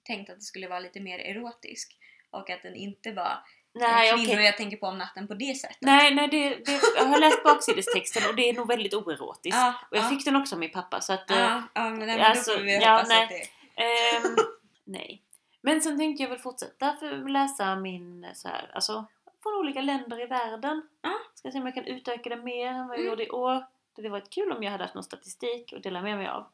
tänkt 0.04 0.30
att 0.30 0.36
det 0.36 0.42
skulle 0.42 0.68
vara 0.68 0.80
lite 0.80 1.00
mer 1.00 1.18
erotisk 1.18 1.96
och 2.30 2.50
att 2.50 2.62
den 2.62 2.74
inte 2.74 3.12
var 3.12 3.38
Nej, 3.74 4.10
eh, 4.10 4.16
kvinnor 4.24 4.42
jag 4.42 4.56
tänker 4.56 4.76
på 4.76 4.86
om 4.86 4.98
natten 4.98 5.28
på 5.28 5.34
det 5.34 5.54
sättet. 5.54 5.76
Nej, 5.80 6.14
nej 6.14 6.28
det, 6.28 6.48
det, 6.48 6.80
jag 6.96 7.04
har 7.04 7.18
läst 7.20 7.44
baksidestexten 7.44 8.22
och 8.28 8.36
det 8.36 8.48
är 8.48 8.52
nog 8.54 8.68
väldigt 8.68 8.94
oerotiskt. 8.94 9.56
Ja, 9.58 9.74
och 9.90 9.96
jag 9.96 10.04
ja. 10.04 10.08
fick 10.08 10.24
den 10.24 10.36
också 10.36 10.54
av 10.54 10.58
min 10.60 10.70
pappa 10.72 11.00
så 11.00 11.12
att... 11.12 11.30
eh, 11.30 11.38
Ja, 11.38 11.62
ja 11.74 11.90
men 11.90 12.08
den, 12.08 12.20
Alltså, 12.20 12.50
då 12.52 12.56
får 12.58 12.64
vi 12.64 12.74
ja, 12.80 12.92
hoppas 12.92 13.08
nej. 13.08 13.22
att 13.22 13.28
det... 13.30 13.82
Ehm, 13.82 14.36
nej. 14.84 15.22
Men 15.66 15.80
sen 15.80 15.98
tänkte 15.98 16.22
jag 16.22 16.30
väl 16.30 16.38
fortsätta 16.38 16.96
för 16.96 17.28
läsa 17.28 17.76
min 17.76 18.26
så 18.34 18.48
här, 18.48 18.70
alltså 18.74 19.04
från 19.42 19.54
olika 19.54 19.80
länder 19.80 20.20
i 20.22 20.26
världen. 20.26 20.88
Ja. 21.00 21.14
Ska 21.34 21.50
se 21.50 21.58
om 21.58 21.66
jag 21.66 21.74
kan 21.74 21.84
utöka 21.84 22.30
det 22.30 22.36
mer 22.36 22.66
än 22.66 22.88
vad 22.88 22.96
jag 22.96 23.00
Mm. 23.00 23.10
gjorde 23.10 23.26
i 23.26 23.30
år. 23.30 23.54
Det 23.94 24.02
hade 24.02 24.08
varit 24.08 24.30
kul 24.30 24.52
om 24.52 24.62
jag 24.62 24.70
hade 24.72 24.84
haft 24.84 24.94
någon 24.94 25.04
statistik 25.04 25.72
att 25.72 25.82
dela 25.82 26.02
med 26.02 26.16
mig 26.16 26.28
av. 26.28 26.46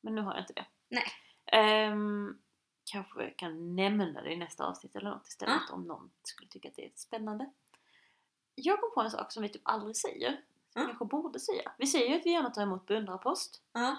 Men 0.00 0.14
nu 0.14 0.20
har 0.20 0.34
jag 0.34 0.42
inte 0.42 0.52
det. 0.52 0.64
Nej. 0.88 1.04
Ehm, 1.46 2.38
kanske 2.84 3.22
jag 3.22 3.36
kan 3.36 3.76
nämna 3.76 4.22
det 4.22 4.32
i 4.32 4.36
nästa 4.36 4.64
avsnitt 4.66 4.96
eller 4.96 5.10
något 5.10 5.26
istället 5.28 5.70
om 5.70 5.82
någon 5.82 6.10
skulle 6.22 6.48
tycka 6.48 6.68
att 6.68 6.74
det 6.76 6.84
är 6.84 6.92
spännande. 6.94 7.50
Jag 8.54 8.80
kom 8.80 8.90
på 8.94 9.00
en 9.00 9.10
sak 9.10 9.32
som 9.32 9.42
vi 9.42 9.48
typ 9.48 9.62
aldrig 9.64 9.96
säger. 9.96 10.30
Som 10.30 10.40
vi 10.74 10.80
Ja. 10.80 10.86
kanske 10.86 11.04
borde 11.04 11.40
säga. 11.40 11.72
Vi 11.78 11.86
säger 11.86 12.08
ju 12.08 12.16
att 12.20 12.26
vi 12.26 12.30
gärna 12.30 12.50
tar 12.50 12.62
emot 12.62 12.86
beundrarpost. 12.86 13.62
Ja. 13.72 13.96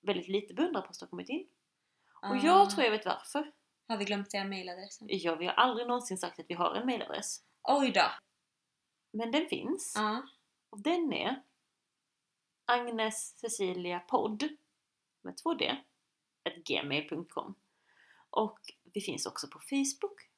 Väldigt 0.00 0.28
lite 0.28 0.54
beundrarpost 0.54 1.00
har 1.00 1.08
kommit 1.08 1.28
in. 1.28 1.46
Och 2.12 2.24
Ah. 2.28 2.40
jag 2.42 2.70
tror 2.70 2.84
jag 2.84 2.90
vet 2.90 3.06
varför. 3.06 3.52
Har 3.88 3.96
vi 3.96 4.04
glömt 4.04 4.30
säga 4.30 4.44
mailadressen? 4.44 5.06
Ja, 5.10 5.34
vi 5.34 5.46
har 5.46 5.52
aldrig 5.52 5.86
någonsin 5.86 6.18
sagt 6.18 6.40
att 6.40 6.46
vi 6.48 6.54
har 6.54 6.74
en 6.74 6.86
mailadress. 6.86 7.42
Oj 7.62 7.90
då! 7.90 8.10
Men 9.12 9.30
den 9.32 9.48
finns. 9.48 9.92
Ja. 9.96 10.22
Och 10.70 10.80
den 10.82 11.12
är 11.12 11.42
Agnes 12.64 13.38
Cecilia 13.38 14.00
podd 14.00 14.48
med 15.22 15.36
två 15.36 15.54
d 15.54 15.76
gmail.com 16.64 17.54
Och 18.30 18.58
vi 18.92 19.00
finns 19.00 19.26
också 19.26 19.48
på 19.48 19.58
Facebook. 19.60 20.28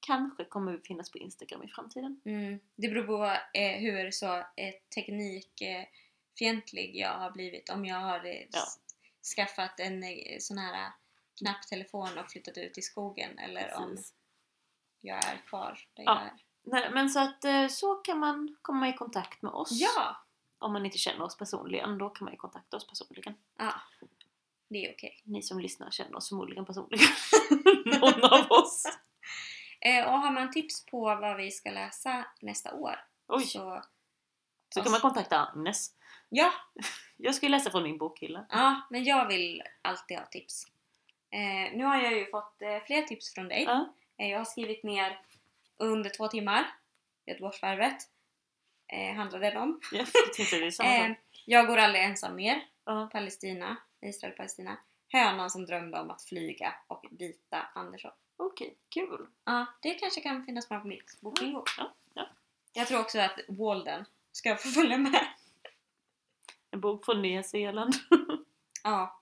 Kanske 0.00 0.44
kommer 0.44 0.72
vi 0.72 0.78
finnas 0.78 1.10
på 1.10 1.18
Instagram 1.18 1.62
i 1.62 1.68
framtiden. 1.68 2.20
Mm. 2.24 2.60
Det 2.76 2.88
beror 2.88 3.06
på 3.06 3.24
eh, 3.58 3.78
hur 3.80 4.10
så 4.10 4.34
eh, 4.36 4.74
teknikfientlig 4.94 6.96
jag 6.96 7.18
har 7.18 7.30
blivit. 7.30 7.70
Om 7.70 7.84
jag 7.84 8.00
har 8.00 8.24
eh, 8.24 8.46
Ja. 8.52 8.64
skaffat 9.36 9.80
en 9.80 10.02
eh, 10.02 10.38
sån 10.40 10.58
här 10.58 10.92
knapptelefon 11.38 12.18
och 12.18 12.30
flyttat 12.30 12.58
ut 12.58 12.78
i 12.78 12.82
skogen 12.82 13.38
eller 13.38 13.74
om 13.76 13.90
Precis. 13.90 14.14
jag 15.00 15.24
är 15.24 15.36
kvar 15.46 15.78
där 15.94 16.02
Ja. 16.04 16.14
jag 16.14 16.22
är. 16.26 16.32
Nej, 16.66 16.90
men 16.94 17.10
så 17.10 17.20
att 17.20 17.44
eh, 17.44 17.66
så 17.68 17.94
kan 17.94 18.18
man 18.18 18.56
komma 18.62 18.88
i 18.88 18.92
kontakt 18.92 19.42
med 19.42 19.52
oss. 19.52 19.68
Ja! 19.72 20.16
Om 20.58 20.72
man 20.72 20.86
inte 20.86 20.98
känner 20.98 21.24
oss 21.24 21.36
personligen, 21.38 21.98
då 21.98 22.10
kan 22.10 22.24
man 22.24 22.32
ju 22.32 22.38
kontakta 22.38 22.76
oss 22.76 22.86
personligen. 22.86 23.34
Ja, 23.58 23.74
det 24.68 24.86
är 24.86 24.92
okej. 24.94 25.20
Ni 25.24 25.42
som 25.42 25.60
lyssnar 25.60 25.90
känner 25.90 26.16
oss 26.16 26.28
förmodligen 26.28 26.64
personligen. 26.64 27.06
Någon 28.00 28.24
av 28.24 28.46
oss. 28.50 28.84
Eh, 29.80 30.06
och 30.06 30.18
har 30.20 30.30
man 30.30 30.50
tips 30.50 30.86
på 30.86 31.00
vad 31.00 31.36
vi 31.36 31.50
ska 31.50 31.70
läsa 31.70 32.26
nästa 32.40 32.74
år 32.74 33.00
Oj, 33.28 33.44
så... 33.44 33.82
så 34.74 34.82
kan 34.82 34.92
man 34.92 35.00
kontakta 35.00 35.46
Agnes. 35.46 35.90
Ja, 36.28 36.52
Jag 37.16 37.34
ska 37.34 37.46
ju 37.46 37.50
läsa 37.50 37.70
från 37.70 37.82
min 37.82 37.98
bokhylla. 37.98 38.46
ja, 38.50 38.80
men 38.90 39.04
jag 39.04 39.28
vill 39.28 39.62
alltid 39.82 40.18
ha 40.18 40.26
tips. 40.26 40.66
Eh, 41.34 41.76
nu 41.76 41.84
har 41.84 41.96
jag 42.02 42.12
ju 42.12 42.26
fått 42.26 42.62
eh, 42.62 42.82
fler 42.86 43.02
tips 43.02 43.34
från 43.34 43.48
dig. 43.48 43.62
Ja. 43.62 43.94
Eh, 44.18 44.30
jag 44.30 44.38
har 44.38 44.44
skrivit 44.44 44.82
ner 44.82 45.20
under 45.76 46.10
två 46.10 46.28
timmar, 46.28 46.66
Göteborgsvarvet, 47.26 47.96
eh, 48.92 49.14
handlar 49.14 49.40
den 49.40 49.56
om. 49.56 49.80
Jag 49.92 50.06
tänkte 50.36 50.58
det 50.58 50.80
Eh, 50.84 51.12
jag 51.46 51.66
går 51.66 51.76
aldrig 51.76 52.04
ensam 52.04 52.36
mer, 52.36 52.66
Ja. 52.84 53.08
Palestina, 53.12 53.76
Israel-Palestina. 54.00 54.76
Hönan 55.08 55.50
som 55.50 55.66
drömde 55.66 56.00
om 56.00 56.10
att 56.10 56.22
flyga 56.22 56.74
och 56.86 57.04
Vita 57.10 57.66
Andersson. 57.74 58.10
Okej, 58.36 58.76
kul. 58.88 59.26
Ja, 59.44 59.66
det 59.82 59.94
kanske 59.94 60.20
kan 60.20 60.44
finnas 60.44 60.70
med 60.70 60.82
på 60.82 60.88
mitt 60.88 61.20
bokbingo. 61.20 61.64
Ja, 61.78 61.94
ja. 62.14 62.28
Jag 62.72 62.86
tror 62.88 63.00
också 63.00 63.18
att 63.18 63.40
Walden 63.48 64.04
ska 64.32 64.56
få 64.56 64.68
följa 64.68 64.98
med. 64.98 65.26
En 66.70 66.80
bok 66.80 67.04
från 67.04 67.22
Nya 67.22 67.42
Zeeland. 67.42 67.94
Ja. 68.84 69.20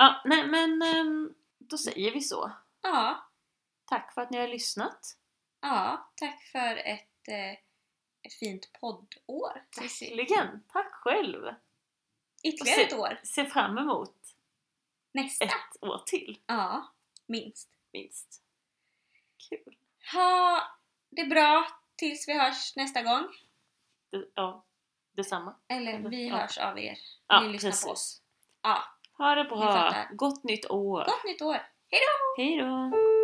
Ja, 0.00 0.22
nej 0.24 0.46
men 0.46 0.82
ehm, 0.82 1.34
då 1.58 1.78
säger 1.78 2.12
vi 2.12 2.20
så. 2.20 2.52
Ja, 2.82 3.26
Tack 3.84 4.14
för 4.14 4.20
att 4.22 4.30
ni 4.30 4.38
har 4.38 4.48
lyssnat. 4.48 5.16
ja 5.60 6.10
tack 6.16 6.42
för 6.52 6.76
ett, 6.76 7.28
eh, 7.28 7.52
ett 8.22 8.32
fint 8.40 8.72
poddår. 8.80 9.64
Verkligen. 9.80 10.62
Tack 10.68 10.92
själv. 10.94 11.54
Ytterligare 12.42 12.80
ett 12.82 12.92
år. 12.92 13.20
Se 13.24 13.44
fram 13.46 13.78
emot 13.78 14.16
Nästa. 15.12 15.44
ett 15.44 15.82
år 15.82 16.02
till, 16.06 16.40
Ja, 16.46 16.92
minst. 17.26 17.68
minst. 17.92 18.42
Kul. 19.48 19.76
Ha 20.12 20.62
det 21.10 21.24
bra 21.24 21.66
tills 21.96 22.28
vi 22.28 22.38
hörs 22.38 22.76
nästa 22.76 23.02
gång. 23.02 23.24
Det, 24.10 24.24
ja, 24.34 24.64
detsamma. 25.12 25.56
Eller 25.68 25.92
Eller, 25.94 26.08
vi 26.10 26.28
ja. 26.28 26.36
hörs 26.36 26.58
av 26.58 26.78
er. 26.78 26.98
Ja, 27.26 27.40
Ni 27.40 27.48
lyssnar 27.52 27.70
precis. 27.70 27.84
på 27.84 27.90
oss. 27.90 28.22
Ja, 28.62 28.84
Ha 29.20 29.34
det 29.34 29.44
bra. 29.44 29.94
Gott 30.10 30.44
nytt 30.44 30.70
år. 30.70 31.04
gott 31.04 31.24
nytt 31.24 31.42
år! 31.42 31.56
Hej 32.36 32.56
då. 32.58 33.19